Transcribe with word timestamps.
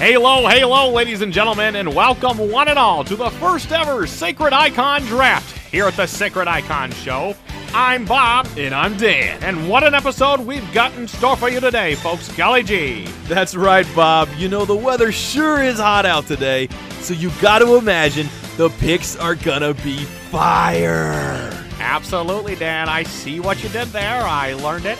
Halo, 0.00 0.48
halo, 0.48 0.88
ladies 0.88 1.20
and 1.20 1.30
gentlemen, 1.30 1.76
and 1.76 1.94
welcome 1.94 2.38
one 2.50 2.68
and 2.68 2.78
all 2.78 3.04
to 3.04 3.16
the 3.16 3.28
first 3.32 3.70
ever 3.70 4.06
Sacred 4.06 4.54
Icon 4.54 5.02
Draft 5.02 5.58
here 5.68 5.84
at 5.84 5.94
the 5.94 6.06
Sacred 6.06 6.48
Icon 6.48 6.90
Show. 6.92 7.36
I'm 7.74 8.06
Bob. 8.06 8.48
And 8.56 8.74
I'm 8.74 8.96
Dan. 8.96 9.44
And 9.44 9.68
what 9.68 9.84
an 9.84 9.92
episode 9.92 10.40
we've 10.40 10.72
got 10.72 10.94
in 10.96 11.06
store 11.06 11.36
for 11.36 11.50
you 11.50 11.60
today, 11.60 11.96
folks. 11.96 12.34
Golly 12.34 12.62
gee. 12.62 13.04
That's 13.24 13.54
right, 13.54 13.86
Bob. 13.94 14.30
You 14.38 14.48
know, 14.48 14.64
the 14.64 14.74
weather 14.74 15.12
sure 15.12 15.62
is 15.62 15.78
hot 15.78 16.06
out 16.06 16.26
today, 16.26 16.68
so 17.02 17.12
you 17.12 17.30
gotta 17.42 17.76
imagine 17.76 18.26
the 18.56 18.70
picks 18.70 19.16
are 19.16 19.34
gonna 19.34 19.74
be 19.74 19.98
fire. 19.98 21.52
Absolutely, 21.78 22.56
Dan. 22.56 22.88
I 22.88 23.02
see 23.02 23.38
what 23.38 23.62
you 23.62 23.68
did 23.68 23.88
there. 23.88 24.22
I 24.22 24.54
learned 24.54 24.86
it, 24.86 24.98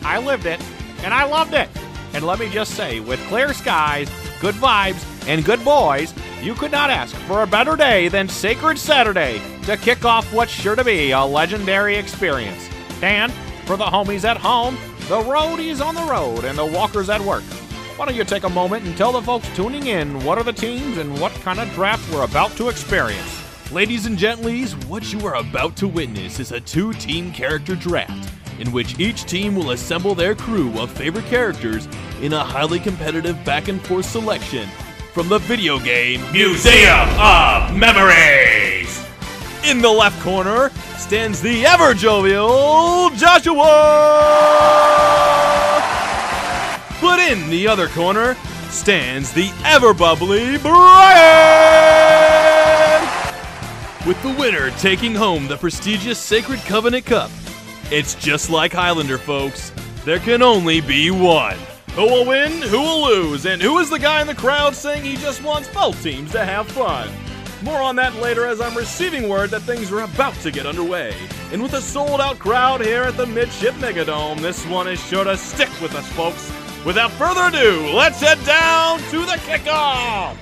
I 0.00 0.18
lived 0.18 0.46
it, 0.46 0.58
and 1.02 1.12
I 1.12 1.24
loved 1.24 1.52
it. 1.52 1.68
And 2.14 2.24
let 2.24 2.38
me 2.38 2.48
just 2.48 2.74
say, 2.74 3.00
with 3.00 3.20
clear 3.28 3.52
skies, 3.52 4.08
good 4.40 4.54
vibes, 4.54 5.04
and 5.28 5.44
good 5.44 5.64
boys, 5.64 6.14
you 6.42 6.54
could 6.54 6.70
not 6.70 6.90
ask 6.90 7.14
for 7.16 7.42
a 7.42 7.46
better 7.46 7.76
day 7.76 8.08
than 8.08 8.28
Sacred 8.28 8.78
Saturday 8.78 9.40
to 9.64 9.76
kick 9.76 10.04
off 10.04 10.32
what's 10.32 10.52
sure 10.52 10.76
to 10.76 10.84
be 10.84 11.10
a 11.10 11.24
legendary 11.24 11.96
experience. 11.96 12.68
And 13.02 13.32
for 13.66 13.76
the 13.76 13.84
homies 13.84 14.24
at 14.24 14.36
home, 14.36 14.76
the 15.08 15.20
roadies 15.20 15.84
on 15.84 15.94
the 15.94 16.02
road, 16.02 16.44
and 16.44 16.56
the 16.56 16.64
walkers 16.64 17.08
at 17.08 17.20
work, 17.20 17.42
why 17.96 18.06
don't 18.06 18.14
you 18.14 18.24
take 18.24 18.44
a 18.44 18.48
moment 18.48 18.84
and 18.84 18.96
tell 18.96 19.12
the 19.12 19.22
folks 19.22 19.48
tuning 19.56 19.88
in 19.88 20.22
what 20.24 20.38
are 20.38 20.44
the 20.44 20.52
teams 20.52 20.98
and 20.98 21.20
what 21.20 21.32
kind 21.32 21.58
of 21.58 21.68
draft 21.72 22.12
we're 22.12 22.24
about 22.24 22.52
to 22.52 22.68
experience? 22.68 23.72
Ladies 23.72 24.06
and 24.06 24.16
gentleys, 24.16 24.76
what 24.86 25.12
you 25.12 25.26
are 25.26 25.34
about 25.34 25.76
to 25.76 25.88
witness 25.88 26.38
is 26.38 26.52
a 26.52 26.60
two 26.60 26.92
team 26.94 27.32
character 27.32 27.74
draft 27.74 28.32
in 28.58 28.72
which 28.72 28.98
each 28.98 29.24
team 29.24 29.54
will 29.54 29.70
assemble 29.70 30.14
their 30.14 30.34
crew 30.34 30.78
of 30.78 30.90
favorite 30.90 31.26
characters 31.26 31.88
in 32.20 32.32
a 32.32 32.44
highly 32.44 32.78
competitive 32.78 33.42
back 33.44 33.68
and 33.68 33.80
forth 33.82 34.06
selection 34.06 34.68
from 35.12 35.28
the 35.28 35.38
video 35.38 35.78
game 35.78 36.20
Museum 36.32 37.08
of 37.18 37.76
Memories. 37.76 39.04
In 39.64 39.80
the 39.82 39.90
left 39.90 40.20
corner 40.22 40.70
stands 40.96 41.40
the 41.40 41.66
ever 41.66 41.94
jovial 41.94 43.10
Joshua! 43.10 43.64
But 47.00 47.20
in 47.20 47.48
the 47.50 47.66
other 47.66 47.88
corner 47.88 48.36
stands 48.70 49.32
the 49.32 49.50
ever 49.64 49.94
bubbly 49.94 50.58
Brian! 50.58 51.88
With 54.06 54.22
the 54.22 54.34
winner 54.38 54.70
taking 54.78 55.14
home 55.14 55.48
the 55.48 55.56
prestigious 55.56 56.18
Sacred 56.18 56.60
Covenant 56.60 57.06
Cup. 57.06 57.30
It's 57.90 58.14
just 58.16 58.50
like 58.50 58.74
Highlander, 58.74 59.16
folks. 59.16 59.72
There 60.04 60.18
can 60.18 60.42
only 60.42 60.82
be 60.82 61.10
one. 61.10 61.56
Who 61.94 62.02
will 62.02 62.26
win? 62.26 62.60
Who 62.60 62.80
will 62.80 63.06
lose? 63.06 63.46
And 63.46 63.62
who 63.62 63.78
is 63.78 63.88
the 63.88 63.98
guy 63.98 64.20
in 64.20 64.26
the 64.26 64.34
crowd 64.34 64.76
saying 64.76 65.04
he 65.04 65.16
just 65.16 65.42
wants 65.42 65.72
both 65.72 66.02
teams 66.02 66.30
to 66.32 66.44
have 66.44 66.68
fun? 66.68 67.10
More 67.62 67.80
on 67.80 67.96
that 67.96 68.14
later 68.16 68.44
as 68.44 68.60
I'm 68.60 68.76
receiving 68.76 69.26
word 69.26 69.48
that 69.50 69.62
things 69.62 69.90
are 69.90 70.02
about 70.02 70.34
to 70.40 70.50
get 70.50 70.66
underway. 70.66 71.14
And 71.50 71.62
with 71.62 71.72
a 71.72 71.80
sold 71.80 72.20
out 72.20 72.38
crowd 72.38 72.82
here 72.82 73.04
at 73.04 73.16
the 73.16 73.26
Midship 73.26 73.72
Megadome, 73.76 74.38
this 74.40 74.66
one 74.66 74.86
is 74.86 75.02
sure 75.06 75.24
to 75.24 75.38
stick 75.38 75.70
with 75.80 75.94
us, 75.94 76.06
folks. 76.12 76.52
Without 76.84 77.10
further 77.12 77.46
ado, 77.46 77.90
let's 77.94 78.20
head 78.20 78.38
down 78.44 78.98
to 79.10 79.20
the 79.20 79.38
kickoff! 79.46 80.36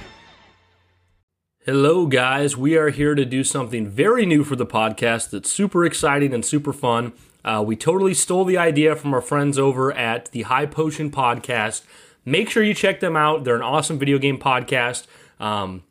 Hello, 1.64 2.06
guys. 2.06 2.56
We 2.56 2.76
are 2.76 2.90
here 2.90 3.14
to 3.14 3.24
do 3.24 3.44
something 3.44 3.86
very 3.88 4.26
new 4.26 4.42
for 4.42 4.56
the 4.56 4.66
podcast 4.66 5.30
that's 5.30 5.50
super 5.50 5.84
exciting 5.84 6.34
and 6.34 6.44
super 6.44 6.72
fun. 6.72 7.12
Uh, 7.46 7.62
we 7.64 7.76
totally 7.76 8.12
stole 8.12 8.44
the 8.44 8.58
idea 8.58 8.96
from 8.96 9.14
our 9.14 9.20
friends 9.22 9.58
over 9.58 9.92
at 9.92 10.30
the 10.32 10.42
High 10.42 10.66
Potion 10.66 11.10
Podcast. 11.10 11.82
Make 12.24 12.50
sure 12.50 12.62
you 12.62 12.74
check 12.74 12.98
them 13.00 13.16
out. 13.16 13.44
They're 13.44 13.54
an 13.56 13.62
awesome 13.62 13.98
video 13.98 14.18
game 14.18 14.36
podcast. 14.38 15.06
Um, 15.38 15.84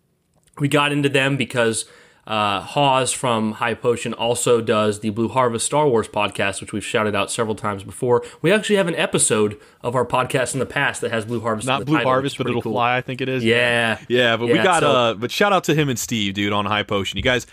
we 0.59 0.67
got 0.67 0.91
into 0.91 1.07
them 1.07 1.37
because 1.37 1.85
uh, 2.27 2.59
Hawes 2.59 3.13
from 3.13 3.53
High 3.53 3.73
Potion 3.75 4.13
also 4.13 4.59
does 4.59 4.99
the 4.99 5.11
Blue 5.11 5.29
Harvest 5.29 5.65
Star 5.65 5.87
Wars 5.87 6.07
podcast, 6.09 6.59
which 6.59 6.73
we've 6.73 6.83
shouted 6.83 7.15
out 7.15 7.31
several 7.31 7.55
times 7.55 7.83
before. 7.83 8.23
We 8.41 8.51
actually 8.51 8.75
have 8.77 8.87
an 8.87 8.95
episode 8.95 9.57
of 9.81 9.95
our 9.95 10.05
podcast 10.05 10.53
in 10.55 10.59
the 10.59 10.65
past 10.65 10.99
that 11.01 11.11
has 11.11 11.23
Blue 11.23 11.39
Harvest. 11.39 11.67
Not 11.67 11.85
Blue 11.85 11.95
title, 11.97 12.09
Harvest, 12.11 12.37
but 12.37 12.47
it'll 12.47 12.61
cool. 12.63 12.73
fly. 12.73 12.97
I 12.97 13.01
think 13.01 13.21
it 13.21 13.29
is. 13.29 13.45
Yeah, 13.45 13.99
Yeah, 14.09 14.35
but 14.37 14.47
we 14.47 14.55
Yeah, 14.55 14.63
got 14.63 14.81
so- 14.81 14.91
uh 14.91 15.13
but 15.13 15.31
shout 15.31 15.53
out 15.53 15.63
to 15.65 15.75
him 15.75 15.87
and 15.87 15.97
Steve, 15.99 16.33
dude, 16.33 16.51
on 16.51 16.65
High 16.65 16.83
Potion. 16.83 17.15
You 17.17 17.23
guys 17.23 17.47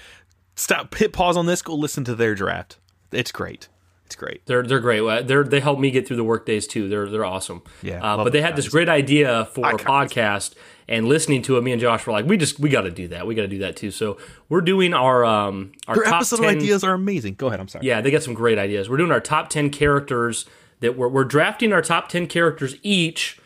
stop 0.56 0.92
hit 0.94 1.12
pause 1.12 1.36
on 1.36 1.46
this, 1.46 1.62
go 1.62 1.74
listen 1.74 2.02
to 2.04 2.14
their 2.16 2.34
draft. 2.34 2.78
It's 3.12 3.31
great. 3.31 3.69
It's 4.12 4.17
great. 4.20 4.44
They're 4.44 4.62
they're 4.62 4.79
great. 4.79 5.26
They're 5.26 5.43
they 5.43 5.61
help 5.61 5.79
me 5.79 5.91
get 5.91 6.06
through 6.06 6.19
the 6.19 6.25
work 6.25 6.44
days 6.44 6.67
too. 6.67 6.87
They're 6.87 7.09
they're 7.09 7.25
awesome. 7.25 7.62
Yeah, 7.81 8.05
Uh, 8.05 8.23
but 8.23 8.35
they 8.35 8.43
had 8.43 8.56
this 8.56 8.69
great 8.69 8.91
idea 8.91 9.47
for 9.47 9.67
a 9.70 9.79
podcast, 9.79 10.55
and 10.87 11.09
listening 11.09 11.41
to 11.44 11.56
it, 11.56 11.62
me 11.62 11.73
and 11.73 11.81
Josh 11.81 12.06
were 12.06 12.12
like, 12.12 12.26
we 12.26 12.37
just 12.37 12.61
we 12.61 12.69
got 12.69 12.82
to 12.82 12.91
do 12.91 13.09
that. 13.09 13.26
We 13.26 13.35
got 13.35 13.43
to 13.43 13.49
do 13.49 13.61
that 13.61 13.75
too. 13.75 13.91
So 13.91 14.19
we're 14.50 14.61
doing 14.61 14.93
our 14.93 15.25
um 15.25 15.73
our 15.88 15.94
Their 15.94 16.05
top 16.05 16.17
episode 16.17 16.43
10 16.43 16.56
ideas 16.56 16.85
are 16.85 16.93
amazing. 16.93 17.37
Go 17.37 17.47
ahead, 17.47 17.59
I'm 17.59 17.69
sorry. 17.69 17.87
Yeah, 17.87 18.03
they 18.03 18.11
got 18.11 18.23
some 18.23 18.35
great 18.35 18.59
ideas. 18.59 18.91
We're 18.91 18.99
doing 18.99 19.12
our 19.12 19.20
top 19.20 19.49
ten 19.49 19.70
characters 19.70 20.44
that 20.81 20.94
we're 20.99 21.09
we're 21.09 21.25
drafting 21.25 21.73
our 21.73 21.81
top 21.81 22.11
ten 22.11 22.26
characters 22.26 22.76
each 22.82 23.38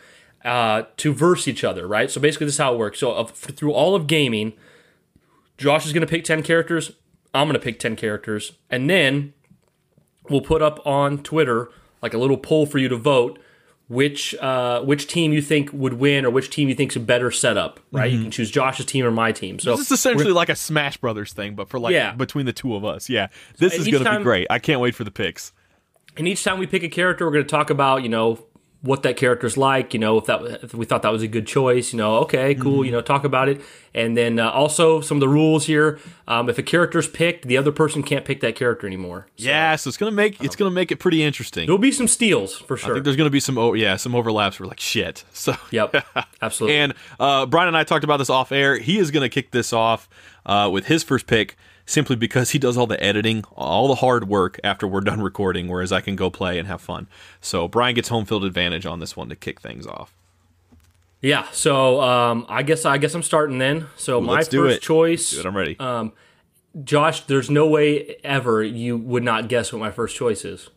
uh, 0.45 0.83
to 0.97 1.13
verse 1.15 1.47
each 1.47 1.63
other. 1.63 1.87
Right. 1.87 2.11
So 2.11 2.21
basically, 2.21 2.47
this 2.47 2.55
is 2.57 2.59
how 2.59 2.75
it 2.75 2.79
works. 2.79 2.99
So 2.99 3.13
of, 3.13 3.31
through 3.31 3.73
all 3.73 3.95
of 3.95 4.09
gaming, 4.09 4.53
Josh 5.59 5.87
is 5.87 5.93
going 5.93 6.01
to 6.05 6.11
pick 6.11 6.25
ten 6.25 6.43
characters. 6.43 6.91
I'm 7.35 7.47
going 7.49 7.55
to 7.59 7.65
pick 7.65 7.79
ten 7.79 7.97
characters, 7.97 8.53
and 8.71 8.89
then 8.91 9.35
we'll 10.31 10.41
put 10.41 10.63
up 10.63 10.85
on 10.87 11.19
Twitter 11.23 11.71
like 12.03 12.15
a 12.15 12.19
little 12.19 12.37
poll 12.37 12.67
for 12.67 12.79
you 12.79 12.89
to 12.89 12.97
vote 12.97 13.39
which 13.89 14.35
uh, 14.37 14.83
which 14.83 15.07
team 15.07 15.33
you 15.33 15.41
think 15.41 15.71
would 15.73 15.95
win 15.95 16.25
or 16.25 16.31
which 16.31 16.51
team 16.51 16.69
you 16.69 16.75
think's 16.75 16.97
a 16.97 17.01
better 17.01 17.31
setup. 17.31 17.79
Right, 17.93 18.11
you 18.11 18.21
can 18.21 18.31
choose 18.33 18.51
Josh's 18.51 18.85
team 18.85 19.05
or 19.05 19.13
my 19.13 19.31
team. 19.31 19.61
So 19.61 19.73
This 19.77 19.87
is 19.87 19.93
essentially 19.93 20.33
like 20.33 20.49
a 20.49 20.57
Smash 20.57 20.97
Brothers 20.97 21.33
thing, 21.33 21.55
but 21.55 21.69
for 21.69 21.79
like 21.79 21.93
Yeah. 21.93 22.13
between 22.13 22.47
the 22.47 22.53
two 22.53 22.75
of 22.75 22.85
us. 22.85 23.09
Yeah. 23.09 23.29
This 23.59 23.75
is 23.75 23.87
gonna 23.87 24.05
time- 24.05 24.23
be 24.23 24.25
great. 24.25 24.47
I 24.51 24.59
can't 24.59 24.81
wait 24.81 24.97
for 24.97 25.05
the 25.05 25.13
picks. 25.13 25.53
And 26.17 26.27
each 26.27 26.43
time 26.43 26.59
we 26.59 26.67
pick 26.67 26.83
a 26.83 26.89
character, 26.89 27.27
we're 27.27 27.33
going 27.33 27.45
to 27.45 27.49
talk 27.51 27.69
about, 27.69 28.03
you 28.03 28.09
know, 28.09 28.39
what 28.87 29.03
that 29.03 29.17
character's 29.17 29.57
like, 29.57 29.93
you 29.93 30.01
know, 30.01 30.19
if 30.19 30.27
that 30.27 30.41
if 30.63 30.75
we 30.75 30.85
thought 30.87 31.03
that 31.03 31.13
was 31.13 31.23
a 31.23 31.29
good 31.29 31.47
choice, 31.47 31.93
you 31.93 31.99
know, 31.99 32.17
okay, 32.19 32.55
cool, 32.55 32.85
you 32.85 32.93
know, 32.93 33.01
talk 33.01 33.25
about 33.25 33.49
it. 33.49 33.61
And 33.95 34.17
then 34.17 34.39
uh, 34.39 34.51
also 34.51 35.01
some 35.01 35.17
of 35.17 35.21
the 35.21 35.29
rules 35.29 35.67
here. 35.67 35.99
Um, 36.29 36.51
if 36.51 36.59
a 36.59 36.63
character's 36.63 37.09
picked, 37.09 37.47
the 37.47 37.57
other 37.57 37.73
person 37.73 38.03
can't 38.03 38.25
pick 38.25 38.41
that 38.41 38.57
character 38.57 38.87
anymore. 38.87 39.27
So 39.37 39.49
yeah, 39.49 39.77
so 39.77 39.89
it's 39.89 39.97
gonna 39.97 40.11
make 40.11 40.43
it's 40.43 40.57
gonna 40.57 40.71
make 40.71 40.91
it 40.93 40.97
pretty 40.97 41.23
interesting. 41.23 41.67
There'll 41.67 41.79
be 41.79 41.93
some 41.93 42.09
steals 42.09 42.57
for 42.57 42.77
sure. 42.77 42.93
I 42.93 42.95
think 42.95 43.05
there's 43.05 43.17
gonna 43.17 43.31
be 43.31 43.41
some 43.41 43.59
oh 43.59 43.75
yeah, 43.75 43.97
some 43.97 44.15
overlaps. 44.15 44.61
We're 44.61 44.67
like 44.67 44.81
shit. 44.81 45.25
So 45.33 45.55
Yep, 45.71 46.05
absolutely. 46.43 46.77
And 46.77 46.95
uh, 47.21 47.47
Brian 47.47 47.69
and 47.69 47.77
I 47.77 47.85
talked 47.85 48.05
about 48.05 48.17
this 48.17 48.31
off 48.31 48.53
air. 48.53 48.79
He 48.79 48.99
is 48.99 49.11
going 49.11 49.23
to 49.23 49.29
kick 49.29 49.51
this 49.51 49.73
off 49.73 50.09
uh, 50.45 50.69
with 50.73 50.87
his 50.87 51.03
first 51.03 51.27
pick 51.27 51.57
simply 51.87 52.17
because 52.17 52.51
he 52.51 52.59
does 52.59 52.77
all 52.77 52.87
the 52.87 53.03
editing, 53.03 53.45
all 53.55 53.89
the 53.89 53.95
hard 53.97 54.29
work 54.29 54.61
after 54.63 54.87
we're 54.87 55.01
done 55.01 55.21
recording, 55.31 55.69
whereas 55.69 55.93
I 55.93 56.01
can 56.03 56.17
go 56.17 56.29
play 56.29 56.59
and 56.59 56.69
have 56.69 56.81
fun. 56.83 57.07
So 57.41 57.67
Brian 57.69 57.95
gets 57.95 58.09
home 58.09 58.25
field 58.27 58.45
advantage 58.45 58.85
on 58.85 59.01
this 59.01 59.17
one 59.17 59.29
to 59.31 59.37
kick 59.37 59.61
things 59.61 59.87
off. 59.87 60.15
Yeah, 61.23 61.47
so 61.51 62.01
um, 62.03 62.45
I 62.49 62.63
guess 62.63 62.85
I 62.85 62.99
guess 62.99 63.15
I'm 63.15 63.23
starting 63.23 63.59
then. 63.59 63.87
So 63.97 64.21
my 64.21 64.35
let's 64.35 64.47
first 64.47 64.51
do 64.51 64.67
it. 64.67 64.83
choice, 64.83 65.43
I'm 65.45 65.57
ready. 65.57 65.77
Josh. 66.85 67.23
There's 67.23 67.49
no 67.51 67.67
way 67.67 68.17
ever 68.23 68.63
you 68.63 68.99
would 68.99 69.25
not 69.25 69.49
guess 69.49 69.73
what 69.73 69.79
my 69.81 69.91
first 69.91 70.15
choice 70.15 70.45
is. 70.45 70.69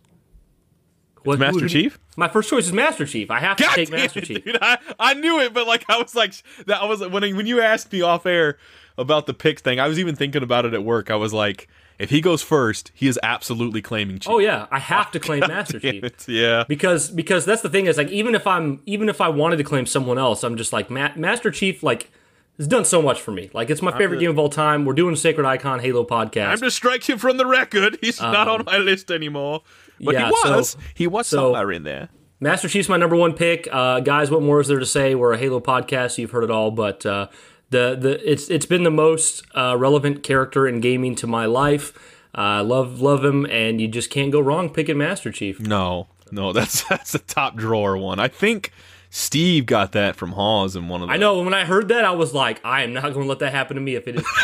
What 1.24 1.40
Master 1.40 1.62
who- 1.62 1.70
Chief? 1.70 2.00
My 2.16 2.30
first 2.30 2.50
choice 2.50 2.66
is 2.66 2.74
Master 2.74 3.06
Chief. 3.06 3.30
I 3.32 3.40
have 3.40 3.58
to 3.58 3.64
take 3.76 3.92
Master 3.92 4.20
it, 4.20 4.26
Chief. 4.26 4.44
dude! 4.46 4.58
I, 4.62 4.78
I 4.98 5.14
knew 5.14 5.40
it, 5.42 5.54
but 5.54 5.68
like 5.68 5.86
I 5.90 5.98
was 6.02 6.16
like 6.16 6.34
that. 6.66 6.88
Was 6.88 7.00
when 7.06 7.36
when 7.36 7.46
you 7.46 7.62
asked 7.62 7.92
me 7.92 8.02
off 8.02 8.26
air 8.26 8.58
about 9.00 9.26
the 9.26 9.34
pick 9.34 9.60
thing. 9.62 9.80
I 9.80 9.88
was 9.88 9.98
even 10.00 10.16
thinking 10.16 10.44
about 10.44 10.66
it 10.66 10.74
at 10.74 10.84
work. 10.84 11.10
I 11.10 11.16
was 11.16 11.34
like, 11.34 11.68
if 11.98 12.10
he 12.10 12.22
goes 12.22 12.42
first, 12.42 12.92
he 12.94 13.08
is 13.08 13.20
absolutely 13.24 13.82
claiming 13.82 14.20
Chief. 14.20 14.30
Oh 14.32 14.40
yeah, 14.40 14.68
I 14.72 14.80
have 14.80 15.12
to 15.12 15.20
claim 15.20 15.40
Master 15.48 15.80
Chief. 15.80 16.04
it, 16.04 16.28
yeah. 16.28 16.64
because 16.68 17.10
because 17.10 17.46
that's 17.46 17.62
the 17.62 17.70
thing 17.70 17.88
is 17.88 17.98
like 17.98 18.10
even 18.10 18.36
if 18.36 18.46
I'm 18.48 18.82
even 18.86 19.10
if 19.10 19.20
I 19.22 19.30
wanted 19.30 19.58
to 19.58 19.64
claim 19.64 19.86
someone 19.86 20.18
else, 20.18 20.44
I'm 20.44 20.56
just 20.58 20.72
like 20.74 20.90
Ma- 20.90 21.12
Master 21.16 21.52
Chief 21.52 21.82
like 21.84 22.12
has 22.58 22.68
done 22.68 22.86
so 22.86 23.02
much 23.02 23.22
for 23.22 23.32
me. 23.32 23.50
Like 23.54 23.70
it's 23.70 23.82
my 23.82 23.98
favorite 23.98 24.20
game 24.20 24.30
of 24.30 24.40
all 24.40 24.50
time. 24.50 24.86
We're 24.86 24.94
doing 24.94 25.16
Sacred 25.16 25.46
Icon 25.46 25.80
Halo 25.80 26.04
podcast. 26.06 26.48
I'm 26.48 26.58
to 26.60 26.72
strike 26.72 27.08
him 27.10 27.18
from 27.18 27.38
the 27.38 27.46
record. 27.46 27.98
He's 28.02 28.22
not 28.22 28.48
on 28.48 28.64
my 28.66 28.78
list 28.78 29.12
anymore. 29.12 29.64
But 30.02 30.16
Um, 30.16 30.22
yeah, 30.22 30.30
he 30.30 30.36
so- 30.44 30.56
was. 30.58 30.78
he 30.94 31.08
was 31.08 31.28
so- 31.28 31.38
somewhere 31.38 31.72
in 31.72 31.84
there. 31.84 32.10
Master 32.42 32.70
Chief's 32.70 32.88
my 32.88 32.96
number 32.96 33.18
one 33.18 33.34
pick. 33.34 33.68
Uh, 33.70 34.00
guys, 34.00 34.32
what 34.32 34.42
more 34.42 34.62
is 34.62 34.70
there 34.70 34.80
to 34.80 34.86
say? 34.86 35.14
We're 35.14 35.34
a 35.34 35.38
Halo 35.38 35.60
podcast, 35.60 36.12
so 36.12 36.22
you've 36.22 36.32
heard 36.32 36.46
it 36.46 36.50
all. 36.52 36.72
But 36.72 37.06
uh, 37.06 37.28
the 37.70 37.96
the 38.00 38.32
it's 38.32 38.50
it's 38.50 38.66
been 38.66 38.84
the 38.84 38.92
most 38.92 39.44
uh, 39.56 39.76
relevant 39.78 40.24
character 40.24 40.68
in 40.68 40.80
gaming 40.80 41.16
to 41.16 41.28
my 41.28 41.46
life. 41.46 41.94
I 42.34 42.62
love 42.62 43.02
love 43.02 43.24
him, 43.26 43.46
and 43.46 43.82
you 43.82 43.88
just 43.88 44.10
can't 44.10 44.32
go 44.32 44.40
wrong 44.40 44.70
picking 44.70 44.98
Master 44.98 45.32
Chief. 45.32 45.60
No, 45.60 46.08
no, 46.32 46.54
that's 46.54 46.84
that's 46.88 47.16
a 47.16 47.20
top 47.20 47.56
drawer 47.56 47.98
one. 47.98 48.20
I 48.20 48.28
think 48.28 48.72
Steve 49.10 49.66
got 49.66 49.92
that 49.94 50.16
from 50.16 50.34
Hawes 50.34 50.76
in 50.76 50.88
one 50.88 51.02
of 51.02 51.08
the 51.08 51.14
I 51.14 51.18
know 51.18 51.42
when 51.42 51.54
I 51.54 51.66
heard 51.66 51.88
that, 51.90 52.06
I 52.06 52.12
was 52.12 52.34
like, 52.34 52.64
I 52.64 52.84
am 52.84 52.94
not 52.94 53.14
going 53.14 53.24
to 53.24 53.30
let 53.30 53.40
that 53.40 53.52
happen 53.54 53.76
to 53.76 53.82
me 53.82 53.96
if 53.96 54.08
it 54.08 54.18
is. 54.18 54.26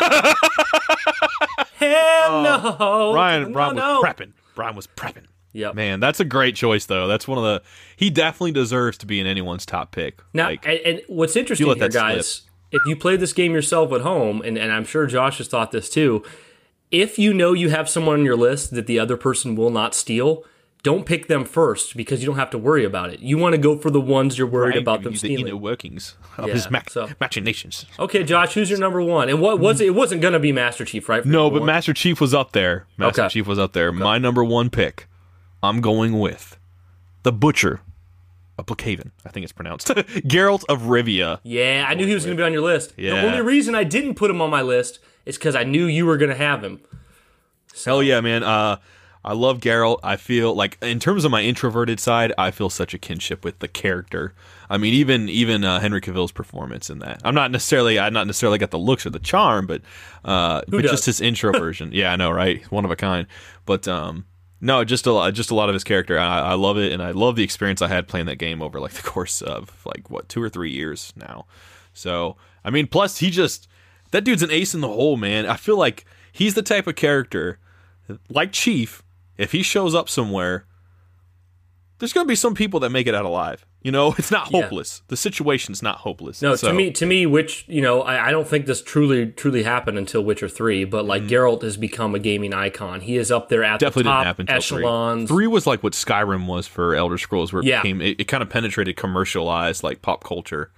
Hell 1.74 2.42
no, 2.42 2.76
Oh, 2.80 3.12
Brian, 3.12 3.42
no, 3.44 3.50
Brian 3.50 3.76
was 3.76 4.04
prepping. 4.04 4.32
Brian 4.54 4.74
was 4.76 4.86
prepping. 4.86 5.24
Yeah, 5.52 5.72
Man, 5.72 6.00
that's 6.00 6.20
a 6.20 6.24
great 6.24 6.54
choice 6.54 6.84
though. 6.84 7.06
That's 7.06 7.26
one 7.26 7.38
of 7.38 7.44
the 7.44 7.62
he 7.96 8.10
definitely 8.10 8.52
deserves 8.52 8.98
to 8.98 9.06
be 9.06 9.20
in 9.20 9.26
anyone's 9.26 9.64
top 9.64 9.90
pick. 9.90 10.20
Now, 10.34 10.48
like, 10.48 10.66
and, 10.66 10.78
and 10.80 11.02
what's 11.06 11.34
interesting 11.34 11.66
here, 11.66 11.88
that 11.88 11.92
slip. 11.92 12.50
Guys, 12.76 12.80
if 12.82 12.88
you 12.88 12.96
play 12.96 13.16
this 13.16 13.32
game 13.32 13.52
yourself 13.52 13.92
at 13.92 14.02
home, 14.02 14.42
and, 14.42 14.56
and 14.58 14.72
I'm 14.72 14.84
sure 14.84 15.06
Josh 15.06 15.38
has 15.38 15.48
thought 15.48 15.72
this 15.72 15.88
too, 15.90 16.22
if 16.90 17.18
you 17.18 17.34
know 17.34 17.52
you 17.52 17.70
have 17.70 17.88
someone 17.88 18.20
on 18.20 18.24
your 18.24 18.36
list 18.36 18.72
that 18.74 18.86
the 18.86 18.98
other 18.98 19.16
person 19.16 19.56
will 19.56 19.70
not 19.70 19.94
steal, 19.94 20.44
don't 20.82 21.04
pick 21.04 21.26
them 21.26 21.44
first 21.44 21.96
because 21.96 22.22
you 22.22 22.26
don't 22.26 22.36
have 22.38 22.50
to 22.50 22.58
worry 22.58 22.84
about 22.84 23.10
it. 23.12 23.18
You 23.18 23.38
want 23.38 23.54
to 23.54 23.58
go 23.58 23.76
for 23.76 23.90
the 23.90 24.00
ones 24.00 24.38
you're 24.38 24.46
worried 24.46 24.72
Brian 24.74 24.82
about 24.84 25.02
them 25.02 25.12
you 25.14 25.18
stealing. 25.18 25.44
the 25.44 25.50
inner 25.50 25.56
workings 25.60 26.14
of 26.38 26.46
Yeah, 26.46 26.54
his 26.54 26.70
mach- 26.70 26.90
so- 26.90 27.08
machinations. 27.20 27.86
Okay, 27.98 28.22
Josh, 28.22 28.54
who's 28.54 28.70
your 28.70 28.78
number 28.78 29.02
one? 29.02 29.28
And 29.28 29.40
what 29.40 29.58
was 29.58 29.80
it? 29.80 29.86
It 29.88 29.96
wasn't 29.96 30.20
going 30.22 30.34
to 30.34 30.38
be 30.38 30.52
Master 30.52 30.84
Chief, 30.84 31.08
right? 31.08 31.24
No, 31.24 31.50
but 31.50 31.60
one? 31.60 31.66
Master 31.66 31.92
Chief 31.92 32.20
was 32.20 32.32
up 32.32 32.52
there. 32.52 32.86
Master 32.98 33.22
Okay. 33.22 33.32
Chief 33.32 33.46
was 33.48 33.58
up 33.58 33.72
there. 33.72 33.90
My 33.90 34.18
number 34.18 34.44
one 34.44 34.70
pick. 34.70 35.08
I'm 35.60 35.80
going 35.80 36.20
with 36.20 36.56
the 37.24 37.32
Butcher 37.32 37.72
of 37.74 37.85
A 38.58 38.64
Blaviken. 38.64 39.10
I 39.24 39.30
think 39.30 39.44
it's 39.44 39.52
pronounced 39.52 39.88
Geralt 39.88 40.64
of 40.68 40.82
Rivia. 40.82 41.40
Yeah, 41.42 41.84
I 41.88 41.94
knew 41.94 42.06
he 42.06 42.14
was 42.14 42.24
going 42.24 42.36
to 42.36 42.40
be 42.40 42.44
on 42.44 42.52
your 42.52 42.62
list. 42.62 42.94
Yeah. 42.96 43.20
The 43.20 43.26
only 43.28 43.42
reason 43.42 43.74
I 43.74 43.84
didn't 43.84 44.14
put 44.14 44.30
him 44.30 44.40
on 44.40 44.50
my 44.50 44.62
list 44.62 44.98
is 45.26 45.36
because 45.36 45.54
I 45.54 45.64
knew 45.64 45.86
you 45.86 46.06
were 46.06 46.16
going 46.16 46.30
to 46.30 46.36
have 46.36 46.64
him. 46.64 46.80
Hell 47.84 48.02
yeah, 48.02 48.20
man. 48.20 48.42
Uh, 48.42 48.78
I 49.26 49.32
love 49.32 49.58
Geralt. 49.58 49.98
I 50.04 50.16
feel 50.16 50.54
like, 50.54 50.78
in 50.80 51.00
terms 51.00 51.24
of 51.24 51.32
my 51.32 51.42
introverted 51.42 51.98
side, 51.98 52.32
I 52.38 52.52
feel 52.52 52.70
such 52.70 52.94
a 52.94 52.98
kinship 52.98 53.44
with 53.44 53.58
the 53.58 53.66
character. 53.66 54.34
I 54.70 54.78
mean, 54.78 54.94
even 54.94 55.28
even 55.28 55.64
uh, 55.64 55.80
Henry 55.80 56.00
Cavill's 56.00 56.32
performance 56.32 56.88
in 56.90 57.00
that. 57.00 57.20
I'm 57.24 57.34
not 57.34 57.50
necessarily, 57.50 57.98
I 57.98 58.08
not 58.10 58.26
necessarily 58.28 58.58
got 58.58 58.70
the 58.70 58.78
looks 58.78 59.04
or 59.04 59.10
the 59.10 59.18
charm, 59.18 59.66
but 59.66 59.82
uh, 60.24 60.62
but 60.68 60.82
does? 60.82 60.92
just 60.92 61.06
his 61.06 61.20
introversion. 61.20 61.90
yeah, 61.92 62.12
I 62.12 62.16
know, 62.16 62.30
right? 62.30 62.64
One 62.70 62.84
of 62.84 62.90
a 62.92 62.96
kind. 62.96 63.26
But 63.64 63.88
um, 63.88 64.26
no, 64.66 64.82
just 64.82 65.06
a 65.06 65.12
lot, 65.12 65.32
just 65.32 65.52
a 65.52 65.54
lot 65.54 65.68
of 65.68 65.74
his 65.74 65.84
character. 65.84 66.18
I, 66.18 66.40
I 66.40 66.54
love 66.54 66.76
it, 66.76 66.92
and 66.92 67.00
I 67.00 67.12
love 67.12 67.36
the 67.36 67.44
experience 67.44 67.80
I 67.80 67.86
had 67.88 68.08
playing 68.08 68.26
that 68.26 68.36
game 68.36 68.60
over 68.60 68.80
like 68.80 68.92
the 68.92 69.02
course 69.08 69.40
of 69.40 69.70
like 69.86 70.10
what 70.10 70.28
two 70.28 70.42
or 70.42 70.48
three 70.48 70.72
years 70.72 71.12
now. 71.14 71.46
So 71.94 72.36
I 72.64 72.70
mean, 72.70 72.88
plus 72.88 73.18
he 73.18 73.30
just 73.30 73.68
that 74.10 74.24
dude's 74.24 74.42
an 74.42 74.50
ace 74.50 74.74
in 74.74 74.80
the 74.80 74.88
hole, 74.88 75.16
man. 75.16 75.46
I 75.46 75.56
feel 75.56 75.78
like 75.78 76.04
he's 76.32 76.54
the 76.54 76.62
type 76.62 76.88
of 76.88 76.96
character 76.96 77.60
like 78.28 78.50
Chief. 78.52 79.04
If 79.38 79.52
he 79.52 79.62
shows 79.62 79.94
up 79.94 80.08
somewhere, 80.08 80.64
there's 81.98 82.12
gonna 82.12 82.26
be 82.26 82.34
some 82.34 82.54
people 82.54 82.80
that 82.80 82.90
make 82.90 83.06
it 83.06 83.14
out 83.14 83.24
alive. 83.24 83.64
You 83.82 83.92
know, 83.92 84.14
it's 84.18 84.30
not 84.30 84.50
Yeah. 84.50 84.62
hopeless. 84.62 85.02
The 85.08 85.16
situation's 85.16 85.82
not 85.82 85.98
hopeless. 85.98 86.42
No, 86.42 86.56
So- 86.56 86.68
to 86.68 86.74
me, 86.74 86.90
to 86.92 87.06
me, 87.06 87.26
which 87.26 87.64
you 87.68 87.80
know, 87.80 88.02
I, 88.02 88.28
I 88.28 88.30
don't 88.30 88.46
think 88.48 88.66
this 88.66 88.82
truly, 88.82 89.26
truly 89.28 89.62
happened 89.62 89.96
until 89.98 90.22
Witcher 90.22 90.48
Three. 90.48 90.84
But 90.84 91.04
like 91.04 91.22
mm-hmm. 91.22 91.32
Geralt 91.32 91.62
has 91.62 91.76
become 91.76 92.14
a 92.14 92.18
gaming 92.18 92.52
icon. 92.52 93.00
He 93.00 93.16
is 93.16 93.30
up 93.30 93.48
there 93.48 93.62
at 93.64 93.80
definitely 93.80 94.04
the 94.04 94.08
top 94.10 94.36
didn't 94.36 94.48
happen 94.48 94.50
echelons. 94.50 95.28
three. 95.28 95.36
Three 95.36 95.46
was 95.46 95.66
like 95.66 95.82
what 95.82 95.92
Skyrim 95.92 96.46
was 96.46 96.66
for 96.66 96.94
Elder 96.94 97.18
Scrolls, 97.18 97.52
where 97.52 97.60
it 97.62 97.66
Yeah. 97.66 97.82
became 97.82 98.00
it, 98.00 98.20
it 98.20 98.24
kind 98.24 98.42
of 98.42 98.50
penetrated 98.50 98.96
commercialized 98.96 99.82
like 99.82 100.02
pop 100.02 100.24
culture. 100.24 100.70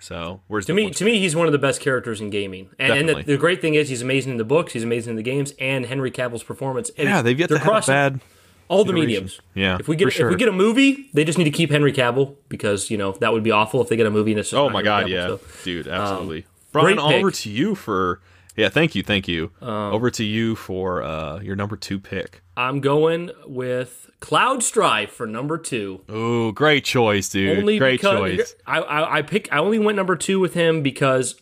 So 0.00 0.40
where's 0.48 0.66
To 0.66 0.74
me, 0.74 0.90
to 0.90 1.04
me, 1.04 1.18
he's 1.18 1.34
one 1.36 1.46
of 1.46 1.52
the 1.52 1.58
best 1.58 1.80
characters 1.80 2.20
in 2.20 2.28
gaming. 2.28 2.68
And, 2.78 2.92
and 2.92 3.08
the, 3.08 3.22
the 3.22 3.36
great 3.38 3.60
thing 3.62 3.74
is, 3.74 3.88
he's 3.88 4.02
amazing 4.02 4.32
in 4.32 4.38
the 4.38 4.44
books. 4.44 4.72
He's 4.74 4.82
amazing 4.82 5.10
in 5.12 5.16
the 5.16 5.22
games. 5.22 5.54
And 5.58 5.86
Henry 5.86 6.10
Cavill's 6.10 6.42
performance. 6.42 6.90
yeah, 6.98 7.22
they've 7.22 7.38
yet 7.38 7.48
to 7.50 7.58
have 7.58 7.86
bad. 7.86 8.20
All 8.68 8.84
the 8.84 8.92
mediums. 8.92 9.40
Yeah, 9.54 9.76
If 9.80 9.88
we 9.88 9.96
get 9.96 10.12
sure. 10.12 10.28
if 10.28 10.32
we 10.32 10.38
get 10.38 10.48
a 10.48 10.52
movie, 10.52 11.08
they 11.12 11.24
just 11.24 11.38
need 11.38 11.44
to 11.44 11.50
keep 11.50 11.70
Henry 11.70 11.92
Cavill 11.92 12.36
because 12.48 12.90
you 12.90 12.96
know 12.96 13.12
that 13.20 13.32
would 13.32 13.42
be 13.42 13.50
awful 13.50 13.80
if 13.80 13.88
they 13.88 13.96
get 13.96 14.06
a 14.06 14.10
movie 14.10 14.32
and 14.32 14.40
it's 14.40 14.52
Oh 14.52 14.68
my 14.68 14.78
Henry 14.78 14.84
god, 14.84 15.04
Cavill, 15.06 15.08
yeah, 15.10 15.26
so- 15.26 15.40
dude, 15.64 15.88
absolutely. 15.88 16.46
Brian, 16.72 16.98
over 16.98 17.30
to 17.30 17.50
you 17.50 17.74
for 17.74 18.20
yeah, 18.56 18.68
thank 18.68 18.94
you, 18.94 19.02
thank 19.02 19.26
you. 19.28 19.50
Um, 19.60 19.68
over 19.94 20.10
to 20.10 20.22
you 20.24 20.54
for 20.54 21.02
uh, 21.02 21.40
your 21.40 21.56
number 21.56 21.76
two 21.76 21.98
pick. 21.98 22.40
I'm 22.56 22.80
going 22.80 23.30
with 23.46 24.10
Cloud 24.20 24.62
Strife 24.62 25.10
for 25.10 25.26
number 25.26 25.58
two. 25.58 26.02
Oh, 26.08 26.52
great 26.52 26.84
choice, 26.84 27.28
dude. 27.28 27.58
only 27.58 27.78
great 27.78 28.00
choice. 28.00 28.54
I, 28.66 28.78
I 28.80 29.18
I 29.18 29.22
pick 29.22 29.52
I 29.52 29.58
only 29.58 29.78
went 29.78 29.96
number 29.96 30.14
two 30.16 30.38
with 30.40 30.54
him 30.54 30.82
because 30.82 31.34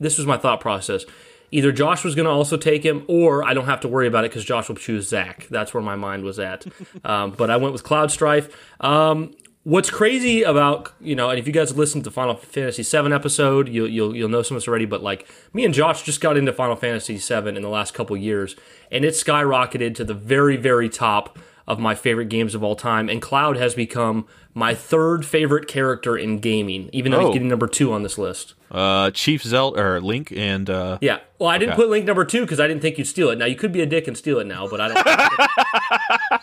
this 0.00 0.18
was 0.18 0.26
my 0.26 0.36
thought 0.36 0.60
process. 0.60 1.04
Either 1.50 1.72
Josh 1.72 2.04
was 2.04 2.14
going 2.14 2.26
to 2.26 2.30
also 2.30 2.56
take 2.56 2.82
him, 2.84 3.04
or 3.08 3.44
I 3.44 3.54
don't 3.54 3.66
have 3.66 3.80
to 3.80 3.88
worry 3.88 4.06
about 4.06 4.24
it 4.24 4.30
because 4.30 4.44
Josh 4.44 4.68
will 4.68 4.76
choose 4.76 5.08
Zack. 5.08 5.46
That's 5.50 5.72
where 5.72 5.82
my 5.82 5.96
mind 5.96 6.24
was 6.24 6.38
at. 6.38 6.66
um, 7.04 7.30
but 7.32 7.50
I 7.50 7.56
went 7.56 7.72
with 7.72 7.84
Cloud 7.84 8.10
Strife. 8.10 8.48
Um, 8.80 9.32
what's 9.64 9.90
crazy 9.90 10.42
about 10.42 10.92
you 11.00 11.14
know, 11.16 11.30
and 11.30 11.38
if 11.38 11.46
you 11.46 11.52
guys 11.52 11.76
listened 11.76 12.04
to 12.04 12.10
Final 12.10 12.36
Fantasy 12.36 12.82
VII 12.82 13.12
episode, 13.12 13.68
you'll 13.68 13.88
you'll 13.88 14.14
you'll 14.16 14.28
know 14.28 14.42
some 14.42 14.56
of 14.56 14.62
this 14.62 14.68
already. 14.68 14.86
But 14.86 15.02
like 15.02 15.28
me 15.52 15.64
and 15.64 15.72
Josh 15.74 16.02
just 16.02 16.20
got 16.20 16.36
into 16.36 16.52
Final 16.52 16.76
Fantasy 16.76 17.16
VII 17.16 17.48
in 17.56 17.62
the 17.62 17.68
last 17.68 17.94
couple 17.94 18.16
years, 18.16 18.56
and 18.90 19.04
it 19.04 19.14
skyrocketed 19.14 19.94
to 19.96 20.04
the 20.04 20.14
very 20.14 20.56
very 20.56 20.88
top 20.88 21.38
of 21.68 21.80
my 21.80 21.94
favorite 21.96 22.28
games 22.28 22.54
of 22.54 22.62
all 22.62 22.76
time. 22.76 23.08
And 23.08 23.20
Cloud 23.20 23.56
has 23.56 23.74
become 23.74 24.26
my 24.54 24.72
third 24.72 25.26
favorite 25.26 25.66
character 25.66 26.16
in 26.16 26.38
gaming, 26.38 26.88
even 26.92 27.10
though 27.10 27.18
Oh. 27.18 27.26
he's 27.26 27.32
getting 27.34 27.48
number 27.48 27.66
two 27.66 27.92
on 27.92 28.04
this 28.04 28.16
list. 28.18 28.54
Uh, 28.70 29.10
Chief 29.12 29.42
Zelt 29.44 29.76
or 29.78 30.00
Link 30.00 30.32
and 30.34 30.68
uh, 30.68 30.98
Yeah. 31.00 31.18
Well, 31.38 31.48
I 31.48 31.58
didn't 31.58 31.74
Okay. 31.74 31.82
put 31.82 31.90
Link 31.90 32.04
number 32.04 32.24
two 32.24 32.40
because 32.42 32.58
I 32.60 32.66
didn't 32.66 32.82
think 32.82 32.98
you'd 32.98 33.06
steal 33.06 33.30
it. 33.30 33.38
Now 33.38 33.44
you 33.46 33.56
could 33.56 33.72
be 33.72 33.80
a 33.80 33.86
dick 33.86 34.08
and 34.08 34.16
steal 34.16 34.38
it 34.40 34.46
now, 34.46 34.66
but 34.68 34.80
I 34.80 34.88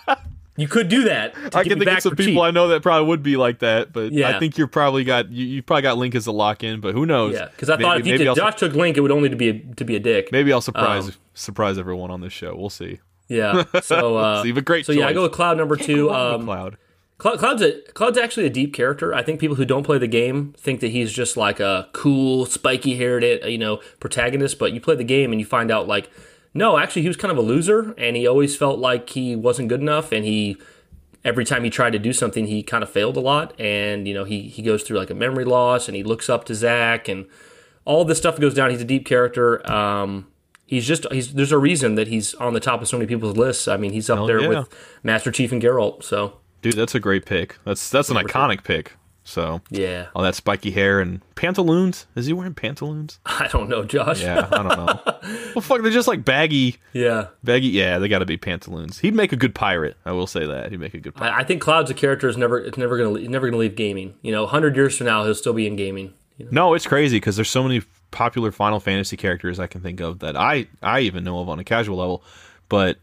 don't. 0.06 0.18
you 0.58 0.68
could 0.68 0.88
do 0.88 1.04
that. 1.04 1.34
To 1.34 1.40
I 1.58 1.64
get 1.64 1.70
can 1.72 1.80
me 1.80 1.86
think 1.86 1.86
back 1.86 1.98
of 1.98 2.04
some 2.04 2.16
people 2.16 2.34
cheap. 2.34 2.42
I 2.42 2.52
know 2.52 2.68
that 2.70 2.82
probably 2.84 3.08
would 3.08 3.24
be 3.24 3.36
like 3.38 3.60
that, 3.60 3.92
but 3.92 4.12
Yeah. 4.12 4.30
I 4.36 4.40
think 4.40 4.58
you're 4.58 4.68
probably 4.68 5.04
got 5.04 5.32
you, 5.32 5.46
you 5.46 5.64
probably 5.64 5.82
got 5.82 5.98
Link 5.98 6.16
as 6.16 6.28
a 6.28 6.32
lock 6.32 6.64
in, 6.64 6.80
but 6.80 6.94
who 6.94 7.06
knows? 7.06 7.34
Yeah, 7.34 7.48
because 7.50 7.70
I 7.70 7.78
thought 7.78 8.00
if 8.00 8.06
you 8.06 8.14
maybe 8.14 8.20
did, 8.20 8.28
I'll, 8.30 8.36
Josh 8.36 8.56
took 8.56 8.74
Link, 8.74 8.96
it 8.98 9.02
would 9.02 9.12
only 9.12 9.30
to 9.30 9.36
be 9.36 9.50
a, 9.50 9.60
to 9.76 9.84
be 9.84 9.96
a 9.96 10.00
dick. 10.00 10.32
maybe 10.32 10.54
I'll 10.54 10.62
surprise 10.62 11.08
Um, 11.08 11.14
surprise 11.34 11.78
everyone 11.78 12.12
on 12.12 12.22
this 12.22 12.34
show. 12.34 12.56
We'll 12.56 12.70
see. 12.70 13.00
Yeah. 13.28 13.64
So, 13.82 14.16
uh, 14.18 14.44
See, 14.44 14.52
but 14.52 14.64
great 14.66 14.86
so 14.86 14.92
yeah, 14.92 15.08
I 15.08 15.14
go 15.14 15.24
with 15.24 15.32
Cloud 15.32 15.58
number 15.58 15.76
two. 15.76 16.12
Um, 16.12 16.46
Cloud. 16.46 16.78
Cloud, 17.24 17.40
Cloud's 17.40 17.62
a 17.62 17.82
Cloud's 17.94 18.18
actually 18.18 18.46
a 18.46 18.50
deep 18.50 18.74
character. 18.74 19.16
I 19.16 19.24
think 19.24 19.40
people 19.40 19.56
who 19.56 19.64
don't 19.64 19.84
play 19.86 19.98
the 19.98 20.08
game 20.08 20.54
think 20.58 20.82
that 20.82 20.90
he's 20.90 21.10
just 21.10 21.38
like 21.38 21.62
a 21.62 21.88
cool, 21.94 22.46
spiky 22.46 22.98
haired, 22.98 23.24
you 23.24 23.58
know, 23.58 23.78
protagonist. 24.02 24.60
But 24.60 24.74
you 24.74 24.82
play 24.82 24.98
the 24.98 25.06
game 25.06 25.32
and 25.32 25.40
you 25.40 25.46
find 25.46 25.72
out 25.72 25.88
like, 25.88 26.12
no, 26.54 26.78
actually 26.78 27.04
he 27.04 27.08
was 27.08 27.16
kind 27.16 27.32
of 27.32 27.38
a 27.38 27.42
loser, 27.42 27.94
and 27.98 28.18
he 28.18 28.28
always 28.28 28.58
felt 28.58 28.78
like 28.78 29.12
he 29.12 29.38
wasn't 29.38 29.70
good 29.70 29.80
enough, 29.80 30.12
and 30.12 30.26
he 30.26 30.58
every 31.24 31.46
time 31.46 31.64
he 31.64 31.70
tried 31.70 31.92
to 31.92 32.00
do 32.00 32.12
something, 32.12 32.48
he 32.48 32.62
kind 32.62 32.84
of 32.84 32.90
failed 32.90 33.16
a 33.16 33.22
lot, 33.22 33.58
and 33.58 34.06
you 34.06 34.14
know 34.14 34.26
he 34.26 34.50
he 34.50 34.62
goes 34.62 34.84
through 34.84 34.98
like 34.98 35.10
a 35.10 35.16
memory 35.16 35.46
loss, 35.46 35.88
and 35.88 35.96
he 35.96 36.04
looks 36.04 36.30
up 36.30 36.44
to 36.44 36.54
Zack, 36.54 37.08
and 37.08 37.26
all 37.86 38.04
this 38.04 38.18
stuff 38.18 38.38
goes 38.38 38.54
down. 38.54 38.70
He's 38.70 38.82
a 38.82 38.86
deep 38.86 39.06
character. 39.06 39.66
Um, 39.72 40.28
he's 40.66 40.86
just 40.86 41.10
he's 41.10 41.34
there's 41.34 41.54
a 41.54 41.58
reason 41.58 41.96
that 41.96 42.10
he's 42.10 42.34
on 42.34 42.54
the 42.54 42.60
top 42.60 42.82
of 42.82 42.90
so 42.90 42.98
many 42.98 43.08
people's 43.08 43.38
lists. 43.38 43.70
I 43.70 43.78
mean, 43.78 43.94
he's 43.94 44.10
up 44.10 44.18
Hell 44.18 44.28
there 44.28 44.42
yeah. 44.42 44.48
with 44.50 45.00
Master 45.04 45.32
Chief 45.32 45.54
and 45.54 45.62
Geralt. 45.62 46.04
So 46.04 46.42
Dude, 46.64 46.74
that's 46.76 46.96
a 46.96 47.00
great 47.00 47.26
pick. 47.28 47.58
That's 47.66 47.90
that's 47.92 48.10
an 48.10 48.18
iconic 48.18 48.64
pick. 48.64 48.94
So 49.26 49.62
yeah, 49.70 50.08
all 50.16 50.24
that 50.24 50.36
spiky 50.36 50.72
hair 50.72 51.00
and 51.00 51.22
pantaloons. 51.36 52.08
Is 52.16 52.26
he 52.26 52.34
wearing 52.34 52.54
pantaloons? 52.54 53.20
I 53.26 53.48
don't 53.48 53.70
know, 53.70 53.86
Josh. 53.86 54.22
Yeah, 54.22 54.50
I 54.52 54.58
don't 54.64 54.68
know. 54.68 55.00
well, 55.56 55.62
fuck, 55.62 55.82
they're 55.82 55.92
just 55.92 56.10
like 56.10 56.26
baggy, 56.26 56.76
Yeah. 56.92 57.28
baggy. 57.42 57.68
Yeah, 57.68 58.00
they 58.00 58.10
got 58.10 58.20
to 58.20 58.26
be 58.26 58.36
pantaloons. 58.36 59.00
He'd 59.00 59.16
make 59.16 59.32
a 59.32 59.38
good 59.38 59.56
pirate. 59.56 59.96
I 60.04 60.12
will 60.12 60.28
say 60.28 60.46
that. 60.46 60.72
He'd 60.72 60.80
make 60.82 60.94
a 60.94 61.00
good 61.00 61.16
pirate. 61.16 61.32
I, 61.34 61.40
I 61.40 61.44
think 61.46 61.62
Cloud's 61.62 61.90
a 61.90 61.94
character 61.94 62.28
is 62.28 62.36
never 62.36 62.60
it's 62.60 62.78
never 62.78 62.98
gonna 62.98 63.14
it's 63.16 63.30
never 63.30 63.48
gonna 63.48 63.58
leave 63.60 63.76
gaming. 63.76 64.16
You 64.24 64.34
know, 64.34 64.46
hundred 64.46 64.76
years 64.76 64.98
from 64.98 65.06
now 65.08 65.24
he'll 65.24 65.36
still 65.36 65.54
be 65.54 65.68
in 65.68 65.76
gaming. 65.78 66.14
No, 66.52 66.74
it's 66.74 66.88
crazy 66.88 67.18
because 67.18 67.38
there's 67.38 67.50
so 67.50 67.64
many 67.64 67.82
popular 68.12 68.52
Final 68.52 68.80
Fantasy 68.82 69.16
characters 69.16 69.58
I 69.60 69.68
can 69.68 69.80
think 69.82 70.02
of 70.02 70.20
that 70.20 70.36
I 70.36 70.68
I 70.82 71.00
even 71.02 71.24
know 71.24 71.40
of 71.40 71.48
on 71.48 71.60
a 71.60 71.64
casual 71.64 71.98
level, 71.98 72.24
but 72.68 72.98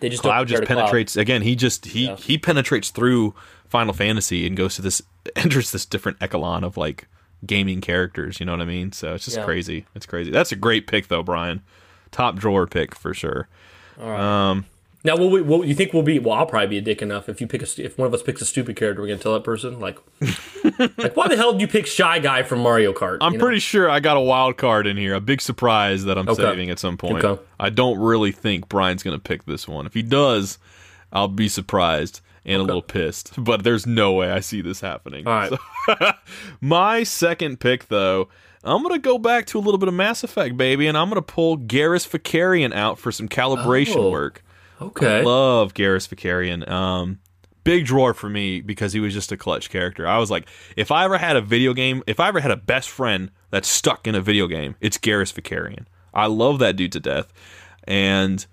They 0.00 0.08
just 0.08 0.22
Cloud 0.22 0.48
just 0.48 0.62
to 0.62 0.66
Cloud. 0.66 0.76
penetrates 0.78 1.16
again. 1.16 1.42
He 1.42 1.56
just 1.56 1.86
he 1.86 2.06
Yeah. 2.06 2.16
he 2.16 2.38
penetrates 2.38 2.90
through 2.90 3.34
Final 3.68 3.92
Fantasy 3.92 4.46
and 4.46 4.56
goes 4.56 4.76
to 4.76 4.82
this 4.82 5.02
enters 5.36 5.72
this 5.72 5.84
different 5.86 6.18
echelon 6.20 6.64
of 6.64 6.76
like 6.76 7.06
gaming 7.46 7.80
characters. 7.80 8.40
You 8.40 8.46
know 8.46 8.52
what 8.52 8.60
I 8.60 8.64
mean? 8.66 8.92
So 8.92 9.14
it's 9.14 9.24
just 9.24 9.36
Yeah. 9.36 9.44
crazy. 9.44 9.86
It's 9.94 10.06
crazy. 10.06 10.30
That's 10.30 10.52
a 10.52 10.56
great 10.56 10.86
pick 10.86 11.08
though, 11.08 11.22
Brian. 11.22 11.62
Top 12.10 12.36
drawer 12.36 12.66
pick 12.66 12.94
for 12.94 13.12
sure. 13.14 13.48
Um, 14.00 14.64
Now, 15.08 15.16
will 15.16 15.30
we, 15.30 15.40
will 15.42 15.64
you 15.64 15.74
think 15.74 15.92
we'll 15.94 16.02
be? 16.02 16.18
Well, 16.18 16.34
I'll 16.36 16.46
probably 16.46 16.68
be 16.68 16.78
a 16.78 16.80
dick 16.82 17.00
enough 17.02 17.28
if 17.28 17.40
you 17.40 17.46
pick 17.46 17.62
a 17.62 17.82
if 17.82 17.96
one 17.96 18.06
of 18.06 18.12
us 18.14 18.22
picks 18.22 18.42
a 18.42 18.44
stupid 18.44 18.76
character. 18.76 19.00
We're 19.02 19.08
gonna 19.08 19.18
tell 19.20 19.32
that 19.34 19.42
person 19.44 19.80
like, 19.80 19.98
like 20.98 21.16
why 21.16 21.28
the 21.28 21.36
hell 21.36 21.52
did 21.52 21.60
you 21.62 21.68
pick 21.68 21.86
Shy 21.86 22.18
Guy 22.18 22.42
from 22.42 22.60
Mario 22.60 22.92
Kart? 22.92 23.18
I'm 23.20 23.32
You 23.32 23.38
know? 23.38 23.44
pretty 23.44 23.60
sure 23.60 23.88
I 23.88 24.00
got 24.00 24.16
a 24.16 24.20
wild 24.20 24.56
card 24.58 24.86
in 24.86 24.96
here, 24.96 25.14
a 25.14 25.20
big 25.20 25.40
surprise 25.40 26.04
that 26.04 26.18
I'm 26.18 26.28
Okay. 26.28 26.42
saving 26.42 26.70
at 26.70 26.78
some 26.78 26.96
point. 26.96 27.24
Okay. 27.24 27.42
I 27.58 27.70
don't 27.70 27.98
really 27.98 28.32
think 28.32 28.68
Brian's 28.68 29.02
going 29.02 29.16
to 29.16 29.22
pick 29.22 29.44
this 29.46 29.66
one. 29.66 29.86
If 29.86 29.94
he 29.94 30.02
does, 30.02 30.58
I'll 31.12 31.26
be 31.28 31.48
surprised 31.48 32.20
and 32.44 32.60
a 32.60 32.64
little 32.64 32.82
pissed. 32.82 33.32
But 33.36 33.64
there's 33.64 33.86
no 33.86 34.12
way 34.12 34.30
I 34.30 34.40
see 34.40 34.60
this 34.60 34.80
happening. 34.80 35.26
All 35.26 35.32
right. 35.32 35.52
So- 35.88 36.10
my 36.60 37.02
second 37.02 37.60
pick, 37.60 37.88
though, 37.88 38.28
I'm 38.64 38.82
going 38.82 38.94
to 38.94 39.00
go 39.00 39.18
back 39.18 39.46
to 39.46 39.58
a 39.58 39.60
little 39.60 39.78
bit 39.78 39.88
of 39.88 39.94
Mass 39.94 40.22
Effect, 40.24 40.56
baby, 40.56 40.86
and 40.86 40.96
I'm 40.98 41.08
going 41.08 41.16
to 41.22 41.22
pull 41.22 41.56
Garrus 41.58 42.06
Vakarian 42.08 42.74
out 42.74 42.98
for 42.98 43.10
some 43.12 43.28
calibration 43.28 43.96
Oh. 43.96 44.10
work. 44.10 44.42
Okay. 44.80 45.20
I 45.20 45.22
Love 45.22 45.74
Garrus 45.74 46.08
Vakarian. 46.08 46.68
Um, 46.68 47.18
big 47.64 47.84
drawer 47.84 48.14
for 48.14 48.28
me 48.28 48.60
because 48.60 48.92
he 48.92 49.00
was 49.00 49.12
just 49.12 49.32
a 49.32 49.36
clutch 49.36 49.70
character. 49.70 50.06
I 50.06 50.18
was 50.18 50.30
like, 50.30 50.48
if 50.76 50.90
I 50.90 51.04
ever 51.04 51.18
had 51.18 51.36
a 51.36 51.40
video 51.40 51.74
game, 51.74 52.02
if 52.06 52.20
I 52.20 52.28
ever 52.28 52.40
had 52.40 52.50
a 52.50 52.56
best 52.56 52.88
friend 52.88 53.30
that's 53.50 53.68
stuck 53.68 54.06
in 54.06 54.14
a 54.14 54.20
video 54.20 54.46
game, 54.46 54.76
it's 54.80 54.98
Garrus 54.98 55.32
Vakarian. 55.32 55.86
I 56.14 56.26
love 56.26 56.58
that 56.60 56.76
dude 56.76 56.92
to 56.92 57.00
death. 57.00 57.32
And 57.84 58.44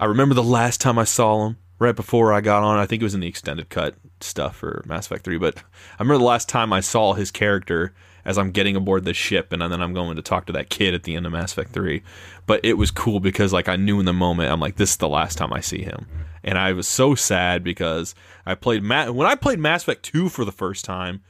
I 0.00 0.06
remember 0.06 0.34
the 0.34 0.42
last 0.42 0.80
time 0.80 0.98
I 0.98 1.04
saw 1.04 1.46
him 1.46 1.56
right 1.78 1.94
before 1.94 2.32
I 2.32 2.40
got 2.40 2.62
on. 2.62 2.78
I 2.78 2.86
think 2.86 3.02
it 3.02 3.04
was 3.04 3.14
in 3.14 3.20
the 3.20 3.28
extended 3.28 3.68
cut 3.68 3.94
stuff 4.20 4.56
for 4.56 4.82
Mass 4.86 5.06
Effect 5.06 5.24
3. 5.24 5.38
But 5.38 5.58
I 5.58 6.02
remember 6.02 6.18
the 6.18 6.24
last 6.24 6.48
time 6.48 6.72
I 6.72 6.80
saw 6.80 7.14
his 7.14 7.30
character 7.30 7.94
as 8.24 8.38
I'm 8.38 8.50
getting 8.50 8.74
aboard 8.76 9.04
this 9.04 9.16
ship 9.16 9.52
and 9.52 9.60
then 9.60 9.82
I'm 9.82 9.92
going 9.92 10.16
to 10.16 10.22
talk 10.22 10.46
to 10.46 10.52
that 10.54 10.70
kid 10.70 10.94
at 10.94 11.02
the 11.02 11.14
end 11.16 11.26
of 11.26 11.32
Mass 11.32 11.52
Effect 11.52 11.72
3. 11.72 12.02
But 12.46 12.60
it 12.64 12.74
was 12.74 12.90
cool 12.90 13.20
because 13.20 13.52
like 13.52 13.68
I 13.68 13.76
knew 13.76 13.98
in 14.00 14.06
the 14.06 14.12
moment 14.12 14.50
I'm 14.52 14.60
like 14.60 14.76
this 14.76 14.90
is 14.92 14.96
the 14.96 15.08
last 15.08 15.36
time 15.38 15.52
I 15.52 15.60
see 15.60 15.82
him. 15.82 16.06
And 16.42 16.58
I 16.58 16.72
was 16.72 16.86
so 16.88 17.14
sad 17.14 17.64
because 17.64 18.14
I 18.46 18.54
played 18.54 18.82
Ma- 18.82 19.10
when 19.10 19.26
I 19.26 19.34
played 19.34 19.58
Mass 19.58 19.82
Effect 19.82 20.02
2 20.04 20.28
for 20.28 20.44
the 20.44 20.52
first 20.52 20.84
time, 20.84 21.22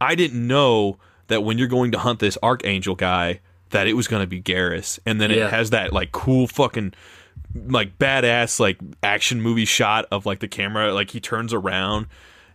I 0.00 0.14
didn't 0.14 0.46
know 0.46 0.98
that 1.28 1.42
when 1.42 1.58
you're 1.58 1.68
going 1.68 1.90
to 1.92 1.98
hunt 1.98 2.18
this 2.20 2.36
Archangel 2.42 2.94
guy 2.94 3.40
that 3.70 3.86
it 3.88 3.94
was 3.94 4.06
going 4.08 4.22
to 4.22 4.26
be 4.26 4.40
Garrus 4.42 4.98
and 5.06 5.20
then 5.20 5.30
Yeah. 5.30 5.46
it 5.46 5.50
has 5.50 5.70
that 5.70 5.92
like 5.92 6.12
cool 6.12 6.46
fucking 6.46 6.94
like 7.66 7.98
badass 7.98 8.60
like 8.60 8.78
action 9.02 9.40
movie 9.40 9.64
shot 9.64 10.06
of 10.12 10.26
like 10.26 10.40
the 10.40 10.48
camera 10.48 10.92
like 10.92 11.10
he 11.10 11.20
turns 11.20 11.52
around 11.52 12.06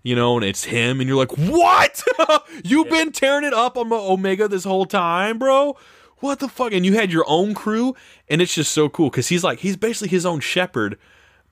you 0.03 0.15
know 0.15 0.35
and 0.35 0.45
it's 0.45 0.65
him 0.65 0.99
and 0.99 1.07
you're 1.07 1.17
like 1.17 1.37
what 1.37 2.03
you've 2.63 2.89
been 2.89 3.11
tearing 3.11 3.45
it 3.45 3.53
up 3.53 3.77
on 3.77 3.91
omega 3.91 4.47
this 4.47 4.63
whole 4.63 4.85
time 4.85 5.37
bro 5.37 5.75
what 6.17 6.39
the 6.39 6.47
fuck 6.47 6.71
and 6.71 6.85
you 6.85 6.93
had 6.93 7.11
your 7.11 7.25
own 7.27 7.53
crew 7.53 7.95
and 8.29 8.41
it's 8.41 8.53
just 8.53 8.71
so 8.71 8.89
cool 8.89 9.09
because 9.09 9.27
he's 9.27 9.43
like 9.43 9.59
he's 9.59 9.75
basically 9.75 10.09
his 10.09 10.25
own 10.25 10.39
Shepard 10.39 10.97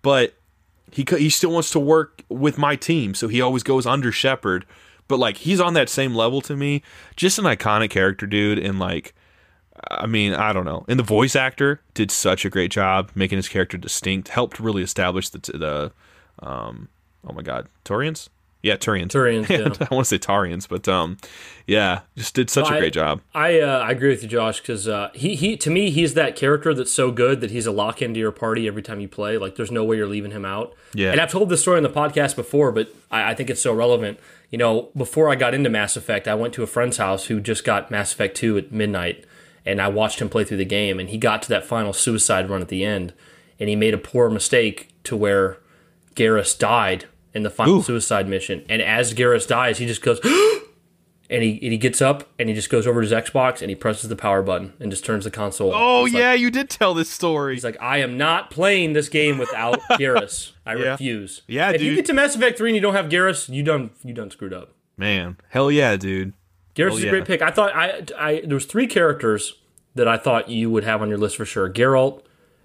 but 0.02 0.34
he 0.92 1.06
he 1.18 1.30
still 1.30 1.52
wants 1.52 1.72
to 1.72 1.80
work 1.80 2.24
with 2.30 2.58
my 2.58 2.76
team, 2.76 3.14
so 3.14 3.28
he 3.28 3.42
always 3.42 3.64
goes 3.64 3.86
under 3.86 4.12
Shepard. 4.12 4.66
But 5.08 5.20
like 5.20 5.38
he's 5.38 5.60
on 5.60 5.74
that 5.74 5.90
same 5.90 6.16
level 6.16 6.42
to 6.42 6.56
me. 6.56 6.84
Just 7.16 7.40
an 7.40 7.46
iconic 7.46 7.90
character, 7.90 8.26
dude. 8.26 8.60
And 8.60 8.80
like, 8.80 9.14
I 9.90 10.06
mean, 10.06 10.34
I 10.34 10.54
don't 10.54 10.66
know. 10.66 10.86
And 10.88 11.00
the 11.00 11.04
voice 11.04 11.36
actor 11.36 11.82
did 11.94 12.12
such 12.12 12.46
a 12.46 12.50
great 12.50 12.72
job 12.72 13.12
making 13.16 13.38
his 13.38 13.48
character 13.50 13.78
distinct. 13.78 14.30
Helped 14.30 14.60
really 14.60 14.84
establish 14.84 15.30
the 15.30 15.40
the 15.40 15.92
um 16.46 16.90
oh 17.28 17.34
my 17.34 17.42
god 17.42 17.68
Turians. 17.84 18.30
Yeah, 18.64 18.76
Turians. 18.76 19.10
Turians, 19.10 19.50
yeah. 19.80 19.88
I 19.90 19.94
want 19.94 20.06
to 20.08 20.10
say 20.10 20.18
Tarians, 20.18 20.68
but 20.68 20.88
um, 20.88 21.18
yeah, 21.68 22.02
just 22.16 22.34
did 22.34 22.50
such 22.50 22.70
a 22.72 22.80
great 22.80 22.94
job. 22.94 23.22
I 23.34 23.60
uh, 23.60 23.80
I 23.80 23.92
agree 23.92 24.10
with 24.10 24.24
you, 24.24 24.30
Josh, 24.30 24.60
because 24.60 24.88
uh, 24.88 25.10
he 25.14 25.36
he 25.36 25.56
to 25.58 25.70
me 25.70 25.92
he's 25.92 26.16
that 26.16 26.36
character 26.36 26.74
that's 26.74 26.92
so 26.92 27.12
good 27.12 27.42
that 27.42 27.52
he's 27.52 27.68
a 27.68 27.72
lock 27.72 28.02
into 28.02 28.20
your 28.20 28.32
party 28.32 28.68
every 28.68 28.82
time 28.82 29.00
you 29.00 29.08
play. 29.08 29.38
Like 29.38 29.56
there's 29.56 29.72
no 29.72 29.84
way 29.84 29.98
you're 29.98 30.08
leaving 30.08 30.32
him 30.32 30.44
out. 30.46 30.76
Yeah. 30.94 31.12
And 31.12 31.22
I've 31.22 31.32
told 31.32 31.50
this 31.50 31.62
story 31.62 31.78
on 31.78 31.84
the 31.84 31.90
podcast 31.90 32.36
before, 32.36 32.72
but 32.72 32.90
I, 33.12 33.32
I 33.32 33.34
think 33.36 33.50
it's 33.50 33.62
so 33.62 33.74
relevant. 33.74 34.20
You 34.50 34.58
know, 34.58 34.90
before 34.96 35.30
I 35.30 35.36
got 35.36 35.54
into 35.54 35.70
Mass 35.70 35.96
Effect, 35.96 36.28
I 36.28 36.36
went 36.36 36.54
to 36.56 36.64
a 36.64 36.68
friend's 36.68 36.98
house 36.98 37.26
who 37.26 37.40
just 37.40 37.64
got 37.64 37.92
Mass 37.92 38.14
Effect 38.14 38.36
2 38.38 38.58
at 38.58 38.72
midnight, 38.72 39.26
and 39.66 39.82
I 39.82 39.90
watched 39.90 40.22
him 40.22 40.30
play 40.30 40.46
through 40.46 40.58
the 40.58 40.66
game. 40.66 41.00
And 41.00 41.10
he 41.10 41.18
got 41.18 41.42
to 41.44 41.50
that 41.50 41.66
final 41.66 41.92
suicide 41.92 42.50
run 42.50 42.62
at 42.62 42.70
the 42.70 42.86
end, 42.86 43.14
and 43.60 43.68
he 43.68 43.76
made 43.76 43.94
a 43.94 43.98
poor 43.98 44.30
mistake 44.30 44.90
to 45.04 45.18
where 45.18 45.58
Garrus 46.16 46.58
died 46.58 47.06
in 47.34 47.44
the 47.44 47.50
final 47.50 47.76
Ooh. 47.78 47.82
suicide 47.84 48.28
mission. 48.28 48.66
And 48.70 48.82
as 48.82 49.14
Garrus 49.14 49.48
dies, 49.48 49.78
he 49.78 49.86
just 49.86 50.02
goes, 50.02 50.20
and 51.30 51.44
he 51.44 51.52
and 51.62 51.72
he 51.72 51.78
gets 51.78 52.02
up 52.02 52.30
and 52.40 52.48
he 52.48 52.56
just 52.56 52.70
goes 52.70 52.88
over 52.88 53.02
to 53.02 53.08
his 53.08 53.12
Xbox 53.30 53.62
and 53.62 53.70
he 53.70 53.76
presses 53.76 54.10
the 54.10 54.16
power 54.16 54.42
button 54.42 54.74
and 54.80 54.90
just 54.92 55.04
turns 55.06 55.24
the 55.26 55.32
console. 55.32 55.74
on. 55.74 55.82
Oh 55.82 56.06
He's 56.06 56.14
like- 56.14 56.22
yeah, 56.22 56.34
you 56.34 56.50
did 56.50 56.70
tell 56.70 56.94
this 56.94 57.10
story. 57.10 57.54
He's 57.56 57.64
like, 57.64 57.78
I 57.82 57.98
am 57.98 58.18
not 58.18 58.50
playing 58.50 58.94
this 58.94 59.10
game 59.10 59.38
without 59.38 59.80
Garrus. 59.92 60.54
I 60.66 60.76
Yeah. 60.76 60.92
refuse. 60.92 61.42
Yeah, 61.48 61.72
if 61.72 61.82
you 61.82 61.96
get 61.96 62.06
to 62.06 62.14
Mass 62.14 62.36
Effect 62.36 62.58
three 62.58 62.70
and 62.70 62.76
you 62.76 62.82
don't 62.82 62.96
have 62.96 63.08
Garrus, 63.08 63.50
you 63.54 63.62
done 63.64 63.92
you 64.04 64.14
done 64.14 64.32
screwed 64.32 64.54
up. 64.54 64.74
Man, 64.96 65.38
hell 65.50 65.70
yeah, 65.70 65.96
dude. 65.98 66.34
Garrus 66.76 66.92
Oh, 66.92 66.98
is 66.98 67.04
yeah. 67.04 67.08
a 67.10 67.12
great 67.12 67.26
pick. 67.26 67.42
I 67.42 67.52
thought 67.52 67.76
I 67.76 68.04
I 68.18 68.42
there 68.46 68.56
was 68.56 68.66
three 68.66 68.88
characters 68.88 69.56
that 69.96 70.08
I 70.08 70.16
thought 70.18 70.48
you 70.50 70.70
would 70.70 70.84
have 70.84 71.02
on 71.02 71.10
your 71.10 71.18
list 71.18 71.36
for 71.38 71.46
sure. 71.46 71.70
Geralt, 71.70 72.22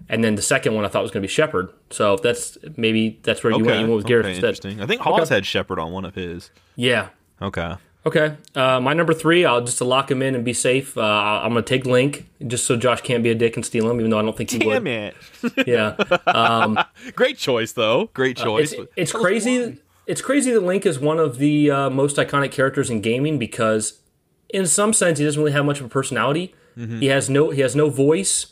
and 0.09 0.23
then 0.23 0.35
the 0.35 0.41
second 0.41 0.73
one 0.75 0.85
I 0.85 0.87
thought 0.87 1.01
was 1.01 1.11
going 1.11 1.21
to 1.21 1.27
be 1.27 1.31
Shepard. 1.31 1.69
So 1.89 2.17
that's 2.17 2.57
maybe 2.77 3.19
that's 3.23 3.43
where 3.43 3.53
you 3.53 3.63
went. 3.63 3.79
You 3.81 3.87
went 3.87 3.97
with 3.97 4.05
Garrus 4.05 4.19
okay, 4.21 4.29
instead. 4.31 4.49
interesting. 4.49 4.81
I 4.81 4.85
think 4.85 5.01
Hawes 5.01 5.29
had 5.29 5.45
Shepard 5.45 5.79
on 5.79 5.91
one 5.91 6.05
of 6.05 6.15
his. 6.15 6.51
Yeah. 6.75 7.09
Okay. 7.41 7.75
Okay. 8.05 8.35
Uh, 8.53 8.81
my 8.81 8.93
number 8.93 9.13
three, 9.13 9.45
I'll 9.45 9.61
just 9.63 9.77
to 9.77 9.85
lock 9.85 10.11
him 10.11 10.21
in 10.21 10.35
and 10.35 10.43
be 10.43 10.51
safe. 10.53 10.97
Uh, 10.97 11.01
I'm 11.01 11.53
going 11.53 11.63
to 11.63 11.69
take 11.69 11.85
Link 11.85 12.29
just 12.45 12.65
so 12.65 12.75
Josh 12.75 12.99
can't 13.01 13.23
be 13.23 13.29
a 13.29 13.35
dick 13.35 13.55
and 13.55 13.65
steal 13.65 13.89
him, 13.89 13.97
even 13.99 14.11
though 14.11 14.19
I 14.19 14.21
don't 14.23 14.35
think 14.35 14.51
he 14.51 14.59
Damn 14.59 14.83
would. 14.83 14.87
it. 14.87 15.15
Yeah. 15.67 16.83
Great 17.15 17.37
choice, 17.37 17.71
though. 17.71 18.09
Great 18.13 18.35
choice. 18.35 18.73
Uh, 18.73 18.81
It's, 18.81 18.91
it's 18.97 19.11
crazy. 19.13 19.77
It's 20.05 20.21
crazy 20.21 20.51
that 20.51 20.63
Link 20.63 20.85
is 20.85 20.99
one 20.99 21.17
of 21.17 21.37
the 21.37 21.71
uh, 21.71 21.89
most 21.89 22.17
iconic 22.17 22.51
characters 22.51 22.89
in 22.89 22.99
gaming 22.99 23.39
because, 23.39 24.01
in 24.49 24.65
some 24.65 24.91
sense, 24.91 25.17
he 25.19 25.23
doesn't 25.23 25.41
really 25.41 25.53
have 25.53 25.63
much 25.65 25.79
of 25.79 25.85
a 25.85 25.89
personality. 25.89 26.53
He 26.75 27.05
has 27.05 27.29
no 27.29 27.51
he 27.51 27.61
has 27.61 27.75
no 27.75 27.89
voice. 27.89 28.47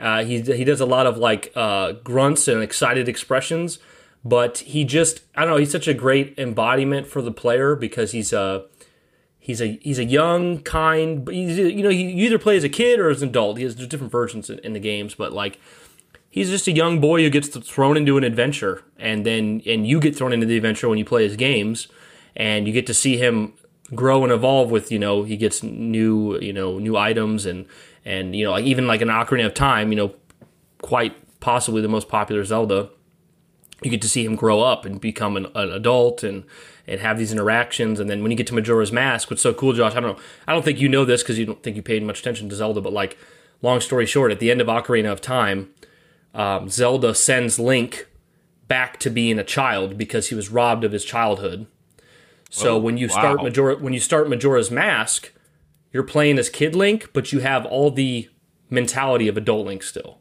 Uh, 0.00 0.24
he 0.24 0.40
he 0.40 0.64
does 0.64 0.80
a 0.80 0.86
lot 0.86 1.06
of 1.06 1.18
like 1.18 1.52
uh, 1.56 1.92
grunts 1.92 2.48
and 2.48 2.62
excited 2.62 3.08
expressions, 3.08 3.78
but 4.24 4.58
he 4.58 4.84
just 4.84 5.22
I 5.34 5.42
don't 5.42 5.50
know. 5.50 5.56
He's 5.56 5.72
such 5.72 5.88
a 5.88 5.94
great 5.94 6.38
embodiment 6.38 7.06
for 7.06 7.20
the 7.22 7.32
player 7.32 7.74
because 7.74 8.12
he's 8.12 8.32
a 8.32 8.66
he's 9.38 9.60
a 9.60 9.78
he's 9.82 9.98
a 9.98 10.04
young 10.04 10.60
kind. 10.62 11.28
He's, 11.28 11.58
you 11.58 11.82
know, 11.82 11.90
he 11.90 12.12
either 12.12 12.38
play 12.38 12.56
as 12.56 12.64
a 12.64 12.68
kid 12.68 13.00
or 13.00 13.10
as 13.10 13.22
an 13.22 13.30
adult. 13.30 13.58
He 13.58 13.64
has 13.64 13.74
different 13.74 14.12
versions 14.12 14.50
in, 14.50 14.58
in 14.60 14.72
the 14.72 14.80
games, 14.80 15.14
but 15.14 15.32
like 15.32 15.58
he's 16.30 16.50
just 16.50 16.68
a 16.68 16.72
young 16.72 17.00
boy 17.00 17.22
who 17.22 17.30
gets 17.30 17.48
thrown 17.48 17.96
into 17.96 18.16
an 18.16 18.24
adventure 18.24 18.84
and 18.98 19.24
then 19.24 19.62
and 19.66 19.86
you 19.86 20.00
get 20.00 20.16
thrown 20.16 20.32
into 20.32 20.46
the 20.46 20.56
adventure 20.56 20.88
when 20.88 20.98
you 20.98 21.04
play 21.04 21.24
his 21.24 21.36
games 21.36 21.88
and 22.36 22.66
you 22.66 22.72
get 22.72 22.86
to 22.86 22.94
see 22.94 23.16
him 23.16 23.54
grow 23.94 24.22
and 24.22 24.32
evolve 24.32 24.70
with 24.70 24.92
you 24.92 24.98
know 24.98 25.22
he 25.22 25.36
gets 25.36 25.62
new 25.62 26.38
you 26.40 26.52
know 26.52 26.78
new 26.78 26.96
items 26.96 27.46
and 27.46 27.66
and 28.08 28.34
you 28.34 28.44
know 28.44 28.52
like 28.52 28.64
even 28.64 28.86
like 28.86 29.00
an 29.00 29.08
Ocarina 29.08 29.46
of 29.46 29.54
Time 29.54 29.92
you 29.92 29.96
know 29.96 30.14
quite 30.82 31.14
possibly 31.40 31.80
the 31.80 31.88
most 31.88 32.08
popular 32.08 32.44
Zelda 32.44 32.90
you 33.82 33.90
get 33.90 34.02
to 34.02 34.08
see 34.08 34.24
him 34.24 34.34
grow 34.34 34.60
up 34.60 34.84
and 34.84 35.00
become 35.00 35.36
an, 35.36 35.46
an 35.54 35.70
adult 35.70 36.22
and 36.22 36.44
and 36.86 37.00
have 37.00 37.18
these 37.18 37.30
interactions 37.30 38.00
and 38.00 38.08
then 38.08 38.22
when 38.22 38.30
you 38.30 38.36
get 38.36 38.46
to 38.48 38.54
Majora's 38.54 38.90
Mask 38.90 39.30
what's 39.30 39.42
so 39.42 39.54
cool 39.54 39.72
Josh 39.72 39.94
I 39.94 40.00
don't 40.00 40.16
know 40.16 40.22
I 40.46 40.52
don't 40.52 40.64
think 40.64 40.80
you 40.80 40.88
know 40.88 41.04
this 41.04 41.22
because 41.22 41.38
you 41.38 41.46
don't 41.46 41.62
think 41.62 41.76
you 41.76 41.82
paid 41.82 42.02
much 42.02 42.20
attention 42.20 42.48
to 42.48 42.56
Zelda 42.56 42.80
but 42.80 42.92
like 42.92 43.16
long 43.62 43.80
story 43.80 44.06
short 44.06 44.32
at 44.32 44.40
the 44.40 44.50
end 44.50 44.60
of 44.60 44.66
Ocarina 44.66 45.12
of 45.12 45.20
Time 45.20 45.70
um, 46.34 46.68
Zelda 46.68 47.14
sends 47.14 47.58
Link 47.58 48.06
back 48.68 49.00
to 49.00 49.10
being 49.10 49.38
a 49.38 49.44
child 49.44 49.98
because 49.98 50.28
he 50.28 50.34
was 50.34 50.50
robbed 50.50 50.84
of 50.84 50.92
his 50.92 51.04
childhood. 51.04 51.66
So 52.50 52.76
Oh, 52.76 52.78
when 52.78 52.96
you 52.96 53.08
start. 53.08 53.42
Majora, 53.42 53.76
when 53.76 53.92
you 53.92 54.00
start 54.00 54.28
Majora's 54.28 54.70
Mask, 54.70 55.32
you're 55.92 56.02
playing 56.02 56.38
as 56.38 56.50
Kid 56.50 56.74
Link, 56.74 57.10
but 57.12 57.32
you 57.32 57.40
have 57.40 57.64
all 57.66 57.90
the 57.90 58.28
mentality 58.70 59.28
of 59.28 59.36
adult 59.36 59.66
Link 59.66 59.82
still. 59.82 60.18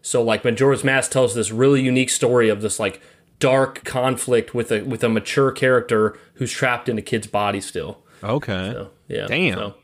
So 0.00 0.22
like 0.22 0.44
Majora's 0.44 0.84
Mask 0.84 1.10
tells 1.10 1.34
this 1.34 1.50
really 1.50 1.82
unique 1.82 2.10
story 2.10 2.48
of 2.48 2.62
this 2.62 2.78
like 2.78 3.00
dark 3.40 3.84
conflict 3.84 4.54
with 4.54 4.70
a 4.70 4.82
with 4.82 5.04
a 5.04 5.08
mature 5.08 5.52
character 5.52 6.18
who's 6.34 6.52
trapped 6.52 6.88
in 6.88 6.98
a 6.98 7.02
kid's 7.02 7.26
body 7.26 7.60
still. 7.60 8.02
okay. 8.22 8.72
So, 8.72 8.90
yeah. 9.08 9.26
Damn. 9.26 9.54
So, 9.54 9.74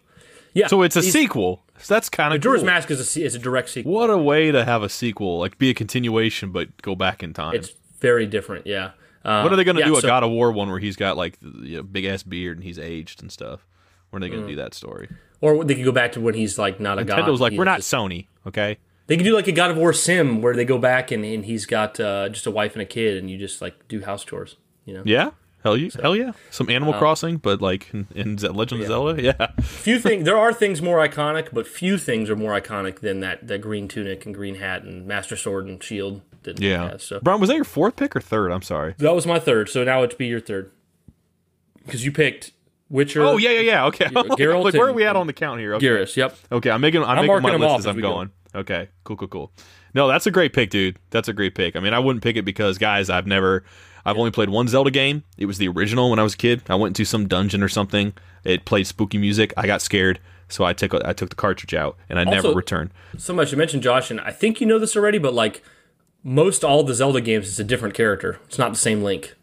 yeah. 0.53 0.67
So 0.69 0.83
it's 0.83 0.97
a 0.97 1.03
sequel. 1.03 1.63
So 1.79 1.95
that's 1.95 2.09
kind 2.09 2.33
of 2.33 2.39
Majora's 2.39 2.61
cool. 2.61 2.67
Mask 2.67 2.91
is 2.91 3.17
a, 3.17 3.23
is 3.23 3.35
a 3.35 3.39
direct 3.39 3.69
sequel. 3.69 3.93
What 3.93 4.11
a 4.11 4.19
way 4.19 4.53
to 4.53 4.65
have 4.65 4.83
a 4.83 4.89
sequel, 4.89 5.39
like 5.39 5.59
be 5.59 5.71
a 5.71 5.75
continuation, 5.75 6.53
but 6.53 6.81
go 6.83 6.95
back 6.95 7.23
in 7.23 7.33
time. 7.33 7.55
It's 7.55 7.71
very 8.01 8.27
different. 8.27 8.67
Yeah. 8.67 8.93
Uh, 9.25 9.41
what 9.41 9.53
are 9.53 9.57
they 9.57 9.65
going 9.65 9.77
to 9.77 9.81
yeah, 9.81 9.89
do? 9.89 9.97
A 9.97 10.03
God 10.03 10.23
of 10.23 10.31
War 10.31 10.53
one 10.53 10.69
where 10.69 10.79
he's 10.79 10.97
got 10.97 11.17
like 11.17 11.39
you 11.43 11.79
know, 11.79 11.83
big 11.83 12.05
ass 12.05 12.23
beard 12.23 12.59
and 12.59 12.65
he's 12.65 12.79
aged 12.79 13.23
and 13.23 13.33
stuff. 13.33 13.67
When 14.15 14.23
are 14.23 14.27
they 14.27 14.31
going 14.31 14.43
to 14.47 14.49
do 14.49 14.57
that 14.57 14.73
story? 14.75 15.09
Or 15.41 15.63
they 15.65 15.75
could 15.75 15.85
go 15.85 15.93
back 15.93 16.13
to 16.13 16.21
when 16.21 16.35
he's 16.35 16.59
like 16.59 16.81
not 16.81 16.99
a 16.99 17.05
god. 17.05 17.19
Nintendo 17.19 17.31
was 17.33 17.41
like, 17.41 17.53
He's 17.53 17.59
we're 17.59 17.65
not 17.65 17.81
just- 17.81 17.93
Sony, 17.93 18.29
okay? 18.47 18.79
They 19.07 19.17
could 19.19 19.25
do 19.25 19.35
like 19.35 19.49
a 19.49 19.53
God 19.53 19.71
of 19.71 19.77
War 19.77 19.93
sim 19.93 20.41
where 20.41 20.55
they 20.57 20.65
go 20.65 20.79
back 20.79 21.11
and, 21.11 21.23
and 21.27 21.45
he's 21.45 21.67
got 21.67 22.01
uh, 22.01 22.31
just 22.31 22.47
a 22.47 22.51
wife 22.51 22.73
and 22.73 22.81
a 22.81 22.87
kid, 22.87 23.19
and 23.19 23.31
you 23.31 23.37
just 23.37 23.61
like 23.61 23.87
do 23.87 24.01
house 24.03 24.25
chores. 24.25 24.57
You 24.87 24.95
know, 24.95 25.03
Yeah, 25.05 25.33
hell 25.63 25.77
yeah, 25.77 25.91
hell 26.01 26.17
yeah. 26.17 26.33
Some 26.51 26.71
Animal 26.71 26.95
Crossing, 26.95 27.37
but 27.37 27.61
like 27.61 27.93
in, 27.93 28.07
in 28.15 28.39
Ze- 28.39 28.49
Legend 28.49 28.81
of 28.81 28.87
Zelda, 28.87 29.23
yeah. 29.23 29.49
few 29.61 29.99
things. 29.99 30.25
There 30.25 30.39
are 30.39 30.55
things 30.55 30.81
more 30.81 31.07
iconic, 31.07 31.49
but 31.53 31.67
few 31.67 31.99
things 31.99 32.31
are 32.31 32.37
more 32.37 32.59
iconic 32.59 33.01
than 33.01 33.21
that 33.21 33.47
that 33.47 33.61
green 33.61 33.89
tunic 33.89 34.25
and 34.25 34.35
green 34.35 34.55
hat 34.55 34.85
and 34.85 35.07
Master 35.07 35.37
Sword 35.37 35.67
and 35.67 35.83
shield. 35.83 36.23
That 36.45 36.59
Yeah. 36.61 36.93
has, 36.93 37.03
so 37.03 37.21
Brian, 37.23 37.41
was 37.41 37.49
that 37.49 37.57
your 37.57 37.65
fourth 37.65 37.97
pick 37.97 38.17
or 38.17 38.21
third? 38.23 38.53
I'm 38.53 38.63
sorry. 38.63 38.95
that 38.99 39.15
was 39.15 39.27
my 39.27 39.39
third. 39.39 39.69
So 39.69 39.85
now 39.85 40.03
it'd 40.03 40.17
be 40.17 40.27
your 40.29 40.41
third 40.41 40.71
because 41.85 42.05
you 42.07 42.13
picked 42.13 42.53
Witcher. 42.91 43.23
Oh 43.23 43.37
yeah, 43.37 43.51
yeah, 43.51 43.61
yeah. 43.61 43.87
Okay. 43.87 44.07
Geralt 44.07 44.65
like, 44.65 44.75
where 44.75 44.89
are 44.89 44.93
we 44.93 45.05
at 45.05 45.17
on 45.17 45.27
the 45.27 45.33
count 45.33 45.61
here? 45.61 45.75
Okay. 45.75 45.87
Garrus. 45.87 46.17
Yep. 46.17 46.37
Okay, 46.53 46.71
I'm 46.71 46.81
making 46.81 47.03
I'm, 47.03 47.11
I'm 47.11 47.17
making 47.17 47.29
marking 47.29 47.43
my 47.43 47.53
them 47.53 47.61
list 47.63 47.71
off 47.71 47.79
as 47.81 47.87
as 47.87 47.91
I'm 47.91 47.97
we 47.97 48.03
go. 48.03 48.13
going. 48.13 48.31
Okay, 48.55 48.89
cool, 49.03 49.17
cool, 49.17 49.29
cool. 49.29 49.53
No, 49.95 50.09
that's 50.09 50.27
a 50.27 50.31
great 50.31 50.53
pick, 50.53 50.71
dude. 50.71 50.99
That's 51.11 51.29
a 51.29 51.33
great 51.33 51.55
pick. 51.55 51.77
I 51.77 51.81
mean, 51.81 51.95
I 51.95 51.99
wouldn't 51.99 52.23
pick 52.23 52.37
it 52.37 52.45
because, 52.45 52.79
guys, 52.79 53.09
I've 53.11 53.27
never, 53.27 53.65
I've 54.05 54.17
only 54.17 54.31
played 54.33 54.49
one 54.49 54.67
Zelda 54.69 54.91
game. 54.91 55.23
It 55.39 55.47
was 55.47 55.59
the 55.59 55.69
original 55.69 56.11
when 56.11 56.19
I 56.19 56.23
was 56.25 56.35
a 56.35 56.37
kid. 56.37 56.63
I 56.69 56.75
went 56.75 56.91
into 56.91 57.05
some 57.05 57.29
dungeon 57.29 57.63
or 57.63 57.69
something. 57.69 58.13
It 58.45 58.65
played 58.65 58.87
spooky 58.87 59.19
music. 59.19 59.53
I 59.57 59.67
got 59.67 59.83
scared, 59.83 60.21
so 60.49 60.65
I 60.65 60.73
took 60.73 60.95
I 60.95 61.13
took 61.13 61.31
the 61.31 61.37
cartridge 61.37 61.75
out 61.75 61.97
and 62.09 62.19
I 62.19 62.25
never 62.25 62.53
returned. 62.53 62.91
So 63.13 63.15
much 63.15 63.23
Somebody 63.23 63.49
should 63.51 63.59
mention 63.59 63.81
Josh, 63.81 64.11
and 64.11 64.21
I 64.21 64.31
think 64.31 64.61
you 64.61 64.67
know 64.67 64.79
this 64.79 64.97
already, 64.97 65.19
but 65.19 65.33
like 65.33 65.63
most 66.23 66.65
all 66.65 66.83
the 66.83 66.95
Zelda 66.95 67.21
games, 67.21 67.49
it's 67.49 67.59
a 67.59 67.65
different 67.65 67.95
character. 67.95 68.39
It's 68.47 68.59
not 68.59 68.71
the 68.73 68.79
same 68.79 69.03
Link. 69.03 69.35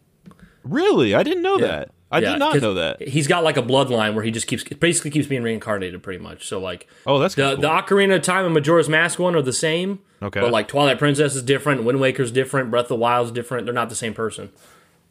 Really, 0.63 1.15
I 1.15 1.23
didn't 1.23 1.43
know 1.43 1.57
that. 1.59 1.89
I 2.11 2.19
Yeah, 2.19 2.31
did 2.31 2.39
not 2.39 2.61
know 2.61 2.73
that. 2.73 3.01
He's 3.07 3.27
got 3.27 3.43
like 3.43 3.57
a 3.57 3.63
bloodline 3.63 4.13
where 4.15 4.23
he 4.23 4.31
just 4.31 4.45
keeps 4.47 4.63
basically 4.63 5.11
keeps 5.11 5.27
being 5.27 5.43
reincarnated 5.43 6.03
pretty 6.03 6.21
much. 6.21 6.47
So 6.47 6.59
like 6.59 6.87
Oh, 7.07 7.19
that's 7.19 7.35
the 7.35 7.55
kinda 7.55 7.61
the. 7.61 7.67
Ocarina 7.67 8.15
of 8.17 8.21
Time 8.21 8.45
and 8.45 8.53
Majora's 8.53 8.89
Mask 8.89 9.17
one 9.17 9.35
are 9.35 9.41
the 9.41 9.53
same. 9.53 9.99
Okay. 10.21 10.41
But 10.41 10.51
like 10.51 10.67
Twilight 10.67 10.99
Princess 10.99 11.35
is 11.35 11.41
different, 11.43 11.83
Wind 11.83 11.99
Waker's 11.99 12.31
different, 12.31 12.69
Breath 12.69 12.85
of 12.85 12.89
the 12.89 12.95
Wild's 12.97 13.31
different. 13.31 13.65
They're 13.65 13.73
not 13.73 13.89
the 13.89 13.95
same 13.95 14.13
person. 14.13 14.51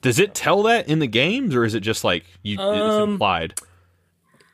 Does 0.03 0.19
it 0.19 0.35
tell 0.35 0.63
that 0.63 0.89
in 0.89 0.99
the 0.99 1.07
games, 1.07 1.55
or 1.55 1.65
is 1.65 1.75
it 1.75 1.81
just 1.81 2.05
like 2.05 2.25
you? 2.43 2.59
Um, 2.59 2.75
it's 2.75 3.11
implied. 3.13 3.55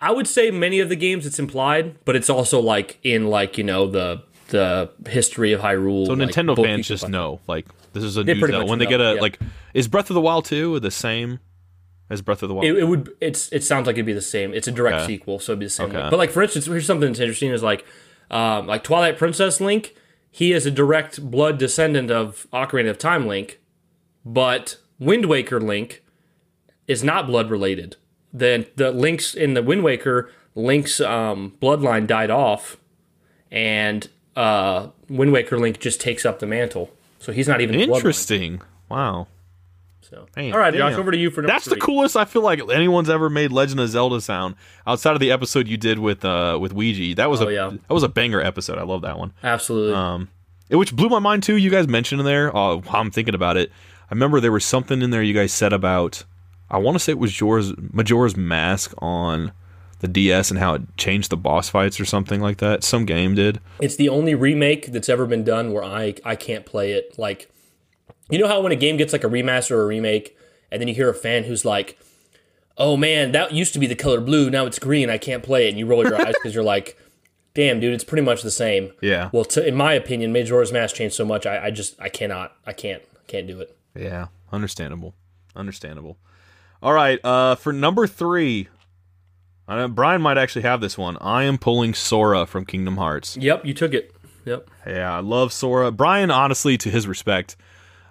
I 0.01 0.11
would 0.11 0.27
say 0.27 0.51
many 0.51 0.81
of 0.81 0.89
the 0.89 0.97
games 0.97 1.25
it's 1.27 1.39
implied, 1.39 2.05
but 2.05 2.17
it's 2.17 2.29
also 2.29 2.61
like 2.61 2.99
in 3.03 3.29
like, 3.29 3.57
you 3.59 3.65
know, 3.65 3.87
the 3.87 4.23
the 4.49 4.91
history 5.09 5.53
of 5.53 5.61
Hyrule. 5.61 6.07
So 6.07 6.15
like, 6.15 6.29
Nintendo 6.31 6.57
fans 6.57 6.87
just 6.89 7.09
know, 7.09 7.41
like 7.47 7.67
this 7.93 8.03
is 8.03 8.17
a 8.17 8.25
They 8.25 8.35
new 8.35 8.41
Zelda. 8.47 8.67
When 8.67 8.79
they 8.79 8.85
know, 8.87 8.91
get 8.91 9.01
a 9.01 9.15
yeah. 9.15 9.21
like, 9.21 9.39
is 9.75 9.89
Breath 9.89 10.11
of 10.11 10.15
the 10.15 10.21
Wild 10.21 10.45
two 10.47 10.79
the 10.81 10.91
same 10.91 11.39
as 12.11 12.23
Breath 12.23 12.43
of 12.43 12.49
the 12.49 12.55
Wild? 12.55 12.67
It, 12.67 12.79
it 12.79 12.85
would. 12.85 13.11
It's. 13.21 13.51
It 13.53 13.65
sounds 13.65 13.87
like 13.87 13.95
it'd 13.95 14.07
be 14.07 14.13
the 14.13 14.21
same. 14.21 14.55
It's 14.55 14.69
a 14.69 14.73
direct 14.73 14.99
Okay. 14.99 15.07
sequel, 15.07 15.39
so 15.39 15.53
it'd 15.53 15.61
be 15.61 15.67
the 15.67 15.71
same. 15.71 15.89
Okay. 15.89 15.99
Way. 16.03 16.11
But 16.11 16.19
like 16.19 16.31
for 16.31 16.43
instance, 16.43 16.67
here's 16.67 16.87
something 16.87 17.09
that's 17.09 17.21
interesting: 17.21 17.51
is 17.51 17.63
like, 17.63 17.85
um, 18.31 18.67
like 18.67 18.85
Twilight 18.85 19.19
Princess 19.19 19.61
Link. 19.61 19.95
He 20.31 20.53
is 20.53 20.67
a 20.67 20.71
direct 20.71 21.31
blood 21.31 21.59
descendant 21.59 22.11
of 22.11 22.47
Ocarina 22.53 22.91
of 22.91 22.99
Time 22.99 23.27
Link, 23.27 23.59
but 24.25 24.77
Wind 24.99 25.27
Waker 25.27 25.61
Link 25.61 26.03
is 26.87 27.03
not 27.03 27.27
blood 27.27 27.51
related. 27.51 27.97
The 28.33 28.67
the 28.77 28.91
links 28.91 29.35
in 29.35 29.55
the 29.55 29.63
Wind 29.63 29.83
Waker 29.83 30.31
Link's 30.55 31.01
um, 31.01 31.55
bloodline 31.63 32.07
died 32.07 32.31
off, 32.31 32.77
and 33.51 34.09
uh, 34.37 34.89
Wind 35.09 35.33
Waker 35.33 35.59
Link 35.59 35.81
just 35.81 36.01
takes 36.01 36.27
up 36.27 36.39
the 36.39 36.47
mantle. 36.47 36.91
So 37.19 37.33
he's 37.33 37.49
not 37.49 37.61
even. 37.61 37.75
Interesting. 37.81 38.61
Wow. 38.91 39.29
So. 40.17 40.27
Man, 40.37 40.53
All 40.53 40.59
right, 40.59 40.73
Josh, 40.73 40.93
damn. 40.93 41.01
over 41.01 41.11
to 41.11 41.19
you 41.19 41.31
for 41.31 41.43
number 41.43 41.53
That's 41.53 41.67
the 41.67 41.77
coolest 41.77 42.17
I 42.17 42.25
feel 42.25 42.43
like 42.43 42.61
anyone's 42.71 43.11
ever 43.11 43.29
made 43.29 43.53
Legend 43.53 43.81
of 43.81 43.89
Zelda 43.91 44.21
sound 44.21 44.55
outside 44.87 45.13
of 45.13 45.21
the 45.21 45.31
episode 45.31 45.69
you 45.69 45.77
did 45.77 45.99
with 45.99 46.25
uh 46.25 46.59
with 46.61 46.73
Ouija. 46.73 47.15
That 47.17 47.29
was 47.31 47.43
Oh, 47.43 47.49
a 47.49 47.53
yeah. 47.53 47.71
that 47.71 47.93
was 47.95 48.03
a 48.03 48.09
banger 48.09 48.41
episode. 48.41 48.79
I 48.79 48.83
love 48.85 49.03
that 49.03 49.19
one. 49.19 49.33
Absolutely. 49.43 49.95
Um, 49.95 50.29
it- 50.71 50.77
which 50.77 50.97
blew 50.97 51.09
my 51.11 51.19
mind 51.19 51.43
too. 51.43 51.57
You 51.57 51.71
guys 51.71 51.87
mentioned 51.87 52.21
in 52.21 52.25
there. 52.25 52.57
Uh, 52.57 52.81
I'm 52.91 53.11
thinking 53.11 53.35
about 53.35 53.57
it, 53.59 53.71
I 54.11 54.15
remember 54.15 54.41
there 54.41 54.53
was 54.53 54.65
something 54.65 55.03
in 55.03 55.11
there 55.11 55.23
you 55.23 55.35
guys 55.35 55.53
said 55.53 55.73
about. 55.73 56.25
I 56.71 56.79
want 56.79 56.95
to 56.97 56.99
say 56.99 57.13
it 57.13 57.19
was 57.19 57.31
Majora's, 57.33 57.73
Majora's 57.93 58.37
Mask 58.37 58.93
on 58.99 59.53
the 60.01 60.09
DS 60.09 60.51
and 60.51 60.59
how 60.59 60.75
it 60.75 60.83
changed 60.97 61.31
the 61.31 61.37
boss 61.37 61.69
fights 61.69 62.01
or 62.01 62.05
something 62.05 62.41
like 62.41 62.59
that. 62.59 62.83
Some 62.83 63.05
game 63.05 63.35
did. 63.37 63.61
It's 63.81 63.97
the 63.97 64.09
only 64.09 64.35
remake 64.35 64.87
that's 64.93 65.09
ever 65.09 65.27
been 65.27 65.45
done 65.45 65.73
where 65.73 65.85
I 65.85 66.15
I 66.25 66.35
can't 66.37 66.67
play 66.67 66.93
it. 66.93 67.17
Like, 67.19 67.49
you 68.31 68.39
know 68.39 68.49
how 68.49 68.61
when 68.61 68.73
a 68.73 68.77
game 68.77 68.97
gets 68.97 69.13
like 69.13 69.25
a 69.25 69.29
remaster 69.29 69.73
or 69.73 69.83
a 69.83 69.87
remake, 69.87 70.37
and 70.71 70.81
then 70.81 70.89
you 70.89 70.95
hear 70.95 71.09
a 71.09 71.15
fan 71.15 71.45
who's 71.45 71.65
like, 71.65 71.99
"Oh 72.77 72.97
man, 72.97 73.33
that 73.33 73.53
used 73.53 73.73
to 73.75 73.79
be 73.79 73.87
the 73.87 73.95
color 73.95 74.21
blue, 74.21 74.51
now 74.51 74.67
it's 74.67 74.79
green. 74.79 75.11
I 75.11 75.19
can't 75.19 75.43
play 75.43 75.67
it," 75.67 75.71
and 75.71 75.79
you 75.79 75.87
roll 75.87 76.03
your 76.05 76.21
eyes 76.21 76.35
because 76.35 76.55
you're 76.55 76.65
like, 76.65 76.99
"Damn, 77.55 77.81
dude, 77.81 77.95
it's 77.95 78.05
pretty 78.05 78.23
much 78.25 78.43
the 78.43 78.51
same." 78.51 78.93
Yeah. 79.01 79.31
Well, 79.33 79.45
to, 79.47 79.67
in 79.67 79.75
my 79.75 79.93
opinion, 79.93 80.33
Majora's 80.33 80.73
Mask 80.73 80.97
changed 80.97 81.15
so 81.15 81.25
much. 81.25 81.47
I, 81.47 81.67
I 81.67 81.71
just 81.71 82.01
I 82.01 82.09
cannot. 82.09 82.57
I 82.67 82.73
can't. 82.73 83.03
Can't 83.27 83.47
do 83.47 83.61
it. 83.61 83.77
Yeah, 83.95 84.27
understandable. 84.53 85.15
Understandable. 85.55 86.19
All 86.83 86.93
right, 86.93 87.19
uh, 87.25 87.55
for 87.55 87.73
number 87.73 88.07
three, 88.07 88.69
I 89.67 89.77
know 89.77 89.89
Brian 89.89 90.23
might 90.23 90.39
actually 90.39 90.63
have 90.63 90.81
this 90.81 90.97
one. 90.99 91.17
I 91.21 91.45
am 91.45 91.59
pulling 91.59 91.95
Sora 91.95 92.47
from 92.47 92.67
Kingdom 92.67 92.99
Hearts. 92.99 93.37
Yep, 93.37 93.65
you 93.65 93.75
took 93.75 93.95
it. 93.95 94.15
Yep. 94.45 94.71
Yeah, 94.87 95.17
I 95.17 95.21
love 95.21 95.53
Sora. 95.53 95.91
Brian, 95.91 96.31
honestly, 96.31 96.77
to 96.79 96.91
his 96.91 97.09
respect, 97.09 97.57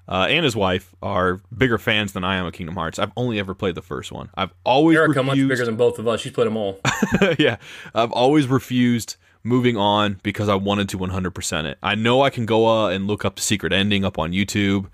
uh, 0.07 0.27
and 0.29 0.43
his 0.45 0.55
wife 0.55 0.93
are 1.01 1.41
bigger 1.55 1.77
fans 1.77 2.13
than 2.13 2.23
I 2.23 2.35
am 2.35 2.45
of 2.45 2.53
Kingdom 2.53 2.75
Hearts. 2.75 2.99
I've 2.99 3.11
only 3.17 3.39
ever 3.39 3.53
played 3.53 3.75
the 3.75 3.81
first 3.81 4.11
one. 4.11 4.29
I've 4.35 4.53
always 4.63 4.97
Erica 4.97 5.23
much 5.23 5.37
bigger 5.37 5.65
than 5.65 5.75
both 5.75 5.99
of 5.99 6.07
us. 6.07 6.21
She's 6.21 6.31
played 6.31 6.47
them 6.47 6.57
all. 6.57 6.79
yeah, 7.39 7.57
I've 7.93 8.11
always 8.11 8.47
refused 8.47 9.15
moving 9.43 9.77
on 9.77 10.19
because 10.23 10.49
I 10.49 10.55
wanted 10.55 10.89
to 10.89 10.97
100% 10.97 11.65
it. 11.65 11.77
I 11.81 11.95
know 11.95 12.21
I 12.21 12.29
can 12.29 12.45
go 12.45 12.67
uh, 12.67 12.89
and 12.89 13.07
look 13.07 13.25
up 13.25 13.35
the 13.35 13.41
secret 13.41 13.73
ending 13.73 14.03
up 14.03 14.17
on 14.17 14.31
YouTube, 14.31 14.87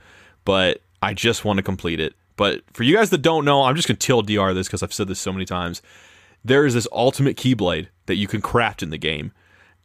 but 0.46 0.82
I 1.02 1.14
just 1.14 1.46
want 1.46 1.58
to 1.58 1.64
complete 1.64 2.00
it. 2.00 2.16
But 2.36 2.64
for 2.74 2.84
you 2.84 2.96
guys 2.96 3.10
that 3.12 3.22
don't 3.22 3.46
know, 3.46 3.64
I'm 3.64 3.76
just 3.76 3.88
going 3.88 3.98
to 3.98 4.06
tell 4.06 4.22
Dr 4.22 4.54
this 4.54 4.68
because 4.68 4.84
I've 4.84 4.94
said 4.94 5.08
this 5.08 5.20
so 5.20 5.32
many 5.32 5.46
times. 5.46 5.82
There 6.44 6.66
is 6.66 6.74
this 6.74 6.88
ultimate 6.92 7.38
Keyblade 7.38 7.88
that 8.08 8.16
you 8.16 8.28
can 8.28 8.42
craft 8.42 8.82
in 8.82 8.90
the 8.90 8.98
game. 8.98 9.32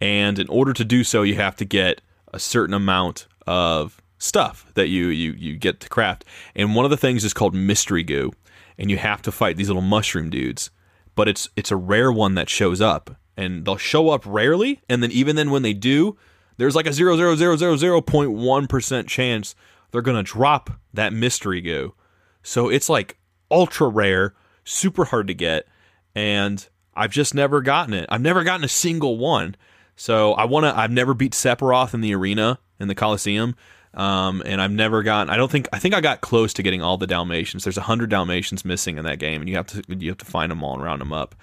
And 0.00 0.38
in 0.38 0.48
order 0.48 0.72
to 0.72 0.84
do 0.84 1.04
so, 1.04 1.22
you 1.22 1.34
have 1.36 1.56
to 1.56 1.64
get 1.64 2.00
a 2.32 2.38
certain 2.38 2.74
amount 2.74 3.26
of 3.46 4.02
stuff 4.18 4.70
that 4.74 4.88
you, 4.88 5.08
you, 5.08 5.32
you 5.32 5.56
get 5.56 5.80
to 5.80 5.88
craft. 5.88 6.24
And 6.54 6.74
one 6.74 6.84
of 6.84 6.90
the 6.90 6.96
things 6.96 7.24
is 7.24 7.34
called 7.34 7.54
Mystery 7.54 8.02
Goo. 8.02 8.32
And 8.78 8.90
you 8.90 8.98
have 8.98 9.22
to 9.22 9.32
fight 9.32 9.56
these 9.56 9.68
little 9.68 9.82
mushroom 9.82 10.30
dudes. 10.30 10.70
But 11.14 11.28
it's 11.28 11.48
it's 11.56 11.70
a 11.70 11.76
rare 11.76 12.12
one 12.12 12.34
that 12.34 12.50
shows 12.50 12.80
up. 12.80 13.16
And 13.36 13.64
they'll 13.64 13.76
show 13.76 14.10
up 14.10 14.24
rarely. 14.26 14.82
And 14.88 15.02
then 15.02 15.10
even 15.10 15.36
then 15.36 15.50
when 15.50 15.62
they 15.62 15.72
do 15.72 16.16
there's 16.58 16.74
like 16.74 16.86
a 16.86 16.90
0.1% 16.90 19.06
chance 19.06 19.54
they're 19.92 20.02
to 20.02 20.22
drop 20.22 20.70
that 20.92 21.12
mystery 21.12 21.60
goo. 21.60 21.94
So 22.42 22.68
it's 22.68 22.88
like 22.88 23.18
ultra 23.50 23.88
rare 23.88 24.34
super 24.64 25.06
hard 25.06 25.26
to 25.28 25.34
get. 25.34 25.66
And 26.14 26.66
I've 26.94 27.12
just 27.12 27.34
never 27.34 27.60
gotten 27.60 27.94
it. 27.94 28.06
I've 28.08 28.20
never 28.20 28.44
gotten 28.44 28.64
a 28.64 28.68
single 28.68 29.18
one. 29.18 29.56
So 29.96 30.32
I 30.34 30.44
want 30.44 30.64
to 30.64 30.78
I've 30.78 30.90
never 30.90 31.14
beat 31.14 31.32
Sephiroth 31.32 31.94
in 31.94 32.00
the 32.00 32.14
arena 32.14 32.58
in 32.78 32.88
the 32.88 32.94
Coliseum 32.94 33.54
um, 33.96 34.42
and 34.44 34.60
I've 34.60 34.70
never 34.70 35.02
gotten. 35.02 35.30
I 35.30 35.36
don't 35.36 35.50
think. 35.50 35.68
I 35.72 35.78
think 35.78 35.94
I 35.94 36.00
got 36.00 36.20
close 36.20 36.52
to 36.54 36.62
getting 36.62 36.82
all 36.82 36.98
the 36.98 37.06
Dalmatians. 37.06 37.64
There's 37.64 37.78
a 37.78 37.82
hundred 37.82 38.10
Dalmatians 38.10 38.64
missing 38.64 38.98
in 38.98 39.04
that 39.04 39.18
game, 39.18 39.40
and 39.40 39.48
you 39.48 39.56
have 39.56 39.66
to 39.68 39.82
you 39.88 40.10
have 40.10 40.18
to 40.18 40.26
find 40.26 40.50
them 40.50 40.62
all 40.62 40.74
and 40.74 40.82
round 40.82 41.00
them 41.00 41.12
up. 41.12 41.34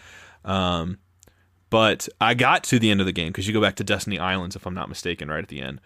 Um, 0.45 0.99
but 1.69 2.07
I 2.21 2.35
got 2.35 2.63
to 2.65 2.77
the 2.77 2.91
end 2.91 2.99
of 2.99 3.07
the 3.07 3.11
game 3.11 3.29
because 3.29 3.47
you 3.47 3.53
go 3.53 3.61
back 3.61 3.75
to 3.77 3.83
Destiny 3.83 4.19
Islands, 4.19 4.55
if 4.55 4.67
I'm 4.67 4.75
not 4.75 4.87
mistaken, 4.89 5.29
right 5.29 5.41
at 5.43 5.49
the 5.49 5.61
end. 5.61 5.81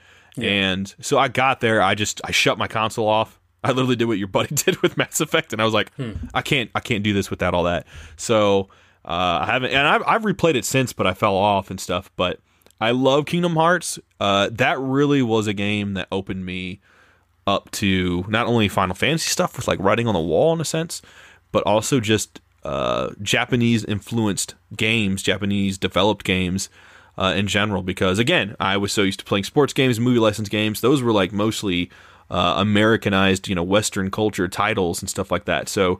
And 0.46 0.94
so 1.00 1.18
I 1.18 1.30
got 1.30 1.62
there. 1.62 1.82
I 1.82 1.96
just 1.96 2.20
I 2.26 2.32
shut 2.32 2.58
my 2.58 2.68
console 2.68 3.08
off. 3.08 3.40
I 3.64 3.70
literally 3.70 3.96
did 3.96 4.06
what 4.06 4.18
your 4.18 4.28
buddy 4.28 4.54
did 4.56 4.82
with 4.82 4.98
Mass 4.98 5.22
Effect, 5.22 5.54
and 5.54 5.62
I 5.62 5.66
was 5.66 5.74
like, 5.74 5.92
I 6.34 6.42
can't 6.42 6.70
I 6.76 6.82
can't 6.82 7.04
do 7.04 7.14
this 7.14 7.30
without 7.30 7.54
all 7.54 7.64
that. 7.64 7.88
So 8.18 8.68
uh, 9.06 9.40
I 9.42 9.46
haven't, 9.46 9.72
and 9.72 9.88
I've, 9.88 10.04
I've 10.06 10.22
replayed 10.24 10.56
it 10.56 10.66
since, 10.66 10.92
but 10.92 11.08
I 11.08 11.14
fell 11.14 11.36
off 11.36 11.72
and 11.72 11.80
stuff. 11.80 12.12
But 12.18 12.42
I 12.80 12.92
love 12.92 13.26
Kingdom 13.26 13.56
Hearts. 13.56 14.00
Uh, 14.20 14.50
that 14.52 14.80
really 14.80 15.22
was 15.22 15.48
a 15.48 15.54
game 15.54 15.94
that 15.96 16.08
opened 16.12 16.46
me 16.46 16.80
up 17.46 17.72
to 17.72 18.26
not 18.28 18.46
only 18.48 18.68
Final 18.68 18.96
Fantasy 18.96 19.30
stuff 19.30 19.56
with 19.56 19.68
like 19.68 19.80
writing 19.80 20.08
on 20.08 20.14
the 20.14 20.20
wall 20.20 20.54
in 20.54 20.62
a 20.62 20.66
sense, 20.66 21.02
but 21.52 21.64
also 21.64 22.00
just 22.00 22.42
uh, 22.64 23.12
Japanese 23.22 23.86
influenced 23.86 24.56
games, 24.76 25.24
Japanese 25.24 25.78
developed 25.78 26.26
games 26.26 26.70
uh, 27.18 27.34
in 27.36 27.48
general. 27.48 27.82
Because 27.82 28.20
again, 28.20 28.56
I 28.60 28.78
was 28.78 28.92
so 28.92 29.04
used 29.04 29.20
to 29.20 29.26
playing 29.26 29.46
sports 29.46 29.74
games, 29.74 30.00
movie 30.00 30.20
license 30.20 30.50
games. 30.50 30.82
Those 30.82 31.02
were 31.02 31.14
like 31.14 31.32
mostly 31.32 31.90
uh, 32.30 32.56
Americanized, 32.58 33.48
you 33.48 33.56
know, 33.56 33.64
Western 33.64 34.12
culture 34.12 34.48
titles 34.48 35.02
and 35.02 35.10
stuff 35.10 35.32
like 35.32 35.46
that. 35.46 35.70
So 35.70 36.00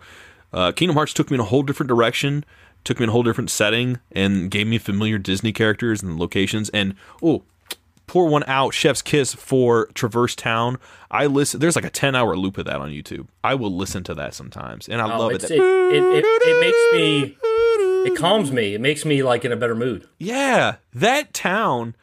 uh, 0.54 0.72
Kingdom 0.74 0.96
Hearts 0.96 1.14
took 1.14 1.32
me 1.32 1.36
in 1.36 1.42
a 1.42 1.46
whole 1.46 1.64
different 1.64 1.88
direction. 1.88 2.44
Took 2.88 3.00
me 3.00 3.04
in 3.04 3.10
a 3.10 3.12
whole 3.12 3.24
different 3.24 3.50
setting 3.50 4.00
and 4.14 4.50
gave 4.50 4.66
me 4.66 4.78
familiar 4.78 5.18
Disney 5.18 5.52
characters 5.52 6.02
and 6.02 6.18
locations. 6.18 6.70
And 6.70 6.96
oh, 7.22 7.44
pour 8.06 8.30
one 8.30 8.46
out 8.48 8.74
chef's 8.74 9.02
kiss 9.02 9.34
for 9.34 9.88
traverse 9.94 10.34
town 10.34 10.78
i 11.12 11.26
listen 11.26 11.60
there's 11.60 11.76
like 11.76 11.84
a 11.84 11.90
10 11.90 12.16
hour 12.16 12.38
loop 12.38 12.58
of 12.58 12.64
that 12.64 12.78
on 12.78 12.90
youtube 12.90 13.28
i 13.44 13.54
will 13.54 13.76
listen 13.76 14.02
to 14.02 14.14
that 14.14 14.34
sometimes 14.34 14.88
and 14.88 15.02
i 15.02 15.14
Oh, 15.14 15.20
love 15.20 15.34
it 15.34 15.44
It, 15.44 15.52
it, 15.52 15.60
it, 15.60 16.24
it 16.26 16.60
makes 16.62 16.94
me 16.94 17.38
It 18.10 18.16
calms 18.16 18.50
me. 18.54 18.74
It 18.74 18.80
makes 18.80 19.04
me 19.04 19.24
like 19.24 19.44
in 19.44 19.52
a 19.52 19.58
better 19.58 19.76
mood. 19.76 20.08
Yeah, 20.18 20.76
that 20.94 21.34
town, 21.34 21.94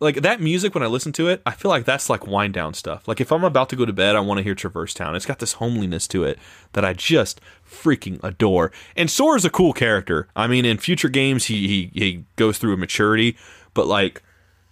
like 0.00 0.16
that 0.22 0.40
music 0.40 0.74
when 0.74 0.84
I 0.84 0.86
listen 0.86 1.12
to 1.14 1.28
it, 1.28 1.42
I 1.44 1.52
feel 1.52 1.70
like 1.70 1.84
that's 1.84 2.08
like 2.08 2.26
wind 2.26 2.54
down 2.54 2.74
stuff. 2.74 3.08
Like 3.08 3.20
if 3.20 3.32
I'm 3.32 3.44
about 3.44 3.68
to 3.70 3.76
go 3.76 3.84
to 3.84 3.92
bed, 3.92 4.14
I 4.14 4.20
want 4.20 4.38
to 4.38 4.44
hear 4.44 4.54
Traverse 4.54 4.94
Town. 4.94 5.16
It's 5.16 5.26
got 5.26 5.40
this 5.40 5.54
homeliness 5.54 6.06
to 6.08 6.24
it 6.24 6.38
that 6.72 6.84
I 6.84 6.92
just 6.92 7.40
freaking 7.68 8.22
adore. 8.22 8.70
And 8.96 9.10
Sora's 9.10 9.44
a 9.44 9.50
cool 9.50 9.72
character. 9.72 10.28
I 10.36 10.46
mean, 10.46 10.64
in 10.64 10.78
future 10.78 11.08
games, 11.08 11.46
he 11.46 11.66
he, 11.66 11.90
he 11.94 12.24
goes 12.36 12.58
through 12.58 12.74
a 12.74 12.78
maturity, 12.78 13.36
but 13.74 13.86
like. 13.86 14.22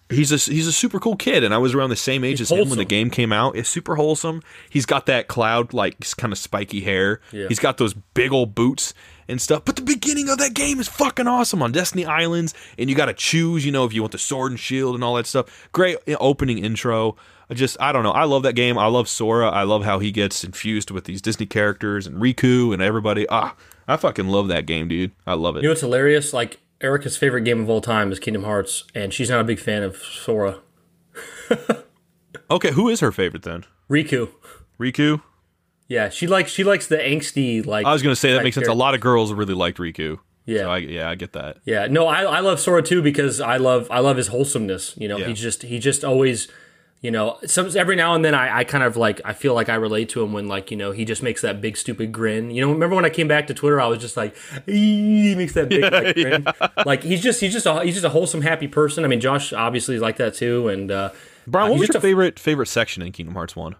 He's 0.08 0.30
a 0.30 0.36
he's 0.36 0.68
a 0.68 0.72
super 0.72 1.00
cool 1.00 1.16
kid, 1.16 1.42
and 1.42 1.52
I 1.52 1.58
was 1.58 1.74
around 1.74 1.90
the 1.90 1.96
same 1.96 2.22
age 2.22 2.38
He's 2.38 2.52
as 2.52 2.56
him 2.56 2.68
when 2.68 2.78
the 2.78 2.84
game 2.84 3.10
came 3.10 3.32
out. 3.32 3.56
It's 3.56 3.68
super 3.68 3.96
wholesome. 3.96 4.40
He's 4.70 4.86
got 4.86 5.06
that 5.06 5.26
cloud 5.26 5.74
like 5.74 5.96
kind 6.16 6.32
of 6.32 6.38
spiky 6.38 6.82
hair. 6.82 7.20
Yeah. 7.32 7.48
He's 7.48 7.58
got 7.58 7.78
those 7.78 7.92
big 8.14 8.30
old 8.32 8.54
boots 8.54 8.94
and 9.28 9.40
stuff. 9.40 9.64
But 9.64 9.76
the 9.76 9.82
beginning 9.82 10.28
of 10.28 10.38
that 10.38 10.54
game 10.54 10.80
is 10.80 10.88
fucking 10.88 11.26
awesome 11.26 11.62
on 11.62 11.72
Destiny 11.72 12.04
Islands, 12.04 12.54
and 12.78 12.88
you 12.88 12.96
got 12.96 13.06
to 13.06 13.14
choose, 13.14 13.64
you 13.64 13.72
know, 13.72 13.84
if 13.84 13.92
you 13.92 14.02
want 14.02 14.12
the 14.12 14.18
sword 14.18 14.52
and 14.52 14.60
shield 14.60 14.94
and 14.94 15.04
all 15.04 15.14
that 15.14 15.26
stuff. 15.26 15.68
Great 15.72 15.98
opening 16.18 16.58
intro. 16.58 17.16
I 17.48 17.54
just, 17.54 17.76
I 17.78 17.92
don't 17.92 18.02
know. 18.02 18.10
I 18.10 18.24
love 18.24 18.42
that 18.42 18.54
game. 18.54 18.76
I 18.76 18.86
love 18.86 19.08
Sora. 19.08 19.48
I 19.48 19.62
love 19.62 19.84
how 19.84 20.00
he 20.00 20.10
gets 20.10 20.42
infused 20.42 20.90
with 20.90 21.04
these 21.04 21.22
Disney 21.22 21.46
characters 21.46 22.06
and 22.06 22.16
Riku 22.16 22.72
and 22.72 22.82
everybody. 22.82 23.26
Ah, 23.28 23.54
I 23.86 23.96
fucking 23.96 24.26
love 24.26 24.48
that 24.48 24.66
game, 24.66 24.88
dude. 24.88 25.12
I 25.26 25.34
love 25.34 25.56
it. 25.56 25.60
You 25.60 25.68
know 25.68 25.70
what's 25.70 25.80
hilarious? 25.80 26.32
Like 26.32 26.58
Erica's 26.80 27.16
favorite 27.16 27.42
game 27.42 27.60
of 27.60 27.70
all 27.70 27.80
time 27.80 28.10
is 28.10 28.18
Kingdom 28.18 28.42
Hearts, 28.42 28.84
and 28.94 29.14
she's 29.14 29.30
not 29.30 29.40
a 29.40 29.44
big 29.44 29.60
fan 29.60 29.82
of 29.82 29.96
Sora. 29.96 30.58
okay, 32.50 32.72
who 32.72 32.88
is 32.88 33.00
her 33.00 33.12
favorite 33.12 33.44
then? 33.44 33.64
Riku. 33.88 34.30
Riku. 34.78 35.22
Yeah, 35.88 36.08
she 36.08 36.26
likes 36.26 36.50
she 36.50 36.64
likes 36.64 36.86
the 36.88 36.96
angsty 36.98 37.64
like. 37.64 37.86
I 37.86 37.92
was 37.92 38.02
gonna 38.02 38.16
say 38.16 38.32
that 38.34 38.42
makes 38.42 38.54
sense. 38.56 38.68
A 38.68 38.72
lot 38.74 38.94
of 38.94 39.00
girls 39.00 39.32
really 39.32 39.54
liked 39.54 39.78
Riku. 39.78 40.18
Yeah. 40.44 40.58
So 40.62 40.70
I, 40.70 40.76
yeah, 40.78 41.10
I 41.10 41.14
get 41.16 41.32
that. 41.32 41.58
Yeah, 41.64 41.86
no, 41.88 42.06
I, 42.06 42.22
I 42.22 42.40
love 42.40 42.60
Sora 42.60 42.80
too 42.82 43.02
because 43.02 43.40
I 43.40 43.56
love 43.56 43.88
I 43.90 43.98
love 44.00 44.16
his 44.16 44.28
wholesomeness. 44.28 44.94
You 44.96 45.08
know, 45.08 45.18
Yeah. 45.18 45.26
he 45.28 45.32
just 45.34 45.62
he 45.64 45.78
just 45.80 46.04
always, 46.04 46.46
you 47.00 47.10
know, 47.10 47.38
some 47.46 47.68
every 47.76 47.96
now 47.96 48.14
and 48.14 48.24
then 48.24 48.32
I, 48.34 48.58
I 48.58 48.64
kind 48.64 48.84
of 48.84 48.96
like 48.96 49.20
I 49.24 49.32
feel 49.32 49.54
like 49.54 49.68
I 49.68 49.74
relate 49.74 50.08
to 50.10 50.22
him 50.22 50.32
when 50.32 50.46
like 50.46 50.70
you 50.70 50.76
know 50.76 50.92
he 50.92 51.04
just 51.04 51.20
makes 51.22 51.40
that 51.42 51.60
big 51.60 51.76
stupid 51.76 52.12
grin. 52.12 52.50
You 52.52 52.60
know, 52.62 52.72
remember 52.72 52.94
when 52.94 53.04
I 53.04 53.10
came 53.10 53.26
back 53.28 53.46
to 53.48 53.54
Twitter, 53.54 53.80
I 53.80 53.86
was 53.86 53.98
just 54.00 54.16
like 54.16 54.36
he 54.66 55.34
makes 55.34 55.54
that 55.54 55.68
big 55.68 55.82
like, 55.82 56.14
grin. 56.14 56.46
Like 56.84 57.02
he's 57.02 57.22
just 57.22 57.40
he's 57.40 57.52
just 57.52 57.66
a, 57.66 57.82
he's 57.82 57.94
just 57.94 58.06
a 58.06 58.10
wholesome 58.10 58.42
happy 58.42 58.68
person. 58.68 59.04
I 59.04 59.08
mean, 59.08 59.20
Josh 59.20 59.52
obviously 59.52 59.96
is 59.96 60.02
like 60.02 60.16
that 60.18 60.34
too, 60.34 60.68
and 60.68 60.90
uh, 60.90 61.10
Brian, 61.46 61.68
uh, 61.68 61.70
what 61.72 61.80
was 61.80 61.88
your 61.88 61.96
a- 61.98 62.00
favorite 62.00 62.38
favorite 62.38 62.66
section 62.68 63.02
in 63.02 63.10
Kingdom 63.12 63.34
Hearts 63.34 63.54
One? 63.56 63.74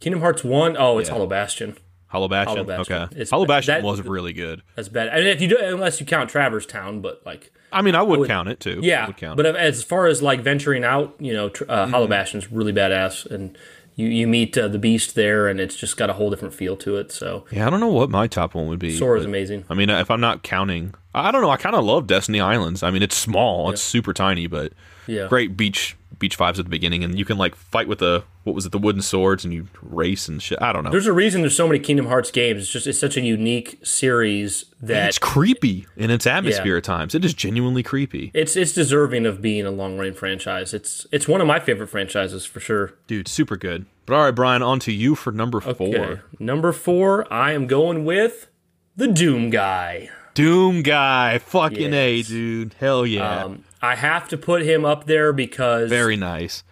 Kingdom 0.00 0.20
Hearts 0.20 0.42
one? 0.42 0.76
Oh, 0.78 0.98
it's 0.98 1.08
Yeah. 1.08 1.14
Hollow 1.14 1.26
Bastion. 1.26 1.76
Hollow 2.08 2.26
Bastion. 2.28 2.56
Hollow 2.56 2.64
Bastion. 2.66 2.96
Okay. 2.96 3.12
It's- 3.12 3.30
Hollow 3.30 3.46
Bastion 3.46 3.74
that- 3.74 3.82
was 3.84 4.02
really 4.02 4.32
good. 4.32 4.62
That's 4.74 4.88
bad. 4.88 5.10
I 5.10 5.16
mean, 5.18 5.26
if 5.28 5.40
you 5.40 5.48
do 5.48 5.58
unless 5.60 6.00
you 6.00 6.06
count 6.06 6.28
Traverse 6.30 6.66
Town, 6.66 7.00
but 7.00 7.20
like. 7.24 7.52
I 7.72 7.82
mean, 7.82 7.94
I 7.94 8.02
would, 8.02 8.26
count 8.26 8.48
it 8.48 8.58
too. 8.58 8.80
Yeah, 8.82 8.96
I 8.96 9.00
Yeah, 9.02 9.06
would 9.06 9.16
count 9.16 9.36
but 9.36 9.46
it. 9.46 9.54
as 9.54 9.84
far 9.84 10.06
as 10.06 10.20
like 10.22 10.40
venturing 10.40 10.82
out, 10.82 11.14
you 11.20 11.32
know, 11.32 11.46
uh, 11.46 11.48
Mm-hmm. 11.50 11.90
Hollow 11.92 12.08
Bastion's 12.08 12.50
really 12.50 12.72
badass, 12.72 13.26
and 13.30 13.56
you 13.94 14.08
you 14.08 14.26
meet 14.26 14.58
uh, 14.58 14.66
the 14.66 14.78
Beast 14.78 15.14
there, 15.14 15.46
and 15.46 15.60
it's 15.60 15.76
just 15.76 15.96
got 15.96 16.10
a 16.10 16.14
whole 16.14 16.30
different 16.30 16.52
feel 16.52 16.76
to 16.78 16.96
it. 16.96 17.12
So 17.12 17.44
Yeah, 17.52 17.66
I 17.68 17.70
don't 17.70 17.78
know 17.78 17.86
what 17.92 18.10
my 18.10 18.26
top 18.26 18.54
one 18.54 18.66
would 18.66 18.80
be. 18.80 18.90
Sora's 18.96 19.24
amazing. 19.24 19.64
I 19.70 19.74
mean, 19.74 19.88
if 19.88 20.10
I'm 20.10 20.20
not 20.20 20.42
counting, 20.42 20.94
I 21.14 21.30
don't 21.30 21.42
know. 21.42 21.50
I 21.50 21.56
kind 21.58 21.76
of 21.76 21.84
love 21.84 22.08
Destiny 22.08 22.40
Islands. 22.40 22.82
I 22.82 22.90
mean, 22.90 23.02
it's 23.04 23.16
small, 23.16 23.70
it's 23.70 23.82
super 23.82 24.12
tiny, 24.12 24.48
but 24.48 24.72
Yeah. 25.06 25.28
great 25.28 25.56
beach 25.56 25.96
beach 26.18 26.36
vibes 26.36 26.58
at 26.58 26.64
the 26.64 26.70
beginning, 26.70 27.04
and 27.04 27.16
you 27.16 27.24
can 27.24 27.38
like 27.38 27.54
fight 27.54 27.86
with 27.86 28.00
the 28.00 28.24
what 28.44 28.54
was 28.54 28.64
it, 28.66 28.72
the 28.72 28.78
wooden 28.78 29.02
swords, 29.02 29.44
and 29.44 29.52
you 29.52 29.68
race 29.82 30.26
and 30.28 30.42
shit. 30.42 30.60
I 30.62 30.72
don't 30.72 30.84
know. 30.84 30.90
There's 30.90 31.06
a 31.06 31.12
reason 31.12 31.42
there's 31.42 31.56
so 31.56 31.66
many 31.68 31.78
Kingdom 31.78 32.06
Hearts 32.06 32.30
games. 32.30 32.62
It's 32.62 32.70
just 32.70 32.86
it's 32.86 32.98
such 32.98 33.16
a 33.16 33.20
unique 33.20 33.78
series 33.84 34.64
that 34.80 35.08
it's 35.08 35.18
creepy 35.18 35.86
in 35.96 36.10
its 36.10 36.26
atmosphere 36.26 36.76
at 36.78 36.84
times. 36.84 37.14
It 37.14 37.24
is 37.24 37.34
genuinely 37.34 37.82
creepy, 37.82 38.30
it's 38.34 38.56
it's 38.56 38.72
deserving 38.72 39.26
of 39.26 39.42
being 39.42 39.66
a 39.66 39.70
long 39.70 39.98
running 39.98 40.14
franchise. 40.14 40.72
It's 40.74 41.06
it's 41.12 41.28
one 41.28 41.40
of 41.40 41.46
my 41.46 41.60
favorite 41.60 41.88
franchises 41.88 42.44
for 42.46 42.60
sure. 42.60 42.94
dude. 43.06 43.28
Super 43.28 43.56
good. 43.56 43.86
But 44.06 44.14
all 44.14 44.24
right, 44.24 44.34
Brian, 44.34 44.62
on 44.62 44.80
to 44.80 44.92
you 44.92 45.14
for 45.14 45.30
number 45.32 45.60
four. 45.60 45.72
Okay. 45.96 46.20
Number 46.38 46.72
four, 46.72 47.32
I 47.32 47.52
am 47.52 47.66
going 47.66 48.04
with 48.04 48.48
the 48.96 49.06
Doom 49.06 49.50
guy. 49.50 50.08
Doom 50.34 50.82
guy, 50.82 51.38
fucking 51.38 51.92
a 51.92 52.22
dude. 52.22 52.74
Hell 52.80 53.04
yeah, 53.06 53.44
Um, 53.44 53.64
I 53.82 53.96
have 53.96 54.28
to 54.28 54.36
put 54.36 54.62
him 54.62 54.84
up 54.84 55.04
there 55.06 55.32
because 55.32 55.90
very 55.90 56.16
nice. 56.16 56.62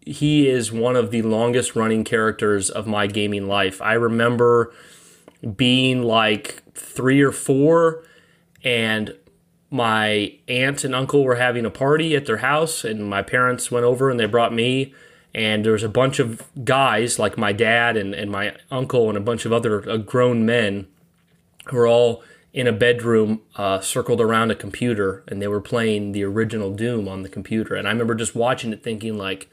He 0.00 0.48
is 0.48 0.72
one 0.72 0.96
of 0.96 1.10
the 1.10 1.22
longest 1.22 1.76
running 1.76 2.04
characters 2.04 2.70
of 2.70 2.86
my 2.86 3.06
gaming 3.06 3.46
life. 3.46 3.80
I 3.82 3.92
remember 3.94 4.72
being 5.56 6.02
like 6.02 6.62
three 6.74 7.20
or 7.20 7.32
four, 7.32 8.04
and 8.64 9.14
my 9.70 10.34
aunt 10.48 10.84
and 10.84 10.94
uncle 10.94 11.22
were 11.22 11.36
having 11.36 11.64
a 11.64 11.70
party 11.70 12.16
at 12.16 12.26
their 12.26 12.38
house, 12.38 12.84
and 12.84 13.08
my 13.08 13.22
parents 13.22 13.70
went 13.70 13.84
over 13.84 14.10
and 14.10 14.18
they 14.18 14.26
brought 14.26 14.52
me. 14.52 14.94
And 15.32 15.64
there 15.64 15.74
was 15.74 15.84
a 15.84 15.88
bunch 15.88 16.18
of 16.18 16.42
guys, 16.64 17.18
like 17.18 17.38
my 17.38 17.52
dad 17.52 17.96
and, 17.96 18.14
and 18.14 18.32
my 18.32 18.56
uncle, 18.70 19.08
and 19.08 19.16
a 19.16 19.20
bunch 19.20 19.44
of 19.44 19.52
other 19.52 19.88
uh, 19.88 19.96
grown 19.98 20.44
men 20.44 20.88
who 21.66 21.76
were 21.76 21.86
all 21.86 22.24
in 22.52 22.66
a 22.66 22.72
bedroom 22.72 23.40
uh, 23.54 23.78
circled 23.78 24.20
around 24.20 24.50
a 24.50 24.56
computer, 24.56 25.22
and 25.28 25.40
they 25.40 25.46
were 25.46 25.60
playing 25.60 26.10
the 26.10 26.24
original 26.24 26.74
Doom 26.74 27.06
on 27.06 27.22
the 27.22 27.28
computer. 27.28 27.76
And 27.76 27.86
I 27.86 27.92
remember 27.92 28.16
just 28.16 28.34
watching 28.34 28.72
it, 28.72 28.82
thinking 28.82 29.16
like, 29.16 29.48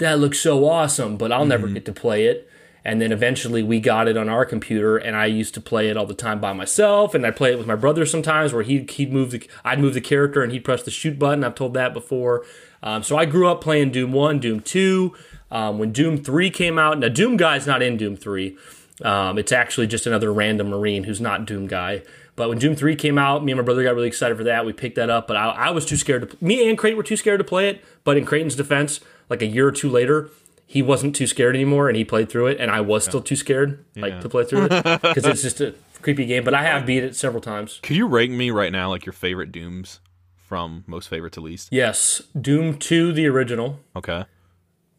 that 0.00 0.18
looks 0.18 0.40
so 0.40 0.66
awesome, 0.68 1.16
but 1.16 1.30
I'll 1.30 1.46
never 1.46 1.68
get 1.68 1.84
to 1.84 1.92
play 1.92 2.26
it. 2.26 2.50
And 2.84 3.00
then 3.00 3.12
eventually 3.12 3.62
we 3.62 3.78
got 3.78 4.08
it 4.08 4.16
on 4.16 4.28
our 4.28 4.46
computer, 4.46 4.96
and 4.96 5.14
I 5.14 5.26
used 5.26 5.52
to 5.54 5.60
play 5.60 5.88
it 5.88 5.96
all 5.96 6.06
the 6.06 6.14
time 6.14 6.40
by 6.40 6.54
myself, 6.54 7.14
and 7.14 7.26
I 7.26 7.30
play 7.30 7.52
it 7.52 7.58
with 7.58 7.66
my 7.66 7.74
brother 7.74 8.06
sometimes, 8.06 8.52
where 8.52 8.62
he'd 8.62 8.90
he'd 8.90 9.12
move 9.12 9.30
the 9.30 9.46
I'd 9.64 9.78
move 9.78 9.94
the 9.94 10.00
character 10.00 10.42
and 10.42 10.50
he'd 10.50 10.64
press 10.64 10.82
the 10.82 10.90
shoot 10.90 11.18
button. 11.18 11.44
I've 11.44 11.54
told 11.54 11.74
that 11.74 11.92
before. 11.92 12.44
Um, 12.82 13.02
so 13.02 13.18
I 13.18 13.26
grew 13.26 13.46
up 13.48 13.60
playing 13.60 13.90
Doom 13.90 14.12
One, 14.12 14.38
Doom 14.38 14.60
Two. 14.60 15.14
Um, 15.50 15.78
when 15.78 15.92
Doom 15.92 16.16
Three 16.16 16.48
came 16.50 16.78
out, 16.78 16.98
now 16.98 17.08
Doom 17.08 17.36
Guy's 17.36 17.66
not 17.66 17.82
in 17.82 17.98
Doom 17.98 18.16
Three. 18.16 18.56
Um, 19.02 19.38
it's 19.38 19.52
actually 19.52 19.86
just 19.86 20.06
another 20.06 20.32
random 20.32 20.68
Marine 20.68 21.04
who's 21.04 21.20
not 21.20 21.46
Doom 21.46 21.66
Guy. 21.66 22.02
But 22.36 22.48
when 22.48 22.58
Doom 22.58 22.74
3 22.74 22.96
came 22.96 23.18
out, 23.18 23.44
me 23.44 23.52
and 23.52 23.58
my 23.58 23.64
brother 23.64 23.82
got 23.82 23.94
really 23.94 24.08
excited 24.08 24.36
for 24.38 24.44
that. 24.44 24.64
We 24.64 24.72
picked 24.72 24.96
that 24.96 25.10
up, 25.10 25.26
but 25.26 25.36
I, 25.36 25.50
I 25.50 25.70
was 25.70 25.84
too 25.84 25.96
scared 25.96 26.30
to. 26.30 26.44
Me 26.44 26.68
and 26.68 26.78
Creighton 26.78 26.96
were 26.96 27.02
too 27.02 27.16
scared 27.16 27.38
to 27.38 27.44
play 27.44 27.68
it. 27.68 27.84
But 28.04 28.16
in 28.16 28.24
Creighton's 28.24 28.56
defense, 28.56 29.00
like 29.30 29.40
a 29.40 29.46
year 29.46 29.66
or 29.68 29.72
two 29.72 29.88
later, 29.88 30.28
he 30.66 30.82
wasn't 30.82 31.16
too 31.16 31.26
scared 31.26 31.54
anymore, 31.56 31.88
and 31.88 31.96
he 31.96 32.04
played 32.04 32.28
through 32.28 32.48
it, 32.48 32.60
and 32.60 32.70
I 32.70 32.80
was 32.82 33.04
still 33.04 33.22
too 33.22 33.36
scared, 33.36 33.84
like 33.96 34.12
Yeah. 34.12 34.20
to 34.20 34.28
play 34.28 34.44
through 34.44 34.66
it 34.70 34.82
because 35.02 35.24
it's 35.24 35.40
just 35.42 35.60
a 35.62 35.74
creepy 36.02 36.26
game. 36.26 36.44
But 36.44 36.52
I 36.54 36.62
have 36.64 36.84
beat 36.84 37.02
it 37.02 37.16
several 37.16 37.40
times. 37.40 37.80
Could 37.82 37.96
you 37.96 38.06
rank 38.06 38.30
me 38.32 38.50
right 38.50 38.70
now 38.72 38.90
like 38.90 39.06
your 39.06 39.12
favorite 39.14 39.50
Dooms 39.52 40.00
from 40.36 40.84
most 40.86 41.08
favorite 41.08 41.32
to 41.34 41.40
least? 41.40 41.68
Yes, 41.72 42.22
Doom 42.38 42.76
2, 42.78 43.12
the 43.12 43.26
original, 43.26 43.80
Okay, 43.96 44.24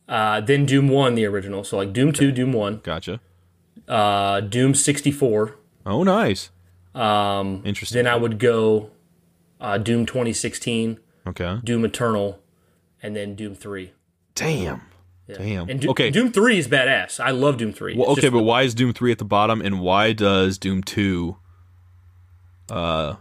uh, 0.09 0.41
then 0.41 0.65
Doom 0.65 0.89
1, 0.89 1.15
the 1.15 1.25
original. 1.25 1.63
So 1.63 1.77
like 1.77 1.93
Doom 1.93 2.11
2, 2.11 2.31
Doom 2.31 2.51
1, 2.53 2.81
gotcha. 2.83 3.19
uh, 3.87 4.41
Doom 4.41 4.73
64. 4.75 5.55
Oh, 5.85 6.03
nice. 6.03 6.49
Um, 6.93 7.61
interesting. 7.65 7.95
Then 8.03 8.07
I 8.07 8.15
would 8.17 8.37
go 8.39 8.89
uh, 9.61 9.77
Doom 9.77 10.05
2016, 10.05 10.99
okay. 11.27 11.59
Doom 11.63 11.85
Eternal, 11.85 12.39
and 13.01 13.15
then 13.15 13.35
Doom 13.35 13.55
3. 13.55 13.93
Damn. 14.35 14.81
Damn. 15.27 15.69
And 15.69 15.87
okay. 15.87 16.09
Doom 16.09 16.31
3 16.31 16.57
is 16.57 16.67
badass. 16.67 17.19
I 17.19 17.31
love 17.31 17.57
Doom 17.57 17.71
3. 17.71 17.95
well, 17.95 18.09
okay, 18.11 18.27
but 18.29 18.43
why 18.43 18.63
is 18.63 18.73
Doom 18.75 18.91
three 18.93 19.11
at 19.13 19.17
the 19.17 19.23
bottom, 19.25 19.61
and 19.61 19.79
why 19.79 20.11
does 20.11 20.57
Doom 20.57 20.83
two, 20.83 21.37
uh, 22.69 23.15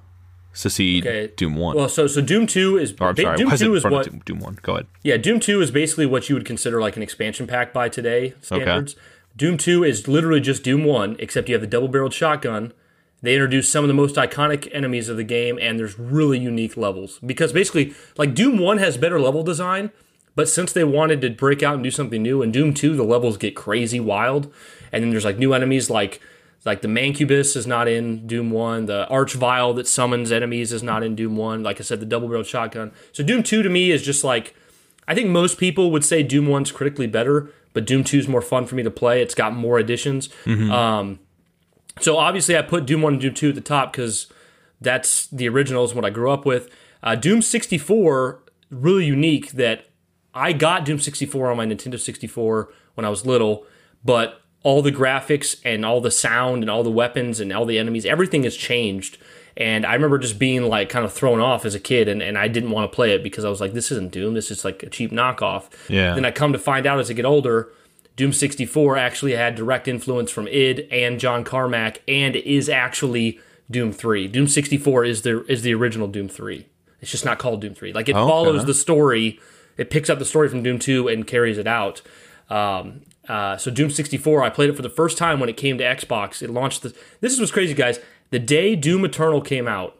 secede 0.53 1.07
Okay. 1.07 1.33
Doom 1.37 1.55
one? 1.57 1.77
well, 1.77 1.89
so 1.89 2.07
so 2.09 2.21
Doom 2.21 2.47
2 2.47 2.79
is 2.79 2.93
or 3.01 3.09
I'm 3.11 3.15
ba- 3.15 3.23
sorry, 3.23 3.37
Doom 3.37 3.47
why 3.49 3.55
is 3.55 3.61
2 3.61 3.75
it 3.75 3.77
is 3.77 3.85
what 3.85 4.05
Doom, 4.11 4.23
Doom 4.25 4.41
one? 4.41 4.59
Go 4.63 4.73
ahead. 4.75 4.87
Yeah, 5.03 5.17
Doom 5.17 5.39
2 5.41 5.61
is 5.61 5.71
basically 5.71 6.07
what 6.07 6.29
you 6.29 6.35
would 6.35 6.45
consider 6.45 6.81
like 6.81 6.97
an 6.97 7.03
expansion 7.03 7.47
pack 7.47 7.73
by 7.73 7.89
today 7.89 8.35
standards. 8.41 8.97
Doom 9.37 9.57
2 9.57 9.85
is 9.85 10.09
literally 10.09 10.41
just 10.41 10.65
Doom 10.65 10.85
1, 10.85 11.17
except 11.21 11.49
you 11.49 11.55
have 11.55 11.63
the 11.63 11.69
double 11.69 11.87
barreled 11.89 12.13
shotgun. 12.13 12.73
They 13.23 13.35
introduce 13.35 13.69
some 13.69 13.85
of 13.85 13.89
the 13.89 13.95
most 13.95 14.17
iconic 14.17 14.69
enemies 14.73 15.09
of 15.09 15.17
the 15.17 15.23
game, 15.25 15.59
and 15.61 15.79
there's 15.79 15.99
really 15.99 16.39
unique 16.39 16.77
levels. 16.77 17.21
Because 17.25 17.53
basically, 17.53 17.95
like 18.17 18.35
Doom 18.35 18.59
1 18.59 18.79
has 18.79 18.97
better 18.97 19.21
level 19.21 19.43
design, 19.45 19.91
but 20.35 20.49
since 20.49 20.73
they 20.73 20.85
wanted 20.85 21.21
to 21.23 21.31
break 21.31 21.63
out 21.63 21.75
and 21.75 21.83
do 21.83 21.91
something 21.91 22.23
new, 22.23 22.43
in 22.43 22.53
Doom 22.53 22.75
2, 22.75 22.97
the 22.97 23.03
levels 23.03 23.37
get 23.37 23.57
crazy 23.57 24.01
wild. 24.01 24.53
And 24.93 25.03
then 25.03 25.11
there's 25.11 25.25
like 25.25 25.39
new 25.39 25.53
enemies 25.53 25.91
like 25.91 26.21
like 26.65 26.83
the 26.83 26.89
Mancubus 26.89 27.57
is 27.57 27.67
not 27.67 27.89
in 27.89 28.27
Doom 28.27 28.51
1, 28.51 28.85
the 28.85 29.07
Archvile 29.11 29.75
that 29.77 29.89
summons 29.89 30.31
enemies 30.31 30.75
is 30.75 30.83
not 30.83 31.03
in 31.03 31.15
Doom 31.15 31.37
1. 31.37 31.63
Like 31.63 31.81
I 31.81 31.83
said, 31.83 32.01
the 32.01 32.07
double 32.07 32.29
barreled 32.29 32.47
shotgun. 32.47 32.93
So 33.13 33.25
Doom 33.25 33.43
2 33.43 33.63
to 33.63 33.71
me 33.71 33.91
is 33.91 34.03
just 34.03 34.25
like 34.25 34.55
I 35.09 35.15
think 35.15 35.29
most 35.29 35.59
people 35.59 35.91
would 35.91 36.05
say 36.05 36.23
Doom 36.23 36.47
1's 36.47 36.71
critically 36.71 37.09
better, 37.09 37.51
but 37.73 37.85
Doom 37.85 38.05
2 38.05 38.19
is 38.19 38.29
more 38.29 38.43
fun 38.43 38.67
for 38.67 38.77
me 38.77 38.83
to 38.85 38.91
play. 38.91 39.23
It's 39.23 39.35
got 39.35 39.55
more 39.55 39.79
additions. 39.79 40.29
Um, 40.71 41.19
so 41.99 42.17
obviously, 42.17 42.57
I 42.57 42.63
put 42.63 42.87
Doom 42.87 43.03
1 43.03 43.15
and 43.15 43.21
Doom 43.23 43.35
2 43.35 43.49
at 43.49 43.55
the 43.57 43.61
top 43.61 43.93
because 43.93 44.29
that's 44.81 45.27
the 45.27 45.49
originals, 45.49 45.91
and 45.91 45.97
what 45.97 46.05
I 46.05 46.11
grew 46.11 46.31
up 46.31 46.47
with. 46.47 46.71
Uh, 47.03 47.15
Doom 47.17 47.43
64, 47.43 48.41
really 48.71 49.05
unique 49.05 49.53
that 49.53 49.87
I 50.35 50.53
got 50.53 50.85
Doom 50.85 50.99
64 51.01 51.51
on 51.51 51.57
my 51.57 51.67
Nintendo 51.67 51.99
64 51.99 52.73
when 52.95 53.05
I 53.05 53.09
was 53.09 53.27
little, 53.27 53.67
but 54.05 54.41
all 54.63 54.83
the 54.83 54.93
graphics 54.93 55.59
and 55.65 55.85
all 55.85 56.01
the 56.01 56.11
sound 56.11 56.63
and 56.63 56.71
all 56.71 56.83
the 56.83 56.91
weapons 56.91 57.41
and 57.41 57.53
all 57.53 57.65
the 57.65 57.79
enemies, 57.79 58.05
everything 58.05 58.45
has 58.45 58.57
changed. 58.57 59.19
And 59.57 59.85
I 59.85 59.95
remember 59.95 60.19
just 60.19 60.39
being 60.39 60.65
like 60.65 60.89
kind 60.89 61.05
of 61.05 61.13
thrown 61.13 61.41
off 61.41 61.65
as 61.65 61.75
a 61.75 61.81
kid, 61.81 62.09
and, 62.09 62.23
and 62.23 62.39
I 62.39 62.49
didn't 62.49 62.71
want 62.71 62.91
to 62.91 62.95
play 62.95 63.13
it 63.13 63.23
because 63.23 63.45
I 63.45 63.49
was 63.49 63.61
like, 63.61 63.73
this 63.73 63.91
isn't 63.91 64.13
Doom. 64.13 64.35
This 64.35 64.51
is 64.51 64.65
like 64.65 64.83
a 64.83 64.89
cheap 64.91 65.11
knockoff. 65.11 65.71
Yeah. 65.89 66.15
Then 66.15 66.25
I 66.25 66.31
come 66.31 66.53
to 66.53 66.59
find 66.59 66.87
out 66.87 67.01
as 67.01 67.11
I 67.11 67.15
get 67.15 67.25
older, 67.25 67.71
Doom 68.17 68.33
64 68.33 68.97
actually 68.97 69.33
had 69.33 69.55
direct 69.55 69.89
influence 69.89 70.31
from 70.31 70.47
id 70.49 70.89
and 70.91 71.19
John 71.19 71.43
Carmack, 71.43 72.03
and 72.07 72.37
is 72.37 72.69
actually 72.69 73.41
Doom 73.71 73.93
3. 73.93 74.29
Doom 74.29 74.47
64 74.47 75.05
is 75.05 75.23
the 75.23 75.45
is 75.47 75.63
the 75.63 75.75
original 75.75 76.07
Doom 76.07 76.29
3. 76.29 76.67
It's 77.01 77.11
just 77.11 77.25
not 77.25 77.39
called 77.39 77.61
Doom 77.61 77.75
3. 77.75 77.93
Like 77.93 78.09
it 78.09 78.15
Okay. 78.15 78.29
follows 78.29 78.59
uh-huh. 78.59 78.67
the 78.67 78.75
story. 78.75 79.41
It 79.81 79.91
picks 79.91 80.11
up 80.11 80.19
the 80.19 80.25
story 80.25 80.49
from 80.49 80.63
Doom 80.63 80.79
2 80.79 81.09
and 81.09 81.27
carries 81.27 81.57
it 81.59 81.67
out. 81.67 82.03
Um, 82.49 83.03
uh, 83.29 83.57
so 83.57 83.71
Doom 83.71 83.91
64, 83.91 84.43
I 84.43 84.51
played 84.51 84.71
it 84.71 84.77
for 84.77 84.83
the 84.83 84.91
first 84.91 85.17
time 85.17 85.41
when 85.41 85.49
it 85.49 85.57
came 85.57 85.79
to 85.79 85.85
Xbox. 85.85 86.43
It 86.43 86.51
launched 86.51 86.83
the. 86.83 86.95
This 87.21 87.33
is 87.33 87.41
what's 87.41 87.53
crazy, 87.53 87.75
guys. 87.75 87.99
The 88.31 88.39
day 88.39 88.77
Doom 88.77 89.05
Eternal 89.05 89.41
came 89.41 89.67
out, 89.67 89.97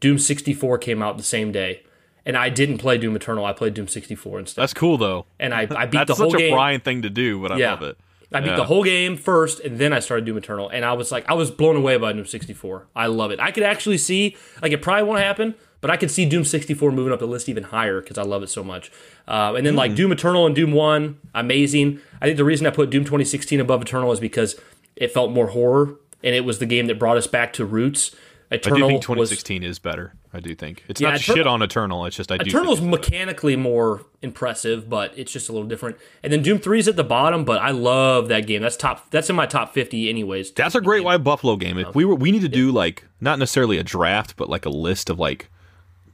Doom 0.00 0.18
64 0.18 0.78
came 0.78 1.02
out 1.02 1.16
the 1.16 1.22
same 1.22 1.52
day, 1.52 1.82
and 2.24 2.36
I 2.36 2.48
didn't 2.50 2.78
play 2.78 2.98
Doom 2.98 3.16
Eternal. 3.16 3.44
I 3.44 3.52
played 3.52 3.74
Doom 3.74 3.88
64 3.88 4.38
instead, 4.40 4.62
That's 4.62 4.74
cool 4.74 4.96
though. 4.98 5.26
and 5.40 5.52
I, 5.54 5.66
I 5.74 5.86
beat 5.86 6.06
the 6.06 6.14
whole 6.14 6.30
game. 6.30 6.32
That's 6.32 6.32
such 6.32 6.40
a. 6.42 6.50
Brian 6.52 6.80
thing 6.80 7.02
to 7.02 7.10
do, 7.10 7.40
but 7.40 7.52
I 7.52 7.56
Yeah. 7.58 7.72
love 7.72 7.82
it. 7.82 7.98
I 8.32 8.40
beat 8.40 8.50
Yeah. 8.50 8.56
the 8.56 8.64
whole 8.64 8.82
game 8.84 9.16
first, 9.16 9.60
and 9.60 9.78
then 9.78 9.92
I 9.92 10.00
started 10.00 10.24
Doom 10.26 10.36
Eternal, 10.36 10.68
and 10.68 10.84
I 10.84 10.92
was 10.94 11.10
like, 11.12 11.28
I 11.30 11.34
was 11.34 11.50
blown 11.50 11.76
away 11.76 11.96
by 11.96 12.12
Doom 12.12 12.26
64. 12.26 12.86
I 12.94 13.06
love 13.06 13.30
it. 13.30 13.40
I 13.40 13.50
could 13.52 13.62
actually 13.62 13.98
see, 13.98 14.36
like, 14.62 14.72
it 14.72 14.82
probably 14.82 15.04
won't 15.04 15.20
happen, 15.20 15.54
but 15.80 15.90
I 15.90 15.96
could 15.96 16.10
see 16.10 16.24
Doom 16.24 16.44
64 16.44 16.90
moving 16.92 17.12
up 17.12 17.18
the 17.20 17.26
list 17.26 17.48
even 17.48 17.64
higher 17.64 18.00
because 18.00 18.18
I 18.18 18.22
love 18.22 18.42
it 18.42 18.48
so 18.48 18.64
much. 18.64 18.90
Uh, 19.28 19.54
and 19.56 19.66
then 19.66 19.74
Hmm. 19.74 19.78
like 19.78 19.94
Doom 19.94 20.12
Eternal 20.12 20.46
and 20.46 20.54
Doom 20.54 20.72
One, 20.72 21.18
amazing. 21.34 22.00
I 22.20 22.26
think 22.26 22.36
the 22.36 22.44
reason 22.44 22.66
I 22.66 22.70
put 22.70 22.90
Doom 22.90 23.04
2016 23.04 23.60
above 23.60 23.82
Eternal 23.82 24.10
is 24.12 24.20
because 24.20 24.56
it 24.96 25.12
felt 25.12 25.30
more 25.30 25.48
horror, 25.48 25.94
and 26.24 26.34
it 26.34 26.44
was 26.44 26.58
the 26.58 26.66
game 26.66 26.86
that 26.86 26.98
brought 26.98 27.16
us 27.16 27.26
back 27.26 27.52
to 27.54 27.64
roots. 27.64 28.14
I 28.50 28.54
Eternal 28.56 28.88
do 28.88 28.92
think 28.98 28.98
was 29.00 29.30
2016 29.30 29.64
is 29.64 29.80
better. 29.80 30.12
I 30.32 30.38
do 30.38 30.54
think 30.54 30.84
it's 30.88 31.00
Yeah, 31.00 31.10
not 31.10 31.18
Eter- 31.18 31.34
shit 31.34 31.46
on 31.48 31.62
Eternal. 31.62 32.06
It's 32.06 32.14
just 32.16 32.30
I 32.30 32.36
do. 32.38 32.48
Eternal's 32.48 32.80
mechanically 32.80 33.56
more 33.56 34.02
impressive, 34.22 34.88
but 34.88 35.12
it's 35.16 35.32
just 35.32 35.48
a 35.48 35.52
little 35.52 35.66
different. 35.66 35.96
And 36.22 36.32
then 36.32 36.42
Doom 36.42 36.58
3 36.58 36.78
is 36.78 36.86
at 36.86 36.94
the 36.94 37.02
bottom, 37.02 37.44
but 37.44 37.60
I 37.60 37.70
love 37.72 38.28
that 38.28 38.46
game. 38.46 38.62
That's 38.62 38.76
top. 38.76 39.10
That's 39.10 39.28
in 39.28 39.34
my 39.34 39.46
top 39.46 39.74
50, 39.74 40.08
anyways. 40.08 40.52
That's 40.52 40.76
a 40.76 40.80
great 40.80 41.02
White 41.02 41.24
Buffalo 41.24 41.56
game. 41.56 41.76
If 41.76 41.94
we 41.96 42.04
were, 42.04 42.14
we 42.14 42.30
need 42.30 42.42
to 42.42 42.48
do 42.48 42.70
like 42.70 43.04
not 43.20 43.38
necessarily 43.40 43.78
a 43.78 43.82
draft, 43.82 44.36
but 44.36 44.48
like 44.48 44.64
a 44.64 44.70
list 44.70 45.10
of 45.10 45.18
like 45.18 45.50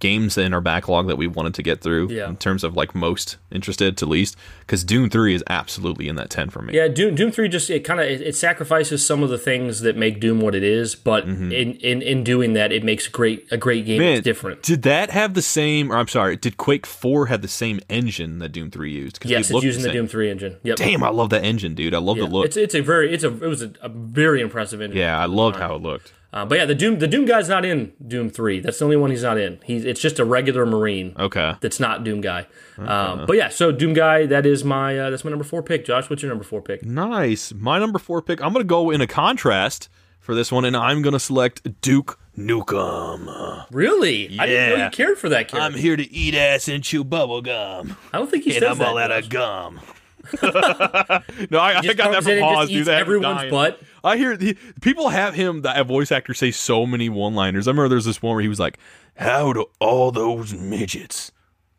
games 0.03 0.37
in 0.37 0.53
our 0.53 0.61
backlog 0.61 1.07
that 1.07 1.17
we 1.17 1.27
wanted 1.27 1.55
to 1.55 1.63
get 1.63 1.81
through 1.81 2.09
Yeah. 2.11 2.29
in 2.29 2.37
terms 2.37 2.65
of 2.65 2.77
like 2.77 2.95
most 2.95 3.37
interested 3.51 3.97
to 3.99 4.07
least. 4.07 4.37
Because 4.61 4.83
Doom 4.85 5.09
Three 5.09 5.35
is 5.35 5.43
absolutely 5.49 6.09
in 6.09 6.17
that 6.17 6.29
ten 6.29 6.51
for 6.51 6.61
me. 6.61 6.75
Yeah, 6.75 6.89
Doom 6.89 7.15
Doom 7.15 7.31
Three 7.31 7.49
just 7.49 7.71
it 7.71 7.81
kind 7.81 8.01
of 8.01 8.07
it, 8.07 8.21
it 8.21 8.35
sacrifices 8.37 9.07
some 9.07 9.23
of 9.23 9.31
the 9.31 9.39
things 9.39 9.81
that 9.81 9.97
make 9.97 10.19
Doom 10.21 10.41
what 10.41 10.55
it 10.55 10.63
is, 10.65 10.95
but 10.95 11.25
in, 11.25 11.53
in 11.53 12.03
in 12.03 12.25
doing 12.25 12.53
that, 12.55 12.73
it 12.73 12.83
makes 12.85 13.07
great 13.09 13.47
a 13.53 13.57
great 13.57 13.87
game. 13.87 14.01
Mm-hmm. 14.01 14.05
Man, 14.09 14.17
it's 14.19 14.25
different. 14.25 14.63
Did 14.63 14.83
that 14.83 15.11
have 15.11 15.35
the 15.35 15.43
same? 15.43 15.93
Or 15.93 15.97
I'm 15.97 16.09
sorry, 16.09 16.37
did 16.37 16.57
Quake 16.57 16.85
Four 16.87 17.27
have 17.27 17.41
the 17.43 17.49
same 17.49 17.81
engine 17.89 18.39
that 18.41 18.51
Doom 18.51 18.71
Three 18.71 18.91
used? 18.93 19.21
'Cause 19.21 19.31
Yes, 19.31 19.49
they 19.49 19.55
it's 19.57 19.65
using 19.65 19.83
the 19.83 19.89
same. 19.89 19.97
Doom 19.97 20.09
Three 20.09 20.31
engine. 20.31 20.57
Yep. 20.65 20.77
Damn, 20.77 21.03
I 21.05 21.11
love 21.11 21.31
that 21.31 21.45
engine, 21.45 21.75
dude. 21.75 21.95
I 21.95 21.99
love 21.99 22.17
Yeah. 22.19 22.25
the 22.25 22.31
look. 22.31 22.47
It's 22.47 22.57
it's 22.57 22.75
a 22.75 22.81
very 22.81 23.13
it's 23.15 23.25
a 23.25 23.29
it 23.29 23.49
was 23.49 23.63
a, 23.63 23.71
a 23.81 23.89
very 23.89 24.41
impressive 24.41 24.81
engine. 24.81 24.99
yeah, 24.99 25.19
I 25.19 25.27
loved 25.27 25.57
how 25.57 25.75
it 25.77 25.83
looked. 25.83 26.13
Uh, 26.33 26.47
but 26.47 26.57
yeah, 26.57 26.65
the 26.65 26.75
Doom 26.75 26.99
the 26.99 27.07
Doom 27.07 27.27
guy's 27.27 27.49
not 27.49 27.65
in 27.65 27.93
Doom 28.07 28.31
Three. 28.31 28.61
That's 28.61 28.79
the 28.79 28.85
only 28.87 28.97
one 28.97 29.11
he's 29.11 29.23
not 29.23 29.37
in. 29.37 29.59
He's 29.65 29.85
it's 29.85 30.01
just 30.01 30.19
a 30.19 30.25
regular 30.25 30.65
Marine. 30.65 31.15
Okay. 31.19 31.55
That's 31.61 31.79
not 31.79 32.05
Doom 32.05 32.23
guy. 32.23 32.47
Um, 32.79 33.27
but 33.27 33.37
yeah, 33.37 33.51
so 33.51 33.71
Doom 33.71 33.93
guy 33.93 34.25
that 34.27 34.47
is 34.47 34.65
my 34.65 34.99
uh, 34.99 35.11
that's 35.11 35.25
my 35.25 35.31
number 35.31 35.45
four 35.45 35.63
pick. 35.63 35.85
Josh, 35.85 36.09
what's 36.09 36.23
your 36.23 36.31
number 36.31 36.45
four 36.45 36.63
pick? 36.63 36.85
Nice. 36.85 37.53
My 37.53 37.79
number 37.79 37.99
four 37.99 38.23
pick. 38.23 38.43
I'm 38.43 38.53
gonna 38.55 38.65
go 38.65 38.91
in 38.91 39.03
a 39.03 39.07
contrast 39.07 39.91
for 40.21 40.35
this 40.35 40.51
one, 40.51 40.65
and 40.65 40.75
I'm 40.75 41.03
gonna 41.03 41.21
select 41.21 41.81
Duke 41.83 42.19
Nukem. 42.39 43.67
Really? 43.71 44.29
Yeah. 44.29 44.43
I 44.43 44.47
didn't 44.47 44.79
know 44.79 44.85
you 44.87 44.91
cared 44.91 45.19
for 45.19 45.29
that 45.29 45.49
character. 45.49 45.59
I'm 45.61 45.75
here 45.75 45.97
to 45.97 46.13
eat 46.13 46.35
ass 46.35 46.67
and 46.67 46.83
chew 46.83 47.05
bubble 47.05 47.43
gum, 47.43 47.97
I 48.13 48.19
don't 48.19 48.31
think 48.31 48.45
he 48.45 48.53
and 48.57 48.61
says 48.61 48.71
I'm 48.71 48.79
that. 48.79 48.89
all 48.89 48.99
out 48.99 49.11
of 49.11 49.29
gum. 49.29 49.81
no, 50.43 51.59
I, 51.59 51.79
I 51.79 51.93
got 51.95 52.13
that 52.13 52.23
from 52.23 52.33
and 52.33 52.41
Pause, 52.41 52.59
just 52.69 52.71
eats 52.71 52.79
dude. 52.79 52.87
That 52.87 53.01
everyone's 53.01 53.39
dying. 53.39 53.51
butt. 53.51 53.81
I 54.05 54.17
hear 54.17 54.37
the, 54.37 54.57
people 54.81 55.11
have 55.11 55.35
him, 55.35 55.63
that 55.63 55.87
voice 55.87 56.11
actor, 56.13 56.35
say 56.35 56.51
so 56.51 56.87
many 56.87 57.09
one-liners. 57.09 57.67
I 57.69 57.71
remember 57.71 57.89
there's 57.89 58.05
this 58.05 58.21
one 58.23 58.35
where 58.35 58.43
he 58.43 58.49
was 58.49 58.61
like, 58.61 58.79
"How 59.17 59.53
do 59.53 59.67
all 59.81 60.11
those 60.11 60.53
midgets 60.55 61.33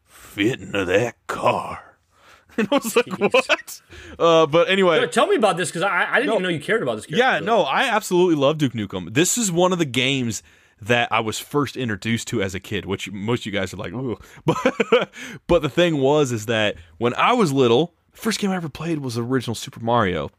fit 0.05 0.59
into 0.61 0.85
that 0.85 1.15
car?" 1.27 1.89
And 2.57 2.67
I 2.71 2.75
was 2.77 2.95
like, 2.95 3.17
"What?" 3.19 3.81
Uh, 4.19 4.45
but 4.45 4.69
anyway, 4.69 4.99
No, 4.99 5.07
Tell 5.07 5.25
me 5.25 5.35
about 5.35 5.57
this 5.57 5.69
because 5.69 5.81
I, 5.81 6.05
I 6.07 6.15
didn't 6.17 6.27
No. 6.27 6.33
even 6.33 6.43
know 6.43 6.49
you 6.49 6.59
cared 6.59 6.83
about 6.83 6.97
this 6.97 7.07
character. 7.07 7.25
Yeah, 7.25 7.39
no, 7.39 7.61
I 7.63 7.85
absolutely 7.85 8.35
love 8.35 8.59
Duke 8.59 8.73
Nukem. 8.73 9.11
This 9.13 9.39
is 9.39 9.51
one 9.51 9.73
of 9.73 9.79
the 9.79 9.85
games 9.85 10.43
that 10.79 11.11
I 11.11 11.19
was 11.19 11.39
first 11.39 11.75
introduced 11.75 12.27
to 12.27 12.43
as 12.43 12.53
a 12.53 12.59
kid, 12.59 12.85
which 12.85 13.11
most 13.11 13.39
of 13.41 13.45
you 13.47 13.51
guys 13.53 13.73
are 13.73 13.77
like, 13.77 13.91
ooh. 13.93 14.19
But, 14.45 15.11
but 15.47 15.61
the 15.63 15.69
thing 15.69 15.97
was, 15.97 16.31
is 16.31 16.45
that 16.45 16.75
when 16.99 17.15
I 17.15 17.33
was 17.33 17.51
little, 17.51 17.95
the 18.11 18.17
first 18.17 18.37
game 18.39 18.51
I 18.51 18.55
ever 18.57 18.69
played 18.69 18.99
was 18.99 19.15
the 19.15 19.23
original 19.23 19.55
Super 19.55 19.79
Mario. 19.79 20.29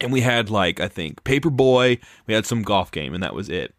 And 0.00 0.12
we 0.12 0.20
had, 0.20 0.50
like, 0.50 0.80
I 0.80 0.88
think, 0.88 1.24
Paperboy, 1.24 1.98
we 2.26 2.34
had 2.34 2.46
some 2.46 2.62
golf 2.62 2.90
game, 2.90 3.14
and 3.14 3.22
that 3.22 3.34
was 3.34 3.48
it. 3.48 3.74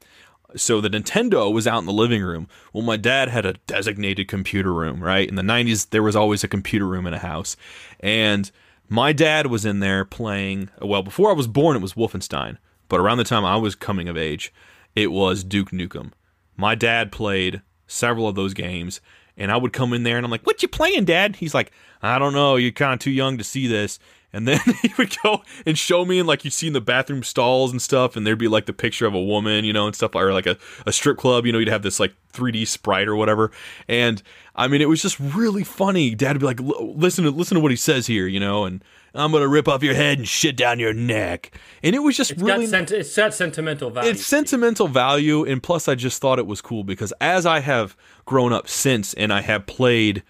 So 0.55 0.81
the 0.81 0.89
Nintendo 0.89 1.51
was 1.53 1.67
out 1.67 1.79
in 1.79 1.85
the 1.85 1.93
living 1.93 2.23
room. 2.23 2.47
Well, 2.73 2.83
my 2.83 2.97
dad 2.97 3.29
had 3.29 3.45
a 3.45 3.53
designated 3.67 4.27
computer 4.27 4.73
room, 4.73 5.03
right? 5.03 5.27
In 5.27 5.35
the 5.35 5.41
90s, 5.41 5.89
there 5.89 6.01
was 6.01 6.15
always 6.15 6.43
a 6.43 6.47
computer 6.47 6.87
room 6.87 7.05
in 7.05 7.13
a 7.13 7.19
house. 7.19 7.57
And 7.99 8.49
my 8.89 9.11
dad 9.13 9.47
was 9.47 9.65
in 9.65 9.79
there 9.79 10.05
playing, 10.05 10.69
well, 10.81 11.03
before 11.03 11.29
I 11.29 11.33
was 11.33 11.47
born, 11.47 11.75
it 11.75 11.81
was 11.81 11.93
Wolfenstein. 11.93 12.57
But 12.87 12.99
around 12.99 13.17
the 13.17 13.23
time 13.25 13.45
I 13.45 13.57
was 13.57 13.75
coming 13.75 14.07
of 14.07 14.17
age, 14.17 14.53
it 14.95 15.11
was 15.11 15.43
Duke 15.43 15.71
Nukem. 15.71 16.11
My 16.55 16.73
dad 16.73 17.11
played 17.11 17.61
several 17.85 18.27
of 18.27 18.35
those 18.35 18.53
games, 18.53 19.01
and 19.35 19.51
I 19.51 19.57
would 19.57 19.73
come 19.73 19.93
in 19.93 20.03
there 20.03 20.17
and 20.17 20.25
I'm 20.25 20.31
like, 20.31 20.45
What 20.45 20.61
you 20.61 20.67
playing, 20.67 21.05
Dad? 21.05 21.35
He's 21.35 21.53
like, 21.53 21.71
I 22.01 22.17
don't 22.17 22.33
know, 22.33 22.55
you're 22.55 22.71
kind 22.71 22.93
of 22.93 22.99
too 22.99 23.11
young 23.11 23.37
to 23.37 23.43
see 23.43 23.67
this. 23.67 23.99
And 24.33 24.47
then 24.47 24.59
he 24.81 24.91
would 24.97 25.15
go 25.23 25.41
and 25.65 25.77
show 25.77 26.03
me, 26.05 26.19
and 26.19 26.27
like 26.27 26.43
you'd 26.43 26.51
see 26.53 26.67
in 26.67 26.73
the 26.73 26.81
bathroom 26.81 27.23
stalls 27.23 27.71
and 27.71 27.81
stuff, 27.81 28.15
and 28.15 28.27
there'd 28.27 28.37
be 28.37 28.47
like 28.49 28.65
the 28.65 28.73
picture 28.73 29.05
of 29.05 29.13
a 29.13 29.21
woman, 29.21 29.63
you 29.65 29.73
know, 29.73 29.85
and 29.87 29.95
stuff, 29.95 30.15
or 30.15 30.33
like 30.33 30.45
a, 30.45 30.57
a 30.85 30.91
strip 30.91 31.17
club, 31.17 31.45
you 31.45 31.51
know, 31.51 31.59
you'd 31.59 31.69
have 31.69 31.81
this 31.81 31.99
like 31.99 32.13
3D 32.33 32.67
sprite 32.67 33.07
or 33.07 33.15
whatever. 33.15 33.51
And 33.87 34.21
I 34.55 34.67
mean, 34.67 34.81
it 34.81 34.89
was 34.89 35.01
just 35.01 35.19
really 35.19 35.63
funny. 35.63 36.13
Dad 36.13 36.33
would 36.33 36.39
be 36.41 36.45
like, 36.45 36.59
listen 36.79 37.23
to 37.23 37.31
listen 37.31 37.55
to 37.55 37.61
what 37.61 37.71
he 37.71 37.77
says 37.77 38.05
here, 38.07 38.27
you 38.27 38.39
know, 38.39 38.65
and 38.65 38.83
I'm 39.15 39.31
gonna 39.31 39.47
rip 39.47 39.67
off 39.67 39.81
your 39.81 39.95
head 39.95 40.19
and 40.19 40.27
shit 40.27 40.55
down 40.57 40.77
your 40.77 40.93
neck. 40.93 41.51
And 41.81 41.95
it 41.95 41.99
was 41.99 42.17
just 42.17 42.31
It's 42.31 42.41
really 42.41 42.65
got 42.65 42.69
sent- 42.69 42.91
it's 42.91 43.15
got 43.15 43.33
sentimental 43.33 43.89
value. 43.89 44.11
it's 44.11 44.25
sentimental 44.25 44.87
value 44.89 45.45
and 45.45 45.63
plus 45.63 45.87
i 45.87 45.95
just 45.95 46.21
thought 46.21 46.37
it 46.37 46.45
was 46.45 46.61
cool 46.61 46.83
because 46.83 47.13
as 47.21 47.45
i 47.45 47.59
have 47.59 47.95
grown 48.25 48.51
up 48.53 48.67
since 48.67 49.13
and 49.15 49.31
i 49.31 49.41
have 49.41 49.65
played 49.65 50.21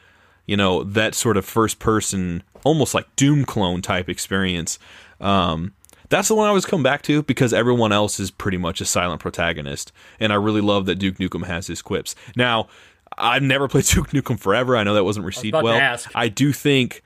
you 0.47 0.57
know 0.57 0.83
that 0.83 1.13
sort 1.13 1.37
of 1.37 1.45
first 1.45 1.77
person 1.77 2.41
almost 2.63 2.93
like 2.95 3.05
doom 3.15 3.45
clone 3.45 3.81
type 3.81 4.09
experience 4.09 4.79
um 5.21 5.73
that's 6.09 6.27
the 6.27 6.35
one 6.35 6.47
I 6.47 6.53
was 6.53 6.65
coming 6.65 6.83
back 6.83 7.01
to 7.03 7.21
because 7.23 7.53
everyone 7.53 7.91
else 7.91 8.19
is 8.19 8.31
pretty 8.31 8.57
much 8.57 8.79
a 8.79 8.85
silent 8.85 9.21
protagonist, 9.21 9.91
and 10.19 10.31
I 10.31 10.35
really 10.37 10.61
love 10.61 10.85
that 10.85 10.95
Duke 10.95 11.17
Nukem 11.17 11.45
has 11.45 11.67
his 11.67 11.81
quips. 11.81 12.15
Now, 12.35 12.69
I've 13.17 13.43
never 13.43 13.67
played 13.67 13.85
Duke 13.93 14.11
Nukem 14.11 14.39
Forever. 14.39 14.77
I 14.77 14.83
know 14.83 14.93
that 14.93 15.03
wasn't 15.03 15.25
received 15.25 15.53
about 15.53 15.61
to 15.61 15.65
well. 15.65 15.75
I 16.15 16.29
do 16.29 16.53
think 16.53 17.03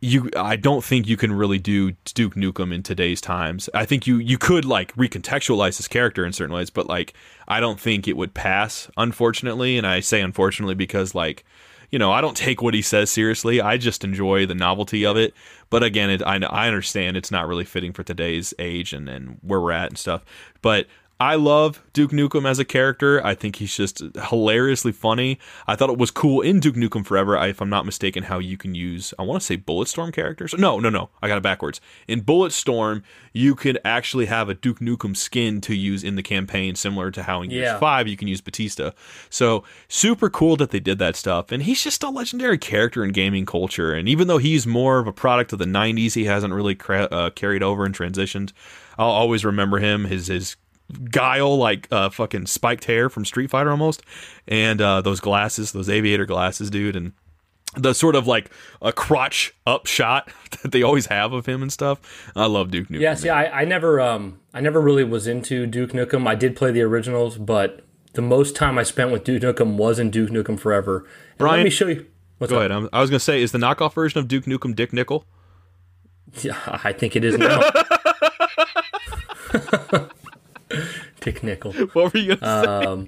you 0.00 0.30
I 0.36 0.56
don't 0.56 0.84
think 0.84 1.08
you 1.08 1.16
can 1.16 1.32
really 1.32 1.58
do 1.58 1.92
Duke 2.14 2.34
Nukem 2.34 2.74
in 2.74 2.82
today's 2.82 3.20
times. 3.20 3.70
I 3.72 3.86
think 3.86 4.06
you 4.06 4.18
you 4.18 4.36
could 4.36 4.64
like 4.64 4.94
recontextualize 4.94 5.78
his 5.78 5.88
character 5.88 6.24
in 6.26 6.32
certain 6.32 6.54
ways, 6.54 6.70
but 6.70 6.86
like 6.86 7.14
I 7.48 7.60
don't 7.60 7.80
think 7.80 8.06
it 8.06 8.16
would 8.16 8.34
pass, 8.34 8.90
unfortunately. 8.96 9.78
And 9.78 9.86
I 9.86 10.00
say 10.00 10.20
unfortunately 10.20 10.74
because 10.74 11.14
like 11.14 11.44
you 11.90 11.98
know 11.98 12.12
I 12.12 12.20
don't 12.20 12.36
take 12.36 12.62
what 12.62 12.74
he 12.74 12.82
says 12.82 13.10
seriously. 13.10 13.60
I 13.60 13.76
just 13.76 14.04
enjoy 14.04 14.46
the 14.46 14.54
novelty 14.54 15.04
of 15.04 15.16
it. 15.16 15.34
But 15.70 15.82
again, 15.82 16.10
it, 16.10 16.22
I 16.22 16.36
I 16.36 16.66
understand 16.66 17.16
it's 17.16 17.30
not 17.30 17.48
really 17.48 17.64
fitting 17.64 17.92
for 17.92 18.02
today's 18.02 18.54
age 18.58 18.92
and 18.92 19.08
and 19.08 19.38
where 19.42 19.60
we're 19.60 19.72
at 19.72 19.90
and 19.90 19.98
stuff. 19.98 20.24
But 20.62 20.86
I 21.18 21.36
love 21.36 21.82
Duke 21.94 22.10
Nukem 22.10 22.46
as 22.46 22.58
a 22.58 22.64
character. 22.64 23.24
I 23.24 23.34
think 23.34 23.56
he's 23.56 23.74
just 23.74 24.02
hilariously 24.28 24.92
funny. 24.92 25.38
I 25.66 25.74
thought 25.74 25.88
it 25.88 25.96
was 25.96 26.10
cool 26.10 26.42
in 26.42 26.60
Duke 26.60 26.74
Nukem 26.74 27.06
Forever, 27.06 27.38
if 27.46 27.62
I'm 27.62 27.70
not 27.70 27.86
mistaken, 27.86 28.24
how 28.24 28.38
you 28.38 28.58
can 28.58 28.74
use, 28.74 29.14
I 29.18 29.22
want 29.22 29.40
to 29.40 29.46
say 29.46 29.56
Bulletstorm 29.56 30.12
characters. 30.12 30.54
No, 30.58 30.78
no, 30.78 30.90
no. 30.90 31.08
I 31.22 31.28
got 31.28 31.38
it 31.38 31.42
backwards. 31.42 31.80
In 32.06 32.20
Bulletstorm, 32.20 33.02
you 33.32 33.54
could 33.54 33.78
actually 33.82 34.26
have 34.26 34.50
a 34.50 34.54
Duke 34.54 34.80
Nukem 34.80 35.16
skin 35.16 35.62
to 35.62 35.74
use 35.74 36.04
in 36.04 36.16
the 36.16 36.22
campaign, 36.22 36.74
similar 36.74 37.10
to 37.12 37.22
how 37.22 37.40
in 37.40 37.48
Gears 37.48 37.62
Yeah. 37.62 37.78
5 37.78 38.06
you 38.08 38.16
can 38.18 38.28
use 38.28 38.42
Batista. 38.42 38.90
So, 39.30 39.64
super 39.88 40.28
cool 40.28 40.56
that 40.56 40.70
they 40.70 40.80
did 40.80 40.98
that 40.98 41.16
stuff. 41.16 41.50
And 41.50 41.62
he's 41.62 41.82
just 41.82 42.02
a 42.02 42.10
legendary 42.10 42.58
character 42.58 43.02
in 43.02 43.12
gaming 43.12 43.46
culture. 43.46 43.94
And 43.94 44.06
even 44.06 44.28
though 44.28 44.36
he's 44.38 44.66
more 44.66 44.98
of 44.98 45.06
a 45.06 45.12
product 45.14 45.54
of 45.54 45.58
the 45.60 45.64
90s, 45.64 46.12
he 46.14 46.26
hasn't 46.26 46.52
really 46.52 46.74
cra- 46.74 47.08
uh, 47.10 47.30
carried 47.30 47.62
over 47.62 47.86
and 47.86 47.94
transitioned. 47.94 48.52
I'll 48.98 49.08
always 49.08 49.46
remember 49.46 49.78
him, 49.78 50.04
his, 50.04 50.26
his 50.28 50.56
guile 51.10 51.56
like 51.58 51.88
uh 51.90 52.08
fucking 52.10 52.46
spiked 52.46 52.84
hair 52.84 53.08
from 53.08 53.24
Street 53.24 53.50
Fighter 53.50 53.70
almost 53.70 54.02
and 54.46 54.80
uh 54.80 55.00
those 55.00 55.20
glasses 55.20 55.72
those 55.72 55.88
aviator 55.88 56.26
glasses 56.26 56.70
dude 56.70 56.96
and 56.96 57.12
the 57.76 57.92
sort 57.92 58.14
of 58.14 58.26
like 58.26 58.50
a 58.80 58.92
crotch 58.92 59.52
up 59.66 59.86
shot 59.86 60.30
that 60.62 60.72
they 60.72 60.82
always 60.82 61.06
have 61.06 61.32
of 61.32 61.46
him 61.46 61.60
and 61.60 61.72
stuff 61.72 62.30
I 62.36 62.46
love 62.46 62.70
Duke 62.70 62.88
Nukem 62.88 63.00
Yeah, 63.00 63.14
see, 63.14 63.28
I, 63.28 63.62
I 63.62 63.64
never, 63.64 64.00
um, 64.00 64.38
I 64.54 64.60
never 64.60 64.80
really 64.80 65.04
was 65.04 65.26
into 65.26 65.66
Duke 65.66 65.90
Nukem. 65.90 66.26
I 66.26 66.34
did 66.36 66.56
play 66.56 66.70
the 66.70 66.82
originals, 66.82 67.36
but 67.36 67.84
the 68.14 68.22
most 68.22 68.56
time 68.56 68.78
I 68.78 68.82
spent 68.82 69.10
with 69.10 69.24
Duke 69.24 69.42
Nukem 69.42 69.76
was 69.76 69.98
in 69.98 70.10
Duke 70.10 70.30
Nukem 70.30 70.58
Forever. 70.58 71.00
And 71.00 71.38
Brian, 71.38 71.58
let 71.58 71.64
me 71.64 71.70
show 71.70 71.88
you. 71.88 72.06
What's 72.38 72.50
Go 72.50 72.56
up? 72.56 72.60
ahead. 72.60 72.72
I'm, 72.72 72.88
I 72.94 73.02
was 73.02 73.10
gonna 73.10 73.20
say, 73.20 73.42
is 73.42 73.52
the 73.52 73.58
knockoff 73.58 73.92
version 73.92 74.20
of 74.20 74.28
Duke 74.28 74.44
Nukem 74.44 74.74
Dick 74.74 74.92
Nickel? 74.92 75.24
Yeah, 76.42 76.58
I 76.66 76.92
think 76.92 77.16
it 77.16 77.24
is 77.24 77.38
now. 77.38 77.60
Dick 81.26 81.42
Nickel. 81.42 81.72
What 81.92 82.14
were 82.14 82.20
you 82.20 82.36
gonna 82.36 83.06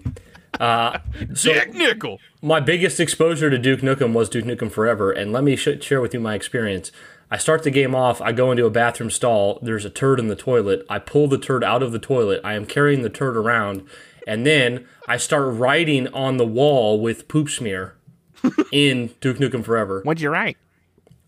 Uh, 0.59 0.99
say? 1.35 1.55
Dick 1.55 1.73
Nickel. 1.75 2.19
My 2.43 2.59
biggest 2.59 2.99
exposure 2.99 3.49
to 3.49 3.59
Duke 3.59 3.81
Nukem 3.81 4.13
was 4.13 4.29
Duke 4.29 4.45
Nukem 4.45 4.71
Forever, 4.73 5.13
and 5.13 5.33
let 5.33 5.45
me 5.45 5.55
sh- 5.55 5.81
share 5.81 6.01
with 6.01 6.13
you 6.15 6.19
my 6.21 6.35
experience. 6.35 6.91
I 7.31 7.37
start 7.37 7.63
the 7.63 7.71
game 7.71 7.95
off. 7.95 8.21
I 8.21 8.33
go 8.33 8.51
into 8.51 8.67
a 8.67 8.71
bathroom 8.71 9.11
stall. 9.11 9.61
There's 9.63 9.85
a 9.85 9.91
turd 9.91 10.19
in 10.19 10.27
the 10.27 10.35
toilet. 10.35 10.85
I 10.89 10.99
pull 10.99 11.29
the 11.29 11.39
turd 11.39 11.63
out 11.63 11.83
of 11.83 11.93
the 11.93 11.99
toilet. 12.01 12.41
I 12.43 12.55
am 12.55 12.67
carrying 12.67 13.03
the 13.03 13.11
turd 13.11 13.37
around, 13.37 13.87
and 14.27 14.45
then 14.45 14.87
I 15.07 15.17
start 15.17 15.55
writing 15.55 16.09
on 16.09 16.39
the 16.39 16.47
wall 16.47 17.01
with 17.01 17.29
poop 17.29 17.49
smear 17.51 17.95
in 18.73 19.15
Duke 19.21 19.37
Nukem 19.39 19.65
Forever. 19.65 20.01
What'd 20.03 20.21
you 20.21 20.31
write? 20.31 20.57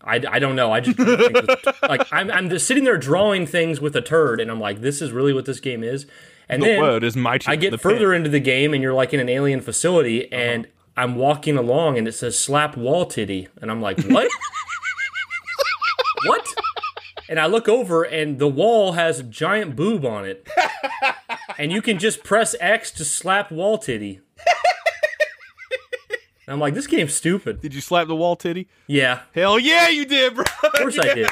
I, 0.03 0.15
I 0.29 0.39
don't 0.39 0.55
know. 0.57 0.73
I 0.73 0.79
just 0.81 0.97
like 1.83 2.11
I'm 2.11 2.31
I'm 2.31 2.49
just 2.49 2.65
sitting 2.67 2.83
there 2.83 2.97
drawing 2.97 3.45
things 3.45 3.79
with 3.79 3.95
a 3.95 4.01
turd, 4.01 4.41
and 4.41 4.49
I'm 4.51 4.59
like, 4.59 4.81
this 4.81 5.01
is 5.01 5.11
really 5.13 5.31
what 5.31 5.45
this 5.45 5.59
game 5.61 5.83
is. 5.85 6.05
And 6.51 6.61
The 6.61 6.67
then 6.67 6.81
word 6.81 7.03
is 7.03 7.15
my 7.15 7.39
I 7.47 7.55
get 7.55 7.71
pen. 7.71 7.79
further 7.79 8.13
into 8.13 8.29
the 8.29 8.39
game, 8.39 8.73
and 8.73 8.83
you're 8.83 8.93
like 8.93 9.13
in 9.13 9.19
an 9.19 9.29
alien 9.29 9.61
facility, 9.61 10.25
Uh-huh. 10.31 10.41
and 10.41 10.67
I'm 10.97 11.15
walking 11.15 11.57
along, 11.57 11.97
and 11.97 12.07
it 12.07 12.11
says 12.11 12.37
"slap 12.37 12.75
wall 12.77 13.05
titty," 13.05 13.47
and 13.61 13.71
I'm 13.71 13.81
like, 13.81 13.99
what? 14.03 14.29
what? 16.25 16.47
And 17.29 17.39
I 17.39 17.45
look 17.45 17.69
over, 17.69 18.03
and 18.03 18.37
the 18.39 18.47
wall 18.49 18.91
has 18.91 19.19
a 19.19 19.23
giant 19.23 19.77
boob 19.77 20.05
on 20.05 20.25
it, 20.25 20.45
and 21.57 21.71
you 21.71 21.81
can 21.81 21.97
just 21.97 22.23
press 22.25 22.53
X 22.59 22.91
to 22.91 23.05
slap 23.05 23.51
wall 23.51 23.77
titty. 23.77 24.19
And 26.47 26.55
I'm 26.55 26.59
like, 26.59 26.73
this 26.73 26.87
game's 26.87 27.13
stupid. 27.13 27.61
Did 27.61 27.73
you 27.73 27.79
slap 27.79 28.07
the 28.07 28.15
wall 28.15 28.35
titty? 28.35 28.67
Yeah, 28.87 29.21
Hell 29.33 29.57
yeah, 29.59 29.87
you 29.87 30.03
did, 30.05 30.33
bro. 30.35 30.43
of 30.63 30.73
course 30.73 30.99
I 30.99 31.13
did. 31.13 31.27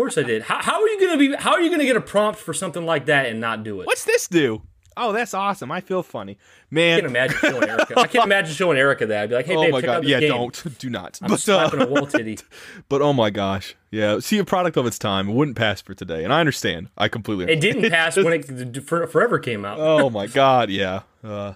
Course 0.00 0.16
I 0.16 0.22
did. 0.22 0.40
How, 0.40 0.62
how 0.62 0.80
are 0.80 0.88
you 0.88 0.98
gonna 0.98 1.18
be? 1.18 1.34
How 1.34 1.52
are 1.52 1.60
you 1.60 1.68
gonna 1.68 1.84
get 1.84 1.94
a 1.94 2.00
prompt 2.00 2.40
for 2.40 2.54
something 2.54 2.86
like 2.86 3.04
that 3.04 3.26
and 3.26 3.38
not 3.38 3.62
do 3.62 3.82
it? 3.82 3.86
What's 3.86 4.04
this 4.04 4.28
do? 4.28 4.62
Oh, 4.96 5.12
that's 5.12 5.34
awesome. 5.34 5.70
I 5.70 5.82
feel 5.82 6.02
funny, 6.02 6.38
I 6.40 6.74
man. 6.74 7.00
can't 7.00 7.10
imagine 7.10 7.36
showing 7.38 7.68
Erica. 7.68 8.00
I 8.00 8.06
can't 8.06 8.24
imagine 8.24 8.54
showing 8.54 8.78
Erica 8.78 9.04
that. 9.04 9.24
I'd 9.24 9.28
be 9.28 9.34
like, 9.34 9.44
"Hey, 9.44 9.56
oh 9.56 9.60
babe, 9.60 9.72
my 9.72 9.80
check 9.82 9.86
god, 9.88 9.96
out 9.96 10.02
this 10.02 10.10
yeah, 10.10 10.20
game. 10.20 10.30
don't 10.30 10.78
do 10.78 10.88
not. 10.88 11.18
I'm 11.20 11.28
but 11.28 11.38
slapping 11.38 11.82
uh, 11.82 11.84
a 11.84 11.88
wall 11.88 12.06
titty. 12.06 12.38
but 12.88 13.02
oh 13.02 13.12
my 13.12 13.28
gosh, 13.28 13.76
yeah. 13.90 14.20
See, 14.20 14.38
a 14.38 14.44
product 14.44 14.78
of 14.78 14.86
its 14.86 14.98
time. 14.98 15.28
It 15.28 15.34
wouldn't 15.34 15.58
pass 15.58 15.82
for 15.82 15.92
today, 15.92 16.24
and 16.24 16.32
I 16.32 16.40
understand. 16.40 16.88
I 16.96 17.08
completely. 17.08 17.52
It 17.52 17.60
didn't 17.60 17.90
pass 17.90 18.16
when 18.16 18.32
it 18.32 18.88
forever 18.88 19.38
came 19.38 19.66
out. 19.66 19.78
oh 19.78 20.08
my 20.08 20.28
god, 20.28 20.70
yeah. 20.70 21.02
Uh, 21.22 21.52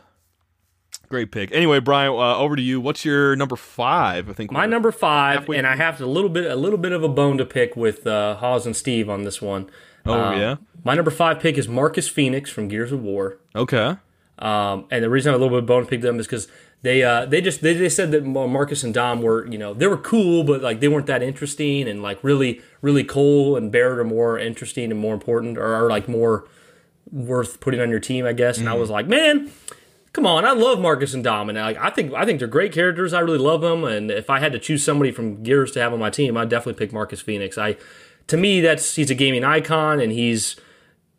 great 1.09 1.31
pick. 1.33 1.53
Anyway, 1.53 1.81
Brian, 1.81 2.13
uh, 2.13 2.37
over 2.39 2.57
to 2.57 2.63
you. 2.63 2.81
What's 2.81 3.05
your 3.05 3.37
number 3.37 3.57
five? 3.57 4.29
I 4.29 4.33
think 4.33 4.51
My 4.51 4.67
number 4.67 4.91
five, 4.93 5.41
halfway 5.41 5.59
and 5.59 5.67
I 5.67 5.77
have 5.77 6.01
a 6.01 6.07
little 6.07 6.31
bit 6.31 6.51
a 6.51 6.57
little 6.57 6.79
bit 6.79 6.93
of 6.93 7.03
a 7.03 7.09
bone 7.09 7.39
to 7.39 7.45
pick 7.45 7.77
with 7.77 8.07
uh, 8.07 8.37
Hawes 8.37 8.67
and 8.67 8.75
Steve 8.77 9.09
on 9.09 9.25
this 9.25 9.41
one. 9.43 9.71
Oh 10.07 10.13
Um, 10.13 10.39
yeah. 10.39 10.57
My 10.85 10.95
number 10.95 11.11
five 11.11 11.41
pick 11.41 11.57
is 11.57 11.67
Marcus 11.69 12.09
Phoenix 12.09 12.51
from 12.51 12.69
Gears 12.69 12.93
of 12.93 13.03
War. 13.03 13.39
Okay. 13.57 13.97
Um, 14.39 14.87
and 14.91 15.03
the 15.05 15.09
reason 15.09 15.31
I 15.31 15.33
have 15.33 15.41
a 15.41 15.45
little 15.45 15.57
bit 15.59 15.63
of 15.63 15.67
bone 15.67 15.85
to 15.85 15.89
pick 15.89 16.01
them 16.03 16.19
is 16.19 16.27
because 16.27 16.49
they 16.83 17.03
uh, 17.03 17.25
they 17.25 17.41
just 17.41 17.63
they, 17.63 17.73
they 17.73 17.89
said 17.89 18.11
that 18.11 18.25
Marcus 18.25 18.83
and 18.83 18.93
Dom 18.93 19.23
were 19.23 19.47
you 19.47 19.57
know 19.57 19.73
they 19.73 19.87
were 19.87 19.97
cool, 19.97 20.45
but 20.45 20.61
like 20.61 20.81
they 20.81 20.89
weren't 20.89 21.07
that 21.07 21.23
interesting, 21.23 21.89
and 21.89 22.03
like 22.03 22.23
really 22.23 22.61
really 22.83 23.05
Cole 23.05 23.57
and 23.57 23.73
Baird 23.73 23.99
are 23.99 24.05
more 24.05 24.39
interesting 24.39 24.91
and 24.91 25.01
more 25.01 25.15
important, 25.15 25.57
or 25.57 25.73
are 25.75 25.89
like 25.89 26.09
more 26.09 26.47
worth 27.11 27.61
putting 27.61 27.81
on 27.81 27.89
your 27.91 28.01
team, 28.01 28.27
I 28.27 28.33
guess. 28.33 28.59
And 28.59 28.69
I 28.69 28.75
was 28.75 28.91
like, 28.91 29.07
man, 29.07 29.51
come 30.15 30.25
on, 30.25 30.47
I 30.47 30.53
love 30.53 30.81
Marcus 30.81 31.13
and 31.13 31.23
Dom, 31.23 31.51
and 31.51 31.59
like 31.59 31.77
I 31.77 31.91
think 31.91 32.15
I 32.15 32.25
think 32.25 32.39
they're 32.39 32.49
great 32.49 32.73
characters. 32.73 33.13
I 33.13 33.21
really 33.21 33.37
love 33.37 33.61
them, 33.61 33.85
and 33.85 34.11
if 34.11 34.31
I 34.31 34.39
had 34.41 34.53
to 34.53 34.59
choose 34.59 34.83
somebody 34.83 35.13
from 35.13 35.43
Gears 35.43 35.73
to 35.73 35.81
have 35.81 35.93
on 35.93 35.99
my 35.99 36.09
team, 36.11 36.39
I'd 36.39 36.49
definitely 36.49 36.79
pick 36.79 36.93
Marcus 36.93 37.21
Phoenix. 37.21 37.59
I 37.59 37.77
to 38.29 38.39
me 38.39 38.63
that's 38.63 38.95
he's 38.95 39.11
a 39.11 39.15
gaming 39.15 39.45
icon, 39.45 40.01
and 40.01 40.11
he's 40.11 40.57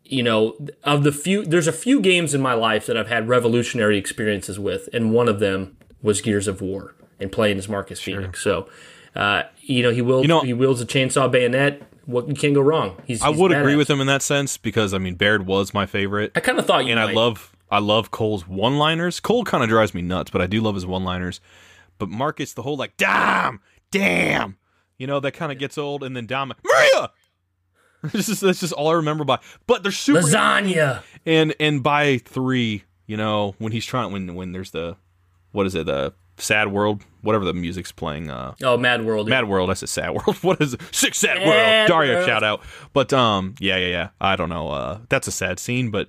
you 0.06 0.22
know, 0.22 0.56
of 0.84 1.04
the 1.04 1.12
few, 1.12 1.44
there's 1.44 1.68
a 1.68 1.72
few 1.74 2.00
games 2.00 2.34
in 2.36 2.42
my 2.42 2.54
life 2.54 2.86
that 2.86 2.96
I've 2.96 3.08
had 3.08 3.28
revolutionary 3.28 3.98
experiences 3.98 4.60
with, 4.60 4.88
and 4.94 5.12
one 5.12 5.28
of 5.28 5.40
them 5.40 5.78
was 6.02 6.22
Gears 6.22 6.48
of 6.48 6.62
War 6.62 6.94
and 7.20 7.32
playing 7.32 7.58
as 7.58 7.68
Marcus 7.68 8.00
Phoenix. 8.00 8.42
So, 8.42 8.70
uh, 9.16 9.44
you 9.62 9.82
know, 9.82 9.92
he 9.92 10.02
wields 10.02 10.28
know- 10.28 10.42
he 10.42 10.54
wields 10.54 10.80
a 10.80 10.86
chainsaw 10.86 11.30
bayonet. 11.32 11.82
What 12.06 12.28
you 12.28 12.36
can't 12.36 12.54
go 12.54 12.62
wrong. 12.62 13.02
He's, 13.08 13.24
I 13.24 13.30
he's 13.30 13.40
would 13.40 13.52
agree 13.52 13.76
with 13.76 13.90
him 13.90 14.00
in 14.00 14.06
that 14.06 14.22
sense 14.22 14.58
because 14.58 14.94
I 14.94 15.00
mean 15.00 15.16
Baird 15.16 15.48
was 15.48 15.74
my 15.74 15.88
favorite. 15.88 16.32
I 16.36 16.40
kind 16.40 16.60
of 16.60 16.68
thought 16.68 16.86
you 16.86 16.92
and 16.92 17.00
I 17.00 17.12
love 17.12 17.55
I 17.70 17.80
love 17.80 18.12
Cole's 18.12 18.48
one 18.48 18.78
liners. 18.78 19.20
Cole 19.20 19.44
kind 19.44 19.64
of 19.64 19.70
drives 19.70 19.94
me 19.94 20.02
nuts, 20.02 20.32
but 20.32 20.42
I 20.42 20.48
do 20.48 20.62
love 20.62 20.76
his 20.76 20.86
one 20.86 21.04
liners. 21.04 21.42
But 21.98 22.10
Marcus, 22.10 22.54
the 22.54 22.62
whole 22.62 22.78
like 22.78 22.98
damn, 22.98 23.60
damn, 23.92 24.58
you 24.98 25.08
know 25.08 25.20
that 25.20 25.32
kind 25.32 25.52
of 25.52 25.58
gets 25.58 25.78
old. 25.78 26.04
And 26.04 26.16
then 26.16 26.26
Dom, 26.26 26.54
Maria. 26.64 27.12
This 28.12 28.30
is 28.30 28.40
that's 28.40 28.60
just 28.60 28.74
all 28.74 28.90
I 28.90 28.94
remember 28.94 29.24
by. 29.24 29.40
But 29.66 29.82
they're 29.82 29.92
super. 29.92 30.22
lasagna. 30.22 31.02
And 31.26 31.56
and 31.60 31.82
by 31.82 32.20
three, 32.20 32.84
you 33.08 33.18
know 33.18 33.56
when 33.58 33.72
he's 33.72 33.86
trying 33.86 34.12
when 34.12 34.36
when 34.36 34.52
there's 34.52 34.70
the 34.70 34.98
what 35.54 35.66
is 35.66 35.74
it 35.74 35.88
the 35.88 36.14
sad 36.38 36.72
world 36.72 37.02
whatever 37.22 37.44
the 37.44 37.54
music's 37.54 37.92
playing 37.92 38.30
uh 38.30 38.54
Oh, 38.64 38.78
Mad 38.78 39.04
World. 39.06 39.28
Mad 39.28 39.48
World. 39.50 39.70
I 39.70 39.74
said 39.74 39.90
Sad 39.90 40.12
World. 40.12 40.36
What 40.44 40.62
is 40.62 40.76
it? 40.76 40.82
Six 40.92 41.18
Sad 41.18 41.38
Mad 41.40 41.48
World. 41.48 41.88
Dario, 41.88 42.14
World. 42.16 42.26
shout 42.28 42.44
out. 42.44 42.62
But 42.94 43.12
um, 43.14 43.56
yeah, 43.60 43.78
yeah, 43.78 43.88
yeah. 43.88 44.10
I 44.22 44.36
don't 44.36 44.50
know. 44.50 44.70
Uh, 44.70 45.00
that's 45.10 45.28
a 45.28 45.32
sad 45.32 45.60
scene, 45.60 45.90
but 45.90 46.08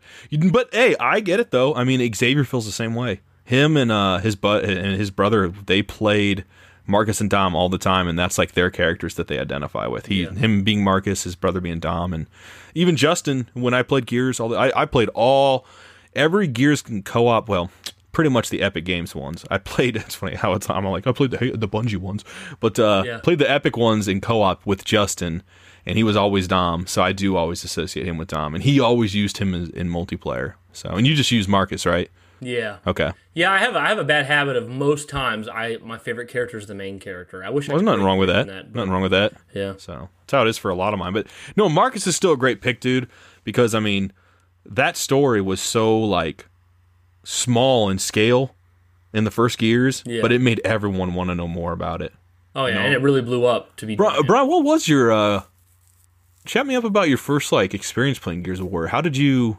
but 0.52 0.68
hey, 0.72 0.94
I 1.00 1.20
get 1.20 1.40
it 1.40 1.50
though. 1.50 1.74
I 1.74 1.84
mean, 1.84 2.12
Xavier 2.14 2.44
feels 2.44 2.66
the 2.66 2.72
same 2.72 2.94
way. 2.94 3.20
Him 3.44 3.76
and 3.76 3.90
uh 3.90 4.18
his 4.18 4.36
but 4.36 4.64
and 4.64 4.96
his 4.96 5.10
brother, 5.10 5.48
they 5.48 5.82
played 5.82 6.44
Marcus 6.86 7.20
and 7.20 7.30
Dom 7.30 7.54
all 7.54 7.68
the 7.68 7.78
time, 7.78 8.06
and 8.08 8.18
that's 8.18 8.38
like 8.38 8.52
their 8.52 8.70
characters 8.70 9.14
that 9.14 9.28
they 9.28 9.38
identify 9.38 9.86
with. 9.86 10.06
He, 10.06 10.24
him 10.24 10.62
being 10.62 10.84
Marcus, 10.84 11.24
his 11.24 11.34
brother 11.34 11.60
being 11.60 11.80
Dom, 11.80 12.12
and 12.12 12.26
even 12.74 12.96
Justin. 12.96 13.48
When 13.54 13.74
I 13.74 13.82
played 13.82 14.06
Gears, 14.06 14.38
all 14.38 14.48
the, 14.50 14.56
I, 14.56 14.82
I 14.82 14.84
played 14.84 15.08
all 15.14 15.66
every 16.14 16.46
Gears 16.46 16.82
can 16.82 17.02
co-op. 17.02 17.48
Well, 17.48 17.70
pretty 18.16 18.30
much 18.30 18.48
the 18.48 18.62
Epic 18.62 18.86
Games 18.86 19.14
ones. 19.14 19.44
I 19.50 19.58
played. 19.58 19.96
It's 20.06 20.14
funny 20.14 20.34
how 20.36 20.54
it's. 20.54 20.68
I'm 20.70 20.86
like 20.86 21.06
I 21.06 21.12
played 21.12 21.32
the 21.32 21.52
the 21.54 21.68
Bungie 21.68 21.98
ones, 21.98 22.24
but 22.60 22.78
uh, 22.78 23.02
Yeah. 23.06 23.18
played 23.18 23.38
the 23.38 23.48
Epic 23.50 23.76
ones 23.76 24.08
in 24.08 24.20
co-op 24.22 24.64
with 24.64 24.84
Justin, 24.86 25.42
and 25.84 25.98
he 25.98 26.02
was 26.02 26.16
always 26.16 26.48
Dom. 26.48 26.86
So 26.86 27.02
I 27.02 27.12
do 27.12 27.36
always 27.36 27.62
associate 27.62 28.06
him 28.06 28.16
with 28.16 28.28
Dom, 28.28 28.54
and 28.54 28.64
he 28.64 28.80
always 28.80 29.14
used 29.14 29.36
him 29.38 29.52
in, 29.54 29.70
in 29.76 29.88
multiplayer. 29.90 30.54
So 30.72 30.88
and 30.90 31.06
you 31.06 31.14
just 31.14 31.30
use 31.30 31.46
Marcus, 31.46 31.84
right? 31.84 32.10
Yeah. 32.40 32.78
Okay. 32.86 33.12
Yeah, 33.34 33.52
I 33.52 33.58
have 33.58 33.74
a, 33.76 33.78
I 33.78 33.88
have 33.88 33.98
a 33.98 34.04
bad 34.04 34.24
habit 34.26 34.56
of 34.56 34.66
most 34.68 35.08
times 35.10 35.46
I 35.46 35.76
my 35.82 35.98
favorite 35.98 36.28
character 36.28 36.56
is 36.56 36.66
the 36.66 36.74
main 36.74 36.98
character. 36.98 37.44
I 37.44 37.50
wish 37.50 37.68
I 37.68 37.72
There's 37.72 37.82
nothing 37.82 38.02
wrong 38.02 38.18
with 38.18 38.30
more 38.30 38.44
that. 38.44 38.74
Nothing 38.74 38.90
wrong 38.92 39.02
with 39.02 39.12
that. 39.12 39.34
Yeah. 39.54 39.74
So 39.76 40.08
that's 40.20 40.32
how 40.32 40.42
it 40.46 40.48
is 40.48 40.56
for 40.58 40.70
a 40.70 40.74
lot 40.74 40.94
of 40.94 40.98
mine. 40.98 41.12
But 41.12 41.26
no, 41.54 41.68
Marcus 41.68 42.06
is 42.06 42.16
still 42.16 42.32
a 42.32 42.36
great 42.36 42.60
pick, 42.62 42.80
dude, 42.80 43.08
because 43.44 43.74
I 43.74 43.80
mean, 43.80 44.12
that 44.64 44.96
story 44.96 45.40
was 45.42 45.60
so 45.60 45.98
like 45.98 46.46
small 47.28 47.90
in 47.90 47.98
scale 47.98 48.54
in 49.12 49.24
the 49.24 49.30
first 49.30 49.58
Gears, 49.58 50.02
Yeah. 50.06 50.22
but 50.22 50.30
it 50.30 50.40
made 50.40 50.60
everyone 50.64 51.14
want 51.14 51.28
to 51.30 51.34
know 51.34 51.48
more 51.48 51.72
about 51.72 52.00
it. 52.00 52.12
Oh 52.54 52.66
yeah, 52.66 52.78
and 52.78 52.94
it 52.94 53.02
really 53.02 53.20
blew 53.20 53.44
up 53.44 53.74
to 53.76 53.86
be. 53.86 53.96
Brian, 53.96 54.24
what 54.48 54.64
was 54.64 54.88
your 54.88 55.12
uh 55.12 55.42
chat 56.44 56.66
me 56.66 56.76
up 56.76 56.84
about 56.84 57.08
your 57.08 57.18
first 57.18 57.50
like 57.52 57.74
experience 57.74 58.18
playing 58.18 58.42
Gears 58.44 58.60
of 58.60 58.66
War? 58.66 58.86
How 58.86 59.00
did 59.00 59.16
you 59.16 59.58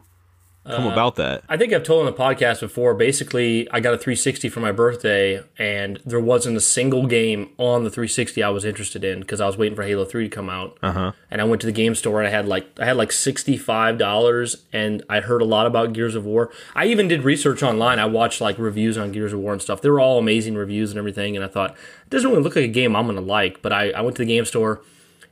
come 0.66 0.86
Uh, 0.86 0.92
about 0.92 1.16
that? 1.16 1.42
I 1.48 1.56
think 1.56 1.72
I've 1.72 1.82
told 1.82 2.06
on 2.06 2.12
the 2.12 2.18
podcast 2.18 2.60
before. 2.60 2.92
Basically, 2.94 3.66
I 3.70 3.80
got 3.80 3.94
a 3.94 3.98
360 3.98 4.48
for 4.48 4.60
my 4.60 4.70
birthday, 4.72 5.42
and 5.58 5.98
there 6.04 6.20
wasn't 6.20 6.56
a 6.56 6.60
single 6.60 7.06
game 7.06 7.50
on 7.58 7.84
the 7.84 7.90
360 7.90 8.42
I 8.42 8.50
was 8.50 8.64
interested 8.64 9.02
in 9.04 9.20
because 9.20 9.40
I 9.40 9.46
was 9.46 9.56
waiting 9.56 9.76
for 9.76 9.82
Halo 9.82 10.04
3 10.04 10.28
to 10.28 10.34
come 10.34 10.50
out. 10.50 10.78
Uh-huh. 10.82 11.12
And 11.30 11.40
I 11.40 11.44
went 11.44 11.60
to 11.62 11.66
the 11.66 11.72
game 11.72 11.94
store 11.94 12.18
and 12.20 12.28
I 12.28 12.30
had 12.30 12.46
like 12.46 12.66
I 12.78 12.84
had 12.84 12.96
like 12.96 13.12
65 13.12 13.96
dollars, 13.98 14.64
and 14.72 15.02
I 15.08 15.20
heard 15.20 15.40
a 15.42 15.46
lot 15.46 15.66
about 15.66 15.92
Gears 15.94 16.14
of 16.14 16.24
War. 16.24 16.50
I 16.74 16.86
even 16.86 17.08
did 17.08 17.22
research 17.24 17.62
online. 17.62 17.98
I 17.98 18.06
watched 18.06 18.40
like 18.40 18.58
reviews 18.58 18.98
on 18.98 19.12
Gears 19.12 19.32
of 19.32 19.40
War 19.40 19.52
and 19.52 19.62
stuff. 19.62 19.80
They 19.80 19.90
were 19.90 20.00
all 20.00 20.18
amazing 20.18 20.54
reviews 20.56 20.90
and 20.90 20.98
everything, 20.98 21.34
and 21.36 21.44
I 21.44 21.48
thought 21.48 21.70
it 21.72 22.10
doesn't 22.10 22.28
really 22.30 22.42
look 22.42 22.56
like 22.56 22.64
a 22.64 22.68
game 22.68 22.94
I'm 22.94 23.06
gonna 23.06 23.20
like. 23.20 23.62
But 23.62 23.72
I, 23.72 23.90
I 23.92 24.00
went 24.02 24.16
to 24.16 24.22
the 24.22 24.26
game 24.28 24.44
store. 24.44 24.80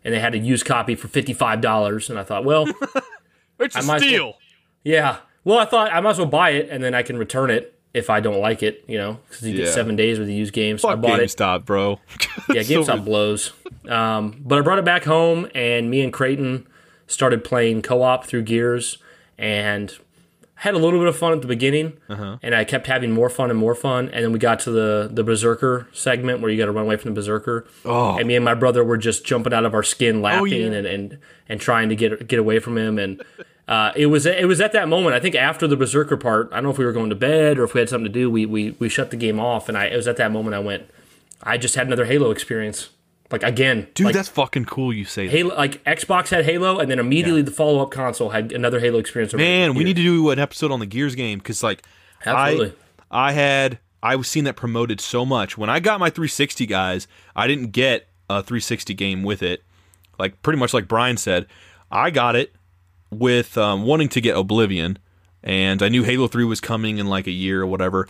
And 0.05 0.15
they 0.15 0.21
had 0.21 0.35
a 0.37 0.39
used 0.39 0.65
copy 0.65 0.95
for 0.95 1.09
fifty-five 1.09 1.61
dollars, 1.61 2.09
and 2.11 2.17
I 2.17 2.23
thought, 2.23 2.45
well, 2.45 2.65
It's 3.59 3.75
a 3.75 3.83
might 3.83 3.83
as 3.83 3.89
well- 3.89 3.99
steal. 3.99 4.35
Yeah. 4.87 5.19
Well, 5.45 5.59
I 5.59 5.65
thought 5.65 5.93
I 5.93 6.01
might 6.01 6.11
as 6.11 6.19
well 6.19 6.27
buy 6.27 6.51
it 6.51 6.69
and 6.71 6.83
then 6.83 6.95
I 6.95 7.03
can 7.03 7.17
return 7.19 7.51
it 7.51 7.73
if 7.95 8.11
I 8.11 8.21
don't 8.21 8.41
like 8.41 8.63
it, 8.63 8.85
you 8.89 8.99
know, 8.99 9.19
because 9.29 9.43
you 9.47 9.55
Yeah. 9.55 9.65
get 9.65 9.73
seven 9.75 9.95
days 9.97 10.19
with 10.19 10.29
the 10.29 10.35
used 10.35 10.53
game. 10.53 10.77
So 10.79 10.89
I 10.89 10.93
Fuck 10.93 11.01
bought 11.03 11.21
it. 11.21 11.29
GameStop, 11.31 11.65
bro. 11.65 12.01
Yeah, 12.53 12.63
So- 12.63 12.83
GameStop 12.83 13.05
blows. 13.05 13.53
Um, 13.89 14.41
but 14.45 14.59
I 14.59 14.63
brought 14.63 14.79
it 14.79 14.85
back 14.85 15.05
home 15.05 15.49
and 15.55 15.89
me 15.91 16.03
and 16.03 16.13
Creighton 16.13 16.67
started 17.07 17.45
playing 17.45 17.83
co 17.83 18.03
op 18.03 18.25
through 18.27 18.43
Gears. 18.43 18.99
And 19.39 19.95
had 20.61 20.73
a 20.75 20.79
little 20.79 20.99
bit 20.99 21.07
of 21.09 21.15
fun 21.17 21.33
at 21.35 21.43
the 21.43 21.47
beginning, 21.47 21.93
Uh-huh. 22.09 22.39
and 22.43 22.55
I 22.55 22.65
kept 22.65 22.87
having 22.87 23.11
more 23.13 23.29
fun 23.29 23.51
and 23.51 23.59
more 23.59 23.75
fun. 23.75 24.09
And 24.11 24.25
then 24.25 24.33
we 24.33 24.39
got 24.39 24.59
to 24.61 24.71
the 24.71 25.11
the 25.13 25.23
berserker 25.23 25.87
segment 25.93 26.41
where 26.41 26.51
you 26.51 26.57
got 26.57 26.65
to 26.65 26.73
run 26.73 26.85
away 26.87 26.97
from 26.97 27.11
the 27.11 27.15
berserker. 27.15 27.67
Oh. 27.85 28.17
And 28.17 28.27
me 28.27 28.35
and 28.37 28.45
my 28.45 28.55
brother 28.55 28.83
were 28.83 28.97
just 28.97 29.27
jumping 29.27 29.53
out 29.53 29.67
of 29.67 29.75
our 29.75 29.83
skin, 29.83 30.23
laughing 30.23 30.73
yeah. 30.73 30.79
and, 30.79 30.87
and 30.87 31.19
and 31.51 31.61
trying 31.61 31.91
to 31.91 31.95
get 31.97 32.27
get 32.27 32.39
away 32.39 32.59
from 32.59 32.79
him. 32.79 32.99
And 32.99 33.23
uh, 33.69 33.93
it 33.97 34.07
was 34.07 34.27
it 34.27 34.47
was 34.47 34.61
at 34.61 34.73
that 34.73 34.89
moment. 34.89 35.15
I 35.15 35.21
think 35.21 35.35
after 35.35 35.67
the 35.67 35.77
berserker 35.77 36.17
part, 36.17 36.49
I 36.53 36.57
don't 36.57 36.65
know 36.65 36.71
if 36.71 36.79
we 36.79 36.85
were 36.85 36.93
going 36.93 37.11
to 37.11 37.17
bed 37.17 37.59
or 37.59 37.65
if 37.65 37.75
we 37.75 37.81
had 37.81 37.89
something 37.89 38.11
to 38.11 38.13
do. 38.13 38.31
We 38.31 38.47
we 38.47 38.71
we 38.79 38.89
shut 38.89 39.11
the 39.11 39.17
game 39.17 39.41
off, 39.41 39.69
and 39.69 39.77
I 39.77 39.87
it 39.87 39.97
was 39.97 40.07
at 40.07 40.17
that 40.19 40.31
moment 40.31 40.55
I 40.55 40.61
went. 40.61 40.89
I 41.43 41.59
just 41.59 41.75
had 41.75 41.87
another 41.87 42.05
Halo 42.05 42.31
experience. 42.31 42.91
Like 43.33 43.43
again, 43.43 43.89
Dude, 43.95 44.07
like, 44.07 44.15
that's 44.15 44.29
fucking 44.29 44.67
cool. 44.67 44.93
You 44.93 45.05
say 45.05 45.27
that. 45.27 45.33
Halo, 45.33 45.57
like 45.57 45.83
Xbox 45.83 46.29
had 46.29 46.45
Halo, 46.45 46.79
and 46.79 46.89
then 46.89 47.01
immediately 47.01 47.43
the 47.43 47.51
follow 47.51 47.83
up 47.83 47.91
console 47.91 48.31
had 48.31 48.53
another 48.53 48.79
Halo 48.79 49.01
experience. 49.01 49.35
Man, 49.35 49.75
we 49.75 49.83
need 49.83 49.97
to 49.97 50.03
do 50.03 50.31
an 50.31 50.39
episode 50.39 50.71
on 50.71 50.79
the 50.79 50.87
Gears 50.87 51.17
game 51.17 51.39
because, 51.39 51.63
like, 51.65 51.83
Absolutely. 52.25 52.73
I 53.11 53.31
I 53.31 53.33
had 53.33 53.81
I 54.01 54.15
was 54.15 54.29
seeing 54.29 54.45
that 54.45 54.55
promoted 54.55 55.01
so 55.01 55.27
much 55.27 55.59
when 55.59 55.69
I 55.69 55.81
got 55.81 55.99
my 55.99 56.09
360 56.09 56.67
guys. 56.67 57.09
I 57.35 57.49
didn't 57.49 57.73
get 57.73 58.07
a 58.31 58.45
360 58.45 58.95
game 58.95 59.25
with 59.25 59.43
it. 59.43 59.65
Like 60.21 60.41
pretty 60.43 60.61
much 60.61 60.73
like 60.73 60.87
Brian 60.87 61.17
said, 61.17 61.47
I 61.91 62.11
got 62.11 62.37
it 62.37 62.55
with 63.11 63.57
um, 63.57 63.85
wanting 63.85 64.09
to 64.11 64.21
get 64.21 64.37
Oblivion, 64.37 64.99
and 65.43 65.83
I 65.83 65.89
knew 65.89 66.03
Halo 66.03 66.29
3 66.29 66.45
was 66.45 66.61
coming 66.61 66.99
in 66.99 67.07
like 67.07 67.27
a 67.27 67.33
year 67.33 67.63
or 67.63 67.67
whatever. 67.67 68.09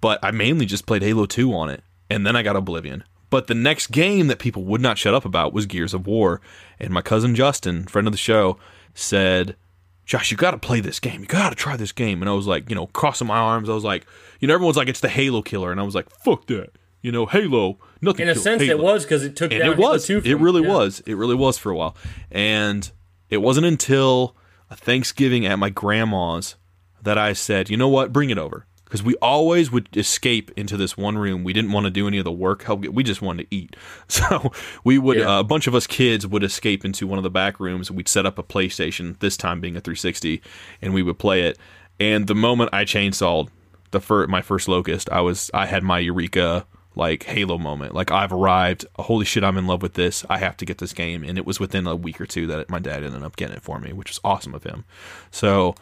But 0.00 0.18
I 0.22 0.32
mainly 0.32 0.66
just 0.66 0.86
played 0.86 1.02
Halo 1.02 1.26
2 1.26 1.54
on 1.54 1.68
it, 1.68 1.82
and 2.10 2.26
then 2.26 2.34
I 2.36 2.42
got 2.42 2.56
Oblivion. 2.56 3.04
But 3.30 3.46
the 3.46 3.54
next 3.54 3.86
game 3.92 4.26
that 4.26 4.38
people 4.38 4.64
would 4.64 4.82
not 4.82 4.98
shut 4.98 5.14
up 5.14 5.24
about 5.24 5.54
was 5.54 5.64
Gears 5.64 5.94
of 5.94 6.06
War. 6.06 6.42
And 6.78 6.90
my 6.90 7.00
cousin 7.00 7.34
Justin, 7.34 7.86
friend 7.86 8.06
of 8.06 8.12
the 8.12 8.18
show, 8.18 8.58
said, 8.92 9.56
Josh, 10.04 10.30
you 10.30 10.36
got 10.36 10.50
to 10.50 10.58
play 10.58 10.80
this 10.80 11.00
game. 11.00 11.22
You 11.22 11.26
got 11.26 11.48
to 11.48 11.54
try 11.54 11.76
this 11.76 11.92
game. 11.92 12.20
And 12.20 12.28
I 12.28 12.34
was 12.34 12.46
like, 12.46 12.68
you 12.68 12.74
know, 12.74 12.88
crossing 12.88 13.28
my 13.28 13.38
arms. 13.38 13.70
I 13.70 13.72
was 13.72 13.84
like, 13.84 14.06
you 14.40 14.48
know, 14.48 14.52
everyone's 14.52 14.76
like, 14.76 14.88
it's 14.88 15.00
the 15.00 15.08
Halo 15.08 15.40
killer. 15.40 15.70
And 15.70 15.80
I 15.80 15.82
was 15.82 15.94
like, 15.94 16.10
fuck 16.10 16.46
that. 16.48 16.72
You 17.00 17.10
know, 17.10 17.24
Halo, 17.24 17.78
nothing 18.02 18.24
In 18.24 18.28
a 18.28 18.34
sense, 18.34 18.60
Halo. 18.60 18.78
it 18.78 18.82
was 18.82 19.04
because 19.04 19.24
it 19.24 19.34
took 19.34 19.50
And 19.50 19.62
down 19.62 19.72
it 19.72 19.78
was. 19.78 20.06
Halo 20.06 20.20
2 20.20 20.28
It 20.28 20.34
really 20.34 20.62
yeah. 20.62 20.68
was. 20.68 21.00
It 21.06 21.14
really 21.14 21.34
was 21.34 21.56
for 21.56 21.70
a 21.70 21.76
while. 21.76 21.96
And 22.30 22.90
it 23.32 23.38
wasn't 23.38 23.66
until 23.66 24.36
a 24.70 24.76
Thanksgiving 24.76 25.46
at 25.46 25.58
my 25.58 25.70
grandma's 25.70 26.56
that 27.02 27.18
I 27.18 27.32
said, 27.32 27.70
you 27.70 27.76
know 27.76 27.88
what, 27.88 28.12
bring 28.12 28.30
it 28.30 28.38
over. 28.38 28.66
Because 28.84 29.02
we 29.02 29.14
always 29.22 29.70
would 29.72 29.88
escape 29.96 30.50
into 30.54 30.76
this 30.76 30.98
one 30.98 31.16
room. 31.16 31.44
We 31.44 31.54
didn't 31.54 31.72
want 31.72 31.84
to 31.84 31.90
do 31.90 32.06
any 32.06 32.18
of 32.18 32.24
the 32.24 32.30
work. 32.32 32.66
We 32.68 33.02
just 33.02 33.22
wanted 33.22 33.50
to 33.50 33.56
eat. 33.56 33.74
So 34.08 34.52
we 34.84 34.98
would, 34.98 35.16
Yeah. 35.18 35.36
uh, 35.36 35.40
a 35.40 35.44
bunch 35.44 35.66
of 35.66 35.74
us 35.74 35.86
kids 35.86 36.26
would 36.26 36.44
escape 36.44 36.84
into 36.84 37.06
one 37.06 37.18
of 37.18 37.22
the 37.22 37.30
back 37.30 37.58
rooms. 37.58 37.90
We'd 37.90 38.06
set 38.08 38.26
up 38.26 38.38
a 38.38 38.42
PlayStation, 38.42 39.18
this 39.20 39.38
time 39.38 39.62
being 39.62 39.76
a 39.76 39.80
360, 39.80 40.42
and 40.82 40.92
we 40.92 41.02
would 41.02 41.18
play 41.18 41.40
it. 41.42 41.58
And 41.98 42.26
the 42.26 42.34
moment 42.34 42.68
I 42.74 42.84
chainsawed 42.84 43.48
the 43.92 44.00
fir- 44.00 44.26
my 44.26 44.42
first 44.42 44.68
locust, 44.68 45.08
I 45.10 45.22
was 45.22 45.50
I 45.54 45.64
had 45.66 45.82
my 45.82 45.98
eureka 46.00 46.66
like 46.94 47.24
Halo 47.24 47.58
moment. 47.58 47.94
Like 47.94 48.10
I've 48.10 48.32
arrived. 48.32 48.86
Holy 48.96 49.24
shit, 49.24 49.44
I'm 49.44 49.56
in 49.56 49.66
love 49.66 49.82
with 49.82 49.94
this. 49.94 50.24
I 50.28 50.38
have 50.38 50.56
to 50.58 50.64
get 50.64 50.78
this 50.78 50.92
game. 50.92 51.24
And 51.24 51.38
it 51.38 51.46
was 51.46 51.58
within 51.58 51.86
a 51.86 51.96
week 51.96 52.20
or 52.20 52.26
two 52.26 52.46
that 52.48 52.68
my 52.68 52.78
dad 52.78 53.02
ended 53.04 53.22
up 53.22 53.36
getting 53.36 53.56
it 53.56 53.62
for 53.62 53.78
me, 53.78 53.92
which 53.92 54.10
was 54.10 54.20
awesome 54.24 54.54
of 54.54 54.64
him. 54.64 54.84
So 55.30 55.74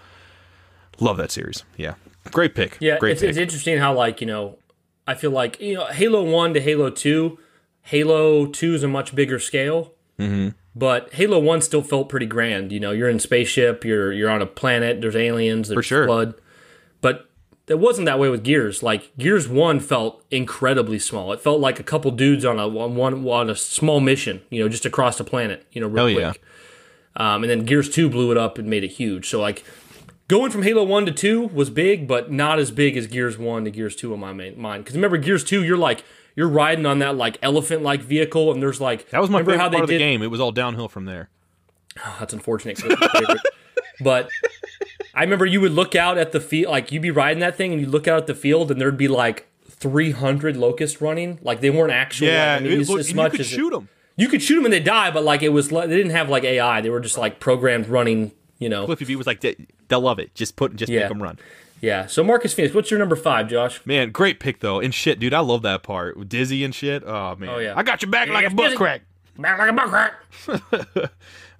love 1.00 1.16
that 1.16 1.30
series. 1.30 1.64
Yeah, 1.76 1.94
great 2.30 2.54
pick. 2.54 2.76
Yeah, 2.80 2.98
great 2.98 3.12
it's, 3.12 3.20
pick. 3.20 3.30
it's 3.30 3.38
interesting 3.38 3.78
how 3.78 3.94
like 3.94 4.20
you 4.20 4.26
know, 4.26 4.58
I 5.06 5.14
feel 5.14 5.30
like 5.30 5.60
you 5.60 5.74
know 5.74 5.86
Halo 5.86 6.22
One 6.22 6.54
to 6.54 6.60
Halo 6.60 6.90
Two, 6.90 7.38
Halo 7.82 8.46
Two 8.46 8.74
is 8.74 8.82
a 8.82 8.88
much 8.88 9.14
bigger 9.14 9.38
scale, 9.38 9.94
mm-hmm. 10.18 10.50
but 10.74 11.12
Halo 11.14 11.38
One 11.38 11.60
still 11.62 11.82
felt 11.82 12.08
pretty 12.08 12.26
grand. 12.26 12.72
You 12.72 12.80
know, 12.80 12.92
you're 12.92 13.08
in 13.08 13.18
spaceship, 13.18 13.84
you're 13.84 14.12
you're 14.12 14.30
on 14.30 14.42
a 14.42 14.46
planet, 14.46 15.00
there's 15.00 15.16
aliens, 15.16 15.68
there's 15.68 15.86
sure. 15.86 16.06
blood, 16.06 16.34
but 17.00 17.29
it 17.70 17.78
wasn't 17.78 18.06
that 18.06 18.18
way 18.18 18.28
with 18.28 18.42
Gears. 18.44 18.82
Like 18.82 19.16
Gears 19.18 19.48
One 19.48 19.80
felt 19.80 20.24
incredibly 20.30 20.98
small. 20.98 21.32
It 21.32 21.40
felt 21.40 21.60
like 21.60 21.78
a 21.80 21.82
couple 21.84 22.10
dudes 22.10 22.44
on 22.44 22.58
a 22.58 22.66
on 22.66 22.96
one 22.96 23.26
on 23.26 23.48
a 23.50 23.54
small 23.56 24.00
mission. 24.00 24.42
You 24.50 24.62
know, 24.62 24.68
just 24.68 24.84
across 24.86 25.16
the 25.18 25.24
planet. 25.24 25.66
You 25.72 25.80
know, 25.80 25.86
real 25.88 26.06
Hell 26.06 26.14
quick. 26.32 26.42
yeah. 27.16 27.34
Um, 27.34 27.42
and 27.42 27.50
then 27.50 27.64
Gears 27.64 27.90
2 27.90 28.08
blew 28.08 28.30
it 28.30 28.36
up 28.38 28.56
and 28.56 28.68
made 28.70 28.84
it 28.84 28.92
huge. 28.92 29.28
So, 29.28 29.40
like, 29.40 29.64
going 30.28 30.52
from 30.52 30.62
Halo 30.62 30.84
1 30.84 31.06
to 31.06 31.12
2 31.12 31.48
was 31.48 31.68
big, 31.68 32.06
but 32.06 32.30
not 32.30 32.60
as 32.60 32.70
big 32.70 32.96
as 32.96 33.08
Gears 33.08 33.36
1 33.36 33.64
to 33.64 33.70
Gears 33.72 33.96
2 33.96 34.14
in 34.14 34.20
my 34.20 34.32
main, 34.32 34.58
mind. 34.60 34.84
Because 34.84 34.94
remember, 34.94 35.16
Gears 35.16 35.42
2, 35.42 35.64
you're 35.64 35.76
like, 35.76 36.04
you're 36.36 36.48
riding 36.48 36.86
on 36.86 37.00
that, 37.00 37.16
like, 37.16 37.36
elephant 37.42 37.82
like 37.82 38.00
vehicle, 38.00 38.52
and 38.52 38.62
there's 38.62 38.80
like. 38.80 39.10
That 39.10 39.20
was 39.20 39.28
my 39.28 39.40
favorite 39.40 39.58
how 39.58 39.68
they 39.68 39.78
part 39.78 39.84
of 39.84 39.88
the 39.88 39.94
did- 39.94 40.04
game. 40.04 40.22
It 40.22 40.28
was 40.30 40.38
all 40.40 40.52
downhill 40.52 40.88
from 40.88 41.04
there. 41.06 41.30
That's 42.20 42.32
unfortunate. 42.32 42.76
'cause 42.80 42.92
it's 42.92 43.00
my 43.00 43.08
favorite. 43.08 43.40
but 44.02 44.28
I 45.14 45.22
remember 45.22 45.44
you 45.46 45.60
would 45.60 45.72
look 45.72 45.94
out 45.94 46.18
at 46.18 46.32
the 46.32 46.40
field, 46.40 46.70
like, 46.70 46.92
you'd 46.92 47.02
be 47.02 47.10
riding 47.10 47.40
that 47.40 47.56
thing, 47.56 47.72
and 47.72 47.80
you'd 47.80 47.90
look 47.90 48.06
out 48.08 48.18
at 48.18 48.26
the 48.26 48.34
field, 48.34 48.70
and 48.70 48.80
there'd 48.80 48.96
be 48.96 49.08
like 49.08 49.46
300 49.68 50.56
locusts 50.56 51.00
running. 51.00 51.38
Like, 51.42 51.60
they 51.60 51.70
weren't 51.70 51.92
actual. 51.92 52.28
Yeah, 52.28 52.56
I 52.56 52.60
mean, 52.62 52.72
it, 52.72 52.80
it's 52.80 52.90
look, 52.90 53.00
as 53.00 53.12
much 53.14 53.32
you 53.32 53.38
could 53.38 53.40
as 53.40 53.52
it- 53.52 53.56
shoot 53.56 53.70
them. 53.70 53.88
You 54.16 54.28
could 54.28 54.42
shoot 54.42 54.56
them 54.56 54.66
and 54.66 54.72
they 54.74 54.80
die, 54.80 55.10
but 55.10 55.24
like 55.24 55.42
it 55.42 55.48
was, 55.48 55.72
like, 55.72 55.88
they 55.88 55.96
didn't 55.96 56.12
have 56.12 56.28
like 56.28 56.44
AI. 56.44 56.82
They 56.82 56.90
were 56.90 57.00
just 57.00 57.16
like 57.16 57.40
programmed 57.40 57.88
running. 57.88 58.32
You 58.58 58.68
know, 58.68 58.84
Cliffy 58.84 59.06
B 59.06 59.16
was 59.16 59.26
like, 59.26 59.40
"They- 59.40 59.56
they'll 59.88 60.02
love 60.02 60.18
it. 60.18 60.34
Just 60.34 60.56
put, 60.56 60.76
just 60.76 60.92
Yeah. 60.92 61.00
make 61.00 61.08
them 61.08 61.22
run. 61.22 61.38
Yeah. 61.80 62.04
So 62.06 62.22
Marcus 62.22 62.52
Phoenix, 62.52 62.74
what's 62.74 62.90
your 62.90 62.98
number 63.00 63.16
five, 63.16 63.48
Josh? 63.48 63.80
Man, 63.86 64.10
great 64.10 64.38
pick 64.38 64.60
though. 64.60 64.78
And 64.80 64.92
shit, 64.94 65.18
dude, 65.20 65.32
I 65.32 65.38
love 65.40 65.62
that 65.62 65.82
part. 65.82 66.28
Dizzy 66.28 66.62
and 66.64 66.74
shit. 66.74 67.02
Oh 67.06 67.34
man. 67.36 67.48
Oh, 67.48 67.58
yeah. 67.58 67.72
I 67.74 67.82
got 67.82 68.02
your 68.02 68.10
back 68.10 68.28
like 68.28 68.44
a 68.44 68.50
butt 68.54 68.76
crack. 68.76 69.00
Back 69.38 69.58
like 69.58 69.70
a 69.70 69.72
buck 69.72 69.88
crack. 69.88 71.10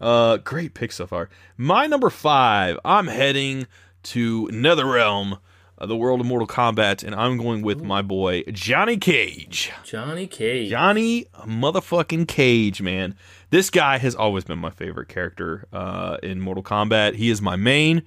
Uh, 0.00 0.38
great 0.38 0.74
pick 0.74 0.92
so 0.92 1.06
far. 1.06 1.28
My 1.56 1.86
number 1.86 2.10
five, 2.10 2.78
I'm 2.84 3.06
heading 3.06 3.66
to 4.04 4.48
NetherRealm, 4.48 5.38
uh, 5.78 5.86
the 5.86 5.96
world 5.96 6.20
of 6.20 6.26
Mortal 6.26 6.48
Kombat, 6.48 7.04
and 7.04 7.14
I'm 7.14 7.36
going 7.36 7.62
with 7.62 7.82
my 7.82 8.00
boy 8.00 8.42
Johnny 8.50 8.96
Cage. 8.96 9.70
Johnny 9.84 10.26
Cage. 10.26 10.70
Johnny 10.70 11.26
motherfucking 11.46 12.28
Cage, 12.28 12.80
man. 12.80 13.14
This 13.50 13.68
guy 13.68 13.98
has 13.98 14.14
always 14.14 14.44
been 14.44 14.58
my 14.58 14.70
favorite 14.70 15.08
character 15.08 15.66
uh, 15.72 16.16
in 16.22 16.40
Mortal 16.40 16.62
Kombat. 16.62 17.16
He 17.16 17.28
is 17.30 17.42
my 17.42 17.56
main, 17.56 18.02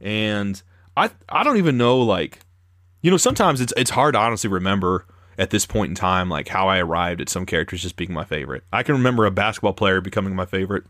and 0.00 0.62
I 0.96 1.10
I 1.28 1.44
don't 1.44 1.58
even 1.58 1.76
know 1.76 1.98
like, 1.98 2.40
you 3.02 3.10
know, 3.10 3.16
sometimes 3.18 3.60
it's 3.60 3.72
it's 3.76 3.90
hard 3.90 4.14
to 4.14 4.18
honestly 4.20 4.48
remember 4.48 5.06
at 5.36 5.50
this 5.50 5.66
point 5.66 5.90
in 5.90 5.94
time 5.94 6.28
like 6.28 6.48
how 6.48 6.68
I 6.68 6.78
arrived 6.78 7.20
at 7.20 7.28
some 7.28 7.44
characters 7.44 7.82
just 7.82 7.96
being 7.96 8.12
my 8.12 8.24
favorite. 8.24 8.64
I 8.72 8.82
can 8.82 8.94
remember 8.94 9.26
a 9.26 9.30
basketball 9.30 9.72
player 9.72 10.00
becoming 10.00 10.34
my 10.34 10.46
favorite 10.46 10.84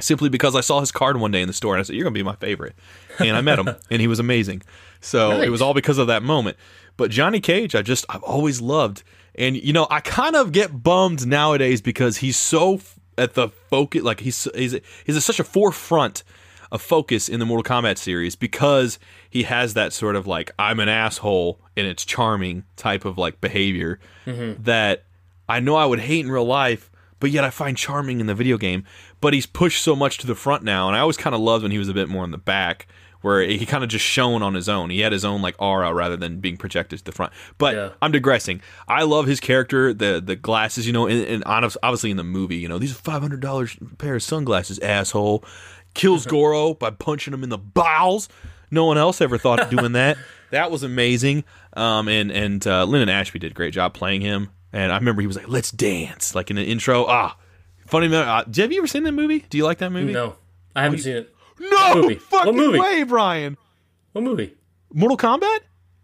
simply 0.00 0.28
because 0.28 0.56
I 0.56 0.60
saw 0.60 0.80
his 0.80 0.92
card 0.92 1.16
one 1.18 1.30
day 1.30 1.42
in 1.42 1.48
the 1.48 1.54
store 1.54 1.74
and 1.74 1.80
I 1.80 1.82
said, 1.84 1.96
"You're 1.96 2.04
gonna 2.04 2.14
be 2.14 2.22
my 2.22 2.36
favorite," 2.36 2.74
and 3.18 3.36
I 3.36 3.40
met 3.40 3.58
him 3.58 3.70
and 3.90 4.00
he 4.00 4.06
was 4.06 4.18
amazing. 4.18 4.62
So 5.00 5.40
it 5.40 5.50
was 5.50 5.60
all 5.60 5.74
because 5.74 5.98
of 5.98 6.06
that 6.06 6.22
moment. 6.22 6.56
But 6.96 7.10
Johnny 7.10 7.40
Cage, 7.40 7.74
I 7.74 7.82
just 7.82 8.04
I've 8.08 8.22
always 8.22 8.60
loved, 8.60 9.02
and 9.34 9.56
you 9.56 9.72
know 9.72 9.86
I 9.90 10.00
kind 10.00 10.36
of 10.36 10.52
get 10.52 10.82
bummed 10.82 11.26
nowadays 11.26 11.80
because 11.80 12.18
he's 12.18 12.36
so 12.36 12.76
f- 12.76 12.98
at 13.18 13.34
the 13.34 13.48
focus, 13.48 14.02
like 14.02 14.20
he's 14.20 14.48
he's 14.54 14.76
he's 15.04 15.16
at 15.16 15.22
such 15.22 15.40
a 15.40 15.44
forefront 15.44 16.22
of 16.72 16.82
focus 16.82 17.28
in 17.28 17.38
the 17.38 17.46
Mortal 17.46 17.62
Kombat 17.62 17.98
series 17.98 18.34
because 18.34 18.98
he 19.30 19.44
has 19.44 19.74
that 19.74 19.92
sort 19.92 20.16
of 20.16 20.26
like 20.26 20.50
I'm 20.58 20.80
an 20.80 20.88
asshole 20.88 21.60
and 21.76 21.86
it's 21.86 22.04
charming 22.04 22.64
type 22.76 23.04
of 23.04 23.18
like 23.18 23.40
behavior 23.40 24.00
mm-hmm. 24.26 24.62
that 24.62 25.04
I 25.48 25.60
know 25.60 25.76
I 25.76 25.86
would 25.86 26.00
hate 26.00 26.24
in 26.24 26.32
real 26.32 26.44
life, 26.44 26.90
but 27.20 27.30
yet 27.30 27.44
I 27.44 27.50
find 27.50 27.76
charming 27.76 28.20
in 28.20 28.26
the 28.26 28.34
video 28.34 28.58
game. 28.58 28.84
But 29.24 29.32
he's 29.32 29.46
pushed 29.46 29.82
so 29.82 29.96
much 29.96 30.18
to 30.18 30.26
the 30.26 30.34
front 30.34 30.64
now, 30.64 30.86
and 30.86 30.94
I 30.94 31.00
always 31.00 31.16
kind 31.16 31.34
of 31.34 31.40
loved 31.40 31.62
when 31.62 31.72
he 31.72 31.78
was 31.78 31.88
a 31.88 31.94
bit 31.94 32.10
more 32.10 32.24
in 32.24 32.30
the 32.30 32.36
back, 32.36 32.86
where 33.22 33.40
he 33.40 33.64
kind 33.64 33.82
of 33.82 33.88
just 33.88 34.04
shone 34.04 34.42
on 34.42 34.52
his 34.52 34.68
own. 34.68 34.90
He 34.90 35.00
had 35.00 35.12
his 35.12 35.24
own 35.24 35.40
like 35.40 35.54
aura 35.58 35.94
rather 35.94 36.14
than 36.14 36.40
being 36.40 36.58
projected 36.58 36.98
to 36.98 37.04
the 37.06 37.12
front. 37.12 37.32
But 37.56 37.74
Yeah. 37.74 37.88
I'm 38.02 38.12
digressing. 38.12 38.60
I 38.86 39.04
love 39.04 39.26
his 39.26 39.40
character, 39.40 39.94
the 39.94 40.20
the 40.22 40.36
glasses, 40.36 40.86
you 40.86 40.92
know, 40.92 41.06
and, 41.06 41.24
and 41.26 41.42
obviously 41.46 42.10
in 42.10 42.18
the 42.18 42.22
movie, 42.22 42.56
you 42.56 42.68
know, 42.68 42.78
these 42.78 42.92
are 42.92 42.96
five 42.96 43.22
hundred 43.22 43.40
dollars 43.40 43.78
pair 43.96 44.14
of 44.14 44.22
sunglasses, 44.22 44.78
asshole. 44.80 45.42
Kills 45.94 46.26
Goro 46.34 46.74
by 46.74 46.90
punching 46.90 47.32
him 47.32 47.42
in 47.42 47.48
the 47.48 47.56
bowels. 47.56 48.28
No 48.70 48.84
one 48.84 48.98
else 48.98 49.22
ever 49.22 49.38
thought 49.38 49.58
of 49.58 49.70
doing 49.70 49.92
that. 49.92 50.18
That 50.50 50.70
was 50.70 50.82
amazing. 50.84 51.42
Um, 51.72 52.06
and 52.08 52.30
and 52.30 52.64
uh, 52.66 52.84
Linden 52.84 53.08
Ashby 53.08 53.38
did 53.40 53.52
a 53.52 53.54
great 53.54 53.72
job 53.72 53.94
playing 53.94 54.20
him. 54.20 54.50
And 54.72 54.92
I 54.92 54.98
remember 54.98 55.20
he 55.22 55.26
was 55.26 55.36
like, 55.36 55.48
"Let's 55.48 55.70
dance," 55.72 56.34
like 56.36 56.50
in 56.50 56.56
the 56.56 56.62
intro. 56.64 57.06
Ah, 57.08 57.36
funny. 57.86 58.08
mo- 58.08 58.22
Uh, 58.22 58.44
have 58.56 58.72
you 58.72 58.78
ever 58.78 58.86
seen 58.86 59.02
that 59.04 59.12
movie? 59.12 59.44
Do 59.50 59.58
you 59.58 59.64
like 59.64 59.78
that 59.78 59.90
movie? 59.90 60.12
No, 60.12 60.36
I 60.76 60.82
haven't 60.84 61.00
seen 61.00 61.16
it. 61.16 61.34
No 61.60 61.94
movie? 61.96 62.14
What 62.14 62.22
fucking 62.44 62.56
movie? 62.56 62.78
way, 62.80 63.02
Brian. 63.04 63.56
What 64.12 64.22
movie? 64.24 64.54
Mortal 64.92 65.16
Kombat, 65.16 65.60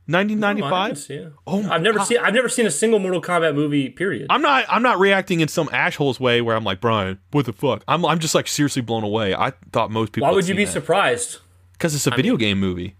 1995. 0.06 0.98
haven't. 0.98 1.32
Oh 1.46 1.68
I've 1.70 1.82
never 1.82 1.98
God. 1.98 2.04
seen. 2.04 2.18
I've 2.18 2.34
never 2.34 2.48
seen 2.48 2.66
a 2.66 2.70
single 2.70 2.98
Mortal 2.98 3.22
Kombat 3.22 3.54
movie. 3.54 3.88
Period. 3.88 4.26
I'm 4.30 4.42
not. 4.42 4.64
I'm 4.68 4.82
not 4.82 4.98
reacting 4.98 5.40
in 5.40 5.48
some 5.48 5.68
asshole's 5.72 6.18
way 6.20 6.40
where 6.40 6.56
I'm 6.56 6.64
like, 6.64 6.80
Brian, 6.80 7.18
what 7.30 7.46
the 7.46 7.52
fuck? 7.52 7.82
I'm. 7.88 8.04
I'm 8.04 8.18
just 8.18 8.34
like 8.34 8.46
seriously 8.48 8.82
blown 8.82 9.04
away. 9.04 9.34
I 9.34 9.52
thought 9.72 9.90
most 9.90 10.12
people. 10.12 10.28
Why 10.28 10.34
would 10.34 10.48
you 10.48 10.54
be 10.54 10.66
surprised? 10.66 11.30
surprised? 11.30 11.46
Because 11.72 11.94
it's 11.94 12.06
a 12.06 12.10
video 12.10 12.36
game 12.36 12.58
movie. 12.60 12.96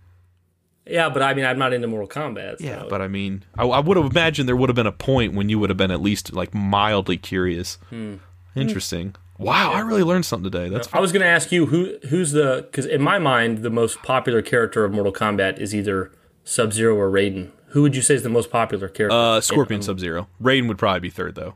Yeah, 0.86 1.08
but 1.08 1.22
I 1.22 1.34
mean, 1.34 1.44
I'm 1.44 1.58
not 1.58 1.72
into 1.72 1.86
Mortal 1.86 2.08
Kombat. 2.08 2.58
so- 2.58 2.64
Yeah, 2.64 2.84
but 2.88 3.00
I 3.02 3.06
mean, 3.06 3.44
I, 3.56 3.64
I 3.64 3.78
would 3.80 3.96
have 3.96 4.06
imagined 4.10 4.48
there 4.48 4.56
would 4.56 4.68
have 4.70 4.74
been 4.76 4.86
a 4.88 4.92
point 4.92 5.34
when 5.34 5.48
you 5.48 5.58
would 5.58 5.70
have 5.70 5.76
been 5.76 5.90
at 5.92 6.00
least 6.00 6.32
like 6.32 6.52
mildly 6.54 7.16
curious. 7.16 7.76
Hmm. 7.90 8.14
Interesting. 8.54 9.14
Wow, 9.38 9.72
I 9.72 9.80
really 9.80 10.02
learned 10.02 10.26
something 10.26 10.50
today. 10.50 10.68
That's 10.68 10.88
I 10.92 11.00
was 11.00 11.12
going 11.12 11.22
to 11.22 11.28
ask 11.28 11.50
you 11.50 11.66
who 11.66 11.96
who's 12.08 12.32
the 12.32 12.66
because 12.70 12.84
in 12.84 13.00
my 13.00 13.18
mind 13.18 13.58
the 13.58 13.70
most 13.70 14.02
popular 14.02 14.42
character 14.42 14.84
of 14.84 14.92
Mortal 14.92 15.12
Kombat 15.12 15.58
is 15.58 15.74
either 15.74 16.12
Sub 16.44 16.72
Zero 16.72 16.94
or 16.94 17.10
Raiden. 17.10 17.50
Who 17.68 17.82
would 17.82 17.96
you 17.96 18.02
say 18.02 18.14
is 18.14 18.22
the 18.22 18.28
most 18.28 18.50
popular 18.50 18.88
character? 18.88 19.16
uh, 19.16 19.40
Scorpion 19.40 19.80
Sub 19.80 19.98
Zero. 19.98 20.28
Raiden 20.42 20.68
would 20.68 20.76
probably 20.78 21.00
be 21.00 21.10
third 21.10 21.36
though. 21.36 21.54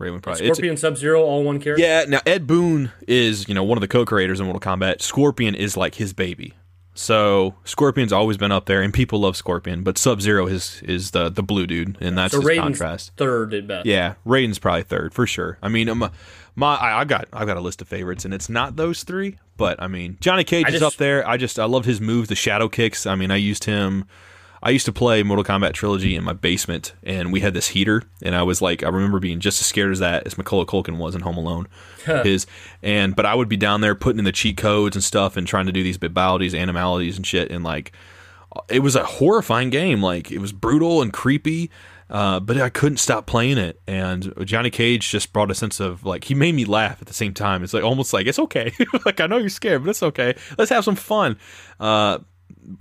Raiden 0.00 0.14
would 0.14 0.22
probably. 0.22 0.46
Scorpion 0.46 0.76
Sub 0.76 0.96
Zero, 0.96 1.22
all 1.22 1.44
one 1.44 1.60
character. 1.60 1.84
Yeah, 1.84 2.04
now 2.08 2.20
Ed 2.26 2.46
Boon 2.46 2.90
is, 3.06 3.46
you 3.48 3.54
know, 3.54 3.62
one 3.62 3.76
of 3.76 3.82
the 3.82 3.88
co-creators 3.88 4.40
in 4.40 4.46
Mortal 4.46 4.60
Kombat. 4.60 5.02
Scorpion 5.02 5.54
is 5.54 5.76
like 5.76 5.96
his 5.96 6.12
baby. 6.12 6.54
So 6.94 7.54
Scorpion's 7.64 8.12
always 8.12 8.36
been 8.36 8.52
up 8.52 8.66
there 8.66 8.82
and 8.82 8.92
people 8.92 9.20
love 9.20 9.36
Scorpion, 9.36 9.82
but 9.82 9.96
Sub-Zero 9.96 10.46
is 10.46 10.82
is 10.84 11.12
the 11.12 11.28
the 11.30 11.42
blue 11.42 11.66
dude 11.66 11.96
and 12.00 12.18
that's 12.18 12.32
so 12.32 12.40
his 12.40 12.48
Raiden's 12.48 12.60
contrast. 12.78 13.12
third 13.16 13.54
at 13.54 13.66
best. 13.66 13.86
Yeah, 13.86 14.14
Raiden's 14.26 14.58
probably 14.58 14.82
third 14.82 15.14
for 15.14 15.26
sure. 15.26 15.58
I 15.62 15.68
mean, 15.68 15.88
um, 15.88 16.10
my 16.56 16.74
I, 16.74 17.00
I 17.00 17.04
got 17.04 17.28
I 17.32 17.44
got 17.44 17.56
a 17.56 17.60
list 17.60 17.80
of 17.80 17.88
favorites, 17.88 18.24
and 18.24 18.34
it's 18.34 18.48
not 18.48 18.76
those 18.76 19.04
three. 19.04 19.38
But 19.56 19.80
I 19.80 19.86
mean, 19.88 20.18
Johnny 20.20 20.44
Cage 20.44 20.66
is 20.68 20.74
just- 20.80 20.84
up 20.84 20.94
there. 20.98 21.26
I 21.26 21.36
just 21.36 21.58
I 21.58 21.64
love 21.64 21.84
his 21.84 22.00
move, 22.00 22.28
the 22.28 22.34
shadow 22.34 22.68
kicks. 22.68 23.06
I 23.06 23.14
mean, 23.14 23.30
I 23.30 23.36
used 23.36 23.64
him. 23.64 24.04
I 24.62 24.70
used 24.70 24.84
to 24.86 24.92
play 24.92 25.22
Mortal 25.22 25.44
Kombat 25.44 25.72
Trilogy 25.72 26.14
in 26.14 26.22
my 26.22 26.34
basement, 26.34 26.92
and 27.02 27.32
we 27.32 27.40
had 27.40 27.54
this 27.54 27.68
heater, 27.68 28.02
and 28.22 28.34
I 28.34 28.42
was 28.42 28.60
like, 28.60 28.82
I 28.82 28.88
remember 28.88 29.18
being 29.18 29.40
just 29.40 29.60
as 29.60 29.66
scared 29.66 29.92
as 29.92 30.00
that 30.00 30.26
as 30.26 30.36
Macaulay 30.36 30.66
Culkin 30.66 30.98
was 30.98 31.14
in 31.14 31.22
Home 31.22 31.38
Alone. 31.38 31.66
His 32.24 32.46
and 32.82 33.16
but 33.16 33.24
I 33.24 33.34
would 33.34 33.48
be 33.48 33.56
down 33.56 33.80
there 33.80 33.94
putting 33.94 34.18
in 34.18 34.24
the 34.24 34.32
cheat 34.32 34.56
codes 34.56 34.96
and 34.96 35.02
stuff, 35.02 35.36
and 35.36 35.46
trying 35.46 35.66
to 35.66 35.72
do 35.72 35.82
these 35.82 35.98
babalities, 35.98 36.58
animalities, 36.58 37.16
and 37.16 37.26
shit, 37.26 37.50
and 37.50 37.64
like 37.64 37.92
it 38.68 38.80
was 38.80 38.96
a 38.96 39.04
horrifying 39.04 39.70
game. 39.70 40.02
Like 40.02 40.30
it 40.30 40.38
was 40.38 40.52
brutal 40.52 41.00
and 41.00 41.12
creepy, 41.12 41.70
uh, 42.10 42.40
but 42.40 42.60
I 42.60 42.68
couldn't 42.68 42.98
stop 42.98 43.26
playing 43.26 43.58
it. 43.58 43.80
And 43.86 44.34
Johnny 44.44 44.70
Cage 44.70 45.10
just 45.10 45.32
brought 45.32 45.50
a 45.50 45.54
sense 45.54 45.80
of 45.80 46.04
like 46.04 46.24
he 46.24 46.34
made 46.34 46.54
me 46.54 46.64
laugh 46.64 47.00
at 47.00 47.06
the 47.06 47.14
same 47.14 47.32
time. 47.32 47.62
It's 47.62 47.72
like 47.72 47.84
almost 47.84 48.12
like 48.12 48.26
it's 48.26 48.38
okay. 48.38 48.72
like 49.06 49.20
I 49.20 49.26
know 49.26 49.38
you're 49.38 49.48
scared, 49.48 49.84
but 49.84 49.90
it's 49.90 50.02
okay. 50.02 50.34
Let's 50.58 50.70
have 50.70 50.84
some 50.84 50.96
fun. 50.96 51.38
Uh, 51.78 52.18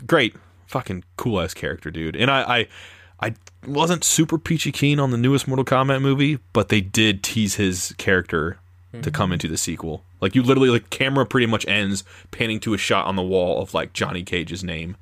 great, 0.06 0.36
fucking 0.70 1.04
cool 1.18 1.42
ass 1.42 1.54
character, 1.54 1.90
dude. 1.92 2.16
And 2.16 2.30
I, 2.30 2.60
I, 2.60 3.28
I 3.28 3.36
wasn't 3.68 4.04
super 4.04 4.38
peachy 4.38 4.72
keen 4.72 5.00
on 5.00 5.12
the 5.12 5.18
newest 5.18 5.48
Mortal 5.48 5.66
Kombat 5.66 6.02
movie, 6.02 6.40
but 6.54 6.70
they 6.70 6.80
did 6.80 7.24
tease 7.24 7.56
his 7.56 7.94
character 7.98 8.60
to 9.02 9.12
come 9.12 9.32
into 9.32 9.48
the 9.48 9.58
sequel. 9.58 10.04
Like 10.20 10.36
you 10.36 10.42
literally 10.42 10.70
like 10.70 10.90
camera 10.90 11.26
pretty 11.26 11.46
much 11.46 11.68
ends 11.68 12.04
panning 12.32 12.60
to 12.62 12.74
a 12.74 12.78
shot 12.78 13.06
on 13.06 13.16
the 13.16 13.22
wall 13.22 13.62
of 13.62 13.74
like 13.74 13.94
Johnny 13.94 14.24
Cage's 14.24 14.64
name. 14.64 14.96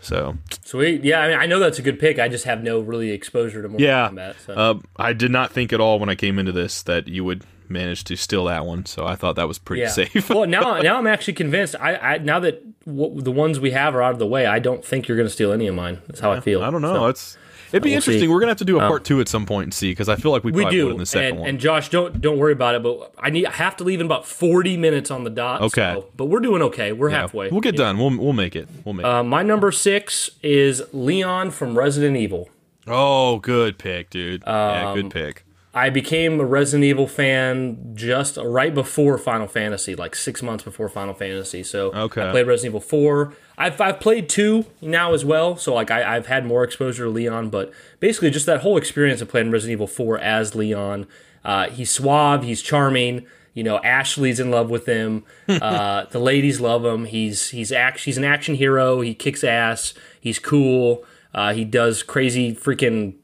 So 0.00 0.36
Sweet. 0.64 1.04
Yeah, 1.04 1.20
I 1.20 1.28
mean, 1.28 1.38
I 1.38 1.46
know 1.46 1.58
that's 1.58 1.78
a 1.78 1.82
good 1.82 1.98
pick. 1.98 2.18
I 2.18 2.28
just 2.28 2.44
have 2.44 2.62
no 2.62 2.80
really 2.80 3.10
exposure 3.10 3.62
to 3.62 3.68
Mortal 3.68 3.86
yeah, 3.86 4.08
Kombat. 4.10 4.36
So. 4.44 4.54
uh, 4.54 4.78
I 4.96 5.12
did 5.12 5.30
not 5.30 5.50
think 5.50 5.72
at 5.72 5.80
all 5.80 5.98
when 5.98 6.08
I 6.08 6.14
came 6.14 6.38
into 6.38 6.52
this 6.52 6.82
that 6.84 7.08
you 7.08 7.24
would 7.24 7.42
manage 7.68 8.04
to 8.04 8.16
steal 8.16 8.44
that 8.46 8.66
one. 8.66 8.86
So 8.86 9.06
I 9.06 9.14
thought 9.16 9.36
that 9.36 9.48
was 9.48 9.58
pretty 9.58 9.82
yeah. 9.82 9.88
safe. 9.88 10.28
well, 10.30 10.46
now 10.46 10.80
now 10.82 10.98
I'm 10.98 11.06
actually 11.06 11.34
convinced. 11.34 11.74
I, 11.80 11.96
I 11.96 12.18
now 12.18 12.38
that 12.40 12.84
w- 12.86 13.20
the 13.20 13.32
ones 13.32 13.60
we 13.60 13.72
have 13.72 13.94
are 13.94 14.02
out 14.02 14.12
of 14.12 14.18
the 14.18 14.26
way, 14.26 14.46
I 14.46 14.58
don't 14.58 14.84
think 14.84 15.08
you're 15.08 15.16
going 15.16 15.28
to 15.28 15.32
steal 15.32 15.52
any 15.52 15.66
of 15.66 15.74
mine. 15.74 16.00
That's 16.06 16.20
how 16.20 16.32
I 16.32 16.40
feel. 16.40 16.62
I 16.62 16.70
don't 16.70 16.82
know. 16.82 16.94
So, 16.94 17.06
it's 17.06 17.38
it'd 17.70 17.82
be 17.82 17.90
we'll 17.90 17.96
interesting. 17.96 18.20
see. 18.22 18.28
We're 18.28 18.40
gonna 18.40 18.50
have 18.50 18.58
to 18.58 18.64
do 18.64 18.76
a 18.76 18.80
part 18.80 19.04
two 19.04 19.20
at 19.20 19.28
some 19.28 19.46
point 19.46 19.64
and 19.64 19.74
see 19.74 19.90
because 19.90 20.08
I 20.08 20.16
feel 20.16 20.30
like 20.30 20.44
we, 20.44 20.52
we 20.52 20.62
probably 20.62 20.82
would 20.84 20.88
do. 20.88 20.94
in 20.94 20.98
the 20.98 21.06
second 21.06 21.28
and, 21.28 21.38
one. 21.40 21.48
and 21.48 21.60
Josh, 21.60 21.88
don't 21.88 22.20
don't 22.20 22.38
worry 22.38 22.52
about 22.52 22.74
it. 22.74 22.82
But 22.82 23.12
I 23.18 23.30
need 23.30 23.46
I 23.46 23.52
have 23.52 23.76
to 23.78 23.84
leave 23.84 24.00
in 24.00 24.06
about 24.06 24.26
40 24.26 24.76
minutes 24.76 25.10
on 25.10 25.24
the 25.24 25.30
dot. 25.30 25.62
Okay. 25.62 25.94
so- 25.94 26.06
but 26.16 26.26
we're 26.26 26.40
doing 26.40 26.62
okay. 26.62 26.92
We're 26.92 27.10
Yeah, 27.10 27.20
halfway. 27.22 27.50
We'll 27.50 27.60
get 27.60 27.76
done. 27.76 27.98
We'll 27.98 28.16
we'll 28.16 28.32
make 28.32 28.56
it. 28.56 28.68
We'll 28.84 28.94
make 28.94 29.04
it. 29.04 29.08
Uh, 29.08 29.22
my 29.22 29.42
number 29.42 29.72
six 29.72 30.30
is 30.42 30.82
Leon 30.92 31.50
from 31.50 31.76
Resident 31.76 32.16
Evil. 32.16 32.48
Oh, 32.88 33.38
good 33.40 33.78
pick, 33.78 34.10
dude. 34.10 34.44
yeah, 34.46 34.90
um, 34.90 34.94
good 34.94 35.10
pick. 35.10 35.42
I 35.76 35.90
became 35.90 36.40
a 36.40 36.44
Resident 36.44 36.84
Evil 36.84 37.06
fan 37.06 37.92
just 37.94 38.38
right 38.38 38.74
before 38.74 39.18
Final 39.18 39.46
Fantasy, 39.46 39.94
like 39.94 40.14
six 40.16 40.42
months 40.42 40.64
before 40.64 40.88
Final 40.88 41.12
Fantasy. 41.12 41.62
So 41.62 41.92
Okay. 41.92 42.26
I 42.26 42.30
played 42.30 42.46
Resident 42.46 42.70
Evil 42.72 42.80
4. 42.80 43.34
I've, 43.58 43.78
I've 43.78 44.00
played 44.00 44.30
2 44.30 44.64
now 44.80 45.12
as 45.12 45.22
well. 45.22 45.56
So 45.58 45.74
like 45.74 45.90
I, 45.90 46.16
I've 46.16 46.28
had 46.28 46.46
more 46.46 46.64
exposure 46.64 47.04
to 47.04 47.10
Leon, 47.10 47.50
but 47.50 47.72
basically 48.00 48.30
just 48.30 48.46
that 48.46 48.62
whole 48.62 48.78
experience 48.78 49.20
of 49.20 49.28
playing 49.28 49.50
Resident 49.50 49.72
Evil 49.72 49.86
4 49.86 50.18
as 50.18 50.54
Leon. 50.54 51.06
Uh, 51.44 51.68
he's 51.68 51.90
suave, 51.90 52.42
he's 52.42 52.62
charming. 52.62 53.26
You 53.52 53.62
know, 53.62 53.78
Ashley's 53.78 54.40
in 54.40 54.50
love 54.50 54.70
with 54.70 54.86
him. 54.86 55.24
uh, 55.48 56.06
the 56.10 56.18
ladies 56.18 56.58
love 56.58 56.84
him. 56.86 57.04
He's 57.04 57.50
he's 57.50 57.70
act, 57.70 58.00
he's 58.00 58.16
an 58.16 58.24
action 58.24 58.54
hero. 58.54 59.02
He 59.02 59.14
kicks 59.14 59.44
ass. 59.44 59.92
He's 60.20 60.38
cool. 60.38 61.04
Uh, 61.34 61.52
he 61.52 61.64
does 61.66 62.02
crazy 62.02 62.54
freaking 62.54 63.14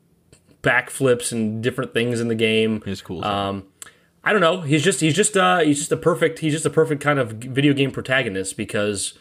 backflips 0.63 1.33
and 1.33 1.63
different 1.63 1.93
things 1.93 2.21
in 2.21 2.29
the 2.29 2.35
game. 2.35 2.83
It's 2.87 3.03
cool. 3.03 3.25
Um, 3.25 3.65
I 4.25 4.33
don't 4.33 4.41
know. 4.41 4.61
He's 4.61 4.83
just 4.85 5.01
he's 5.01 5.15
just 5.15 5.37
uh 5.37 5.59
he's 5.61 5.79
just 5.79 5.91
a 5.93 5.97
perfect 5.97 6.39
he's 6.39 6.53
just 6.53 6.65
a 6.67 6.71
perfect 6.71 7.03
kind 7.03 7.19
of 7.19 7.33
video 7.33 7.73
game 7.73 7.91
protagonist 7.91 8.57
because 8.57 9.19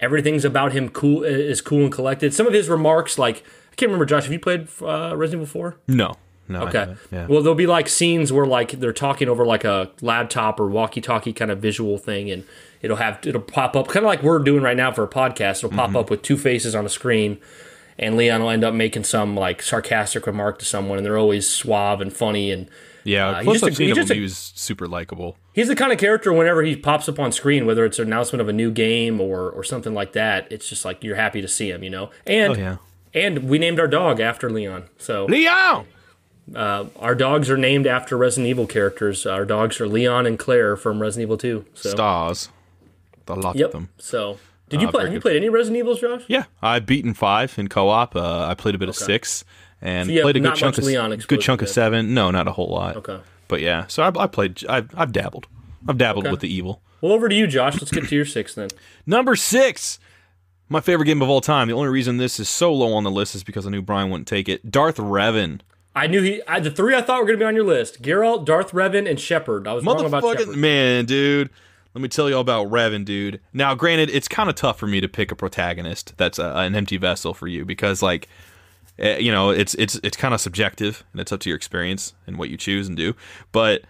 everything's 0.00 0.44
about 0.44 0.72
him 0.72 0.88
cool 0.90 1.24
is 1.24 1.60
cool 1.60 1.82
and 1.84 1.92
collected. 1.92 2.34
Some 2.34 2.46
of 2.46 2.52
his 2.52 2.68
remarks, 2.68 3.18
like 3.18 3.38
I 3.72 3.74
can't 3.76 3.88
remember, 3.88 4.04
Josh. 4.04 4.24
Have 4.24 4.32
you 4.32 4.38
played 4.38 4.68
uh, 4.82 5.16
Resident 5.16 5.42
Evil 5.42 5.46
Four? 5.46 5.76
no, 5.88 6.14
no. 6.46 6.62
Okay. 6.62 6.94
Yeah. 7.10 7.26
Well, 7.26 7.40
there'll 7.42 7.54
be 7.54 7.66
like 7.66 7.88
scenes 7.88 8.32
where 8.32 8.44
like 8.46 8.72
they're 8.72 8.92
talking 8.92 9.28
over 9.28 9.46
like 9.46 9.64
a 9.64 9.90
laptop 10.02 10.60
or 10.60 10.66
walkie-talkie 10.68 11.32
kind 11.32 11.50
of 11.50 11.60
visual 11.60 11.96
thing, 11.96 12.30
and 12.30 12.44
it'll 12.82 12.96
have 12.98 13.20
it'll 13.26 13.40
pop 13.40 13.76
up 13.76 13.88
kind 13.88 14.04
of 14.04 14.08
like 14.08 14.22
we're 14.22 14.40
doing 14.40 14.62
right 14.62 14.76
now 14.76 14.92
for 14.92 15.04
a 15.04 15.08
podcast. 15.08 15.58
It'll 15.64 15.70
Mm-hmm. 15.70 15.78
pop 15.78 15.94
up 15.96 16.10
with 16.10 16.20
two 16.22 16.36
faces 16.36 16.74
on 16.74 16.84
a 16.84 16.88
screen, 16.90 17.38
and 17.98 18.16
Leon 18.16 18.42
will 18.42 18.50
end 18.50 18.64
up 18.64 18.74
making 18.74 19.04
some 19.04 19.34
like 19.36 19.62
sarcastic 19.62 20.26
remark 20.26 20.58
to 20.60 20.64
someone, 20.64 20.98
and 20.98 21.04
they're 21.06 21.18
always 21.18 21.48
suave 21.48 22.00
and 22.00 22.12
funny 22.12 22.50
and. 22.50 22.68
yeah. 23.04 23.28
uh, 23.28 23.34
he's 23.38 23.44
Plus, 23.44 23.54
just 23.54 23.62
a- 23.64 23.66
I've 23.68 23.76
seen 23.76 23.88
he's 23.88 23.96
him. 23.98 24.10
a- 24.10 24.14
He 24.14 24.20
was 24.20 24.36
super 24.54 24.86
likable. 24.86 25.36
He's 25.52 25.68
the 25.68 25.74
kind 25.76 25.90
of 25.92 25.98
character 25.98 26.32
whenever 26.32 26.62
he 26.62 26.76
pops 26.76 27.08
up 27.08 27.18
on 27.18 27.32
screen, 27.32 27.66
whether 27.66 27.84
it's 27.84 27.98
an 27.98 28.06
announcement 28.06 28.40
of 28.40 28.48
a 28.48 28.52
new 28.52 28.70
game 28.70 29.20
or 29.20 29.50
or 29.50 29.64
something 29.64 29.92
like 29.94 30.12
that, 30.12 30.46
it's 30.52 30.68
just 30.68 30.84
like 30.84 31.02
you're 31.02 31.16
happy 31.16 31.40
to 31.40 31.48
see 31.48 31.70
him, 31.70 31.82
you 31.82 31.90
know. 31.90 32.10
And 32.26 32.52
Oh 32.52 32.56
yeah. 32.56 32.76
and 33.12 33.48
we 33.48 33.58
named 33.58 33.80
our 33.80 33.88
dog 33.88 34.20
after 34.20 34.48
Leon. 34.50 34.84
So 34.98 35.26
Leon. 35.26 35.86
our 36.54 37.14
dogs 37.14 37.50
are 37.50 37.56
named 37.56 37.86
after 37.86 38.16
Resident 38.16 38.48
Evil 38.48 38.66
characters. 38.66 39.26
Our 39.26 39.44
dogs 39.44 39.80
are 39.80 39.88
Leon 39.88 40.26
and 40.26 40.38
Claire 40.38 40.76
from 40.76 41.00
Resident 41.02 41.24
Evil 41.26 41.36
2. 41.36 41.64
So 41.74 41.90
Stars. 41.90 42.48
A 43.26 43.34
lot 43.34 43.56
yep. 43.56 43.66
of 43.66 43.72
them. 43.72 43.88
So 43.98 44.38
did 44.68 44.80
you 44.80 44.88
Ah, 44.88 44.90
play? 44.90 45.04
Have 45.04 45.12
you 45.12 45.20
played 45.20 45.36
any 45.36 45.48
Resident 45.48 45.78
Evils, 45.78 46.00
Josh? 46.00 46.22
Yeah, 46.28 46.44
I've 46.62 46.86
beaten 46.86 47.14
five 47.14 47.58
in 47.58 47.68
co-op. 47.68 48.14
Uh, 48.16 48.46
I 48.46 48.54
played 48.54 48.74
a 48.74 48.78
bit 48.78 48.88
of 48.88 48.96
six 48.96 49.44
and 49.80 50.08
So 50.08 50.22
played 50.22 50.36
a 50.36 50.40
good 50.40 50.54
chunk 50.54 50.78
of 50.78 51.26
good 51.28 51.40
chunk 51.40 51.62
of 51.62 51.68
seven. 51.68 52.14
No, 52.14 52.30
not 52.30 52.46
a 52.48 52.52
whole 52.52 52.68
lot. 52.68 52.96
Okay. 52.96 53.18
But 53.48 53.60
yeah, 53.60 53.86
so 53.86 54.02
I, 54.02 54.24
I 54.24 54.26
played. 54.26 54.64
I've, 54.68 54.90
I've 54.96 55.12
dabbled. 55.12 55.46
I've 55.88 55.96
dabbled 55.98 56.26
Okay. 56.26 56.30
with 56.32 56.40
the 56.40 56.52
evil. 56.52 56.82
Well, 57.00 57.12
over 57.12 57.28
to 57.28 57.34
you, 57.34 57.46
Josh. 57.46 57.74
Let's 57.80 57.90
get 57.90 58.08
to 58.08 58.14
your 58.16 58.24
six 58.24 58.54
then. 58.54 58.68
Number 59.06 59.36
six, 59.36 59.98
my 60.68 60.80
favorite 60.80 61.06
game 61.06 61.22
of 61.22 61.28
all 61.30 61.40
time. 61.40 61.68
The 61.68 61.74
only 61.74 61.88
reason 61.88 62.16
this 62.16 62.38
is 62.40 62.48
so 62.48 62.72
low 62.74 62.92
on 62.92 63.04
the 63.04 63.10
list 63.10 63.34
is 63.34 63.44
because 63.44 63.66
I 63.66 63.70
knew 63.70 63.80
Brian 63.80 64.10
wouldn't 64.10 64.28
take 64.28 64.48
it. 64.48 64.70
Darth 64.70 64.96
Revan. 64.96 65.60
I 65.96 66.06
knew 66.08 66.22
he. 66.22 66.42
I, 66.46 66.60
the 66.60 66.70
three 66.70 66.94
I 66.94 67.00
thought 67.02 67.20
were 67.20 67.26
going 67.26 67.38
to 67.38 67.42
be 67.42 67.46
on 67.46 67.54
your 67.54 67.64
list: 67.64 68.02
Geralt, 68.02 68.44
Darth 68.44 68.72
Revan, 68.72 69.08
and 69.08 69.18
Shepard. 69.18 69.66
I 69.66 69.72
was 69.72 69.84
wrong 69.84 70.04
about 70.04 70.38
Shepard. 70.38 70.56
man, 70.56 71.06
dude. 71.06 71.50
Let 71.94 72.02
me 72.02 72.08
tell 72.08 72.28
you 72.28 72.36
all 72.36 72.40
about 72.42 72.68
Revan, 72.68 73.04
dude. 73.04 73.40
Now, 73.52 73.74
granted, 73.74 74.10
it's 74.10 74.28
kind 74.28 74.48
of 74.48 74.54
tough 74.54 74.78
for 74.78 74.86
me 74.86 75.00
to 75.00 75.08
pick 75.08 75.32
a 75.32 75.36
protagonist 75.36 76.14
that's 76.16 76.38
a, 76.38 76.52
an 76.56 76.74
empty 76.74 76.96
vessel 76.96 77.34
for 77.34 77.48
you 77.48 77.64
because, 77.64 78.02
like, 78.02 78.28
eh, 78.98 79.18
you 79.18 79.32
know, 79.32 79.50
it's 79.50 79.74
it's 79.74 79.96
it's 80.02 80.16
kind 80.16 80.34
of 80.34 80.40
subjective 80.40 81.04
and 81.12 81.20
it's 81.20 81.32
up 81.32 81.40
to 81.40 81.48
your 81.48 81.56
experience 81.56 82.14
and 82.26 82.38
what 82.38 82.50
you 82.50 82.56
choose 82.56 82.88
and 82.88 82.96
do. 82.96 83.14
But 83.52 83.82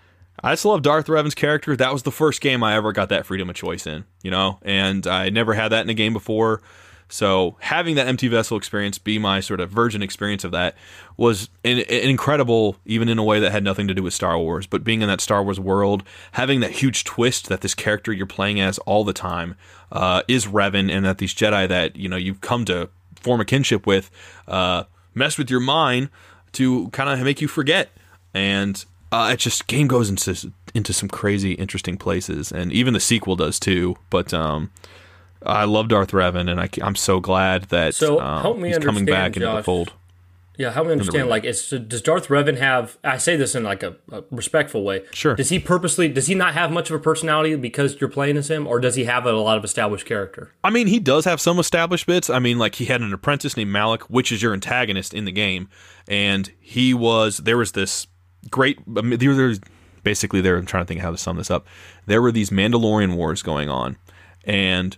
I 0.42 0.52
just 0.52 0.64
love 0.64 0.82
Darth 0.82 1.06
Revan's 1.08 1.34
character. 1.34 1.76
That 1.76 1.92
was 1.92 2.04
the 2.04 2.12
first 2.12 2.40
game 2.40 2.62
I 2.62 2.76
ever 2.76 2.92
got 2.92 3.08
that 3.08 3.26
freedom 3.26 3.50
of 3.50 3.56
choice 3.56 3.86
in, 3.86 4.04
you 4.22 4.30
know, 4.30 4.58
and 4.62 5.06
I 5.06 5.30
never 5.30 5.54
had 5.54 5.68
that 5.68 5.82
in 5.82 5.90
a 5.90 5.94
game 5.94 6.12
before. 6.12 6.62
So 7.08 7.56
having 7.60 7.94
that 7.94 8.06
empty 8.06 8.28
vessel 8.28 8.56
experience 8.56 8.98
be 8.98 9.18
my 9.18 9.40
sort 9.40 9.60
of 9.60 9.70
virgin 9.70 10.02
experience 10.02 10.44
of 10.44 10.50
that 10.52 10.76
was 11.16 11.48
an, 11.64 11.78
an 11.78 12.10
incredible, 12.10 12.76
even 12.84 13.08
in 13.08 13.18
a 13.18 13.24
way 13.24 13.40
that 13.40 13.50
had 13.50 13.64
nothing 13.64 13.88
to 13.88 13.94
do 13.94 14.02
with 14.02 14.12
Star 14.12 14.38
Wars. 14.38 14.66
But 14.66 14.84
being 14.84 15.00
in 15.00 15.08
that 15.08 15.20
Star 15.20 15.42
Wars 15.42 15.58
world, 15.58 16.02
having 16.32 16.60
that 16.60 16.72
huge 16.72 17.04
twist 17.04 17.48
that 17.48 17.62
this 17.62 17.74
character 17.74 18.12
you're 18.12 18.26
playing 18.26 18.60
as 18.60 18.78
all 18.80 19.04
the 19.04 19.14
time 19.14 19.56
uh, 19.90 20.22
is 20.28 20.46
Revan, 20.46 20.90
and 20.90 21.04
that 21.06 21.18
these 21.18 21.34
Jedi 21.34 21.66
that 21.68 21.96
you 21.96 22.08
know 22.08 22.16
you've 22.16 22.42
come 22.42 22.64
to 22.66 22.90
form 23.16 23.40
a 23.40 23.44
kinship 23.44 23.86
with 23.86 24.10
uh, 24.46 24.84
mess 25.14 25.38
with 25.38 25.50
your 25.50 25.60
mind 25.60 26.10
to 26.52 26.88
kind 26.90 27.08
of 27.08 27.24
make 27.24 27.40
you 27.40 27.48
forget. 27.48 27.90
And 28.34 28.84
uh, 29.10 29.30
it 29.32 29.38
just 29.38 29.66
game 29.66 29.88
goes 29.88 30.10
into 30.10 30.52
into 30.74 30.92
some 30.92 31.08
crazy, 31.08 31.52
interesting 31.52 31.96
places, 31.96 32.52
and 32.52 32.70
even 32.70 32.92
the 32.92 33.00
sequel 33.00 33.36
does 33.36 33.58
too. 33.58 33.96
But 34.10 34.34
um, 34.34 34.70
I 35.42 35.64
love 35.64 35.88
Darth 35.88 36.10
Revan, 36.12 36.50
and 36.50 36.60
I, 36.60 36.68
am 36.86 36.96
so 36.96 37.20
glad 37.20 37.64
that 37.64 37.94
So, 37.94 38.20
um, 38.20 38.42
help 38.42 38.58
me 38.58 38.68
he's 38.68 38.78
coming 38.78 39.04
back 39.04 39.36
into 39.36 39.46
the 39.46 39.56
Josh. 39.56 39.64
fold. 39.64 39.92
Yeah, 40.58 40.72
help 40.72 40.88
me 40.88 40.92
understand. 40.92 41.28
Like, 41.28 41.54
so 41.54 41.78
does 41.78 42.02
Darth 42.02 42.26
Revan 42.26 42.58
have? 42.58 42.98
I 43.04 43.16
say 43.18 43.36
this 43.36 43.54
in 43.54 43.62
like 43.62 43.84
a, 43.84 43.94
a 44.10 44.24
respectful 44.32 44.82
way. 44.82 45.04
Sure. 45.12 45.36
Does 45.36 45.50
he 45.50 45.60
purposely? 45.60 46.08
Does 46.08 46.26
he 46.26 46.34
not 46.34 46.54
have 46.54 46.72
much 46.72 46.90
of 46.90 46.96
a 46.96 46.98
personality 46.98 47.54
because 47.54 48.00
you're 48.00 48.10
playing 48.10 48.36
as 48.36 48.50
him, 48.50 48.66
or 48.66 48.80
does 48.80 48.96
he 48.96 49.04
have 49.04 49.24
a, 49.24 49.32
lot 49.32 49.56
of 49.56 49.62
established 49.62 50.04
character? 50.04 50.52
I 50.64 50.70
mean, 50.70 50.88
he 50.88 50.98
does 50.98 51.24
have 51.26 51.40
some 51.40 51.60
established 51.60 52.08
bits. 52.08 52.28
I 52.28 52.40
mean, 52.40 52.58
like 52.58 52.74
he 52.74 52.86
had 52.86 53.02
an 53.02 53.12
apprentice 53.12 53.56
named 53.56 53.70
Malak, 53.70 54.10
which 54.10 54.32
is 54.32 54.42
your 54.42 54.52
antagonist 54.52 55.14
in 55.14 55.26
the 55.26 55.32
game, 55.32 55.68
and 56.08 56.50
he 56.58 56.92
was 56.92 57.38
there 57.38 57.56
was 57.56 57.70
this 57.72 58.08
great. 58.50 58.80
I 58.96 59.02
mean, 59.02 59.16
there 59.20 59.30
was 59.30 59.60
basically, 60.02 60.40
there. 60.40 60.56
I'm 60.56 60.66
trying 60.66 60.84
to 60.84 60.88
think 60.88 61.00
how 61.00 61.12
to 61.12 61.18
sum 61.18 61.36
this 61.36 61.52
up. 61.52 61.68
There 62.06 62.20
were 62.20 62.32
these 62.32 62.50
Mandalorian 62.50 63.14
wars 63.14 63.42
going 63.42 63.68
on, 63.68 63.96
and 64.42 64.96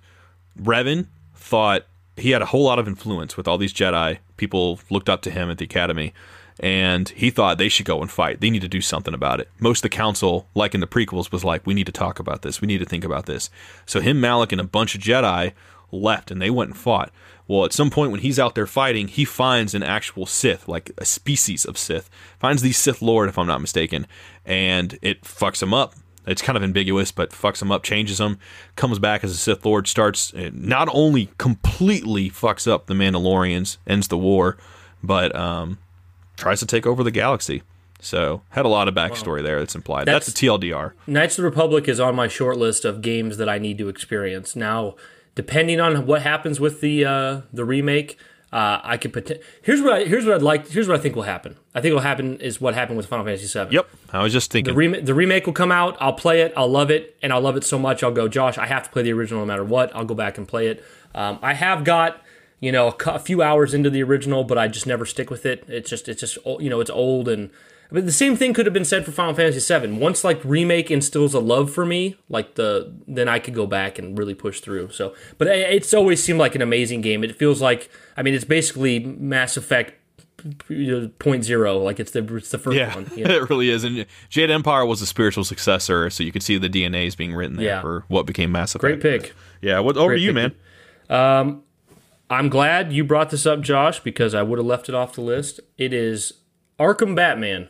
Revan 0.59 1.07
thought 1.35 1.87
he 2.17 2.31
had 2.31 2.43
a 2.43 2.47
whole 2.47 2.65
lot 2.65 2.79
of 2.79 2.89
influence 2.89 3.37
with 3.37 3.49
all 3.49 3.59
these 3.59 3.73
Jedi. 3.73 4.19
People 4.37 4.81
looked 4.91 5.09
up 5.09 5.23
to 5.23 5.31
him 5.31 5.51
at 5.51 5.59
the 5.59 5.65
Academy, 5.65 6.13
and 6.59 7.09
he 7.11 7.31
thought 7.31 7.59
they 7.59 7.69
should 7.69 7.87
go 7.87 8.01
and 8.01 8.11
fight. 8.11 8.41
They 8.41 8.51
need 8.51 8.63
to 8.63 8.69
do 8.69 8.81
something 8.81 9.15
about 9.15 9.41
it. 9.41 9.49
Most 9.59 9.79
of 9.79 9.83
the 9.91 9.97
council, 9.97 10.47
like 10.55 10.75
in 10.75 10.81
the 10.81 10.87
prequels, 10.87 11.33
was 11.33 11.45
like, 11.45 11.67
"We 11.67 11.75
need 11.75 11.87
to 11.87 11.93
talk 11.93 12.19
about 12.19 12.43
this. 12.43 12.61
We 12.61 12.67
need 12.67 12.79
to 12.79 12.85
think 12.85 13.05
about 13.05 13.27
this." 13.27 13.49
So 13.87 14.01
him, 14.01 14.21
Malak, 14.21 14.53
and 14.53 14.61
a 14.61 14.65
bunch 14.65 14.95
of 14.95 15.01
Jedi 15.01 15.53
left, 15.93 16.31
and 16.31 16.41
they 16.41 16.51
went 16.51 16.71
and 16.71 16.79
fought. 16.79 17.11
Well, 17.49 17.65
at 17.65 17.73
some 17.73 17.91
point 17.91 18.13
when 18.13 18.21
he's 18.21 18.39
out 18.39 18.55
there 18.55 18.67
fighting, 18.67 19.09
he 19.09 19.25
finds 19.25 19.75
an 19.75 19.83
actual 19.83 20.25
Sith, 20.25 20.69
like 20.69 20.93
a 20.99 21.05
species 21.05 21.65
of 21.65 21.77
Sith. 21.77 22.09
Finds 22.39 22.63
the 22.63 22.71
Sith 22.71 23.03
Lord, 23.03 23.29
if 23.29 23.39
I'm 23.39 23.49
not 23.49 23.61
mistaken, 23.61 24.07
and 24.45 24.99
it 25.03 25.23
fucks 25.23 25.63
him 25.63 25.75
up. 25.75 25.95
It's 26.27 26.43
kind 26.43 26.57
of 26.57 26.63
ambiguous, 26.63 27.13
but 27.13 27.31
fucks 27.31 27.63
him 27.63 27.73
up, 27.73 27.83
changes 27.83 28.21
him, 28.21 28.39
comes 28.77 28.99
back 28.99 29.25
as 29.25 29.33
a 29.33 29.37
Sith 29.37 29.65
Lord, 29.65 29.89
starts 29.89 30.33
not 30.53 30.89
only 30.93 31.31
completely 31.39 32.31
fucks 32.31 32.71
up 32.71 32.87
the 32.87 32.95
Mandalorians, 32.95 33.79
ends 33.87 34.09
the 34.09 34.19
war, 34.19 34.57
but 35.03 35.35
um, 35.35 35.79
tries 36.37 36.61
to 36.61 36.67
take 36.67 36.87
over 36.87 37.03
the 37.03 37.11
galaxy. 37.11 37.63
So 38.01 38.43
had 38.51 38.65
a 38.65 38.69
lot 38.69 38.89
of 38.89 38.95
backstory 38.95 39.43
there 39.43 39.59
that's 39.59 39.75
implied. 39.75 40.07
That's, 40.07 40.33
That's- 40.33 40.43
a 40.43 40.47
TLDR. 40.59 40.93
Knights 41.07 41.39
of 41.39 41.43
the 41.43 41.49
Republic 41.49 41.89
is 41.89 42.01
on 42.01 42.15
my 42.15 42.29
short 42.29 42.57
list 42.57 42.85
of 42.85 43.03
games 43.03 43.37
that 43.37 43.49
I 43.49 43.59
need 43.59 43.79
to 43.79 43.89
experience. 43.89 44.57
Now, 44.57 44.97
depending 45.35 45.81
on 45.81 46.07
what 46.07 46.23
happens 46.23 46.61
with 46.61 46.81
the 46.81 47.05
uh, 47.05 47.41
the 47.53 47.65
remake, 47.65 48.19
uh, 48.53 48.81
I 48.83 48.97
could 48.97 49.13
poten- 49.13 49.41
here's 49.63 49.81
what 49.81 49.93
I, 49.93 50.05
here's 50.05 50.25
what 50.27 50.35
I'd 50.35 50.43
like. 50.43 50.69
Here's 50.69 50.89
what 50.89 50.99
I 50.99 51.01
think 51.03 51.15
will 51.15 51.23
happen. 51.23 51.57
I 51.75 51.81
think 51.81 51.93
it 51.93 51.95
will 51.95 52.01
happen 52.03 52.39
is 52.41 52.61
what 52.61 52.75
happened 52.75 52.97
with 52.97 53.07
Final 53.07 53.25
Fantasy 53.25 53.47
VII. 53.47 53.75
Yep, 53.75 53.89
I 54.13 54.23
was 54.23 54.33
just 54.33 54.51
thinking. 54.51 54.75
The, 54.75 54.79
rem- 54.79 55.05
the 55.05 55.15
remake 55.15 55.47
will 55.47 55.53
come 55.53 55.71
out. 55.71 55.97
I'll 56.01 56.13
play 56.13 56.43
it. 56.43 56.53
I'll 56.57 56.69
love 56.71 56.91
it, 56.91 57.17
and 57.23 57.33
I'll 57.33 57.41
love 57.41 57.57
it 57.57 57.65
so 57.65 57.79
much. 57.79 58.03
I'll 58.03 58.11
go, 58.13 58.27
Josh. 58.29 58.59
I 58.59 58.67
have 58.67 58.83
to 58.85 58.91
play 58.91 59.03
the 59.03 59.13
original 59.13 59.41
no 59.41 59.47
matter 59.47 59.65
what. 59.65 59.95
I'll 59.95 60.05
go 60.05 60.15
back 60.15 60.37
and 60.39 60.49
play 60.49 60.67
it. 60.69 60.85
Um, 61.15 61.39
I 61.43 61.55
have 61.55 61.85
got 61.85 62.21
you 62.61 62.73
know 62.73 62.89
a, 62.89 62.93
cou- 62.93 63.13
a 63.13 63.19
few 63.19 63.41
hours 63.43 63.73
into 63.73 63.89
the 63.91 64.03
original, 64.03 64.43
but 64.45 64.59
I 64.59 64.69
just 64.69 64.87
never 64.87 65.07
stick 65.07 65.31
with 65.31 65.47
it. 65.47 65.65
It's 65.69 65.89
just 65.89 66.09
it's 66.09 66.21
just 66.21 66.39
you 66.59 66.71
know 66.71 66.81
it's 66.81 66.91
old 66.91 67.29
and. 67.29 67.51
But 67.93 68.07
the 68.07 68.13
same 68.13 68.37
thing 68.37 68.55
could 68.55 68.67
have 68.67 68.73
been 68.73 68.85
said 68.85 69.05
for 69.05 69.11
Final 69.13 69.35
Fantasy 69.35 69.79
VII. 69.79 69.93
Once 69.99 70.23
like 70.25 70.41
remake 70.45 70.91
instills 70.91 71.35
a 71.35 71.41
love 71.41 71.73
for 71.73 71.85
me, 71.85 72.17
like 72.29 72.55
the 72.55 72.95
then 73.07 73.29
I 73.29 73.39
could 73.39 73.55
go 73.55 73.67
back 73.67 73.99
and 73.99 74.17
really 74.17 74.35
push 74.35 74.61
through. 74.61 74.91
So, 74.91 75.15
but 75.39 75.49
it's 75.49 75.93
always 75.93 76.23
seemed 76.23 76.39
like 76.39 76.55
an 76.55 76.63
amazing 76.63 77.01
game. 77.01 77.25
It 77.25 77.37
feels 77.37 77.61
like 77.61 77.91
I 78.17 78.23
mean 78.23 78.35
it's 78.35 78.45
basically 78.45 79.01
Mass 79.01 79.57
Effect 79.57 79.95
point 81.19 81.45
zero. 81.45 81.79
Like 81.79 82.01
it's 82.01 82.13
the 82.13 82.37
it's 82.37 82.51
the 82.51 82.59
first 82.59 82.77
yeah, 82.77 82.95
one. 82.95 83.11
you 83.17 83.25
know? 83.25 83.35
it 83.35 83.51
really 83.51 83.71
is. 83.71 83.85
And 83.85 84.07
Jade 84.29 84.51
Empire 84.51 84.85
was 84.87 85.03
a 85.03 85.07
spiritual 85.07 85.45
successor, 85.45 86.11
so 86.11 86.23
you 86.23 86.33
could 86.33 86.43
see 86.43 86.59
the 86.59 86.69
DNAs 86.69 87.17
being 87.17 87.35
written 87.35 87.57
there 87.57 87.67
Yeah. 87.67 87.81
for 87.81 88.05
what 88.09 88.27
became 88.27 88.53
Mass 88.53 88.75
Effect. 88.75 89.01
Great 89.01 89.23
pick. 89.23 89.35
Yeah, 89.61 89.81
what 89.81 89.97
over 89.97 90.09
Great 90.11 90.17
to 90.19 90.23
you, 90.23 90.33
pick. 90.35 90.57
man? 91.09 91.41
Um, 91.41 91.63
I'm 92.31 92.49
glad 92.49 92.93
you 92.93 93.05
brought 93.05 93.31
this 93.31 93.45
up, 93.45 93.61
Josh, 93.61 94.01
because 94.01 94.35
I 94.35 94.43
would 94.43 94.59
have 94.59 94.67
left 94.67 94.89
it 94.89 94.95
off 94.95 95.15
the 95.15 95.21
list. 95.21 95.61
It 95.77 95.93
is 95.93 96.33
Arkham 96.79 97.15
Batman. 97.17 97.69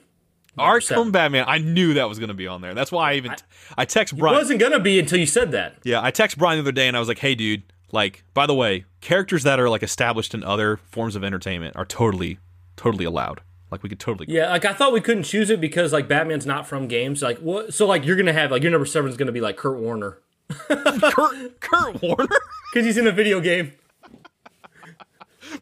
Arkham. 0.58 1.12
Batman. 1.12 1.44
I 1.46 1.58
knew 1.58 1.94
that 1.94 2.08
was 2.08 2.18
going 2.18 2.28
to 2.28 2.34
be 2.34 2.46
on 2.46 2.60
there. 2.60 2.74
That's 2.74 2.92
why 2.92 3.12
I 3.12 3.14
even 3.16 3.34
I, 3.76 3.84
text 3.84 4.16
Brian. 4.16 4.34
It 4.34 4.38
wasn't 4.38 4.60
gonna 4.60 4.80
be 4.80 4.98
until 4.98 5.18
you 5.18 5.26
said 5.26 5.52
that. 5.52 5.76
Yeah, 5.84 6.02
I 6.02 6.10
text 6.10 6.38
Brian 6.38 6.58
the 6.58 6.62
other 6.62 6.72
day 6.72 6.88
and 6.88 6.96
I 6.96 7.00
was 7.00 7.08
like, 7.08 7.18
"Hey, 7.18 7.34
dude, 7.34 7.62
like, 7.92 8.24
by 8.34 8.46
the 8.46 8.54
way, 8.54 8.84
characters 9.00 9.42
that 9.44 9.60
are 9.60 9.68
like 9.68 9.82
established 9.82 10.34
in 10.34 10.44
other 10.44 10.76
forms 10.76 11.16
of 11.16 11.24
entertainment 11.24 11.76
are 11.76 11.84
totally, 11.84 12.38
totally 12.76 13.04
allowed. 13.04 13.40
Like, 13.70 13.82
we 13.82 13.88
could 13.88 14.00
totally. 14.00 14.26
Yeah, 14.28 14.50
like 14.50 14.64
I 14.64 14.72
thought 14.72 14.92
we 14.92 15.00
couldn't 15.00 15.22
choose 15.22 15.50
it 15.50 15.60
because 15.60 15.92
like 15.92 16.08
Batman's 16.08 16.46
not 16.46 16.66
from 16.66 16.88
games. 16.88 17.22
Like 17.22 17.38
what? 17.38 17.72
So 17.72 17.86
like 17.86 18.04
you're 18.04 18.16
gonna 18.16 18.32
have 18.32 18.50
like 18.50 18.62
your 18.62 18.72
number 18.72 18.86
seven 18.86 19.10
is 19.10 19.16
gonna 19.16 19.32
be 19.32 19.40
like 19.40 19.56
Kurt 19.56 19.78
Warner 19.78 20.18
Kurt, 20.68 21.60
Kurt 21.60 22.02
Warner. 22.02 22.26
because 22.72 22.86
he's 22.86 22.96
in 22.96 23.06
a 23.06 23.12
video 23.12 23.40
game. 23.40 23.72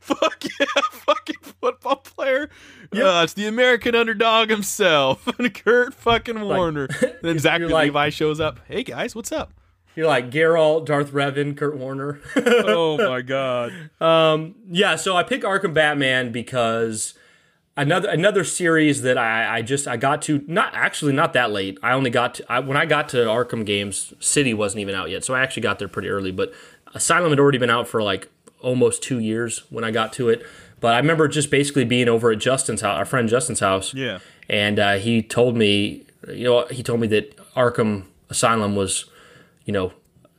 Fuck 0.01 0.45
yeah, 0.59 0.67
fucking 0.91 1.37
football 1.61 1.97
player. 1.97 2.51
Yeah, 2.93 3.23
it's 3.23 3.35
the 3.35 3.47
American 3.47 3.95
underdog 3.95 4.49
himself, 4.51 5.29
Kurt 5.55 5.93
fucking 5.95 6.41
Warner. 6.41 6.89
then 7.23 7.39
Zachary 7.39 7.69
like- 7.69 7.85
Levi 7.89 8.09
shows 8.11 8.41
up. 8.41 8.61
Hey 8.67 8.83
guys, 8.83 9.15
what's 9.15 9.33
up? 9.33 9.53
You're 9.95 10.07
like 10.07 10.31
Geralt, 10.31 10.87
Darth 10.87 11.11
Revan, 11.11 11.57
Kurt 11.57 11.77
Warner. 11.77 12.21
oh 12.37 12.97
my 13.09 13.21
god. 13.21 13.73
Um, 14.01 14.55
Yeah, 14.71 14.95
so 14.97 15.17
I 15.17 15.23
pick 15.25 15.43
Arkham 15.43 15.75
Batman 15.75 16.31
because 16.31 17.15
another 17.77 18.09
another 18.09 18.45
series 18.45 19.03
that 19.03 19.19
I, 19.19 19.57
I 19.59 19.63
just 19.63 19.89
I 19.89 19.97
got 19.97 20.23
to 20.23 20.43
not 20.47 20.73
actually 20.73 21.13
not 21.13 21.33
that 21.33 21.51
late. 21.51 21.79
I 21.83 21.93
only 21.93 22.11
got 22.11 22.35
to 22.37 22.45
I, 22.53 22.61
when 22.61 22.77
I 22.77 22.87
got 22.87 23.09
to 23.11 23.17
Arkham 23.19 23.67
games, 23.67 24.15
City 24.21 24.55
wasn't 24.55 24.81
even 24.83 24.95
out 24.95 25.11
yet, 25.11 25.25
so 25.25 25.35
I 25.35 25.41
actually 25.43 25.63
got 25.63 25.79
there 25.81 25.89
pretty 25.89 26.09
early. 26.09 26.31
But 26.31 26.53
Asylum 26.95 27.31
had 27.31 27.41
already 27.41 27.59
been 27.59 27.71
out 27.71 27.89
for 27.89 28.01
like 28.03 28.29
almost 28.61 29.03
two 29.03 29.19
years 29.19 29.65
when 29.71 29.83
I 29.85 29.91
got 29.91 30.13
to 30.15 30.29
it. 30.29 30.47
But 30.81 30.95
I 30.95 30.99
remember 30.99 31.27
just 31.29 31.51
basically 31.51 31.85
being 31.85 32.09
over 32.09 32.31
at 32.31 32.39
Justin's 32.39 32.81
house, 32.83 32.99
our 32.99 33.05
friend 33.05 33.29
Justin's 33.29 33.61
house, 33.61 33.93
Yeah. 33.95 34.19
and 34.49 34.79
uh, 34.79 34.95
he 34.99 35.23
told 35.23 35.57
me, 35.57 36.05
you 36.29 36.45
know, 36.45 36.67
he 36.71 36.83
told 36.83 37.01
me 37.01 37.07
that 37.09 37.37
Arkham 37.55 38.05
Asylum 38.31 38.77
was, 38.77 39.07
you 39.65 39.73
know, 39.73 39.93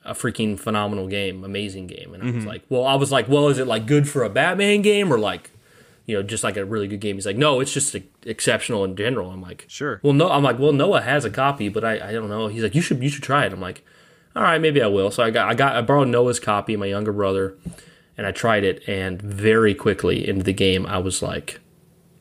a 0.05 0.13
freaking 0.13 0.57
phenomenal 0.59 1.07
game, 1.07 1.43
amazing 1.43 1.87
game, 1.87 2.13
and 2.13 2.23
I 2.23 2.25
Mm-hmm. 2.27 2.35
was 2.37 2.45
like, 2.45 2.63
well, 2.69 2.85
I 2.85 2.95
was 2.95 3.11
like, 3.11 3.27
well, 3.27 3.49
is 3.49 3.57
it 3.59 3.67
like 3.67 3.85
good 3.85 4.07
for 4.07 4.23
a 4.23 4.29
Batman 4.29 4.81
game 4.81 5.11
or 5.13 5.19
like, 5.19 5.51
you 6.05 6.15
know, 6.15 6.23
just 6.23 6.43
like 6.43 6.57
a 6.57 6.65
really 6.65 6.87
good 6.87 6.99
game? 7.01 7.15
He's 7.17 7.25
like, 7.25 7.35
no, 7.37 7.59
it's 7.59 7.73
just 7.73 7.95
exceptional 8.25 8.83
in 8.85 8.95
general. 8.95 9.29
I'm 9.29 9.41
like, 9.41 9.65
Sure. 9.67 9.99
Well, 10.01 10.13
no, 10.13 10.31
I'm 10.31 10.41
like, 10.43 10.57
well, 10.57 10.71
Noah 10.71 11.01
has 11.01 11.25
a 11.25 11.29
copy, 11.29 11.69
but 11.69 11.83
I, 11.83 12.09
I 12.09 12.11
don't 12.13 12.29
know. 12.29 12.47
He's 12.47 12.63
like, 12.63 12.73
you 12.75 12.81
should 12.81 13.03
you 13.03 13.09
should 13.09 13.23
try 13.23 13.45
it. 13.45 13.53
I'm 13.53 13.59
like, 13.61 13.85
all 14.35 14.43
right, 14.43 14.59
maybe 14.61 14.81
I 14.81 14.87
will. 14.87 15.11
So 15.11 15.21
I 15.21 15.29
got 15.31 15.49
I 15.49 15.53
got 15.53 15.75
I 15.75 15.81
borrowed 15.81 16.07
Noah's 16.07 16.39
copy, 16.39 16.75
my 16.77 16.85
younger 16.87 17.11
brother, 17.13 17.55
and 18.19 18.27
I 18.27 18.31
tried 18.31 18.63
it, 18.65 18.83
and 18.87 19.19
very 19.21 19.73
quickly 19.73 20.27
into 20.27 20.43
the 20.43 20.53
game, 20.53 20.85
I 20.85 20.97
was 20.97 21.21
like, 21.23 21.59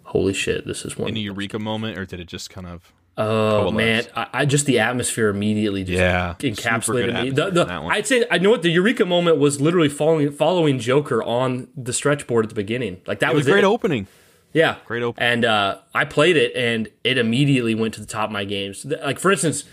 holy 0.05 0.32
shit, 0.32 0.64
this 0.64 0.84
is 0.84 0.96
one. 0.96 1.09
Any 1.09 1.20
eureka 1.20 1.59
moment, 1.59 1.99
or 1.99 2.07
did 2.07 2.20
it 2.20 2.28
just 2.28 2.49
kind 2.51 2.66
of? 2.66 2.92
Oh 3.20 3.72
man, 3.72 4.05
I, 4.14 4.28
I 4.32 4.44
just 4.46 4.64
the 4.66 4.78
atmosphere 4.78 5.28
immediately 5.28 5.82
just 5.82 5.99
Yeah, 5.99 6.36
encapsulated 6.38 7.20
me. 7.24 7.30
The, 7.30 7.51
the, 7.51 7.62
in 7.62 7.66
that 7.68 7.82
one. 7.82 7.92
I'd 7.92 8.07
say 8.07 8.24
I 8.30 8.38
know 8.38 8.51
what 8.51 8.62
the 8.62 8.70
eureka 8.70 9.05
moment 9.05 9.38
was. 9.38 9.61
Literally 9.61 9.88
following 9.88 10.30
following 10.30 10.78
Joker 10.78 11.20
on 11.20 11.66
the 11.76 11.92
stretch 11.92 12.28
board 12.28 12.44
at 12.44 12.49
the 12.49 12.55
beginning. 12.55 13.01
Like 13.09 13.18
that 13.18 13.32
It 13.32 13.34
was, 13.34 13.40
was 13.40 13.49
a 13.49 13.51
great 13.51 13.64
it. 13.64 13.66
opening. 13.66 14.07
Yeah, 14.53 14.76
Great 14.86 15.03
opening. 15.03 15.28
And 15.28 15.44
uh, 15.44 15.78
I 15.94 16.05
played 16.05 16.36
it, 16.36 16.55
and 16.55 16.88
it 17.05 17.18
immediately 17.18 17.74
went 17.74 17.92
to 17.94 18.01
the 18.01 18.07
top 18.07 18.28
of 18.28 18.32
my 18.32 18.44
games. 18.44 18.84
Like 18.84 19.18
for 19.18 19.32
instance, 19.32 19.64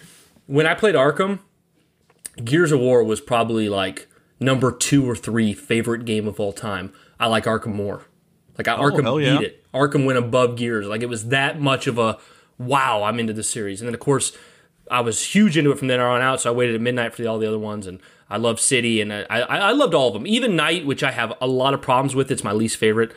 when 0.47 0.65
I 0.65 0.73
played 0.73 0.95
Arkham, 0.95 1.37
Gears 2.43 2.71
of 2.71 2.79
War 2.79 3.03
was 3.03 3.21
probably 3.21 3.69
like 3.69 4.07
number 4.39 4.71
two 4.71 5.09
or 5.09 5.15
three 5.15 5.53
favorite 5.53 6.05
game 6.05 6.27
of 6.27 6.39
all 6.39 6.53
time. 6.53 6.93
I 7.19 7.27
like 7.27 7.45
Arkham 7.45 7.73
more. 7.73 8.05
Like 8.57 8.67
I, 8.67 8.77
Arkham 8.77 9.03
hell 9.03 9.19
yeah. 9.19 9.37
beat 9.37 9.47
it. 9.47 9.65
Arkham 9.73 10.05
went 10.05 10.17
above 10.17 10.55
Gears. 10.55 10.87
Like 10.87 11.01
it 11.01 11.09
was 11.09 11.29
that 11.29 11.59
much 11.59 11.87
of 11.87 11.97
a 11.97 12.17
wow. 12.57 13.03
I'm 13.03 13.19
into 13.19 13.33
the 13.33 13.43
series, 13.43 13.81
and 13.81 13.87
then 13.87 13.93
of 13.93 13.99
course 13.99 14.31
I 14.89 15.01
was 15.01 15.23
huge 15.35 15.57
into 15.57 15.71
it 15.71 15.79
from 15.79 15.87
then 15.87 15.99
on 15.99 16.21
out. 16.21 16.41
So 16.41 16.51
I 16.51 16.55
waited 16.55 16.75
at 16.75 16.81
midnight 16.81 17.13
for 17.13 17.21
the, 17.21 17.27
all 17.27 17.39
the 17.39 17.47
other 17.47 17.59
ones, 17.59 17.87
and 17.87 17.99
I 18.29 18.37
love 18.37 18.59
City, 18.59 19.01
and 19.01 19.13
I, 19.13 19.23
I, 19.29 19.39
I 19.39 19.71
loved 19.71 19.93
all 19.93 20.07
of 20.07 20.13
them. 20.13 20.27
Even 20.27 20.55
Night, 20.55 20.85
which 20.85 21.03
I 21.03 21.11
have 21.11 21.33
a 21.41 21.47
lot 21.47 21.73
of 21.73 21.81
problems 21.81 22.15
with. 22.15 22.31
It's 22.31 22.43
my 22.43 22.53
least 22.53 22.77
favorite. 22.77 23.11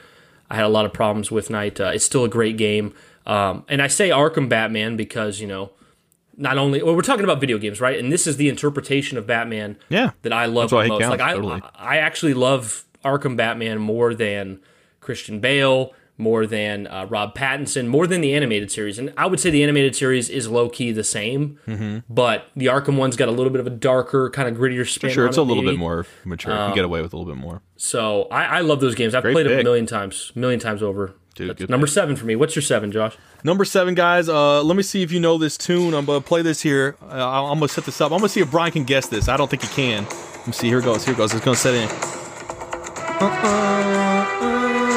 I 0.51 0.57
had 0.57 0.64
a 0.64 0.69
lot 0.69 0.87
of 0.87 0.93
problems 0.93 1.31
with 1.31 1.51
Night. 1.51 1.81
Uh, 1.81 1.91
it's 1.95 2.05
still 2.05 2.25
a 2.25 2.29
great 2.29 2.57
game, 2.57 2.95
um, 3.27 3.64
and 3.69 3.83
I 3.83 3.87
say 3.87 4.11
Arkham 4.11 4.49
Batman 4.49 4.97
because 4.97 5.41
you 5.41 5.47
know 5.47 5.71
not 6.39 6.57
only 6.57 6.82
well, 6.82 6.95
we're 6.97 7.03
talking 7.03 7.24
about 7.24 7.41
video 7.41 7.59
games, 7.59 7.80
right? 7.80 7.99
And 7.99 8.11
this 8.11 8.26
is 8.26 8.36
the 8.39 8.49
interpretation 8.49 9.18
of 9.18 9.26
Batman 9.26 9.76
Yeah. 9.91 10.12
that 10.22 10.32
I 10.32 10.47
love 10.47 10.70
That's 10.70 10.80
the 10.80 10.82
he 10.84 10.89
most. 10.89 11.01
counts, 11.03 11.11
like 11.11 11.20
I, 11.20 11.34
totally. 11.34 11.61
I 11.74 11.97
actually 11.99 12.32
love 12.34 12.84
Arkham 13.05 13.36
Batman 13.36 13.78
more 13.78 14.14
than 14.14 14.61
Christian 15.01 15.41
Bale, 15.41 15.93
more 16.20 16.47
than 16.47 16.86
uh, 16.89 17.07
Rob 17.09 17.34
Pattinson, 17.36 17.86
more 17.86 18.07
than 18.07 18.20
the 18.20 18.34
animated 18.34 18.70
series. 18.72 18.99
And 18.99 19.12
I 19.16 19.26
would 19.26 19.39
say 19.39 19.51
the 19.51 19.62
animated 19.62 19.95
series 19.95 20.28
is 20.28 20.49
low 20.49 20.68
key 20.68 20.91
the 20.93 21.05
same, 21.05 21.59
Mm-hmm. 21.66 21.99
but 22.12 22.47
the 22.57 22.66
Arkham 22.66 22.97
one's 22.97 23.16
got 23.16 23.28
a 23.28 23.32
little 23.32 23.51
bit 23.53 23.61
of 23.61 23.66
a 23.68 23.70
darker, 23.70 24.28
kind 24.30 24.49
of 24.49 24.57
grittier 24.57 24.89
spin. 24.89 25.11
Sure, 25.11 25.24
on 25.24 25.28
it's 25.28 25.39
it, 25.39 25.41
a 25.41 25.45
little 25.45 25.62
maybe. 25.62 25.76
bit 25.76 25.80
more 25.80 26.07
mature. 26.24 26.53
you 26.53 26.59
can 26.59 26.74
get 26.74 26.84
away 26.84 27.03
with 27.03 27.12
a 27.12 27.16
little 27.16 27.32
bit 27.32 27.41
more. 27.41 27.62
So 27.76 28.24
I, 28.32 28.45
I 28.59 28.61
love 28.62 28.80
those 28.80 28.95
games. 28.97 29.14
I've 29.14 29.22
Great 29.22 29.32
played 29.34 29.47
them 29.47 29.61
a 29.61 29.62
million 29.62 29.86
times, 29.86 30.32
million 30.34 30.59
times 30.61 30.82
over. 30.82 31.14
Dude, 31.39 31.57
That's 31.57 31.70
number 31.70 31.86
pick. 31.86 31.95
seven 31.95 32.16
for 32.16 32.26
me. 32.26 32.34
What's 32.34 32.57
your 32.57 32.62
seven, 32.64 32.91
Josh? 32.91 33.16
Number 33.45 33.64
seven, 33.64 33.95
guys. 33.95 34.28
Uh, 34.28 34.61
let 34.62 34.76
me 34.76 34.82
see 34.82 35.03
if 35.03 35.12
you 35.12 35.20
know 35.20 35.39
this 35.39 35.57
tune. 35.57 35.95
I'm 35.95 36.05
gonna 36.05 36.20
play 36.20 36.43
this 36.43 36.61
here. 36.61 36.97
Uh, 37.01 37.45
I'm 37.51 37.59
gonna 37.61 37.68
set 37.68 37.84
this 37.84 38.01
up. 38.01 38.11
I'm 38.11 38.18
gonna 38.18 38.28
see 38.28 38.41
if 38.41 38.51
Brian 38.51 38.72
can 38.72 38.82
guess 38.82 39.07
this. 39.07 39.28
I 39.28 39.36
don't 39.36 39.49
think 39.49 39.62
he 39.62 39.68
can. 39.68 40.05
Let 40.05 40.47
me 40.49 40.53
see. 40.53 40.66
Here 40.66 40.80
it 40.80 40.84
goes. 40.84 41.05
Here 41.05 41.14
it 41.14 41.16
goes. 41.16 41.32
It's 41.32 41.45
gonna 41.45 41.57
set 41.57 41.74
in. 41.74 41.89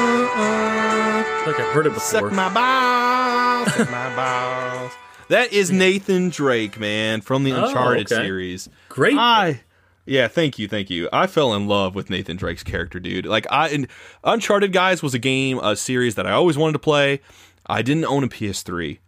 I 0.04 1.42
feel 1.44 1.52
like 1.52 1.60
I've 1.60 1.72
heard 1.72 1.86
it 1.86 1.90
before. 1.94 2.00
Suck 2.00 2.32
my 2.32 2.52
balls. 2.52 3.74
Suck 3.74 3.90
my 3.90 4.16
balls. 4.16 4.92
That 5.28 5.52
is 5.52 5.70
Nathan 5.70 6.28
Drake, 6.30 6.78
man, 6.78 7.20
from 7.20 7.44
the 7.44 7.52
Uncharted 7.52 8.12
okay. 8.12 8.22
series. 8.22 8.68
Great. 8.88 9.16
I 9.16 9.60
yeah, 10.04 10.28
thank 10.28 10.58
you, 10.58 10.66
thank 10.68 10.90
you. 10.90 11.08
I 11.12 11.26
fell 11.26 11.54
in 11.54 11.68
love 11.68 11.94
with 11.94 12.10
Nathan 12.10 12.36
Drake's 12.36 12.62
character, 12.62 12.98
dude. 12.98 13.26
Like 13.26 13.46
I 13.50 13.68
and 13.68 13.86
Uncharted 14.24 14.72
guys 14.72 15.02
was 15.02 15.14
a 15.14 15.18
game, 15.18 15.58
a 15.58 15.76
series 15.76 16.16
that 16.16 16.26
I 16.26 16.32
always 16.32 16.58
wanted 16.58 16.74
to 16.74 16.78
play. 16.80 17.20
I 17.66 17.82
didn't 17.82 18.06
own 18.06 18.24
a 18.24 18.28
PS3. 18.28 18.98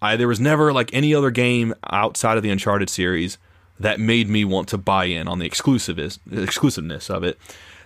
I 0.00 0.16
there 0.16 0.28
was 0.28 0.40
never 0.40 0.72
like 0.72 0.92
any 0.92 1.14
other 1.14 1.30
game 1.30 1.74
outside 1.90 2.36
of 2.36 2.42
the 2.42 2.50
Uncharted 2.50 2.88
series 2.88 3.38
that 3.78 4.00
made 4.00 4.28
me 4.28 4.44
want 4.44 4.68
to 4.68 4.78
buy 4.78 5.04
in 5.04 5.28
on 5.28 5.38
the 5.38 5.46
exclusiveness 5.46 6.18
exclusiveness 6.30 7.10
of 7.10 7.22
it. 7.22 7.38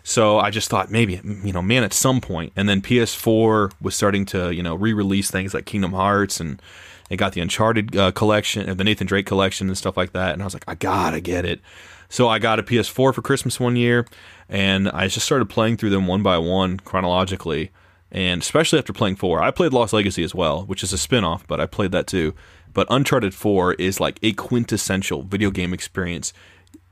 So 0.05 0.39
I 0.39 0.51
just 0.51 0.71
thought 0.71 0.91
maybe 0.91 1.21
you 1.25 1.53
know, 1.53 1.63
man, 1.63 1.83
at 1.83 1.93
some 1.93 2.21
point. 2.21 2.53
and 2.57 2.69
then 2.69 2.81
PS4 2.81 3.73
was 3.81 3.97
starting 3.97 4.25
to 4.27 4.53
you 4.53 4.63
know 4.63 4.77
re-release 4.77 5.31
things 5.31 5.55
like 5.55 5.65
Kingdom 5.65 5.93
Hearts 5.93 6.41
and 6.41 6.63
it 7.11 7.17
got 7.17 7.33
the 7.33 7.41
Uncharted 7.41 7.97
uh, 7.97 8.13
collection, 8.13 8.69
uh, 8.69 8.75
the 8.75 8.85
Nathan 8.85 9.07
Drake 9.07 9.27
collection, 9.27 9.69
and 9.69 9.79
stuff 9.79 9.97
like 9.97 10.13
that. 10.13 10.35
And 10.35 10.43
I 10.43 10.45
was 10.45 10.55
like, 10.55 10.65
I 10.69 10.75
gotta 10.75 11.21
get 11.21 11.45
it. 11.45 11.61
So 12.09 12.29
I 12.29 12.39
got 12.39 12.59
a 12.59 12.63
PS4 12.63 13.15
for 13.15 13.23
Christmas 13.23 13.61
one 13.61 13.77
year, 13.77 14.07
and 14.49 14.89
I 14.89 15.09
just 15.09 15.27
started 15.27 15.47
playing 15.47 15.77
through 15.77 15.91
them 15.91 16.07
one 16.07 16.23
by 16.23 16.39
one 16.39 16.79
chronologically. 16.79 17.71
And 18.11 18.41
especially 18.41 18.79
after 18.79 18.95
playing 18.95 19.17
four, 19.17 19.43
I 19.43 19.51
played 19.51 19.75
Lost 19.75 19.93
Legacy 19.93 20.25
as 20.25 20.35
well, 20.35 20.65
which 20.65 20.83
is 20.83 20.93
a 20.95 20.99
spin 20.99 21.25
off, 21.25 21.47
but 21.47 21.61
I 21.61 21.67
played 21.67 21.93
that 21.93 22.07
too. 22.07 22.35
But 22.73 22.87
Uncharted 22.91 23.35
4 23.35 23.75
is 23.75 24.01
like 24.01 24.19
a 24.23 24.33
quintessential 24.33 25.23
video 25.23 25.51
game 25.51 25.75
experience 25.75 26.33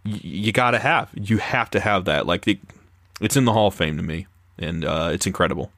y- 0.04 0.20
you 0.22 0.52
gotta 0.52 0.78
have. 0.78 1.10
You 1.14 1.38
have 1.38 1.70
to 1.70 1.80
have 1.80 2.04
that. 2.06 2.26
Like, 2.26 2.46
it, 2.48 2.58
it's 3.20 3.36
in 3.36 3.44
the 3.44 3.52
Hall 3.52 3.68
of 3.68 3.74
Fame 3.74 3.96
to 3.96 4.02
me, 4.02 4.26
and 4.58 4.84
uh, 4.84 5.10
it's 5.12 5.26
incredible. 5.26 5.70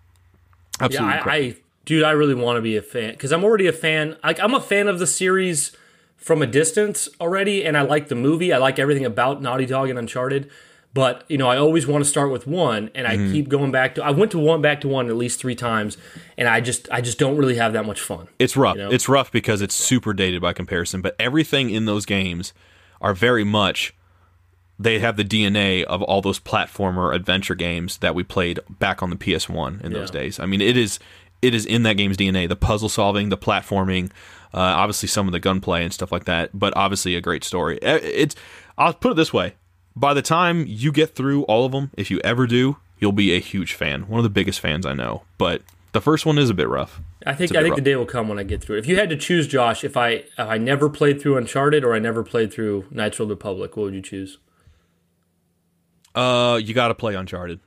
Absolutely 0.81 1.09
yeah, 1.09 1.15
I, 1.15 1.19
incredible. 1.19 1.59
I 1.59 1.63
dude, 1.85 2.03
I 2.05 2.11
really 2.13 2.35
want 2.35 2.57
to 2.57 2.63
be 2.63 2.77
a 2.77 2.83
fan 2.83 3.13
because 3.13 3.33
I'm 3.33 3.45
already 3.45 3.67
a 3.67 3.73
fan. 3.73 4.17
Like, 4.23 4.41
I'm 4.41 4.55
a 4.55 4.61
fan 4.61 4.89
of 4.89 4.99
the 4.99 5.07
series 5.07 5.77
from 6.19 6.43
a 6.43 6.47
distance 6.47 7.09
already, 7.21 7.65
and 7.65 7.77
I 7.77 7.81
like 7.83 8.09
the 8.09 8.15
movie. 8.15 8.53
I 8.53 8.59
like 8.59 8.79
everything 8.79 9.07
about 9.07 9.41
Naughty 9.41 9.65
Dog 9.65 9.89
and 9.89 9.99
Uncharted. 9.99 10.51
But 10.95 11.25
you 11.29 11.39
know, 11.39 11.49
I 11.49 11.57
always 11.59 11.87
want 11.87 12.03
to 12.03 12.09
start 12.09 12.31
with 12.33 12.47
one, 12.47 12.91
and 12.95 13.07
I 13.07 13.17
Mm-hmm. 13.17 13.33
keep 13.33 13.49
going 13.49 13.71
back 13.71 13.95
to. 13.97 14.05
I 14.05 14.11
went 14.11 14.31
to 14.33 14.39
one, 14.39 14.61
back 14.63 14.81
to 14.83 14.89
one 14.89 15.09
at 15.09 15.17
least 15.17 15.39
three 15.39 15.55
times, 15.55 15.97
and 16.37 16.49
I 16.49 16.61
just, 16.61 16.89
I 16.91 17.01
just 17.01 17.19
don't 17.19 17.37
really 17.37 17.57
have 17.57 17.73
that 17.75 17.85
much 17.87 18.01
fun. 18.01 18.29
It's 18.39 18.57
rough. 18.57 18.77
know? 18.77 18.91
It's 18.91 19.09
rough 19.09 19.31
because 19.31 19.61
it's 19.63 19.75
super 19.75 20.13
dated 20.13 20.41
by 20.43 20.53
comparison, 20.55 21.01
but 21.03 21.15
everything 21.19 21.71
in 21.71 21.85
those 21.85 22.05
games 22.07 22.53
are 23.01 23.15
very 23.15 23.45
much 23.45 23.95
they 24.79 24.99
have 25.01 25.17
the 25.17 25.25
DNA 25.25 25.83
of 25.85 26.03
all 26.03 26.23
those 26.23 26.39
platformer 26.41 27.15
adventure 27.15 27.55
games 27.57 27.99
that 27.99 28.15
we 28.15 28.23
played 28.25 28.61
back 28.79 29.03
on 29.03 29.11
the 29.11 29.17
PS1 29.17 29.83
in 29.83 29.93
those 29.93 30.11
days. 30.11 30.39
I 30.41 30.47
mean, 30.47 30.61
it 30.61 30.77
is 30.77 30.99
it 31.43 31.55
is 31.55 31.67
in 31.67 31.83
that 31.83 31.97
game's 31.97 32.17
DNA, 32.17 32.49
the 32.49 32.57
puzzle 32.57 32.89
solving, 32.89 33.29
the 33.29 33.37
platforming, 33.37 34.11
uh, 34.55 34.59
obviously 34.59 35.09
some 35.09 35.27
of 35.27 35.33
the 35.33 35.41
gunplay 35.41 35.85
and 35.85 35.93
stuff 35.93 36.13
like 36.13 36.25
that, 36.25 36.51
but 36.53 36.77
obviously 36.77 37.15
a 37.15 37.21
great 37.21 37.45
story. 37.45 37.79
It's 37.83 38.35
I'll 38.77 38.95
put 38.95 39.13
it 39.13 39.17
this 39.17 39.33
way, 39.33 39.55
by 39.97 40.15
the 40.15 40.23
time 40.23 40.65
you 40.67 40.93
get 40.93 41.15
through 41.15 41.43
all 41.45 41.65
of 41.65 41.73
them, 41.73 41.91
if 41.97 42.11
you 42.11 42.21
ever 42.23 42.47
do, 42.47 42.77
you'll 42.99 43.13
be 43.13 43.35
a 43.35 43.41
huge 43.41 43.75
fan. 43.75 44.03
One 44.03 44.19
of 44.19 44.25
the 44.25 44.31
biggest 44.31 44.61
fans 44.61 44.87
I 44.87 44.95
know. 44.95 45.23
But 45.37 45.63
the 45.93 46.01
first 46.01 46.25
one 46.25 46.39
is 46.39 46.51
a 46.51 46.55
bit 46.55 46.69
rough. 46.69 47.01
I 47.27 47.35
think, 47.35 47.55
I 47.57 47.63
think 47.63 47.75
the 47.75 47.83
day 47.83 47.97
will 47.97 48.07
come 48.07 48.29
when 48.29 48.39
I 48.39 48.45
get 48.45 48.63
through 48.63 48.77
it. 48.77 48.81
If 48.81 48.87
you 48.87 48.97
had 48.97 49.11
to 49.11 49.17
choose, 49.17 49.49
Josh, 49.49 49.83
if 49.83 49.97
I, 49.97 50.11
if 50.11 50.39
I 50.39 50.57
never 50.57 50.89
played 50.89 51.21
through 51.21 51.37
Uncharted 51.37 51.85
or 51.85 51.95
I 51.95 51.99
never 51.99 52.23
played 52.23 52.53
through 52.53 52.87
Knights 52.91 53.19
of 53.19 53.29
the 53.29 53.35
Republic, 53.35 53.77
what 53.77 53.85
would 53.85 53.95
you 53.95 54.03
choose? 54.03 54.39
Uh, 56.15 56.61
you 56.63 56.75
got 56.75 56.89
to 56.89 56.95
play 56.95 57.15
Uncharted. 57.15 57.61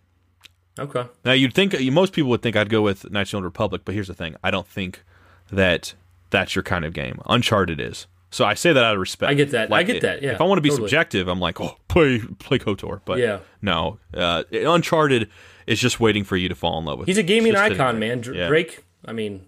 Okay. 0.79 1.05
Now 1.25 1.33
you'd 1.33 1.53
think 1.53 1.79
most 1.91 2.13
people 2.13 2.29
would 2.29 2.41
think 2.41 2.55
I'd 2.55 2.69
go 2.69 2.81
with 2.81 3.11
Knights 3.11 3.33
of 3.33 3.41
the 3.41 3.43
Republic, 3.45 3.81
but 3.83 3.93
here's 3.93 4.07
the 4.07 4.13
thing: 4.13 4.35
I 4.41 4.51
don't 4.51 4.67
think 4.67 5.03
that 5.51 5.93
that's 6.31 6.55
your 6.55 6.63
kind 6.63 6.83
of 6.85 6.93
game. 6.93 7.19
Uncharted 7.27 7.79
is. 7.79 8.07
So 8.33 8.45
I 8.45 8.53
say 8.53 8.71
that 8.71 8.83
out 8.83 8.93
of 8.95 8.99
respect. 9.01 9.29
I 9.29 9.33
get 9.33 9.51
that. 9.51 9.71
I 9.73 9.83
get 9.83 10.01
that, 10.03 10.21
yeah, 10.21 10.31
if 10.31 10.41
I 10.41 10.45
want 10.45 10.57
to 10.57 10.61
be 10.61 10.69
totally. 10.69 10.87
subjective, 10.87 11.27
I'm 11.27 11.39
like, 11.41 11.59
oh, 11.61 11.75
play 11.89 12.19
play 12.39 12.57
Kotor. 12.59 13.01
But 13.03 13.19
Yeah. 13.19 13.39
no, 13.61 13.99
uh, 14.13 14.43
Uncharted 14.51 15.29
is 15.67 15.79
just 15.79 15.99
waiting 15.99 16.23
for 16.23 16.37
you 16.37 16.47
to 16.49 16.55
fall 16.55 16.79
in 16.79 16.85
love 16.85 16.99
with. 16.99 17.07
He's 17.07 17.17
a 17.17 17.23
gaming 17.23 17.55
icon, 17.55 17.99
man. 17.99 18.21
Dr- 18.21 18.35
Yeah. 18.37 18.47
Drake. 18.47 18.85
I 19.05 19.11
mean, 19.11 19.45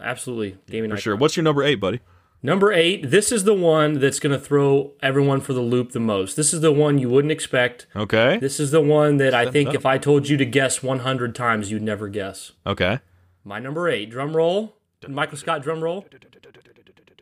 absolutely 0.00 0.58
gaming 0.70 0.90
for 0.90 0.94
icon. 0.94 1.02
sure. 1.02 1.16
What's 1.16 1.36
your 1.36 1.42
number 1.44 1.62
eight, 1.64 1.76
buddy? 1.76 2.00
Number 2.42 2.72
eight. 2.72 3.10
This 3.10 3.32
is 3.32 3.44
the 3.44 3.52
one 3.52 3.94
that's 4.00 4.18
going 4.18 4.32
to 4.32 4.42
throw 4.42 4.92
everyone 5.02 5.40
for 5.40 5.52
the 5.52 5.60
loop 5.60 5.92
the 5.92 6.00
most. 6.00 6.36
This 6.36 6.54
is 6.54 6.60
the 6.62 6.72
one 6.72 6.98
you 6.98 7.08
wouldn't 7.10 7.32
expect. 7.32 7.86
Okay. 7.94 8.38
This 8.38 8.58
is 8.58 8.70
the 8.70 8.80
one 8.80 9.18
that 9.18 9.34
I 9.34 9.50
think 9.50 9.74
if 9.74 9.84
I 9.84 9.98
told 9.98 10.28
you 10.28 10.36
to 10.38 10.46
guess 10.46 10.82
100 10.82 11.34
times, 11.34 11.70
you'd 11.70 11.82
never 11.82 12.08
guess. 12.08 12.52
Okay. 12.66 13.00
My 13.44 13.58
number 13.58 13.88
eight. 13.90 14.08
Drum 14.10 14.34
roll. 14.36 14.76
Michael 15.08 15.38
Scott 15.38 15.62
drum 15.62 15.82
roll. 15.82 16.06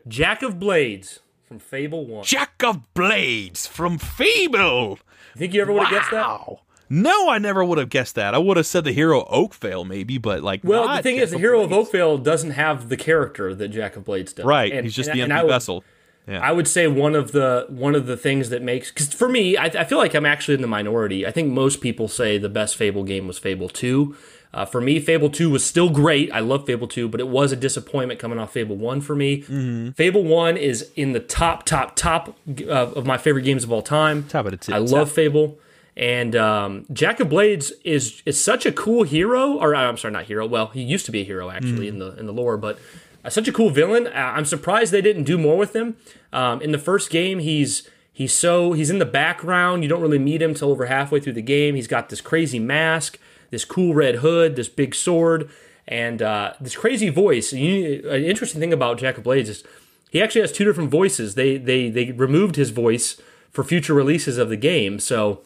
Jack 0.07 0.41
of 0.41 0.59
Blades 0.59 1.19
from 1.47 1.59
Fable 1.59 2.05
1. 2.05 2.23
Jack 2.25 2.61
of 2.63 2.93
Blades 2.93 3.67
from 3.67 3.97
Fable. 3.97 4.99
You 5.35 5.39
think 5.39 5.53
you 5.53 5.61
ever 5.61 5.71
would 5.71 5.83
have 5.83 5.91
guessed 5.91 6.11
that? 6.11 6.57
No, 6.89 7.29
I 7.29 7.37
never 7.37 7.63
would 7.63 7.77
have 7.77 7.89
guessed 7.89 8.15
that. 8.15 8.33
I 8.33 8.39
would 8.39 8.57
have 8.57 8.65
said 8.65 8.83
the 8.83 8.91
hero 8.91 9.23
Oakvale, 9.29 9.85
maybe, 9.85 10.17
but 10.17 10.41
like. 10.41 10.61
Well, 10.63 10.87
the 10.95 11.03
thing 11.03 11.15
Jack 11.17 11.23
is, 11.25 11.31
the 11.31 11.37
hero 11.37 11.61
of 11.61 11.71
Oakvale 11.71 12.17
doesn't 12.17 12.51
have 12.51 12.89
the 12.89 12.97
character 12.97 13.53
that 13.53 13.67
Jack 13.69 13.95
of 13.95 14.05
Blades 14.05 14.33
does. 14.33 14.45
Right. 14.45 14.73
And- 14.73 14.83
He's 14.85 14.95
just 14.95 15.09
and- 15.09 15.17
the 15.17 15.21
empty 15.23 15.35
I 15.35 15.47
vessel. 15.47 15.83
I 16.27 16.51
would 16.51 16.67
say 16.67 16.87
one 16.87 17.15
of 17.15 17.31
the 17.31 17.65
one 17.69 17.95
of 17.95 18.05
the 18.05 18.15
things 18.15 18.49
that 18.49 18.61
makes 18.61 18.91
because 18.91 19.11
for 19.11 19.27
me, 19.27 19.57
I, 19.57 19.65
I 19.65 19.83
feel 19.83 19.97
like 19.97 20.13
I'm 20.13 20.27
actually 20.27 20.53
in 20.53 20.61
the 20.61 20.67
minority. 20.67 21.25
I 21.25 21.31
think 21.31 21.51
most 21.51 21.81
people 21.81 22.07
say 22.07 22.37
the 22.37 22.49
best 22.49 22.75
Fable 22.75 23.03
game 23.03 23.25
was 23.25 23.39
Fable 23.39 23.67
Two. 23.67 24.15
Uh, 24.51 24.65
for 24.65 24.81
me, 24.81 24.99
Fable 24.99 25.29
Two 25.29 25.49
was 25.49 25.63
still 25.63 25.89
great. 25.89 26.31
I 26.31 26.39
love 26.39 26.65
Fable 26.65 26.87
Two, 26.87 27.07
but 27.07 27.19
it 27.19 27.27
was 27.27 27.51
a 27.51 27.55
disappointment 27.55 28.19
coming 28.19 28.39
off 28.39 28.51
Fable 28.51 28.75
One 28.75 28.99
for 28.99 29.15
me. 29.15 29.43
Mm-hmm. 29.43 29.91
Fable 29.91 30.23
One 30.23 30.57
is 30.57 30.91
in 30.95 31.13
the 31.13 31.19
top, 31.19 31.65
top, 31.65 31.95
top 31.95 32.35
uh, 32.61 32.71
of 32.71 33.05
my 33.05 33.17
favorite 33.17 33.43
games 33.43 33.63
of 33.63 33.71
all 33.71 33.83
time. 33.83 34.23
Top 34.23 34.45
of 34.45 34.51
the 34.51 34.57
tip 34.57 34.73
I 34.73 34.79
love 34.79 35.11
Fable. 35.11 35.59
And 35.95 36.35
um, 36.35 36.85
Jack 36.93 37.19
of 37.19 37.29
Blades 37.29 37.73
is 37.83 38.23
is 38.25 38.41
such 38.41 38.65
a 38.65 38.71
cool 38.71 39.03
hero, 39.03 39.57
or 39.57 39.75
uh, 39.75 39.81
I'm 39.81 39.97
sorry, 39.97 40.13
not 40.13 40.25
hero. 40.25 40.47
Well, 40.47 40.67
he 40.67 40.81
used 40.81 41.05
to 41.07 41.11
be 41.11 41.21
a 41.21 41.25
hero 41.25 41.49
actually 41.49 41.87
in 41.89 41.99
the 41.99 42.17
in 42.17 42.25
the 42.25 42.31
lore, 42.31 42.57
but 42.57 42.79
uh, 43.23 43.29
such 43.29 43.47
a 43.47 43.51
cool 43.51 43.69
villain. 43.69 44.07
Uh, 44.07 44.11
I'm 44.35 44.45
surprised 44.45 44.93
they 44.93 45.01
didn't 45.01 45.23
do 45.23 45.37
more 45.37 45.57
with 45.57 45.75
him. 45.75 45.97
Um, 46.31 46.61
in 46.61 46.71
the 46.71 46.77
first 46.77 47.09
game, 47.09 47.39
he's 47.39 47.87
he's 48.13 48.31
so 48.31 48.71
he's 48.71 48.89
in 48.89 48.99
the 48.99 49.05
background. 49.05 49.83
You 49.83 49.89
don't 49.89 50.01
really 50.01 50.19
meet 50.19 50.41
him 50.41 50.53
till 50.53 50.71
over 50.71 50.85
halfway 50.85 51.19
through 51.19 51.33
the 51.33 51.41
game. 51.41 51.75
He's 51.75 51.87
got 51.87 52.07
this 52.07 52.21
crazy 52.21 52.59
mask, 52.59 53.19
this 53.49 53.65
cool 53.65 53.93
red 53.93 54.15
hood, 54.17 54.55
this 54.55 54.69
big 54.69 54.95
sword, 54.95 55.49
and 55.87 56.21
uh, 56.21 56.53
this 56.59 56.75
crazy 56.75 57.09
voice. 57.09 57.51
You, 57.51 58.07
an 58.09 58.23
interesting 58.23 58.59
thing 58.59 58.73
about 58.73 58.99
Jack 58.99 59.17
of 59.17 59.23
Blades 59.23 59.49
is 59.49 59.63
he 60.09 60.21
actually 60.21 60.41
has 60.41 60.51
two 60.51 60.65
different 60.65 60.91
voices. 60.91 61.35
They 61.35 61.57
they 61.57 61.89
they 61.89 62.11
removed 62.11 62.55
his 62.55 62.69
voice 62.69 63.21
for 63.51 63.63
future 63.63 63.93
releases 63.93 64.37
of 64.37 64.49
the 64.49 64.57
game, 64.57 64.99
so 64.99 65.41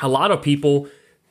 a 0.00 0.08
lot 0.08 0.30
of 0.30 0.42
people 0.42 0.88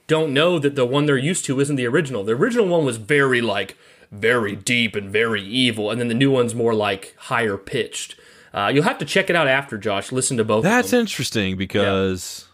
don't 0.08 0.34
know 0.34 0.60
that 0.60 0.76
the 0.76 0.86
one 0.86 1.06
they're 1.06 1.18
used 1.18 1.46
to 1.46 1.60
isn't 1.60 1.76
the 1.76 1.88
original. 1.88 2.24
The 2.24 2.34
original 2.34 2.68
one 2.68 2.86
was 2.86 2.98
very 2.98 3.42
like 3.42 3.78
very 4.12 4.56
deep 4.56 4.96
and 4.96 5.10
very 5.10 5.44
evil, 5.44 5.92
and 5.92 6.00
then 6.00 6.08
the 6.08 6.14
new 6.14 6.32
one's 6.32 6.56
more 6.56 6.74
like 6.74 7.16
higher 7.18 7.58
pitched. 7.58 8.16
Uh, 8.54 8.72
you'll 8.74 8.84
have 8.84 8.98
to 9.00 9.06
check 9.06 9.30
it 9.30 9.36
out 9.36 9.48
after, 9.48 9.78
Josh. 9.78 10.12
Listen 10.12 10.38
to 10.38 10.44
both. 10.44 10.64
That's 10.64 10.88
of 10.88 10.92
them. 10.92 11.00
interesting 11.02 11.58
because 11.58 12.45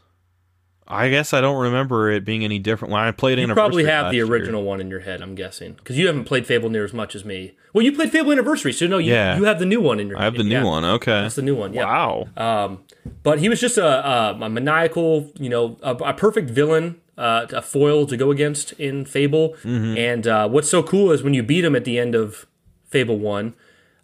I 0.92 1.10
guess 1.10 1.34
I 1.34 1.42
don't 1.42 1.62
remember 1.62 2.10
it 2.12 2.26
being 2.26 2.44
any 2.44 2.60
different 2.60 2.92
when 2.92 3.02
I 3.02 3.12
played 3.12 3.40
it. 3.40 3.48
You 3.48 3.54
probably 3.54 3.86
have 3.86 4.10
the 4.10 4.18
year. 4.18 4.26
original 4.26 4.64
one 4.64 4.82
in 4.82 4.90
your 4.90 5.00
head. 5.00 5.22
I'm 5.22 5.36
guessing 5.36 5.74
because 5.74 5.98
you 5.98 6.08
haven't 6.08 6.26
played 6.26 6.46
Fable 6.46 6.70
near 6.70 6.84
as 6.84 6.94
much 6.94 7.16
as 7.16 7.24
me. 7.26 7.56
Well, 7.74 7.84
you 7.86 7.92
played 7.94 8.12
Fable 8.12 8.32
Anniversary, 8.34 8.74
so 8.74 8.86
no, 8.88 8.98
you, 8.98 9.14
Yeah. 9.14 9.38
you 9.38 9.46
have 9.46 9.60
the 9.60 9.66
new 9.66 9.80
one 9.80 10.00
in 10.00 10.08
your. 10.08 10.18
Head. 10.18 10.22
I 10.22 10.26
have 10.26 10.36
the 10.36 10.44
new 10.44 10.56
yeah. 10.56 10.64
one. 10.64 10.84
Okay. 10.84 11.22
That's 11.22 11.36
the 11.36 11.42
new 11.42 11.56
one. 11.56 11.74
Yeah. 11.74 11.86
Wow. 11.86 12.80
But 13.24 13.40
he 13.40 13.50
was 13.50 13.60
just 13.62 13.78
a, 13.78 13.86
a, 13.86 14.34
a 14.42 14.50
maniacal, 14.50 15.32
you 15.40 15.50
know, 15.50 15.78
a, 15.82 15.96
a 15.96 16.14
perfect 16.14 16.50
villain, 16.50 17.00
uh, 17.18 17.48
a 17.52 17.62
foil 17.62 18.06
to 18.08 18.18
go 18.18 18.30
against 18.32 18.74
in 18.74 19.06
Fable. 19.06 19.56
And 19.64 20.28
uh, 20.28 20.50
what's 20.50 20.70
so 20.70 20.84
cool 20.84 21.12
is 21.12 21.24
when 21.24 21.34
you 21.34 21.44
beat 21.44 21.64
him 21.66 21.76
at 21.76 21.86
the 21.86 21.98
end 21.98 22.14
of 22.14 22.46
Fable 22.90 23.18
One, 23.18 23.54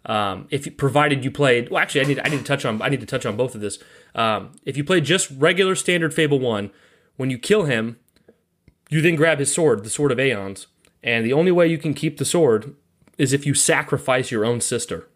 um, 0.06 0.46
if 0.50 0.66
you, 0.66 0.72
provided 0.72 1.24
you 1.24 1.30
played, 1.30 1.70
well, 1.70 1.82
actually, 1.82 2.00
I 2.02 2.04
need 2.04 2.20
I 2.20 2.28
need 2.28 2.38
to 2.38 2.44
touch 2.44 2.64
on 2.64 2.80
I 2.80 2.88
need 2.88 3.00
to 3.00 3.06
touch 3.06 3.26
on 3.26 3.36
both 3.36 3.54
of 3.54 3.60
this. 3.60 3.78
Um, 4.14 4.52
if 4.64 4.76
you 4.76 4.84
played 4.84 5.04
just 5.04 5.30
regular 5.30 5.74
standard 5.74 6.14
Fable 6.14 6.38
One, 6.38 6.70
when 7.16 7.30
you 7.30 7.38
kill 7.38 7.64
him, 7.64 7.98
you 8.88 9.00
then 9.00 9.16
grab 9.16 9.38
his 9.38 9.52
sword, 9.52 9.84
the 9.84 9.90
Sword 9.90 10.12
of 10.12 10.18
Aeons, 10.18 10.66
and 11.02 11.24
the 11.24 11.32
only 11.32 11.52
way 11.52 11.66
you 11.66 11.78
can 11.78 11.94
keep 11.94 12.18
the 12.18 12.24
sword 12.24 12.74
is 13.18 13.32
if 13.32 13.44
you 13.44 13.54
sacrifice 13.54 14.30
your 14.30 14.44
own 14.44 14.60
sister. 14.60 15.08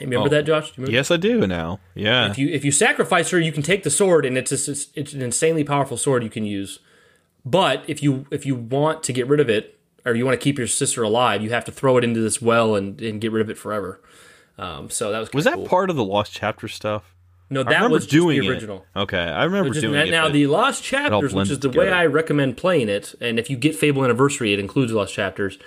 You 0.00 0.08
Remember 0.08 0.28
that, 0.30 0.44
Josh? 0.44 0.66
Do 0.66 0.68
you 0.68 0.74
remember 0.76 0.92
yes, 0.96 1.10
I 1.12 1.16
do 1.16 1.46
now. 1.46 1.78
Yeah. 1.94 2.28
if 2.28 2.38
you 2.38 2.48
if 2.48 2.64
you 2.64 2.72
sacrifice 2.72 3.30
her, 3.30 3.38
you 3.38 3.52
can 3.52 3.62
take 3.62 3.84
the 3.84 3.90
sword, 3.90 4.26
and 4.26 4.36
it's 4.36 4.50
a, 4.50 4.72
it's 4.98 5.12
an 5.12 5.22
insanely 5.22 5.62
powerful 5.62 5.96
sword 5.96 6.24
you 6.24 6.30
can 6.30 6.44
use. 6.44 6.80
But 7.44 7.84
if 7.86 8.02
you 8.02 8.26
if 8.32 8.44
you 8.44 8.56
want 8.56 9.04
to 9.04 9.12
get 9.12 9.28
rid 9.28 9.38
of 9.38 9.48
it, 9.48 9.73
or 10.04 10.14
you 10.14 10.24
want 10.24 10.38
to 10.38 10.42
keep 10.42 10.58
your 10.58 10.66
sister 10.66 11.02
alive, 11.02 11.42
you 11.42 11.50
have 11.50 11.64
to 11.64 11.72
throw 11.72 11.96
it 11.96 12.04
into 12.04 12.20
this 12.20 12.40
well 12.42 12.74
and, 12.74 13.00
and 13.00 13.20
get 13.20 13.32
rid 13.32 13.40
of 13.40 13.50
it 13.50 13.58
forever. 13.58 14.00
Um, 14.58 14.90
so 14.90 15.10
that 15.10 15.18
was 15.18 15.32
was 15.32 15.44
that 15.44 15.54
cool. 15.54 15.66
part 15.66 15.90
of 15.90 15.96
the 15.96 16.04
Lost 16.04 16.32
Chapter 16.32 16.68
stuff? 16.68 17.14
No, 17.50 17.62
that 17.62 17.90
was 17.90 18.06
doing 18.06 18.40
the 18.40 18.48
original. 18.48 18.86
it. 18.96 19.00
Okay, 19.00 19.18
I 19.18 19.44
remember 19.44 19.70
Just- 19.70 19.82
doing 19.82 20.08
it. 20.08 20.10
now 20.10 20.28
the 20.28 20.46
Lost 20.46 20.82
Chapters, 20.82 21.34
which 21.34 21.50
is 21.50 21.60
the 21.60 21.70
way. 21.70 21.90
I 21.90 22.06
recommend 22.06 22.56
playing 22.56 22.88
it, 22.88 23.14
and 23.20 23.38
if 23.38 23.50
you 23.50 23.56
get 23.56 23.76
Fable 23.76 24.02
Anniversary, 24.04 24.52
it 24.52 24.58
includes 24.58 24.92
Lost 24.92 25.12
Chapters. 25.12 25.58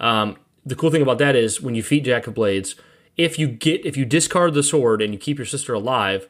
Um, 0.00 0.36
the 0.64 0.74
cool 0.74 0.90
thing 0.90 1.02
about 1.02 1.18
that 1.18 1.36
is 1.36 1.60
when 1.60 1.74
you 1.74 1.82
feed 1.82 2.04
Jack 2.04 2.26
of 2.26 2.34
Blades, 2.34 2.74
if 3.16 3.38
you 3.38 3.48
get 3.48 3.84
if 3.84 3.96
you 3.96 4.04
discard 4.04 4.54
the 4.54 4.62
sword 4.62 5.02
and 5.02 5.12
you 5.12 5.18
keep 5.18 5.38
your 5.38 5.46
sister 5.46 5.74
alive, 5.74 6.26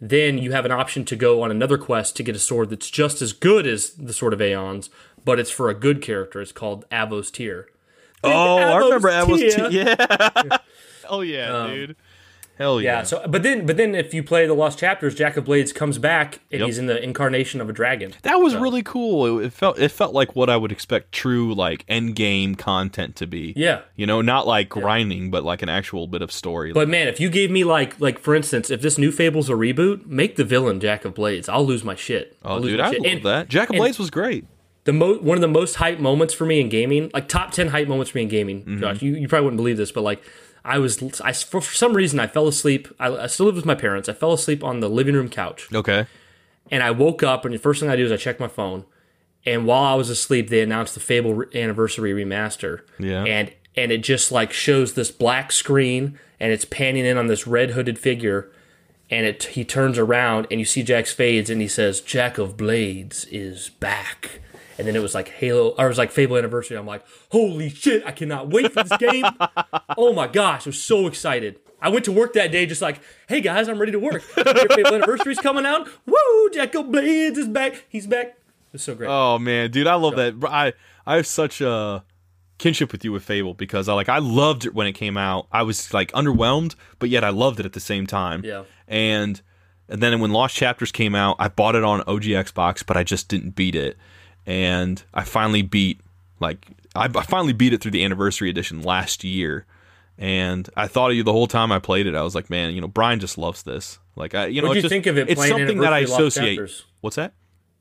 then 0.00 0.38
you 0.38 0.52
have 0.52 0.64
an 0.64 0.72
option 0.72 1.04
to 1.06 1.16
go 1.16 1.42
on 1.42 1.50
another 1.50 1.78
quest 1.78 2.16
to 2.16 2.22
get 2.22 2.36
a 2.36 2.38
sword 2.38 2.70
that's 2.70 2.90
just 2.90 3.22
as 3.22 3.32
good 3.32 3.66
as 3.66 3.90
the 3.90 4.12
Sword 4.12 4.32
of 4.32 4.40
Aeons, 4.40 4.90
but 5.24 5.38
it's 5.38 5.50
for 5.50 5.68
a 5.68 5.74
good 5.74 6.02
character. 6.02 6.40
It's 6.40 6.52
called 6.52 6.88
Avos 6.90 7.30
Tear. 7.32 7.66
Oh, 8.24 8.56
I 8.58 8.76
remember 8.78 9.08
Atmos 9.10 9.38
Atmos. 9.38 9.70
Tia. 9.70 9.70
T- 9.70 9.76
yeah. 10.50 10.56
Hell 11.08 11.24
yeah, 11.24 11.56
um, 11.56 11.70
dude. 11.70 11.96
Hell 12.58 12.80
yeah. 12.80 12.98
Yeah. 12.98 13.02
So, 13.04 13.24
but 13.28 13.44
then, 13.44 13.64
but 13.66 13.76
then, 13.76 13.94
if 13.94 14.12
you 14.12 14.24
play 14.24 14.44
the 14.44 14.52
Lost 14.52 14.80
Chapters, 14.80 15.14
Jack 15.14 15.36
of 15.36 15.44
Blades 15.44 15.72
comes 15.72 15.96
back 15.96 16.40
and 16.50 16.58
Yep. 16.58 16.66
he's 16.66 16.78
in 16.78 16.86
the 16.86 17.00
incarnation 17.00 17.60
of 17.60 17.70
a 17.70 17.72
dragon. 17.72 18.12
that 18.22 18.40
was 18.40 18.56
really 18.56 18.82
cool. 18.82 19.38
It, 19.38 19.46
it 19.46 19.52
felt 19.52 19.78
it 19.78 19.90
felt 19.90 20.12
like 20.12 20.34
what 20.34 20.50
I 20.50 20.56
would 20.56 20.72
expect 20.72 21.12
true 21.12 21.54
like 21.54 21.84
end 21.88 22.16
game 22.16 22.56
content 22.56 23.14
to 23.16 23.28
be. 23.28 23.52
Yeah. 23.56 23.82
You 23.94 24.06
know, 24.06 24.20
not 24.22 24.48
like 24.48 24.68
grinding, 24.68 25.30
but 25.30 25.44
like 25.44 25.62
an 25.62 25.68
actual 25.68 26.08
bit 26.08 26.20
of 26.20 26.32
story. 26.32 26.72
But 26.72 26.88
man, 26.88 27.06
if 27.06 27.20
you 27.20 27.30
gave 27.30 27.52
me 27.52 27.62
like, 27.62 28.00
like 28.00 28.18
for 28.18 28.34
instance, 28.34 28.70
if 28.70 28.82
this 28.82 28.98
new 28.98 29.12
Fable's 29.12 29.48
a 29.48 29.52
reboot, 29.54 30.04
make 30.06 30.34
the 30.34 30.44
villain 30.44 30.80
Jack 30.80 31.04
of 31.04 31.14
Blades. 31.14 31.48
I'll 31.48 31.64
lose 31.64 31.84
my 31.84 31.94
shit. 31.94 32.36
Oh, 32.44 32.48
I'll 32.50 32.56
oh, 32.56 32.58
lose 32.58 32.72
dude, 32.72 32.80
I 32.80 32.90
shit. 32.90 33.02
love 33.02 33.12
And 33.12 33.22
that. 33.22 33.48
Jack 33.48 33.68
of 33.68 33.76
and- 33.76 33.78
Blades 33.82 34.00
was 34.00 34.10
great. 34.10 34.44
The 34.88 34.92
mo- 34.94 35.18
one 35.18 35.36
of 35.36 35.42
the 35.42 35.48
most 35.48 35.74
hype 35.74 35.98
moments 35.98 36.32
for 36.32 36.46
me 36.46 36.62
in 36.62 36.70
gaming, 36.70 37.10
like 37.12 37.28
top 37.28 37.50
ten 37.50 37.68
hype 37.68 37.88
moments 37.88 38.10
for 38.10 38.16
me 38.16 38.22
in 38.22 38.28
gaming. 38.30 38.60
Mm-hmm. 38.62 38.80
Josh, 38.80 39.02
you, 39.02 39.16
you 39.16 39.28
probably 39.28 39.44
wouldn't 39.44 39.58
believe 39.58 39.76
this, 39.76 39.92
but 39.92 40.00
like 40.00 40.22
I 40.64 40.78
was, 40.78 41.02
I 41.20 41.32
for, 41.32 41.60
for 41.60 41.74
some 41.74 41.92
reason 41.92 42.18
I 42.18 42.26
fell 42.26 42.48
asleep. 42.48 42.88
I, 42.98 43.08
I 43.14 43.26
still 43.26 43.44
live 43.44 43.56
with 43.56 43.66
my 43.66 43.74
parents. 43.74 44.08
I 44.08 44.14
fell 44.14 44.32
asleep 44.32 44.64
on 44.64 44.80
the 44.80 44.88
living 44.88 45.14
room 45.14 45.28
couch. 45.28 45.68
Okay. 45.74 46.06
and 46.70 46.82
I 46.82 46.90
woke 46.90 47.22
up, 47.22 47.44
and 47.44 47.52
the 47.52 47.58
first 47.58 47.80
thing 47.80 47.90
I 47.90 47.96
do 47.96 48.06
is 48.06 48.10
I 48.10 48.16
check 48.16 48.40
my 48.40 48.48
phone. 48.48 48.86
And 49.44 49.66
while 49.66 49.84
I 49.84 49.94
was 49.94 50.08
asleep, 50.08 50.48
they 50.48 50.62
announced 50.62 50.94
the 50.94 51.00
Fable 51.00 51.34
re- 51.34 51.46
Anniversary 51.54 52.14
remaster. 52.14 52.80
Yeah. 52.98 53.24
and 53.24 53.52
and 53.76 53.92
it 53.92 53.98
just 53.98 54.32
like 54.32 54.54
shows 54.54 54.94
this 54.94 55.10
black 55.10 55.52
screen, 55.52 56.18
and 56.40 56.50
it's 56.50 56.64
panning 56.64 57.04
in 57.04 57.18
on 57.18 57.26
this 57.26 57.46
red 57.46 57.72
hooded 57.72 57.98
figure, 57.98 58.50
and 59.10 59.26
it 59.26 59.44
he 59.44 59.66
turns 59.66 59.98
around, 59.98 60.46
and 60.50 60.58
you 60.58 60.64
see 60.64 60.82
Jack's 60.82 61.12
fades, 61.12 61.50
and 61.50 61.60
he 61.60 61.68
says, 61.68 62.00
"Jack 62.00 62.38
of 62.38 62.56
Blades 62.56 63.26
is 63.26 63.68
back." 63.68 64.40
And 64.78 64.86
then 64.86 64.94
it 64.94 65.02
was 65.02 65.14
like 65.14 65.28
Halo, 65.28 65.70
or 65.70 65.86
it 65.86 65.88
was 65.88 65.98
like 65.98 66.12
Fable 66.12 66.36
Anniversary. 66.36 66.76
I'm 66.76 66.86
like, 66.86 67.04
holy 67.30 67.68
shit! 67.68 68.06
I 68.06 68.12
cannot 68.12 68.48
wait 68.48 68.72
for 68.72 68.84
this 68.84 68.96
game. 68.98 69.24
oh 69.96 70.12
my 70.12 70.28
gosh, 70.28 70.66
I 70.66 70.70
was 70.70 70.82
so 70.82 71.06
excited. 71.06 71.58
I 71.80 71.88
went 71.90 72.04
to 72.06 72.12
work 72.12 72.32
that 72.34 72.50
day 72.50 72.66
just 72.66 72.82
like, 72.82 73.00
hey 73.28 73.40
guys, 73.40 73.68
I'm 73.68 73.78
ready 73.78 73.92
to 73.92 73.98
work. 73.98 74.22
Fable 74.22 74.94
Anniversary's 74.94 75.38
coming 75.38 75.66
out. 75.66 75.88
Woo! 76.06 76.50
Jack 76.52 76.74
of 76.74 76.90
Blades 76.90 77.38
is 77.38 77.48
back. 77.48 77.84
He's 77.88 78.06
back. 78.06 78.38
It's 78.72 78.84
so 78.84 78.94
great. 78.94 79.08
Oh 79.08 79.38
man, 79.38 79.70
dude, 79.70 79.86
I 79.86 79.94
love 79.94 80.16
that. 80.16 80.34
I 80.48 80.72
I 81.06 81.16
have 81.16 81.26
such 81.26 81.60
a 81.60 82.04
kinship 82.58 82.92
with 82.92 83.04
you 83.04 83.12
with 83.12 83.22
Fable 83.22 83.54
because 83.54 83.88
I 83.88 83.94
like 83.94 84.08
I 84.08 84.18
loved 84.18 84.66
it 84.66 84.74
when 84.74 84.86
it 84.86 84.92
came 84.92 85.16
out. 85.16 85.46
I 85.50 85.62
was 85.62 85.92
like 85.94 86.12
underwhelmed, 86.12 86.74
but 86.98 87.08
yet 87.08 87.24
I 87.24 87.30
loved 87.30 87.60
it 87.60 87.66
at 87.66 87.72
the 87.72 87.80
same 87.80 88.06
time. 88.06 88.44
Yeah. 88.44 88.64
And 88.86 89.40
and 89.88 90.02
then 90.02 90.20
when 90.20 90.32
Lost 90.32 90.54
Chapters 90.54 90.92
came 90.92 91.14
out, 91.14 91.36
I 91.38 91.48
bought 91.48 91.74
it 91.74 91.84
on 91.84 92.02
OG 92.02 92.24
Xbox, 92.24 92.84
but 92.84 92.96
I 92.96 93.04
just 93.04 93.28
didn't 93.28 93.50
beat 93.50 93.74
it. 93.74 93.96
And 94.48 95.02
I 95.12 95.24
finally 95.24 95.62
beat 95.62 96.00
like 96.40 96.66
I, 96.96 97.04
I 97.04 97.22
finally 97.22 97.52
beat 97.52 97.72
it 97.74 97.80
through 97.82 97.90
the 97.92 98.04
anniversary 98.04 98.48
edition 98.50 98.82
last 98.82 99.22
year. 99.22 99.66
And 100.16 100.68
I 100.76 100.88
thought 100.88 101.10
of 101.10 101.16
you 101.16 101.22
the 101.22 101.32
whole 101.32 101.46
time 101.46 101.70
I 101.70 101.78
played 101.78 102.06
it. 102.06 102.14
I 102.16 102.22
was 102.22 102.34
like, 102.34 102.50
man, 102.50 102.74
you 102.74 102.80
know, 102.80 102.88
Brian 102.88 103.20
just 103.20 103.38
loves 103.38 103.62
this. 103.62 103.98
Like, 104.16 104.34
I, 104.34 104.46
you 104.46 104.60
know, 104.62 104.68
What'd 104.68 104.78
it's 104.78 104.84
you 104.84 104.88
just- 104.88 104.92
think 104.92 105.06
of 105.06 105.18
it 105.18 105.30
It's 105.30 105.46
something 105.46 105.78
that 105.78 105.92
I 105.92 106.00
associate. 106.00 106.56
Chapters? 106.56 106.84
What's 107.02 107.16
that? 107.16 107.34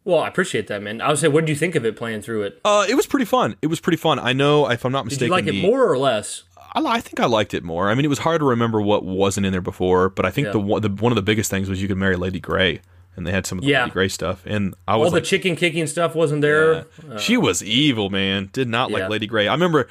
Well, 0.03 0.19
I 0.19 0.27
appreciate 0.27 0.67
that, 0.67 0.81
man. 0.83 1.01
I 1.01 1.09
would 1.09 1.17
say, 1.17 1.27
what 1.29 1.41
did 1.41 1.49
you 1.49 1.55
think 1.55 1.75
of 1.75 1.83
it 1.85 1.95
playing 1.97 2.21
through 2.21 2.43
it? 2.43 2.61
Uh, 2.63 2.85
it 2.87 2.95
was 2.95 3.07
pretty 3.07 3.25
fun. 3.25 3.55
It 3.61 3.67
was 3.67 3.79
pretty 3.79 3.97
fun. 3.97 4.19
I 4.19 4.33
know, 4.33 4.69
if 4.69 4.85
I'm 4.85 4.91
not 4.91 5.03
mistaken, 5.05 5.35
Did 5.35 5.45
you 5.45 5.51
like 5.53 5.65
it 5.65 5.67
more 5.67 5.89
or 5.91 5.97
less? 5.97 6.43
I, 6.73 6.81
I 6.85 7.01
think 7.01 7.19
I 7.19 7.25
liked 7.25 7.53
it 7.53 7.63
more. 7.63 7.89
I 7.89 7.95
mean, 7.95 8.05
it 8.05 8.09
was 8.09 8.19
hard 8.19 8.39
to 8.39 8.45
remember 8.45 8.79
what 8.81 9.03
wasn't 9.03 9.45
in 9.47 9.51
there 9.51 9.59
before, 9.61 10.09
but 10.09 10.25
I 10.25 10.31
think 10.31 10.47
Yeah. 10.47 10.51
the, 10.53 10.79
the 10.87 10.89
one 11.01 11.11
of 11.11 11.15
the 11.17 11.21
biggest 11.23 11.49
things 11.49 11.69
was 11.69 11.81
you 11.81 11.87
could 11.87 11.97
marry 11.97 12.15
Lady 12.15 12.39
Grey, 12.39 12.81
and 13.17 13.27
they 13.27 13.31
had 13.31 13.45
some 13.45 13.57
of 13.57 13.63
the 13.65 13.69
Yeah. 13.71 13.81
Lady 13.81 13.91
Grey 13.91 14.07
stuff, 14.07 14.43
and 14.45 14.73
I 14.87 14.95
was 14.95 14.97
All 14.97 15.01
was 15.05 15.11
the 15.11 15.17
like, 15.17 15.23
chicken 15.25 15.55
kicking 15.57 15.87
stuff 15.87 16.15
wasn't 16.15 16.41
there. 16.41 16.85
she 17.19 17.35
was 17.35 17.61
evil, 17.63 18.09
man. 18.09 18.49
Did 18.53 18.69
not 18.69 18.91
like 18.91 19.01
Yeah. 19.01 19.07
Lady 19.09 19.27
Grey. 19.27 19.47
I 19.47 19.53
remember 19.53 19.89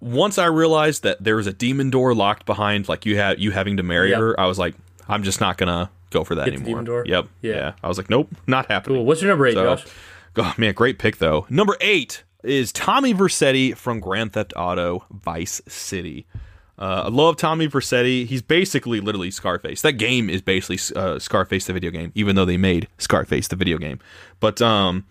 once 0.00 0.36
I 0.38 0.44
realized 0.46 1.02
that 1.02 1.24
there 1.24 1.36
was 1.36 1.46
a 1.46 1.52
demon 1.52 1.90
door 1.90 2.14
locked 2.14 2.44
behind, 2.46 2.88
like 2.88 3.06
you 3.06 3.16
had 3.16 3.40
you 3.40 3.50
having 3.50 3.78
to 3.78 3.82
marry 3.82 4.10
Yep. 4.10 4.18
her. 4.20 4.40
I 4.40 4.46
was 4.46 4.58
like, 4.58 4.74
I'm 5.08 5.22
just 5.22 5.40
not 5.40 5.56
gonna 5.58 5.90
go 6.10 6.22
for 6.22 6.34
that 6.36 6.44
Get 6.44 6.54
anymore. 6.54 6.68
demon 6.68 6.84
door? 6.84 7.04
Yep. 7.06 7.26
Yeah. 7.42 7.52
Yeah. 7.54 7.72
I 7.82 7.88
was 7.88 7.96
like, 7.98 8.10
nope, 8.10 8.28
not 8.46 8.66
happening. 8.66 8.98
Cool. 8.98 9.06
What's 9.06 9.22
your 9.22 9.30
number 9.30 9.46
eight, 9.46 9.54
So- 9.54 9.64
Josh? 9.76 9.84
Oh 10.36 10.52
man, 10.58 10.74
great 10.74 10.98
pick 10.98 11.16
though. 11.16 11.46
Number 11.48 11.76
eight 11.80 12.22
is 12.44 12.70
Tommy 12.72 13.14
Vercetti 13.14 13.74
from 13.74 14.00
Grand 14.00 14.34
Theft 14.34 14.52
Auto 14.54 15.04
Vice 15.10 15.62
City. 15.66 16.26
Uh, 16.78 17.04
I 17.06 17.08
love 17.08 17.36
Tommy 17.36 17.68
Vercetti. 17.68 18.26
He's 18.26 18.42
basically 18.42 19.00
literally 19.00 19.30
Scarface. 19.30 19.80
That 19.82 19.94
game 19.94 20.28
is 20.28 20.42
basically 20.42 20.78
uh, 20.94 21.18
Scarface 21.18 21.66
the 21.66 21.72
video 21.72 21.90
game, 21.90 22.12
even 22.14 22.36
though 22.36 22.44
they 22.44 22.58
made 22.58 22.88
Scarface 22.98 23.48
the 23.48 23.56
video 23.56 23.78
game. 23.78 23.98
But 24.40 24.60
um, 24.60 25.06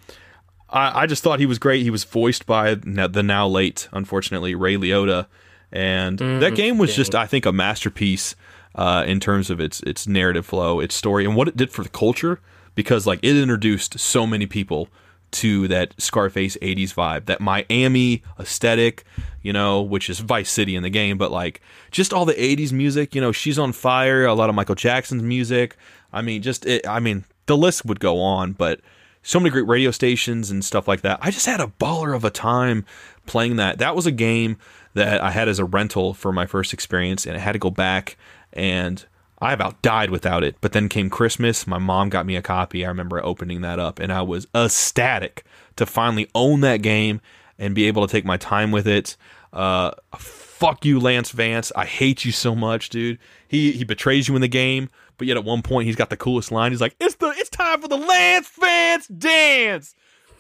I, 0.70 1.02
I 1.02 1.06
just 1.08 1.24
thought 1.24 1.40
he 1.40 1.48
was 1.48 1.58
great. 1.58 1.82
He 1.82 1.90
was 1.90 2.04
voiced 2.04 2.46
by 2.46 2.76
the 2.76 3.24
now 3.24 3.48
late, 3.48 3.88
unfortunately, 3.92 4.54
Ray 4.54 4.76
Liotta, 4.76 5.26
and 5.72 6.20
that 6.20 6.56
game 6.56 6.78
was 6.78 6.96
just, 6.96 7.16
I 7.16 7.26
think, 7.26 7.46
a 7.46 7.52
masterpiece 7.52 8.36
uh, 8.76 9.04
in 9.08 9.20
terms 9.20 9.50
of 9.50 9.60
its 9.60 9.82
its 9.82 10.08
narrative 10.08 10.46
flow, 10.46 10.80
its 10.80 10.94
story, 10.94 11.26
and 11.26 11.36
what 11.36 11.48
it 11.48 11.58
did 11.58 11.72
for 11.72 11.84
the 11.84 11.90
culture. 11.90 12.40
Because 12.76 13.08
like 13.08 13.20
it 13.24 13.38
introduced 13.38 14.00
so 14.00 14.28
many 14.28 14.46
people 14.46 14.90
to 15.36 15.68
that 15.68 15.94
Scarface 15.98 16.58
80s 16.62 16.94
vibe, 16.94 17.26
that 17.26 17.42
Miami 17.42 18.24
aesthetic, 18.40 19.04
you 19.42 19.52
know, 19.52 19.82
which 19.82 20.10
is 20.10 20.20
Vice 20.20 20.50
City 20.50 20.76
in 20.76 20.84
the 20.84 20.90
game, 20.90 21.18
but 21.18 21.32
like 21.32 21.62
just 21.92 22.14
all 22.14 22.26
the 22.26 22.34
80s 22.34 22.72
music, 22.72 23.14
you 23.14 23.22
know, 23.22 23.32
She's 23.32 23.60
on 23.60 23.74
Fire, 23.74 24.26
a 24.26 24.34
lot 24.34 24.50
of 24.50 24.56
Michael 24.56 24.76
Jackson's 24.76 25.24
music. 25.24 25.78
I 26.14 26.22
mean, 26.22 26.42
just 26.42 26.66
it, 26.66 26.88
I 26.88 27.00
mean, 27.00 27.26
the 27.46 27.58
list 27.58 27.86
would 27.86 28.00
go 28.00 28.22
on, 28.22 28.54
but 28.54 28.80
so 29.24 29.40
many 29.40 29.50
great 29.50 29.68
radio 29.68 29.92
stations 29.92 30.52
and 30.52 30.64
stuff 30.64 30.88
like 30.88 31.02
that. 31.02 31.20
I 31.22 31.32
just 31.32 31.46
had 31.46 31.60
a 31.60 31.68
baller 31.68 32.16
of 32.16 32.24
a 32.24 32.30
time 32.30 32.86
playing 33.26 33.56
that. 33.58 33.80
That 33.80 33.96
was 33.96 34.06
a 34.06 34.12
game 34.12 34.58
that 34.94 35.22
I 35.22 35.32
had 35.32 35.50
as 35.50 35.60
a 35.60 35.66
rental 35.66 36.14
for 36.14 36.32
my 36.32 36.46
first 36.46 36.74
experience, 36.74 37.26
and 37.26 37.36
I 37.36 37.40
had 37.40 37.54
to 37.54 37.60
go 37.60 37.72
back 37.72 38.18
and 38.54 39.04
I 39.46 39.54
about 39.54 39.84
died 39.84 40.10
without 40.10 40.44
it. 40.44 40.56
But 40.60 40.72
then 40.72 40.90
came 40.90 41.08
Christmas. 41.08 41.68
My 41.68 41.78
mom 41.78 42.10
got 42.10 42.26
me 42.26 42.36
a 42.36 42.42
copy. 42.42 42.84
I 42.84 42.88
remember 42.88 43.24
opening 43.24 43.62
that 43.62 43.78
up, 43.78 44.00
and 44.00 44.12
I 44.12 44.24
was 44.24 44.48
ecstatic 44.56 45.44
to 45.76 45.86
finally 45.86 46.28
own 46.34 46.62
that 46.62 46.82
game 46.82 47.22
and 47.60 47.76
be 47.76 47.86
able 47.86 48.08
to 48.08 48.12
take 48.12 48.26
my 48.26 48.38
time 48.38 48.72
with 48.72 48.88
it. 48.88 49.16
Uh, 49.54 49.92
fuck 50.18 50.84
you, 50.84 51.00
Lance 51.00 51.30
Vance. 51.30 51.72
I 51.76 51.86
hate 51.86 52.26
you 52.26 52.32
so 52.32 52.56
much, 52.56 52.90
dude. 52.90 53.20
He 53.48 53.72
he 53.74 53.84
betrays 53.84 54.28
you 54.28 54.34
in 54.34 54.42
the 54.42 54.48
game, 54.48 54.90
but 55.20 55.28
yet 55.28 55.38
at 55.38 55.46
one 55.46 55.62
point 55.62 55.86
he's 55.86 55.96
got 55.96 56.10
the 56.10 56.18
coolest 56.18 56.52
line. 56.52 56.72
He's 56.72 56.82
like, 56.82 56.96
"It's 57.00 57.16
the 57.16 57.32
it's 57.38 57.52
time 57.52 57.82
for 57.82 57.88
the 57.88 57.98
Lance 57.98 58.50
Vance 58.60 59.08
dance." 59.08 59.94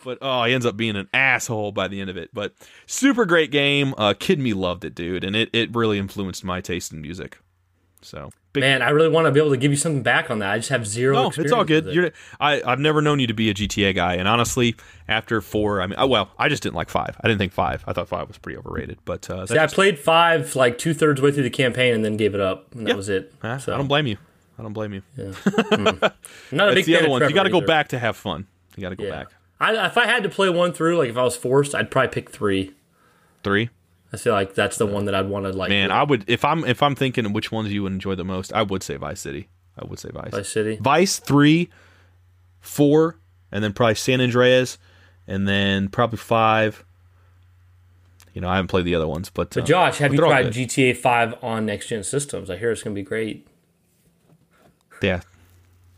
But 0.03 0.17
oh, 0.21 0.45
he 0.45 0.53
ends 0.53 0.65
up 0.65 0.77
being 0.77 0.95
an 0.95 1.09
asshole 1.13 1.73
by 1.73 1.87
the 1.87 2.01
end 2.01 2.09
of 2.09 2.17
it. 2.17 2.31
But 2.33 2.53
super 2.87 3.25
great 3.25 3.51
game. 3.51 3.93
Uh, 3.99 4.15
Kid 4.17 4.39
Me 4.39 4.53
loved 4.53 4.83
it, 4.83 4.95
dude, 4.95 5.23
and 5.23 5.35
it, 5.35 5.49
it 5.53 5.75
really 5.75 5.99
influenced 5.99 6.43
my 6.43 6.59
taste 6.59 6.91
in 6.91 7.01
music. 7.01 7.37
So 8.05 8.29
big 8.53 8.61
Man, 8.61 8.81
I 8.81 8.89
really 8.91 9.09
want 9.09 9.25
to 9.25 9.31
be 9.31 9.39
able 9.39 9.49
to 9.49 9.57
give 9.57 9.71
you 9.71 9.77
something 9.77 10.03
back 10.03 10.29
on 10.29 10.39
that. 10.39 10.51
I 10.51 10.57
just 10.57 10.69
have 10.69 10.85
zero. 10.87 11.15
no, 11.15 11.31
it's 11.35 11.51
all 11.51 11.63
good. 11.63 11.87
it. 11.87 11.93
You're, 11.93 12.11
I, 12.39 12.61
I've 12.65 12.79
never 12.79 13.01
known 13.01 13.19
you 13.19 13.27
to 13.27 13.33
be 13.33 13.49
a 13.49 13.53
GTA 13.53 13.95
guy, 13.95 14.13
and 14.13 14.27
honestly, 14.27 14.75
after 15.07 15.41
four, 15.41 15.81
I 15.81 15.87
mean, 15.87 15.95
oh, 15.97 16.07
well, 16.07 16.29
I 16.37 16.47
just 16.47 16.63
didn't 16.63 16.75
like 16.75 16.89
five. 16.89 17.17
I 17.21 17.27
didn't 17.27 17.39
think 17.39 17.51
five. 17.51 17.83
I 17.87 17.93
thought 17.93 18.07
five 18.07 18.27
was 18.27 18.37
pretty 18.37 18.57
overrated. 18.57 18.99
But 19.05 19.29
uh, 19.29 19.45
See, 19.47 19.57
I 19.57 19.67
played 19.67 19.97
five 19.99 20.55
like 20.55 20.77
two 20.77 20.93
thirds 20.93 21.21
way 21.21 21.31
through 21.31 21.43
the 21.43 21.49
campaign 21.49 21.93
and 21.95 22.05
then 22.05 22.15
gave 22.15 22.33
it 22.35 22.41
up. 22.41 22.73
And 22.75 22.85
that 22.87 22.95
was 22.95 23.09
it. 23.09 23.33
I 23.41 23.57
So, 23.57 23.75
don't 23.75 23.87
blame 23.87 24.07
you. 24.07 24.17
I 24.57 24.61
don't 24.63 24.73
blame 24.73 24.93
you. 24.93 25.01
I'm 25.71 25.99
not 26.51 26.69
a 26.69 26.73
big 26.75 26.85
the 26.85 26.95
other 26.95 27.05
of 27.05 27.11
ones. 27.11 27.27
You 27.29 27.35
got 27.35 27.43
to 27.43 27.49
go 27.49 27.59
back 27.61 27.89
to 27.89 27.99
have 27.99 28.15
fun. 28.15 28.47
You 28.77 28.81
got 28.81 28.89
to 28.89 28.95
go 28.95 29.03
Yeah. 29.03 29.09
back. 29.11 29.27
I, 29.59 29.85
if 29.87 29.97
I 29.97 30.05
had 30.05 30.23
to 30.23 30.29
play 30.29 30.49
one 30.49 30.71
through, 30.73 30.97
like 30.97 31.09
if 31.09 31.17
I 31.17 31.23
was 31.23 31.35
forced, 31.35 31.73
I'd 31.75 31.89
probably 31.91 32.09
pick 32.09 32.29
three. 32.29 32.73
Three. 33.43 33.69
I 34.16 34.18
feel 34.18 34.34
like 34.34 34.53
that's 34.55 34.78
the 34.78 34.86
one 34.86 35.05
that 35.05 35.16
I'd 35.16 35.28
want 35.28 35.45
to 35.45 35.51
like. 35.51 35.68
Man, 35.68 35.91
I 35.91 36.03
would 36.03 36.24
if 36.28 36.45
I'm 36.45 36.63
if 36.63 36.82
I'm 36.82 36.95
thinking 36.95 37.34
which 37.34 37.51
ones 37.51 37.74
you 37.74 37.84
would 37.84 37.91
enjoy 37.91 38.16
the 38.16 38.24
most, 38.24 38.53
I 38.53 38.61
would 38.63 38.82
say 38.82 38.95
Vice 38.95 39.20
City. 39.20 39.49
I 39.78 39.86
would 39.86 39.99
say 39.99 40.09
Vice. 40.13 40.32
Vice 40.32 40.47
City. 40.47 40.78
Vice 40.80 41.20
three, 41.20 41.70
four, 42.61 43.20
and 43.51 43.61
then 43.61 43.74
probably 43.74 43.95
San 43.95 44.22
Andreas, 44.22 44.78
and 45.28 45.45
then 45.45 45.89
probably 45.89 46.18
five. 46.18 46.86
You 48.34 48.39
know, 48.39 48.47
I 48.47 48.55
haven't 48.55 48.70
played 48.70 48.86
the 48.86 48.95
other 48.95 49.07
ones, 49.07 49.30
but, 49.30 49.55
uh, 49.55 49.61
Josh, 49.61 49.97
have 49.99 50.11
but 50.11 50.18
you 50.18 50.26
tried. 50.26 50.45
GTA 50.47 50.95
Five 50.95 51.36
on 51.41 51.66
next 51.66 51.88
gen 51.88 52.03
systems? 52.03 52.49
I 52.49 52.57
hear 52.57 52.72
it's 52.72 52.84
gonna 52.84 52.93
be 52.93 53.01
great. 53.03 53.47
Yeah. 55.01 55.22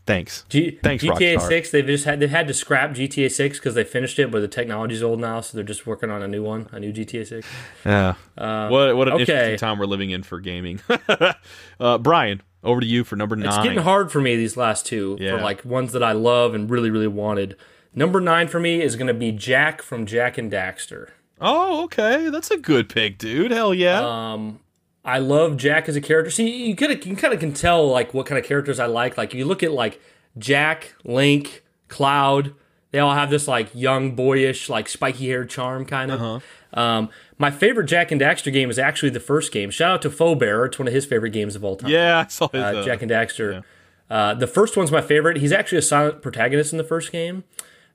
Thanks. 0.08 0.44
G- 0.48 0.78
Thanks, 0.82 1.04
GTA 1.04 1.36
Rockstar. 1.36 1.48
Six. 1.48 1.70
They've 1.70 1.84
just 1.86 2.06
had 2.06 2.18
they've 2.18 2.30
had 2.30 2.48
to 2.48 2.54
scrap 2.54 2.92
GTA 2.92 3.30
Six 3.30 3.58
because 3.58 3.74
they 3.74 3.84
finished 3.84 4.18
it, 4.18 4.30
but 4.30 4.40
the 4.40 4.48
technology's 4.48 5.02
old 5.02 5.20
now, 5.20 5.42
so 5.42 5.54
they're 5.54 5.62
just 5.62 5.86
working 5.86 6.10
on 6.10 6.22
a 6.22 6.26
new 6.28 6.42
one, 6.42 6.66
a 6.72 6.80
new 6.80 6.94
GTA 6.94 7.26
Six. 7.26 7.46
Yeah. 7.84 8.14
what 8.34 8.96
what 8.96 9.08
an 9.08 9.14
okay. 9.14 9.20
interesting 9.20 9.58
time 9.58 9.78
we're 9.78 9.84
living 9.84 10.08
in 10.08 10.22
for 10.22 10.40
gaming. 10.40 10.80
uh, 11.78 11.98
Brian, 11.98 12.40
over 12.64 12.80
to 12.80 12.86
you 12.86 13.04
for 13.04 13.16
number 13.16 13.36
nine. 13.36 13.48
It's 13.48 13.58
getting 13.58 13.82
hard 13.82 14.10
for 14.10 14.22
me 14.22 14.34
these 14.34 14.56
last 14.56 14.86
two 14.86 15.18
Yeah. 15.20 15.36
for 15.36 15.42
like 15.42 15.62
ones 15.64 15.92
that 15.92 16.02
I 16.02 16.12
love 16.12 16.54
and 16.54 16.70
really 16.70 16.88
really 16.90 17.06
wanted. 17.06 17.54
Number 17.94 18.18
nine 18.18 18.48
for 18.48 18.60
me 18.60 18.80
is 18.80 18.96
gonna 18.96 19.12
be 19.12 19.30
Jak 19.30 19.82
from 19.82 20.06
Jak 20.06 20.38
and 20.38 20.50
Daxter. 20.50 21.10
Oh, 21.40 21.84
okay. 21.84 22.30
That's 22.30 22.50
a 22.50 22.56
good 22.56 22.88
pick, 22.88 23.18
dude. 23.18 23.50
Hell 23.50 23.74
yeah. 23.74 24.00
Um, 24.32 24.60
I 25.08 25.18
love 25.18 25.56
Jak 25.56 25.88
as 25.88 25.96
a 25.96 26.00
character. 26.00 26.30
See, 26.30 26.66
you 26.66 26.76
kind 26.76 26.92
of 26.92 27.04
you 27.06 27.16
kind 27.16 27.32
of 27.32 27.40
can 27.40 27.52
tell 27.54 27.88
like 27.88 28.12
what 28.12 28.26
kind 28.26 28.38
of 28.38 28.44
characters 28.44 28.78
I 28.78 28.86
like. 28.86 29.16
Like 29.16 29.32
you 29.32 29.44
look 29.46 29.62
at 29.62 29.72
like 29.72 30.00
Jak, 30.36 30.94
Link, 31.04 31.64
Cloud, 31.88 32.54
They 32.90 32.98
all 32.98 33.14
have 33.14 33.30
this 33.30 33.48
like 33.48 33.68
young, 33.74 34.14
boyish, 34.14 34.68
like 34.68 34.88
spiky 34.88 35.28
haired 35.28 35.50
charm 35.50 35.84
kind 35.84 36.10
of. 36.10 36.20
Uh-huh. 36.22 36.80
Um, 36.80 37.08
my 37.38 37.50
favorite 37.50 37.86
Jak 37.86 38.10
and 38.12 38.20
Daxter 38.20 38.52
game 38.52 38.70
is 38.70 38.78
actually 38.78 39.10
the 39.10 39.20
first 39.20 39.52
game. 39.52 39.70
Shout 39.70 39.92
out 39.92 40.02
to 40.02 40.10
Foebear. 40.10 40.66
It's 40.66 40.78
one 40.78 40.88
of 40.88 40.94
his 40.94 41.06
favorite 41.06 41.30
games 41.30 41.56
of 41.56 41.64
all 41.64 41.76
time. 41.76 41.90
Yeah, 41.90 42.24
I 42.26 42.28
saw 42.28 42.48
his, 42.48 42.62
uh, 42.62 42.66
uh, 42.66 42.84
Jak 42.84 43.02
and 43.02 43.10
Daxter. 43.10 43.64
Uh, 44.10 44.34
the 44.34 44.46
first 44.46 44.76
one's 44.76 44.90
my 44.90 45.02
favorite. 45.02 45.38
He's 45.38 45.52
actually 45.52 45.78
a 45.78 45.82
silent 45.82 46.22
protagonist 46.22 46.72
in 46.72 46.78
the 46.78 46.84
first 46.84 47.12
game. 47.12 47.44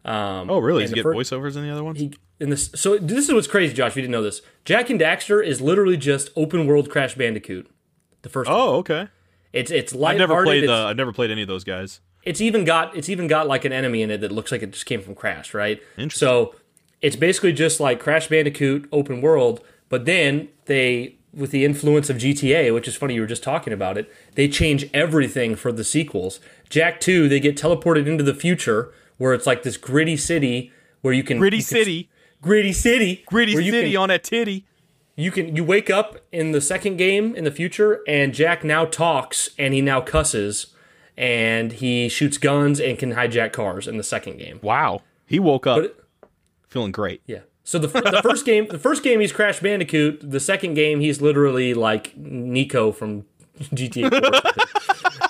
Oh, 0.06 0.60
really? 0.60 0.84
Does 0.84 0.89
he 0.91 0.95
the 0.95 0.95
get 0.95 1.04
fir- 1.04 1.14
voiceovers 1.14 1.56
in 1.56 1.64
the 1.64 1.72
other 1.72 1.84
ones? 1.84 1.99
He, 1.99 2.14
in 2.39 2.49
this, 2.49 2.70
so 2.76 2.97
this 2.97 3.28
is 3.28 3.34
what's 3.34 3.47
crazy, 3.47 3.74
Josh. 3.74 3.91
If 3.91 3.95
you 3.97 4.01
didn't 4.01 4.12
know 4.12 4.24
this, 4.24 4.41
Jak 4.66 4.89
and 4.89 4.99
Daxter 4.99 5.43
is 5.45 5.62
literally 5.62 5.97
just 5.97 6.30
open 6.36 6.68
world 6.68 6.89
Crash 6.89 7.16
Bandicoot. 7.16 7.70
The 8.22 8.30
first. 8.30 8.49
one. 8.49 8.60
oh, 8.60 8.76
okay. 8.78 9.08
It's 9.54 9.70
it's 9.72 9.93
I've 9.93 10.18
never 10.18 10.43
played. 10.43 10.64
it's, 10.64 10.72
Uh, 10.72 10.88
I 10.88 10.93
never 10.93 11.14
played 11.14 11.30
any 11.32 11.43
of 11.43 11.47
those 11.47 11.64
guys. 11.64 11.99
it's 12.24 12.41
even 12.41 12.66
got 12.66 12.95
it's 12.97 13.08
even 13.10 13.28
got 13.28 13.47
like 13.47 13.66
an 13.66 13.72
enemy 13.72 14.01
in 14.01 14.10
it 14.10 14.22
that 14.22 14.32
looks 14.32 14.51
like 14.51 14.64
it 14.64 14.72
just 14.72 14.86
came 14.86 15.01
from 15.01 15.14
Crash, 15.16 15.54
right? 15.54 15.82
Interesting. 15.97 16.28
So 16.28 16.56
it's 17.01 17.16
basically 17.16 17.54
just 17.54 17.80
like 17.80 17.99
Crash 17.99 18.28
Bandicoot 18.28 18.88
open 18.91 19.22
world, 19.22 19.62
but 19.89 20.06
then 20.06 20.49
they 20.66 21.16
with 21.34 21.51
the 21.51 21.66
influence 21.66 22.10
of 22.10 22.18
GTA, 22.18 22.74
which 22.74 22.88
is 22.88 22.95
funny 22.95 23.16
you 23.16 23.22
were 23.22 23.28
just 23.28 23.43
talking 23.43 23.74
about 23.74 23.97
it, 23.97 24.12
they 24.36 24.47
change 24.47 24.88
everything 24.93 25.56
for 25.56 25.72
the 25.72 25.84
sequels. 25.84 26.39
Jak 26.70 26.99
2, 26.99 27.28
they 27.28 27.39
get 27.39 27.58
teleported 27.58 28.06
into 28.08 28.24
the 28.24 28.36
future 28.36 28.93
where 29.18 29.34
it's 29.34 29.45
like 29.47 29.64
this 29.64 29.78
gritty 29.78 30.18
city 30.18 30.72
where 31.01 31.14
you 31.14 31.24
can 31.24 31.38
Gritty 31.38 31.57
you 31.57 31.64
can- 31.64 31.68
City, 31.78 32.09
gritty 32.41 32.74
city, 32.74 33.24
Gritty 33.28 33.53
City 33.55 33.91
can- 33.91 33.97
on 34.01 34.09
that 34.09 34.24
titty. 34.24 34.66
you 35.16 35.32
can 35.32 35.55
you 35.55 35.64
wake 35.64 35.89
up 35.89 36.18
in 36.32 36.51
the 36.51 36.61
second 36.61 36.97
game 36.97 37.36
in 37.36 37.43
the 37.43 37.51
future 37.51 38.01
and 38.07 38.34
Jak 38.34 38.64
now 38.64 38.86
talks 38.86 39.49
and 39.57 39.74
he 39.74 39.82
now 39.82 40.01
cusses 40.01 40.68
and 41.18 41.74
he 41.74 42.09
shoots 42.09 42.38
guns 42.38 42.80
and 42.80 42.97
can 42.97 43.14
hijack 43.14 43.51
cars 43.53 43.88
in 43.88 43.97
the 43.97 44.03
second 44.03 44.38
game. 44.38 44.59
Wow, 44.64 45.01
he 45.28 45.39
woke 45.39 45.68
up 45.68 45.80
But 45.82 45.97
feeling 46.68 46.91
great. 46.91 47.22
yeah. 47.28 47.39
So 47.66 47.78
the, 47.80 47.88
the 47.88 48.20
first 48.24 48.45
game 48.45 48.68
the 48.68 48.80
first 48.80 49.03
game 49.03 49.20
he's 49.22 49.32
Crash 49.32 49.59
Bandicoot, 49.59 50.20
the 50.30 50.39
second 50.39 50.74
game 50.74 50.99
he's 50.99 51.22
literally 51.22 51.74
like 51.74 52.14
Niko 52.20 52.93
from 52.93 53.26
GTA 53.59 54.09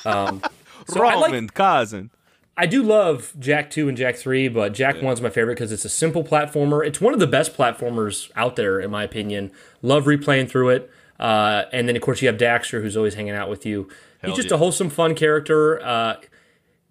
4. 0.04 0.12
um, 0.12 0.42
so 0.88 1.04
I 1.06 1.16
like 1.16 1.54
cousin. 1.54 2.10
I 2.56 2.68
do 2.68 2.84
love 2.84 3.34
Jak 3.40 3.72
2 3.72 3.90
and 3.90 3.98
Jak 3.98 4.16
3, 4.16 4.48
but 4.48 4.74
Jak 4.74 4.98
1's 4.98 5.22
my 5.22 5.30
favorite 5.30 5.56
because 5.56 5.72
it's 5.72 5.86
a 5.86 5.90
simple 5.90 6.24
platformer. 6.24 6.86
It's 6.86 7.02
one 7.02 7.14
of 7.14 7.20
the 7.20 7.28
best 7.28 7.58
platformers 7.58 8.30
out 8.36 8.56
there, 8.56 8.80
in 8.80 8.92
my 8.92 9.04
opinion. 9.04 9.52
Love 9.82 10.06
replaying 10.06 10.50
through 10.50 10.70
it. 10.70 10.92
Uh, 11.20 11.64
and 11.72 11.88
then, 11.88 11.96
of 11.96 12.02
course, 12.02 12.22
you 12.22 12.28
have 12.28 12.38
Daxter, 12.38 12.82
who's 12.82 12.96
always 12.96 13.16
hanging 13.16 13.34
out 13.34 13.50
with 13.50 13.66
you. 13.66 13.90
He's 14.24 14.36
just 14.36 14.50
yeah. 14.50 14.56
a 14.56 14.58
wholesome, 14.58 14.90
fun 14.90 15.16
character. 15.16 15.84
Uh, 15.84 16.16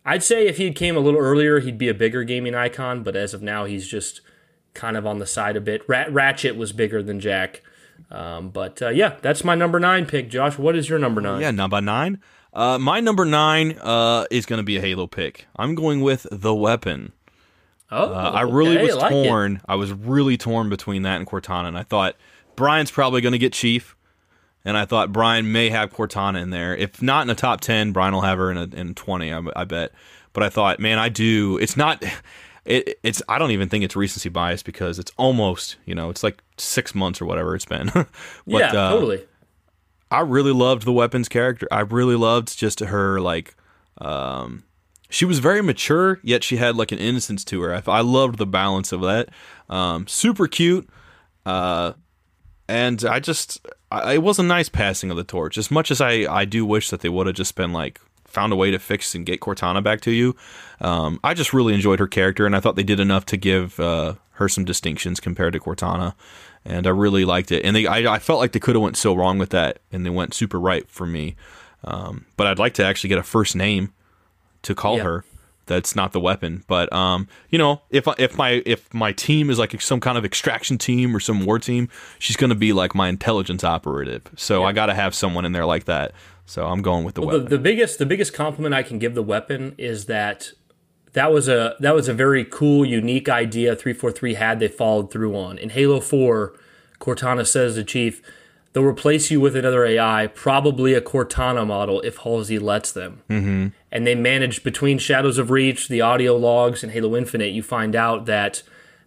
I'd 0.04 0.22
say 0.22 0.46
if 0.48 0.56
he 0.56 0.72
came 0.72 0.96
a 0.96 1.00
little 1.00 1.20
earlier, 1.20 1.60
he'd 1.60 1.78
be 1.78 1.88
a 1.88 1.94
bigger 1.94 2.24
gaming 2.24 2.54
icon, 2.54 3.02
but 3.02 3.14
as 3.14 3.32
of 3.32 3.40
now, 3.40 3.64
he's 3.64 3.86
just 3.86 4.20
kind 4.74 4.96
of 4.96 5.06
on 5.06 5.18
the 5.18 5.26
side 5.26 5.56
a 5.56 5.60
bit. 5.60 5.82
Rat- 5.88 6.12
Ratchet 6.12 6.56
was 6.56 6.72
bigger 6.72 7.02
than 7.02 7.20
Jak. 7.20 7.62
Um, 8.10 8.50
but 8.50 8.82
uh, 8.82 8.88
yeah, 8.88 9.16
that's 9.22 9.44
my 9.44 9.54
number 9.54 9.78
nine 9.78 10.06
pick. 10.06 10.28
Josh, 10.28 10.58
what 10.58 10.76
is 10.76 10.88
your 10.88 10.98
number 10.98 11.20
nine? 11.20 11.40
Yeah, 11.40 11.50
number 11.50 11.80
nine. 11.80 12.20
Uh, 12.52 12.78
my 12.78 13.00
number 13.00 13.24
nine 13.24 13.78
uh, 13.80 14.26
is 14.30 14.44
going 14.46 14.58
to 14.58 14.62
be 14.62 14.76
a 14.76 14.80
Halo 14.80 15.06
pick. 15.06 15.46
I'm 15.56 15.74
going 15.74 16.00
with 16.02 16.26
the 16.30 16.54
weapon. 16.54 17.12
Oh, 17.90 18.12
Uh, 18.12 18.30
I 18.34 18.42
really 18.42 18.76
okay, 18.76 18.86
was 18.86 18.96
like 18.96 19.12
it. 19.12 19.24
torn. 19.26 19.60
I 19.68 19.74
was 19.76 19.92
really 19.92 20.36
torn 20.36 20.68
between 20.68 21.02
that 21.02 21.16
and 21.16 21.26
Cortana, 21.26 21.68
and 21.68 21.78
I 21.78 21.82
thought 21.82 22.16
Brian's 22.56 22.90
probably 22.90 23.20
going 23.20 23.32
to 23.32 23.38
get 23.38 23.52
Chief, 23.52 23.96
and 24.64 24.76
I 24.76 24.84
thought 24.84 25.12
Brian 25.12 25.50
may 25.52 25.70
have 25.70 25.92
Cortana 25.92 26.40
in 26.42 26.50
there. 26.50 26.76
If 26.76 27.00
not 27.02 27.22
in 27.22 27.28
the 27.28 27.34
top 27.34 27.60
ten, 27.60 27.92
Brian 27.92 28.14
will 28.14 28.20
have 28.22 28.38
her 28.38 28.50
in 28.50 28.56
a, 28.58 28.64
in 28.64 28.94
twenty. 28.94 29.32
I, 29.32 29.42
I 29.56 29.64
bet. 29.64 29.92
But 30.34 30.42
I 30.42 30.48
thought, 30.48 30.80
man, 30.80 30.98
I 30.98 31.08
do. 31.08 31.58
It's 31.58 31.76
not. 31.76 32.02
It, 32.64 33.00
it's. 33.02 33.20
I 33.28 33.40
don't 33.40 33.50
even 33.50 33.68
think 33.68 33.82
it's 33.82 33.96
recency 33.96 34.28
bias 34.28 34.62
because 34.62 35.00
it's 35.00 35.10
almost. 35.16 35.78
You 35.84 35.96
know, 35.96 36.10
it's 36.10 36.22
like 36.22 36.40
six 36.58 36.94
months 36.94 37.20
or 37.20 37.24
whatever 37.26 37.56
it's 37.56 37.64
been. 37.64 37.90
but, 37.92 38.06
Yeah, 38.46 38.68
uh, 38.68 38.90
totally. 38.92 39.24
I 40.12 40.20
really 40.20 40.52
loved 40.52 40.84
the 40.84 40.92
weapons 40.92 41.28
character. 41.28 41.66
I 41.70 41.80
really 41.80 42.16
loved 42.16 42.56
just 42.56 42.80
her 42.80 43.20
like 43.20 43.56
um 43.98 44.64
she 45.08 45.24
was 45.24 45.38
very 45.38 45.62
mature 45.62 46.20
yet 46.22 46.44
she 46.44 46.56
had 46.56 46.76
like 46.76 46.92
an 46.92 46.98
innocence 46.98 47.44
to 47.44 47.60
her. 47.62 47.74
I, 47.74 47.82
I 47.86 48.00
loved 48.00 48.38
the 48.38 48.46
balance 48.46 48.92
of 48.92 49.00
that. 49.00 49.30
Um 49.68 50.06
super 50.06 50.46
cute. 50.46 50.88
Uh 51.46 51.94
and 52.68 53.04
I 53.04 53.20
just 53.20 53.66
I, 53.90 54.14
it 54.14 54.22
was 54.22 54.38
a 54.38 54.42
nice 54.42 54.68
passing 54.68 55.10
of 55.10 55.16
the 55.16 55.24
torch. 55.24 55.56
As 55.56 55.70
much 55.70 55.90
as 55.90 56.00
I 56.00 56.12
I 56.30 56.44
do 56.44 56.66
wish 56.66 56.90
that 56.90 57.00
they 57.00 57.08
would 57.08 57.26
have 57.26 57.36
just 57.36 57.54
been 57.54 57.72
like 57.72 58.00
found 58.26 58.52
a 58.52 58.56
way 58.56 58.70
to 58.70 58.78
fix 58.78 59.14
and 59.14 59.26
get 59.26 59.40
Cortana 59.40 59.82
back 59.82 60.02
to 60.02 60.10
you. 60.10 60.36
Um 60.80 61.20
I 61.24 61.32
just 61.32 61.54
really 61.54 61.72
enjoyed 61.72 62.00
her 62.00 62.06
character 62.06 62.44
and 62.44 62.54
I 62.54 62.60
thought 62.60 62.76
they 62.76 62.82
did 62.82 63.00
enough 63.00 63.24
to 63.26 63.36
give 63.38 63.80
uh 63.80 64.14
her 64.32 64.48
some 64.48 64.64
distinctions 64.64 65.20
compared 65.20 65.52
to 65.54 65.60
Cortana 65.60 66.14
and 66.64 66.86
I 66.86 66.90
really 66.90 67.24
liked 67.24 67.52
it. 67.52 67.64
And 67.64 67.74
they, 67.76 67.86
I, 67.86 68.14
I 68.14 68.18
felt 68.18 68.40
like 68.40 68.52
they 68.52 68.60
could 68.60 68.74
have 68.74 68.82
went 68.82 68.96
so 68.96 69.14
wrong 69.14 69.38
with 69.38 69.50
that, 69.50 69.78
and 69.90 70.04
they 70.06 70.10
went 70.10 70.34
super 70.34 70.58
right 70.60 70.88
for 70.88 71.06
me. 71.06 71.36
Um, 71.84 72.26
but 72.36 72.46
I'd 72.46 72.58
like 72.58 72.74
to 72.74 72.84
actually 72.84 73.08
get 73.08 73.18
a 73.18 73.22
first 73.24 73.56
name 73.56 73.92
to 74.62 74.74
call 74.74 74.96
Yeah. 74.98 75.02
her. 75.04 75.24
That's 75.66 75.94
not 75.94 76.12
the 76.12 76.18
weapon, 76.20 76.64
but 76.66 76.92
um, 76.92 77.28
you 77.48 77.56
know, 77.56 77.82
if 77.88 78.08
if 78.18 78.36
my 78.36 78.62
if 78.66 78.92
my 78.92 79.12
team 79.12 79.48
is 79.48 79.60
like 79.60 79.80
some 79.80 80.00
kind 80.00 80.18
of 80.18 80.24
extraction 80.24 80.76
team 80.76 81.14
or 81.14 81.20
some 81.20 81.46
war 81.46 81.60
team, 81.60 81.88
she's 82.18 82.36
going 82.36 82.50
to 82.50 82.56
be 82.56 82.72
like 82.72 82.96
my 82.96 83.08
intelligence 83.08 83.62
operative. 83.62 84.22
So 84.36 84.64
I 84.64 84.72
got 84.72 84.86
to 84.86 84.94
have 84.94 85.14
someone 85.14 85.44
in 85.44 85.52
there 85.52 85.64
like 85.64 85.84
that. 85.84 86.12
So 86.46 86.66
I'm 86.66 86.82
going 86.82 87.04
with 87.04 87.14
the 87.14 87.20
the, 87.20 87.26
weapon. 87.28 87.44
the 87.48 87.58
biggest 87.58 88.00
the 88.00 88.06
biggest 88.06 88.34
compliment 88.34 88.74
I 88.74 88.82
can 88.82 88.98
give 88.98 89.14
the 89.14 89.22
weapon 89.22 89.76
is 89.78 90.06
that 90.06 90.50
that 91.14 91.32
was 91.32 91.48
a 91.48 91.76
that 91.80 91.94
was 91.94 92.08
a 92.08 92.14
very 92.14 92.44
cool, 92.44 92.84
unique 92.84 93.28
idea 93.28 93.76
343 93.76 94.34
had 94.34 94.60
they 94.60 94.68
followed 94.68 95.10
through 95.10 95.36
on. 95.36 95.58
In 95.58 95.70
Halo 95.70 96.00
4, 96.00 96.54
Cortana 97.00 97.46
says 97.46 97.74
to 97.74 97.84
Chief, 97.84 98.22
they'll 98.72 98.84
replace 98.84 99.30
you 99.30 99.40
with 99.40 99.54
another 99.54 99.84
AI, 99.84 100.28
probably 100.28 100.94
a 100.94 101.00
Cortana 101.00 101.66
model 101.66 102.00
if 102.00 102.18
Halsey 102.18 102.58
lets 102.58 102.92
them. 102.92 103.20
Mm-hmm. 103.28 103.68
And 103.90 104.06
they 104.06 104.14
managed 104.14 104.64
between 104.64 104.98
Shadows 104.98 105.36
of 105.36 105.50
Reach, 105.50 105.88
the 105.88 106.00
audio 106.00 106.36
logs, 106.36 106.82
and 106.82 106.92
Halo 106.92 107.14
Infinite, 107.16 107.52
you 107.52 107.62
find 107.62 107.94
out 107.94 108.24
that 108.26 108.62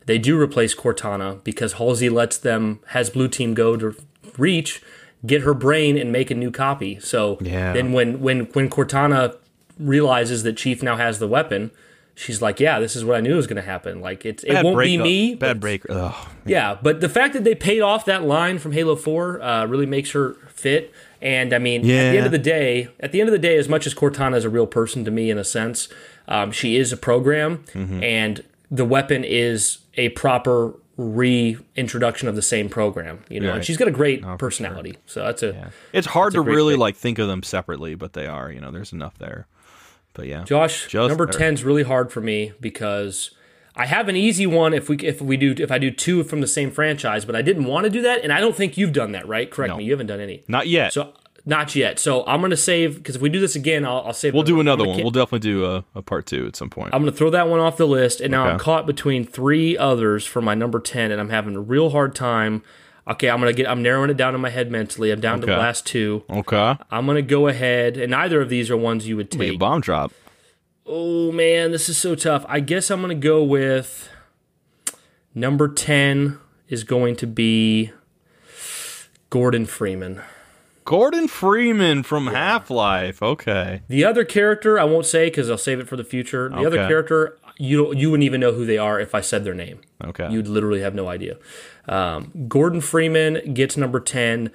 they 0.06 0.20
do 0.20 0.40
replace 0.40 0.76
Cortana 0.76 1.44
because 1.44 1.74
Halsey 1.74 2.10
lets 2.10 2.38
them 2.38 2.80
has 2.90 3.10
Blue 3.10 3.28
Team 3.28 3.56
go 3.56 3.76
to 3.78 3.96
Reach, 4.38 4.84
get 5.26 5.42
her 5.42 5.56
brain 5.56 5.98
and 5.98 6.12
make 6.12 6.30
a 6.30 6.36
new 6.36 6.52
copy. 6.52 7.00
So 7.00 7.40
Yeah. 7.42 7.74
then 7.74 7.92
when 7.94 8.20
when 8.20 8.42
when 8.54 8.70
Cortana 8.70 9.36
realizes 9.80 10.44
that 10.44 10.58
Chief 10.58 10.84
now 10.84 10.98
has 10.98 11.18
the 11.18 11.28
weapon, 11.28 11.72
she's 12.16 12.42
like, 12.42 12.60
"Yeah, 12.60 12.80
this 12.80 12.96
is 12.96 13.04
what 13.06 13.16
I 13.18 13.22
knew 13.22 13.36
was 13.36 13.46
going 13.48 13.58
to 13.58 13.62
happen. 13.62 14.02
Like 14.02 14.26
it, 14.26 14.44
it 14.44 14.64
won't 14.64 14.80
be 14.80 14.98
me, 14.98 15.36
Bad 15.36 15.60
break. 15.60 15.84
Ugh. 15.90 16.14
yeah, 16.46 16.78
but 16.82 17.02
the 17.02 17.10
fact 17.10 17.34
that 17.34 17.44
they 17.44 17.54
paid 17.56 17.82
off 17.82 18.06
that 18.06 18.24
line 18.24 18.58
from 18.58 18.72
Halo 18.72 18.96
Four 18.96 19.42
uh, 19.42 19.66
really 19.66 19.86
makes 19.86 20.12
her 20.12 20.34
fit. 20.50 20.94
And 21.22 21.54
I 21.54 21.60
mean, 21.60 21.82
at 21.82 21.88
the 22.12 22.18
end 22.18 22.26
of 22.26 22.32
the 22.32 22.38
day, 22.38 22.90
at 23.00 23.12
the 23.12 23.20
end 23.20 23.28
of 23.30 23.32
the 23.34 23.40
day, 23.40 23.58
as 23.58 23.68
much 23.68 23.86
as 23.88 23.94
Cortana 23.96 24.36
is 24.38 24.46
a 24.46 24.50
real 24.50 24.68
person 24.68 25.04
to 25.06 25.12
me 25.12 25.30
in 25.32 25.38
a 25.38 25.44
sense, 25.44 25.90
um, 26.28 26.52
she 26.52 26.76
is 26.78 26.92
a 26.92 26.98
program, 26.98 27.64
Mm-hmm. 27.74 28.04
and 28.04 28.44
the 28.72 28.86
weapon 28.86 29.24
is 29.24 29.80
a 29.96 30.10
proper 30.10 30.74
reintroduction 30.98 32.28
of 32.28 32.36
the 32.36 32.42
same 32.42 32.70
program. 32.70 33.20
You 33.30 33.40
know, 33.40 33.50
Right. 33.50 33.56
and 33.58 33.66
she's 33.66 33.78
got 33.78 33.88
a 33.88 33.92
great 33.92 34.24
personality. 34.38 34.98
So 35.06 35.24
that's 35.24 35.44
a 35.44 35.72
It's 35.94 36.08
hard 36.08 36.34
to 36.34 36.42
really 36.42 36.76
like 36.76 36.96
think 36.96 37.20
of 37.20 37.28
them 37.28 37.44
separately, 37.44 37.96
but 37.96 38.14
they 38.14 38.28
are. 38.28 38.52
You 38.52 38.62
know, 38.62 38.72
there's 38.72 38.94
enough 38.94 39.18
there. 39.18 39.48
But 40.16 40.26
yeah, 40.28 40.44
Josh, 40.44 40.88
Just- 40.88 41.10
number 41.10 41.26
or- 41.26 41.28
10 41.28 41.54
is 41.54 41.64
really 41.64 41.84
hard 41.84 42.12
for 42.12 42.22
me 42.22 42.54
because 42.60 43.32
I 43.76 43.86
have 43.86 44.08
an 44.10 44.16
easy 44.16 44.48
one 44.48 44.74
if 44.74 44.90
we 44.90 44.96
if 44.98 45.22
we 45.22 45.38
do 45.38 45.54
if 45.58 45.72
I 45.72 45.78
do 45.78 45.92
two 45.92 46.24
from 46.24 46.42
the 46.42 46.48
same 46.48 46.72
franchise, 46.72 47.26
but 47.26 47.36
I 47.36 47.42
didn't 47.44 47.66
want 47.66 47.84
to 47.84 47.90
do 47.90 48.02
that, 48.02 48.24
and 48.24 48.32
I 48.34 48.40
don't 48.40 48.56
think 48.56 48.78
you've 48.78 48.94
done 48.94 49.12
that, 49.12 49.28
right? 49.28 49.52
Correct 49.52 49.70
No. 49.72 49.78
me. 49.78 49.84
You 49.84 49.92
haven't 49.92 50.08
done 50.08 50.20
any. 50.22 50.44
not 50.48 50.68
yet. 50.68 50.94
So 50.94 51.14
not 51.46 51.76
yet. 51.76 52.00
So 52.00 52.26
I'm 52.26 52.40
gonna 52.42 52.56
save 52.58 52.96
because 52.96 53.18
if 53.18 53.22
we 53.22 53.28
do 53.30 53.40
this 53.42 53.56
again, 53.56 53.86
I'll, 53.86 54.04
I'll 54.08 54.14
save. 54.14 54.34
we'll 54.34 54.44
do 54.44 54.60
another 54.62 54.88
one. 54.88 54.98
We'll 55.02 55.12
definitely 55.12 55.40
do 55.52 55.66
a, 55.66 55.84
a 55.94 56.02
part 56.02 56.26
two 56.26 56.48
at 56.48 56.56
some 56.56 56.70
point. 56.70 56.94
I'm 56.94 57.02
gonna 57.02 57.12
throw 57.12 57.30
that 57.32 57.50
one 57.50 57.60
off 57.60 57.76
the 57.78 57.86
list, 57.86 58.22
and 58.22 58.32
now 58.32 58.46
I'm 58.46 58.58
caught 58.60 58.88
between 58.88 59.26
three 59.26 59.78
others 59.78 60.26
for 60.26 60.42
my 60.42 60.56
number 60.56 60.80
ten, 60.80 61.12
and 61.12 61.20
I'm 61.20 61.30
having 61.30 61.56
a 61.58 61.62
real 61.62 61.90
hard 61.90 62.16
time. 62.16 62.64
Okay, 63.08 63.30
I'm 63.30 63.40
gonna 63.40 63.54
get. 63.54 63.68
I'm 63.68 63.84
narrowing 63.84 64.10
it 64.10 64.18
down 64.18 64.34
in 64.34 64.42
my 64.42 64.50
head 64.50 64.72
mentally. 64.72 65.12
I'm 65.12 65.20
down 65.22 65.40
to 65.42 65.46
the 65.46 65.58
last 65.58 65.86
two. 65.86 66.24
okay. 66.30 66.76
I'm 66.90 67.06
gonna 67.06 67.22
go 67.22 67.48
ahead, 67.48 67.98
and 67.98 68.12
neither 68.12 68.42
of 68.42 68.50
these 68.50 68.72
are 68.72 68.78
ones 68.78 69.08
you 69.08 69.16
would 69.16 69.30
Be 69.30 69.48
a 69.48 69.50
take. 69.52 69.60
bomb 69.60 69.82
drop. 69.82 70.12
Oh 70.88 71.32
man, 71.32 71.72
this 71.72 71.88
is 71.88 71.98
so 71.98 72.16
tough. 72.16 72.46
I 72.48 72.60
guess 72.60 72.90
I'm 72.90 73.02
gonna 73.02 73.14
go 73.16 73.44
with 73.44 74.10
number 75.36 75.68
ten 75.68 76.40
is 76.68 76.84
going 76.84 77.16
to 77.18 77.28
be 77.28 77.92
Gordon 79.30 79.66
Freeman. 79.66 80.22
Gordon 80.84 81.28
Freeman 81.28 82.04
from 82.04 82.28
Half 82.28 82.70
Life. 82.70 83.22
Okay. 83.22 83.82
The 83.88 84.06
other 84.06 84.24
character 84.24 84.80
I 84.80 84.84
won't 84.84 85.06
say 85.08 85.28
because 85.28 85.50
I'll 85.50 85.58
save 85.58 85.80
it 85.80 85.88
for 85.88 85.96
the 85.96 86.04
future. 86.04 86.50
The 86.50 86.66
other 86.66 86.88
character 86.88 87.38
you 87.58 87.94
you 87.96 88.12
wouldn't 88.12 88.26
even 88.26 88.40
know 88.42 88.52
who 88.52 88.66
they 88.66 88.78
are 88.78 89.00
if 89.00 89.16
I 89.16 89.22
said 89.22 89.44
their 89.44 89.54
name. 89.56 89.82
Okay. 90.04 90.30
You'd 90.32 90.48
literally 90.48 90.82
have 90.82 90.94
no 90.94 91.08
idea. 91.08 91.38
Um, 91.88 92.46
Gordon 92.48 92.82
Freeman 92.82 93.54
gets 93.54 93.78
number 93.78 94.00
ten. 94.00 94.52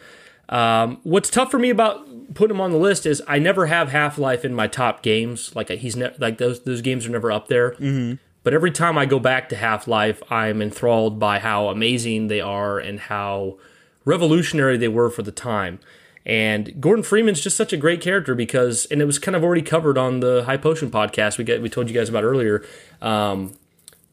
Um, 0.49 0.99
what's 1.05 1.31
tough 1.31 1.51
for 1.51 1.59
me 1.59 1.71
about 1.71 2.35
putting 2.35 2.57
him 2.57 2.61
on 2.61 2.73
the 2.73 2.79
list 2.79 3.07
is 3.07 3.23
I 3.29 3.39
never 3.39 3.67
have 3.67 3.91
Half 3.91 4.19
Life 4.19 4.45
in 4.45 4.55
my 4.55 4.67
top 4.67 5.03
games. 5.03 5.55
Like 5.55 5.69
he's 5.69 5.97
ne- 5.97 6.15
like 6.19 6.39
those 6.39 6.63
those 6.65 6.81
games 6.83 7.07
are 7.07 7.11
never 7.11 7.31
up 7.31 7.49
there. 7.49 7.73
Mm-hmm. 7.73 8.15
but 8.43 8.55
every 8.55 8.71
time 8.71 8.99
I 8.99 9.07
go 9.07 9.19
back 9.21 9.49
to 9.51 9.57
Half 9.57 9.87
Life, 9.87 10.23
I'm 10.31 10.61
enthralled 10.61 11.19
by 11.19 11.39
how 11.39 11.69
amazing 11.69 12.29
they 12.29 12.41
are 12.41 12.79
and 12.79 12.99
how 13.01 13.59
revolutionary 14.05 14.77
they 14.77 14.89
were 14.89 15.11
for 15.11 15.23
the 15.23 15.33
time. 15.33 15.79
And 16.27 16.81
Gordon 16.81 17.03
Freeman's 17.03 17.41
just 17.41 17.57
such 17.57 17.73
a 17.73 17.77
great 17.77 18.01
character 18.01 18.35
because, 18.35 18.87
and 18.91 19.01
it 19.01 19.05
was 19.07 19.19
kind 19.19 19.35
of 19.35 19.43
already 19.43 19.63
covered 19.63 19.97
on 19.97 20.21
the 20.21 20.45
High 20.45 20.59
Potion 20.59 20.91
podcast 20.91 21.39
we 21.39 21.45
get 21.45 21.63
we 21.63 21.69
told 21.69 21.89
you 21.89 21.95
guys 21.95 22.09
about 22.09 22.25
earlier. 22.25 22.65
Um, 23.01 23.55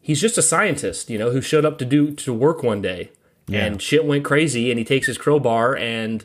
he's 0.08 0.22
just 0.22 0.38
a 0.38 0.42
scientist, 0.42 1.10
you 1.10 1.18
know, 1.20 1.32
who 1.32 1.42
showed 1.42 1.66
up 1.66 1.78
to 1.80 1.86
do 1.86 2.12
to 2.12 2.34
work 2.34 2.64
one 2.64 2.82
day, 2.82 3.12
Yeah. 3.48 3.66
and 3.66 3.82
shit 3.82 4.06
went 4.06 4.24
crazy, 4.24 4.72
and 4.72 4.80
he 4.80 4.86
takes 4.86 5.06
his 5.08 5.18
crowbar 5.18 5.76
and 5.76 6.24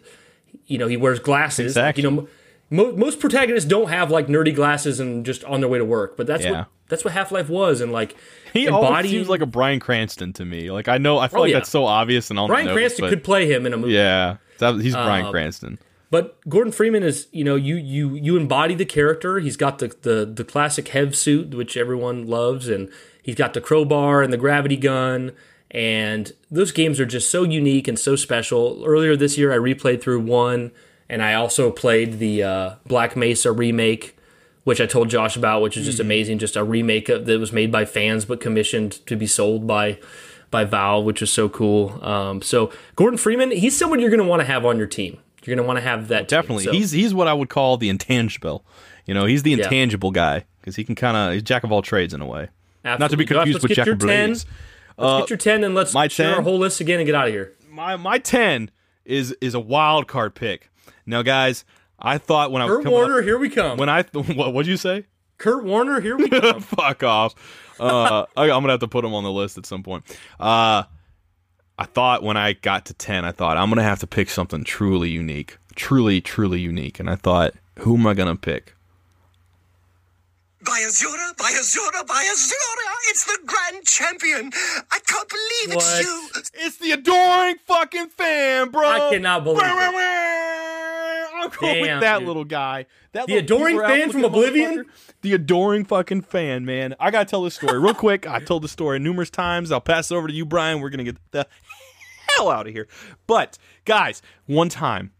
you 0.66 0.78
know 0.78 0.86
he 0.86 0.96
wears 0.96 1.18
glasses. 1.18 1.72
Exactly. 1.72 2.02
You 2.04 2.10
know, 2.10 2.28
mo- 2.70 2.92
most 2.96 3.18
protagonists 3.20 3.68
don't 3.68 3.88
have 3.88 4.10
like 4.10 4.28
nerdy 4.28 4.54
glasses 4.54 5.00
and 5.00 5.26
just 5.26 5.42
on 5.44 5.60
their 5.60 5.68
way 5.68 5.78
to 5.78 5.84
work, 5.84 6.16
but 6.16 6.26
that's 6.26 6.44
Yeah. 6.44 6.50
what 6.52 6.66
that's 6.88 7.04
what 7.04 7.12
Half 7.14 7.32
Life 7.32 7.48
was, 7.48 7.80
and 7.80 7.90
like 7.92 8.14
He 8.52 8.68
always 8.68 9.10
seems 9.10 9.28
like 9.28 9.40
a 9.40 9.46
Bryan 9.46 9.80
Cranston 9.80 10.32
to 10.34 10.44
me. 10.44 10.70
Like 10.70 10.88
I 10.88 10.98
know, 10.98 11.18
I 11.18 11.26
feel 11.28 11.38
Oh, 11.40 11.42
like 11.42 11.50
yeah. 11.52 11.58
that's 11.58 11.70
so 11.70 11.84
obvious 11.86 12.30
and 12.30 12.38
all. 12.38 12.46
That. 12.46 12.52
Bryan 12.54 12.72
Cranston 12.74 13.08
could 13.08 13.24
play 13.24 13.50
him 13.52 13.66
in 13.66 13.72
a 13.72 13.76
movie. 13.76 13.94
Yeah, 13.94 14.36
that, 14.58 14.80
he's 14.80 14.94
Bryan 14.94 15.26
Um, 15.26 15.32
Cranston. 15.32 15.78
But 16.10 16.36
Gordon 16.46 16.72
Freeman 16.74 17.02
is, 17.02 17.26
you 17.32 17.42
know, 17.44 17.54
you 17.56 17.76
you 17.76 18.14
you 18.14 18.36
embody 18.36 18.74
the 18.74 18.84
character. 18.84 19.38
He's 19.40 19.56
got 19.56 19.78
the 19.78 19.88
the 20.02 20.26
the 20.26 20.44
classic 20.44 20.88
HEV 20.88 21.16
suit, 21.16 21.54
which 21.54 21.74
everyone 21.78 22.26
loves, 22.26 22.68
and 22.68 22.90
he's 23.22 23.34
got 23.36 23.54
the 23.54 23.60
crowbar 23.60 24.22
and 24.22 24.32
the 24.32 24.36
gravity 24.36 24.76
gun. 24.76 25.32
And 25.70 26.32
those 26.50 26.70
games 26.70 27.00
are 27.00 27.06
just 27.06 27.30
so 27.30 27.44
unique 27.44 27.88
and 27.88 27.98
so 27.98 28.14
special. 28.14 28.82
Earlier 28.84 29.16
this 29.16 29.38
year, 29.38 29.52
I 29.52 29.56
replayed 29.56 30.02
through 30.02 30.20
one, 30.20 30.70
and 31.08 31.22
I 31.22 31.32
also 31.34 31.70
played 31.70 32.18
the 32.18 32.42
uh, 32.42 32.74
Black 32.86 33.16
Mesa 33.16 33.50
remake, 33.52 34.16
which 34.64 34.82
I 34.82 34.86
told 34.86 35.08
Josh 35.08 35.34
about, 35.34 35.62
which 35.62 35.78
is 35.78 35.86
just 35.86 35.98
amazing. 35.98 36.38
Just 36.38 36.56
a 36.56 36.64
remake 36.64 37.08
of, 37.08 37.24
that 37.24 37.40
was 37.40 37.52
made 37.54 37.72
by 37.72 37.86
fans 37.86 38.26
but 38.26 38.38
commissioned 38.40 38.92
to 39.06 39.16
be 39.16 39.26
sold 39.26 39.66
by 39.66 39.98
by 40.50 40.64
Valve, 40.64 41.06
which 41.06 41.22
is 41.22 41.30
so 41.32 41.48
cool. 41.48 41.98
Um, 42.04 42.42
so 42.42 42.70
Gordon 42.94 43.16
Freeman, 43.16 43.50
he's 43.52 43.74
someone 43.74 43.98
you're 44.00 44.10
going 44.10 44.20
to 44.22 44.28
want 44.28 44.40
to 44.40 44.46
have 44.46 44.66
on 44.66 44.76
your 44.76 44.86
team. 44.86 45.18
You're 45.42 45.56
going 45.56 45.64
to 45.64 45.66
want 45.66 45.78
to 45.78 45.82
have 45.82 46.08
that. 46.08 46.28
team. 46.28 46.38
Definitely, 46.38 46.64
So- 46.64 46.72
he's 46.72 46.90
he's 46.90 47.14
what 47.14 47.26
I 47.28 47.32
would 47.32 47.48
call 47.48 47.78
the 47.78 47.88
intangible. 47.88 48.62
You 49.06 49.14
know, 49.14 49.24
he's 49.24 49.42
the 49.42 49.52
Yeah. 49.52 49.64
intangible 49.64 50.10
guy 50.10 50.44
because 50.60 50.76
he 50.76 50.84
can 50.84 50.94
kind 50.96 51.16
of 51.16 51.32
he's 51.32 51.42
jack 51.42 51.64
of 51.64 51.72
all 51.72 51.80
trades 51.80 52.12
in 52.12 52.20
a 52.20 52.26
way. 52.26 52.48
Not 52.84 53.10
to 53.10 53.16
be 53.16 53.24
Absolutely. 53.24 53.24
Josh, 53.26 53.34
confused 53.36 53.54
let's 53.54 53.62
with 53.62 53.68
get 53.70 53.76
Jack 53.76 53.86
your 53.86 53.94
of 53.94 54.00
10. 54.00 54.30
Let's 54.30 54.44
get 55.22 55.30
your 55.30 55.36
ten 55.38 55.64
and 55.64 55.74
let's 55.74 55.94
my 55.94 56.08
share 56.08 56.28
10? 56.30 56.36
our 56.36 56.42
whole 56.42 56.58
list 56.58 56.80
again 56.80 56.98
and 57.00 57.06
get 57.06 57.14
out 57.14 57.28
of 57.28 57.32
here. 57.32 57.52
My 57.70 57.96
my 57.96 58.18
ten 58.18 58.70
is 59.04 59.32
is 59.40 59.54
a 59.54 59.60
wild 59.60 60.06
card 60.08 60.34
pick. 60.34 60.70
Now, 61.06 61.22
guys, 61.22 61.64
I 61.98 62.18
thought 62.18 62.52
when 62.52 62.60
I 62.62 62.66
was 62.66 62.74
Kurt 62.76 62.84
coming 62.84 62.98
up- 63.00 63.08
Warner, 63.08 63.22
here 63.22 63.38
we 63.38 63.48
come. 63.48 63.78
when 63.78 63.88
I 63.88 64.02
what 64.12 64.52
what'd 64.52 64.66
you 64.68 64.76
say? 64.76 65.06
Kurt 65.38 65.64
Warner, 65.64 66.00
here 66.00 66.16
we 66.16 66.28
come. 66.40 66.60
Fuck 66.60 67.02
off. 67.02 67.34
Uh, 67.80 68.26
I, 68.36 68.42
I'm 68.44 68.48
gonna 68.62 68.70
have 68.72 68.80
to 68.80 68.88
put 68.88 69.04
him 69.04 69.14
on 69.14 69.24
the 69.24 69.32
list 69.32 69.56
at 69.58 69.66
some 69.66 69.82
point. 69.82 70.04
Uh, 70.38 70.84
I 71.78 71.84
thought 71.86 72.22
when 72.22 72.36
I 72.36 72.52
got 72.52 72.84
to 72.86 72.94
ten, 72.94 73.24
I 73.24 73.32
thought 73.32 73.56
I'm 73.56 73.68
gonna 73.70 73.82
have 73.82 74.00
to 74.00 74.06
pick 74.06 74.28
something 74.28 74.62
truly 74.62 75.08
unique, 75.08 75.56
truly, 75.74 76.20
truly 76.20 76.60
unique. 76.60 77.00
And 77.00 77.08
I 77.08 77.16
thought, 77.16 77.54
who 77.80 77.96
am 77.96 78.06
I 78.06 78.14
gonna 78.14 78.36
pick? 78.36 78.76
By 80.64 80.80
Azura, 80.86 81.34
Bayazura, 81.36 82.06
By 82.06 82.24
Azura! 82.24 82.92
It's 83.08 83.24
the 83.24 83.38
grand 83.44 83.84
champion! 83.84 84.52
I 84.90 84.98
can't 85.06 85.28
believe 85.28 85.76
What? 85.76 85.84
it's 86.00 86.06
you! 86.06 86.28
It's 86.66 86.76
the 86.78 86.92
adoring 86.92 87.56
fucking 87.66 88.08
fan, 88.08 88.70
bro. 88.70 88.86
I 88.88 89.10
cannot 89.10 89.44
believe 89.44 89.58
Wah, 89.60 89.74
wah, 89.74 89.88
it. 89.88 89.94
wah. 89.94 91.42
I'm 91.44 91.50
going 91.60 91.74
Damn, 91.74 91.80
with 91.80 92.00
that 92.02 92.18
dude. 92.20 92.28
little 92.28 92.44
guy. 92.44 92.86
That 93.12 93.26
The 93.26 93.34
little 93.40 93.56
adoring 93.58 93.80
fan 93.80 94.10
from 94.12 94.24
Oblivion? 94.24 94.86
The 95.22 95.34
adoring 95.34 95.84
fucking 95.84 96.22
fan, 96.22 96.64
man. 96.64 96.94
I 97.00 97.10
gotta 97.10 97.24
tell 97.24 97.42
this 97.42 97.54
story 97.56 97.78
real 97.80 97.94
quick. 97.94 98.28
I 98.28 98.38
told 98.38 98.62
the 98.62 98.68
story 98.68 98.98
numerous 99.00 99.30
times. 99.30 99.72
I'll 99.72 99.80
pass 99.80 100.10
it 100.12 100.14
over 100.14 100.28
to 100.28 100.34
you, 100.34 100.46
Brian. 100.46 100.80
We're 100.80 100.90
gonna 100.90 101.02
get 101.04 101.16
the 101.32 101.46
hell 102.36 102.50
out 102.50 102.68
of 102.68 102.72
here. 102.72 102.86
But 103.26 103.58
guys, 103.84 104.22
one 104.46 104.68
time 104.68 105.10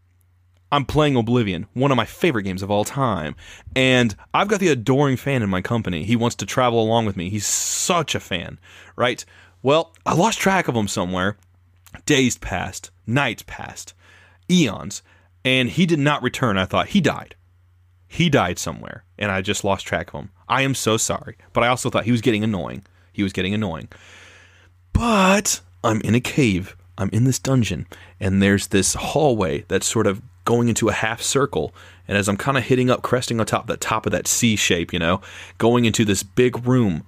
I'm 0.73 0.85
playing 0.85 1.15
Oblivion, 1.15 1.67
one 1.73 1.91
of 1.91 1.97
my 1.97 2.05
favorite 2.05 2.41
games 2.43 2.63
of 2.63 2.71
all 2.71 2.83
time. 2.83 3.35
And 3.75 4.15
I've 4.33 4.47
got 4.47 4.59
the 4.59 4.69
adoring 4.69 5.17
fan 5.17 5.43
in 5.43 5.49
my 5.51 5.61
company. 5.61 6.03
He 6.03 6.15
wants 6.15 6.35
to 6.37 6.47
travel 6.47 6.81
along 6.81 7.05
with 7.05 7.15
me. 7.15 7.29
He's 7.29 7.45
such 7.45 8.15
a 8.15 8.19
fan, 8.19 8.57
right? 8.95 9.23
Well, 9.61 9.93
I 10.03 10.15
lost 10.15 10.39
track 10.39 10.67
of 10.67 10.75
him 10.75 10.87
somewhere. 10.87 11.37
Days 12.07 12.39
passed, 12.39 12.89
nights 13.05 13.43
passed, 13.45 13.93
eons, 14.49 15.03
and 15.45 15.69
he 15.69 15.85
did 15.85 15.99
not 15.99 16.23
return. 16.23 16.57
I 16.57 16.65
thought 16.65 16.87
he 16.87 17.01
died. 17.01 17.35
He 18.07 18.27
died 18.27 18.57
somewhere, 18.57 19.03
and 19.19 19.31
I 19.31 19.43
just 19.43 19.63
lost 19.63 19.85
track 19.85 20.11
of 20.11 20.21
him. 20.21 20.31
I 20.49 20.63
am 20.63 20.73
so 20.73 20.97
sorry, 20.97 21.37
but 21.53 21.63
I 21.63 21.67
also 21.67 21.91
thought 21.91 22.05
he 22.05 22.11
was 22.11 22.21
getting 22.21 22.43
annoying. 22.43 22.83
He 23.11 23.21
was 23.21 23.31
getting 23.31 23.53
annoying. 23.53 23.89
But 24.91 25.61
I'm 25.83 26.01
in 26.01 26.15
a 26.15 26.19
cave. 26.19 26.75
I'm 26.97 27.11
in 27.13 27.25
this 27.25 27.37
dungeon, 27.37 27.85
and 28.19 28.41
there's 28.41 28.69
this 28.69 28.95
hallway 28.95 29.65
that 29.67 29.83
sort 29.83 30.07
of 30.07 30.23
going 30.45 30.69
into 30.69 30.89
a 30.89 30.93
half 30.93 31.21
circle. 31.21 31.73
And 32.07 32.17
as 32.17 32.27
I'm 32.27 32.37
kind 32.37 32.57
of 32.57 32.63
hitting 32.63 32.89
up, 32.89 33.01
cresting 33.01 33.39
on 33.39 33.45
top, 33.45 33.67
the 33.67 33.77
top 33.77 34.05
of 34.05 34.11
that 34.11 34.27
C 34.27 34.55
shape, 34.55 34.91
you 34.91 34.99
know, 34.99 35.21
going 35.57 35.85
into 35.85 36.05
this 36.05 36.23
big 36.23 36.65
room, 36.67 37.03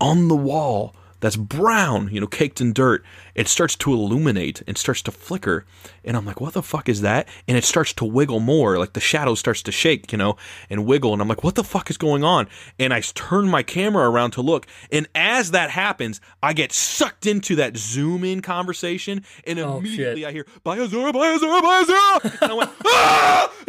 on 0.00 0.28
the 0.28 0.36
wall 0.36 0.94
that's 1.20 1.36
brown, 1.36 2.08
you 2.12 2.20
know, 2.20 2.26
caked 2.26 2.60
in 2.60 2.72
dirt, 2.72 3.04
it 3.34 3.48
starts 3.48 3.76
to 3.76 3.92
illuminate 3.92 4.62
and 4.66 4.76
starts 4.78 5.02
to 5.02 5.10
flicker. 5.10 5.64
And 6.04 6.16
I'm 6.16 6.24
like, 6.24 6.40
what 6.40 6.54
the 6.54 6.62
fuck 6.62 6.88
is 6.88 7.00
that? 7.02 7.28
And 7.46 7.56
it 7.56 7.64
starts 7.64 7.92
to 7.94 8.04
wiggle 8.04 8.40
more, 8.40 8.78
like 8.78 8.92
the 8.92 9.00
shadow 9.00 9.34
starts 9.34 9.62
to 9.62 9.72
shake, 9.72 10.12
you 10.12 10.18
know, 10.18 10.36
and 10.70 10.86
wiggle. 10.86 11.12
And 11.12 11.20
I'm 11.20 11.28
like, 11.28 11.44
what 11.44 11.54
the 11.54 11.64
fuck 11.64 11.90
is 11.90 11.96
going 11.96 12.24
on? 12.24 12.48
And 12.78 12.92
I 12.94 13.00
turn 13.00 13.48
my 13.48 13.62
camera 13.62 14.08
around 14.10 14.32
to 14.32 14.42
look. 14.42 14.66
And 14.92 15.08
as 15.14 15.50
that 15.52 15.70
happens, 15.70 16.20
I 16.42 16.52
get 16.52 16.72
sucked 16.72 17.26
into 17.26 17.56
that 17.56 17.76
zoom 17.76 18.24
in 18.24 18.42
conversation. 18.42 19.24
And 19.44 19.58
Oh, 19.58 19.78
immediately 19.78 20.22
shit. 20.22 20.28
I 20.28 20.32
hear, 20.32 20.46
By 20.62 20.78
Azura, 20.78 21.12
Bayazura, 21.12 21.62
By 21.62 21.84
Azura. 21.84 22.42
And 22.42 22.52
I 22.52 22.54
went, 22.54 22.70
ah! 22.84 23.52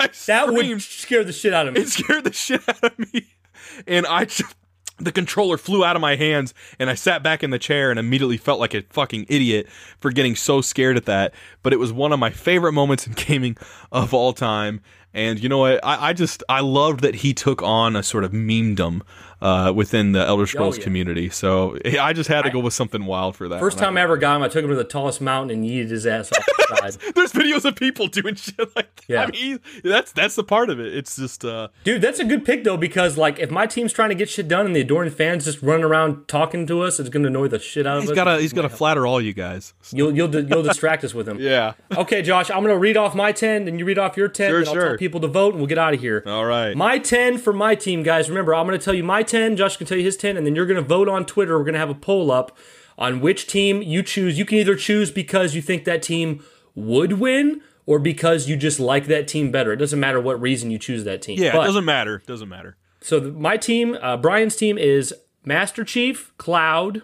I 0.00 0.08
That 0.26 0.52
would 0.52 0.82
scare 0.82 1.24
the 1.24 1.32
shit 1.32 1.54
out 1.54 1.68
of 1.68 1.74
me. 1.74 1.80
It 1.80 1.88
scared 1.88 2.24
the 2.24 2.32
shit 2.32 2.62
out 2.68 2.82
of 2.84 2.98
me. 3.12 3.26
And 3.86 4.06
I 4.06 4.24
just, 4.24 4.54
the 5.00 5.12
controller 5.12 5.56
flew 5.56 5.84
out 5.84 5.96
of 5.96 6.02
my 6.02 6.16
hands 6.16 6.54
and 6.78 6.90
I 6.90 6.94
sat 6.94 7.22
back 7.22 7.42
in 7.42 7.50
the 7.50 7.58
chair 7.58 7.90
and 7.90 7.98
immediately 7.98 8.36
felt 8.36 8.60
like 8.60 8.74
a 8.74 8.82
fucking 8.90 9.26
idiot 9.28 9.68
for 9.98 10.10
getting 10.10 10.36
so 10.36 10.60
scared 10.60 10.96
at 10.96 11.06
that. 11.06 11.34
But 11.62 11.72
it 11.72 11.78
was 11.78 11.92
one 11.92 12.12
of 12.12 12.18
my 12.18 12.30
favorite 12.30 12.72
moments 12.72 13.06
in 13.06 13.14
gaming 13.14 13.56
of 13.90 14.14
all 14.14 14.32
time. 14.32 14.80
And 15.12 15.42
you 15.42 15.48
know 15.48 15.58
what? 15.58 15.84
I, 15.84 16.10
I 16.10 16.12
just, 16.12 16.44
I 16.48 16.60
loved 16.60 17.00
that 17.00 17.16
he 17.16 17.34
took 17.34 17.62
on 17.62 17.96
a 17.96 18.02
sort 18.02 18.22
of 18.22 18.30
memedom 18.30 19.02
uh, 19.42 19.72
within 19.74 20.12
the 20.12 20.20
Elder 20.26 20.46
Scrolls 20.46 20.76
Oh, 20.76 20.78
yeah. 20.78 20.84
community. 20.84 21.30
So 21.30 21.78
I 22.00 22.12
just 22.12 22.28
had 22.28 22.42
to 22.42 22.50
go 22.50 22.58
with 22.60 22.74
something 22.74 23.06
wild 23.06 23.36
for 23.36 23.48
that. 23.48 23.60
First 23.60 23.78
time 23.78 23.96
I 23.96 24.02
ever 24.02 24.16
got 24.16 24.36
him, 24.36 24.42
I 24.42 24.48
took 24.48 24.62
him 24.64 24.70
to 24.70 24.76
the 24.76 24.84
tallest 24.84 25.20
mountain 25.20 25.56
and 25.58 25.64
yeeted 25.68 25.90
his 25.90 26.06
ass 26.06 26.30
off 26.32 26.44
the 26.46 26.76
side. 26.76 26.92
There's 27.14 27.32
videos 27.32 27.64
of 27.64 27.76
people 27.76 28.06
doing 28.06 28.34
shit 28.34 28.58
like 28.76 28.94
that. 28.96 29.08
Yeah. 29.08 29.22
I 29.24 29.30
mean, 29.30 29.60
that's 29.82 30.12
that's 30.12 30.34
the 30.36 30.44
part 30.44 30.70
of 30.70 30.78
it. 30.80 30.94
It's 30.94 31.16
just, 31.16 31.44
uh, 31.44 31.68
Dude, 31.84 32.02
that's 32.02 32.18
a 32.18 32.24
good 32.24 32.44
pick 32.44 32.64
though 32.64 32.76
because 32.76 33.16
like 33.16 33.38
if 33.38 33.50
my 33.50 33.66
team's 33.66 33.92
trying 33.92 34.10
to 34.10 34.14
get 34.14 34.28
shit 34.28 34.46
done 34.48 34.66
and 34.66 34.76
the 34.76 34.80
adoring 34.82 35.10
fans 35.10 35.44
just 35.46 35.62
running 35.62 35.84
around 35.84 36.28
talking 36.28 36.66
to 36.66 36.82
us, 36.82 37.00
it's 37.00 37.08
gonna 37.08 37.28
annoy 37.28 37.48
the 37.48 37.58
shit 37.58 37.86
out 37.86 37.96
of 37.98 38.02
he's 38.04 38.10
us. 38.10 38.14
got 38.16 38.24
to 38.24 38.38
he's 38.40 38.52
got 38.52 38.62
to 38.62 38.68
flatter 38.68 39.06
all 39.06 39.20
you 39.20 39.32
guys. 39.32 39.74
You'll 39.92 40.14
you'll 40.14 40.34
you'll 40.34 40.62
distract 40.62 41.02
us 41.04 41.14
with 41.14 41.28
him. 41.28 41.38
Yeah. 41.50 41.72
Okay, 41.96 42.22
Josh, 42.22 42.50
I'm 42.50 42.62
gonna 42.62 42.76
read 42.78 42.96
off 42.96 43.14
my 43.14 43.32
ten, 43.32 43.66
and 43.66 43.78
you 43.78 43.84
read 43.84 43.98
off 43.98 44.16
your 44.16 44.28
ten, 44.28 44.50
Sure, 44.50 44.58
and 44.60 44.68
I'll 44.68 44.74
sure. 44.74 44.88
tell 44.90 44.96
people 44.98 45.20
to 45.20 45.26
vote, 45.28 45.54
and 45.54 45.56
we'll 45.60 45.66
get 45.66 45.78
out 45.78 45.94
of 45.94 46.00
here. 46.00 46.22
All 46.26 46.44
right. 46.44 46.76
My 46.76 46.98
10 46.98 47.38
for 47.38 47.52
my 47.52 47.74
team, 47.74 48.02
guys. 48.02 48.28
Remember, 48.28 48.54
I'm 48.54 48.66
going 48.66 48.78
to 48.78 48.84
tell 48.84 48.94
you 48.94 49.02
my 49.04 49.22
10. 49.30 49.56
Josh 49.56 49.76
can 49.76 49.86
tell 49.86 49.96
you 49.96 50.04
his 50.04 50.16
10, 50.16 50.36
and 50.36 50.44
then 50.46 50.54
you're 50.54 50.66
going 50.66 50.76
to 50.82 50.86
vote 50.86 51.08
on 51.08 51.24
Twitter. 51.24 51.56
We're 51.56 51.64
going 51.64 51.74
to 51.74 51.80
have 51.80 51.88
a 51.90 51.94
poll 51.94 52.30
up 52.30 52.56
on 52.98 53.20
which 53.20 53.46
team 53.46 53.80
you 53.82 54.02
choose. 54.02 54.38
You 54.38 54.44
can 54.44 54.58
either 54.58 54.74
choose 54.74 55.10
because 55.10 55.54
you 55.54 55.62
think 55.62 55.84
that 55.84 56.02
team 56.02 56.44
would 56.74 57.14
win 57.14 57.62
or 57.86 57.98
because 57.98 58.48
you 58.48 58.56
just 58.56 58.78
like 58.78 59.06
that 59.06 59.26
team 59.26 59.50
better. 59.50 59.72
It 59.72 59.76
doesn't 59.78 59.98
matter 59.98 60.20
what 60.20 60.40
reason 60.40 60.70
you 60.70 60.78
choose 60.78 61.04
that 61.04 61.22
team. 61.22 61.38
Yeah, 61.38 61.52
But- 61.52 61.62
it 61.62 61.66
doesn't 61.68 61.84
matter. 61.86 62.16
It 62.16 62.26
Doesn't 62.26 62.48
matter. 62.48 62.76
so 63.00 63.18
the, 63.18 63.30
my 63.32 63.56
team, 63.56 63.96
uh, 64.02 64.16
Brian's 64.18 64.54
team 64.56 64.76
is 64.76 65.14
Master 65.44 65.82
Chief, 65.84 66.32
Cloud, 66.36 67.02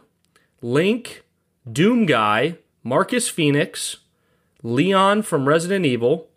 Link, 0.60 1.24
Doom 1.70 2.04
Guy, 2.06 2.58
Marcus 2.82 3.28
Fenix, 3.28 3.96
Leon 4.62 5.22
from 5.22 5.48
Resident 5.48 5.86
Evil, 5.86 6.28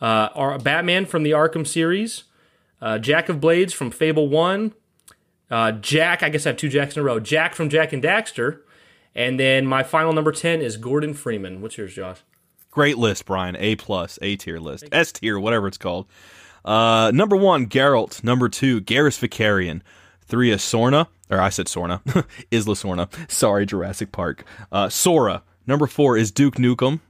uh, 0.00 0.58
Batman 0.58 1.06
from 1.06 1.22
the 1.22 1.30
Arkham 1.30 1.66
series, 1.66 2.24
uh, 2.82 2.98
Jack 2.98 3.28
of 3.28 3.40
Blades 3.40 3.72
from 3.72 3.90
Fable 3.90 4.28
One, 4.28 4.74
uh, 5.50 5.72
Jak. 5.72 6.22
I 6.22 6.28
guess 6.28 6.46
I 6.46 6.50
have 6.50 6.56
two 6.56 6.68
Jacks 6.68 6.96
in 6.96 7.00
a 7.00 7.04
row. 7.04 7.20
Jak 7.20 7.54
from 7.54 7.68
Jak 7.68 7.92
and 7.92 8.02
Daxter, 8.02 8.60
and 9.14 9.38
then 9.38 9.66
my 9.66 9.82
final 9.82 10.12
number 10.12 10.32
ten 10.32 10.60
is 10.60 10.76
Gordon 10.76 11.14
Freeman. 11.14 11.60
What's 11.60 11.78
yours, 11.78 11.94
Josh? 11.94 12.20
Great 12.70 12.98
list, 12.98 13.24
Brian. 13.24 13.56
A 13.56 13.76
plus, 13.76 14.18
A 14.22 14.36
tier 14.36 14.58
list, 14.58 14.84
S 14.92 15.12
tier, 15.12 15.38
whatever 15.38 15.66
it's 15.66 15.78
called. 15.78 16.06
Uh, 16.64 17.10
number 17.14 17.36
one, 17.36 17.68
Geralt. 17.68 18.22
Number 18.24 18.48
two, 18.48 18.80
Garrus 18.80 19.18
Vakarian. 19.18 19.80
Three 20.22 20.50
is 20.50 20.60
Sorna, 20.60 21.06
or 21.30 21.40
I 21.40 21.48
said 21.50 21.66
Sorna, 21.66 22.00
Isla 22.50 22.74
Sorna. 22.74 23.30
Sorry, 23.30 23.64
Jurassic 23.64 24.10
Park. 24.12 24.44
Uh, 24.72 24.88
Sora. 24.88 25.42
Number 25.66 25.86
four 25.86 26.16
is 26.16 26.30
Duke 26.30 26.56
Nukem, 26.56 27.00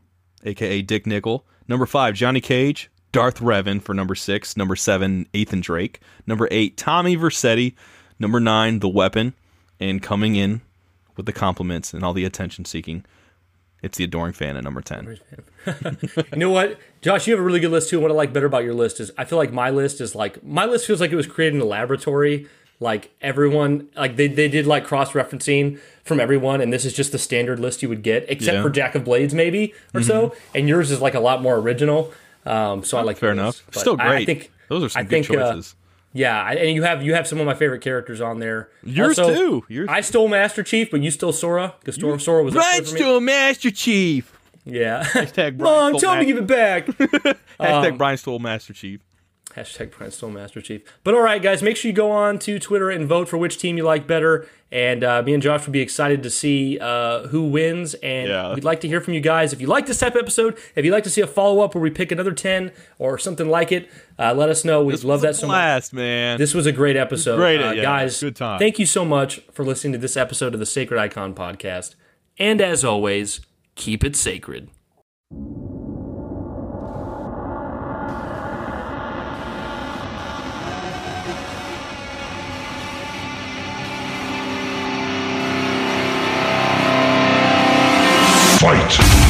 aka 0.45 0.83
Dick 0.83 1.07
Nickel. 1.07 1.47
Number 1.69 1.87
five, 1.87 2.15
Johnny 2.15 2.41
Cage. 2.41 2.91
Darth 3.13 3.41
Revan 3.41 3.81
for 3.81 3.95
number 3.95 4.15
six. 4.15 4.57
Number 4.57 4.77
seven, 4.77 5.27
Ethan 5.33 5.63
Drake. 5.63 6.01
Number 6.27 6.47
eight, 6.51 6.77
Tommy 6.77 7.17
Vercetti. 7.17 7.75
Number 8.19 8.41
nine, 8.41 8.79
the 8.81 8.89
weapon, 8.89 9.35
and 9.81 10.03
coming 10.03 10.37
in 10.37 10.63
with 11.17 11.27
the 11.27 11.33
compliments 11.33 11.93
and 11.95 12.03
all 12.05 12.13
the 12.13 12.25
attention 12.25 12.65
seeking. 12.65 13.05
It's 13.83 13.99
the 13.99 14.05
adoring 14.05 14.33
fan 14.33 14.57
at 14.57 14.65
number 14.65 14.81
ten. 14.81 15.19
You 16.33 16.39
know 16.39 16.51
what, 16.51 16.79
Josh? 17.03 17.27
You 17.27 17.35
have 17.35 17.41
a 17.41 17.43
really 17.45 17.61
good 17.61 17.71
list 17.71 17.91
too. 17.91 17.97
And 17.97 18.03
what 18.03 18.11
I 18.11 18.15
like 18.15 18.33
better 18.33 18.47
about 18.47 18.65
your 18.65 18.75
list 18.75 19.01
is 19.01 19.11
I 19.19 19.25
feel 19.25 19.37
like 19.39 19.53
my 19.53 19.71
list 19.71 20.01
is 20.01 20.15
like 20.15 20.43
my 20.43 20.65
list 20.65 20.87
feels 20.87 21.01
like 21.01 21.11
it 21.13 21.17
was 21.17 21.27
created 21.27 21.57
in 21.57 21.61
a 21.61 21.65
laboratory. 21.67 22.47
Like 22.81 23.11
everyone, 23.23 23.89
like 23.97 24.17
they, 24.17 24.29
they 24.29 24.49
did 24.49 24.67
like 24.67 24.85
cross 24.85 25.13
referencing 25.13 25.79
from 26.05 26.21
everyone, 26.21 26.61
and 26.61 26.73
this 26.73 26.85
is 26.85 26.93
just 26.93 27.11
the 27.13 27.19
standard 27.19 27.59
list 27.59 27.83
you 27.83 27.89
would 27.89 28.03
get, 28.03 28.25
except 28.29 28.57
Yeah. 28.57 28.63
for 28.63 28.71
Jack 28.71 28.95
of 28.95 29.05
Blades 29.05 29.33
maybe 29.35 29.73
or 29.95 30.03
so. 30.03 30.35
And 30.55 30.69
yours 30.69 30.91
is 30.91 31.01
like 31.01 31.15
a 31.15 31.21
lot 31.21 31.41
more 31.43 31.57
original. 31.57 32.13
Um, 32.45 32.85
so 32.85 32.99
I 32.99 33.03
like 33.03 33.17
Fair 33.19 33.33
enough. 33.33 33.63
But 33.73 33.81
Still 33.81 33.97
great. 33.97 34.09
I 34.09 34.25
think 34.25 34.51
Those 34.69 34.85
are 34.85 34.89
some 34.91 35.01
I 35.01 35.03
good 35.05 35.27
think, 35.27 35.31
uh, 35.39 35.53
choices. 35.55 35.75
Yeah, 36.17 36.51
and 36.51 36.71
you 36.75 36.83
have 36.83 37.03
you 37.03 37.15
have 37.15 37.27
some 37.27 37.39
of 37.41 37.47
my 37.47 37.55
favorite 37.55 37.83
characters 37.83 38.21
on 38.21 38.39
there. 38.41 38.71
Yours 38.83 39.19
Also, 39.19 39.35
too. 39.35 39.65
Yours- 39.69 39.89
I 39.91 40.01
stole 40.01 40.29
Master 40.29 40.63
Chief, 40.63 40.91
but 40.91 41.01
you 41.03 41.11
stole 41.11 41.33
Sora 41.33 41.75
because 41.81 41.97
Sora, 41.97 42.19
Sora 42.19 42.43
was 42.43 42.55
for 42.55 42.59
me. 43.21 43.21
Master 43.21 43.71
Chief. 43.71 44.33
Yeah. 44.65 45.05
Hashtag 45.05 45.57
Brian 45.59 45.93
Mom, 45.93 45.99
stole 45.99 46.01
tell 46.01 46.15
me 46.17 46.21
to 46.21 46.27
give 46.27 46.39
it 46.39 46.47
back. 46.47 46.87
Hashtag 47.61 47.93
um, 47.93 47.99
Brian 47.99 48.17
stole 48.17 48.39
Master 48.39 48.73
Chief. 48.73 49.01
Hashtag 49.57 49.91
Brian 49.97 50.13
Stole 50.13 50.31
Master 50.31 50.61
Chief. 50.61 50.83
But 51.03 51.15
all 51.15 51.23
right, 51.23 51.43
guys, 51.43 51.63
make 51.63 51.77
sure 51.77 51.89
you 51.89 51.95
go 51.95 52.11
on 52.11 52.39
to 52.41 52.59
Twitter 52.59 52.91
and 52.91 53.07
vote 53.07 53.27
for 53.29 53.39
which 53.39 53.57
team 53.59 53.77
you 53.79 53.85
like 53.85 54.07
better. 54.07 54.47
And 54.71 55.03
uh, 55.03 55.23
me 55.23 55.33
and 55.33 55.43
Josh 55.43 55.65
would 55.65 55.73
be 55.73 55.81
excited 55.81 56.23
to 56.25 56.31
see 56.31 56.79
uh, 56.79 57.29
who 57.29 57.45
wins. 57.45 57.95
And 57.95 58.29
Yeah. 58.29 58.55
we'd 58.55 58.65
like 58.65 58.81
to 58.81 58.89
hear 58.89 59.01
from 59.01 59.15
you 59.15 59.21
guys. 59.21 59.53
If 59.55 59.61
you 59.61 59.67
like 59.67 59.87
this 59.87 59.99
type 59.99 60.15
of 60.15 60.21
episode, 60.21 60.59
if 60.75 60.85
you'd 60.85 60.91
like 60.93 61.05
to 61.05 61.11
see 61.11 61.23
a 61.23 61.27
follow 61.27 61.61
up 61.61 61.75
where 61.75 61.81
we 61.81 61.91
pick 61.91 62.13
another 62.13 62.33
10 62.33 62.71
or 62.99 63.17
something 63.17 63.49
like 63.49 63.73
it, 63.73 63.89
uh, 64.19 64.35
let 64.35 64.49
us 64.51 64.65
know. 64.65 64.85
We'd 64.85 65.03
love 65.05 65.23
that 65.23 65.37
so 65.37 65.47
much. 65.47 65.55
Last 65.55 65.93
man. 65.95 66.37
This 66.39 66.53
was 66.53 66.67
a 66.67 66.73
great 66.73 66.97
episode. 66.97 67.37
Great, 67.37 67.61
uh, 67.63 67.73
yeah. 67.73 67.83
guys. 67.83 68.21
Good 68.21 68.37
time. 68.37 68.59
Thank 68.59 68.79
you 68.79 68.87
so 68.87 69.05
much 69.05 69.41
for 69.53 69.65
listening 69.65 69.93
to 69.95 69.99
this 69.99 70.17
episode 70.17 70.53
of 70.53 70.61
the 70.61 70.67
Sacred 70.67 70.99
Icon 71.01 71.33
podcast. 71.35 71.95
And 72.39 72.61
as 72.61 72.85
always, 72.85 73.41
keep 73.77 74.05
it 74.05 74.17
sacred. 74.17 74.69
Fight! 88.67 89.26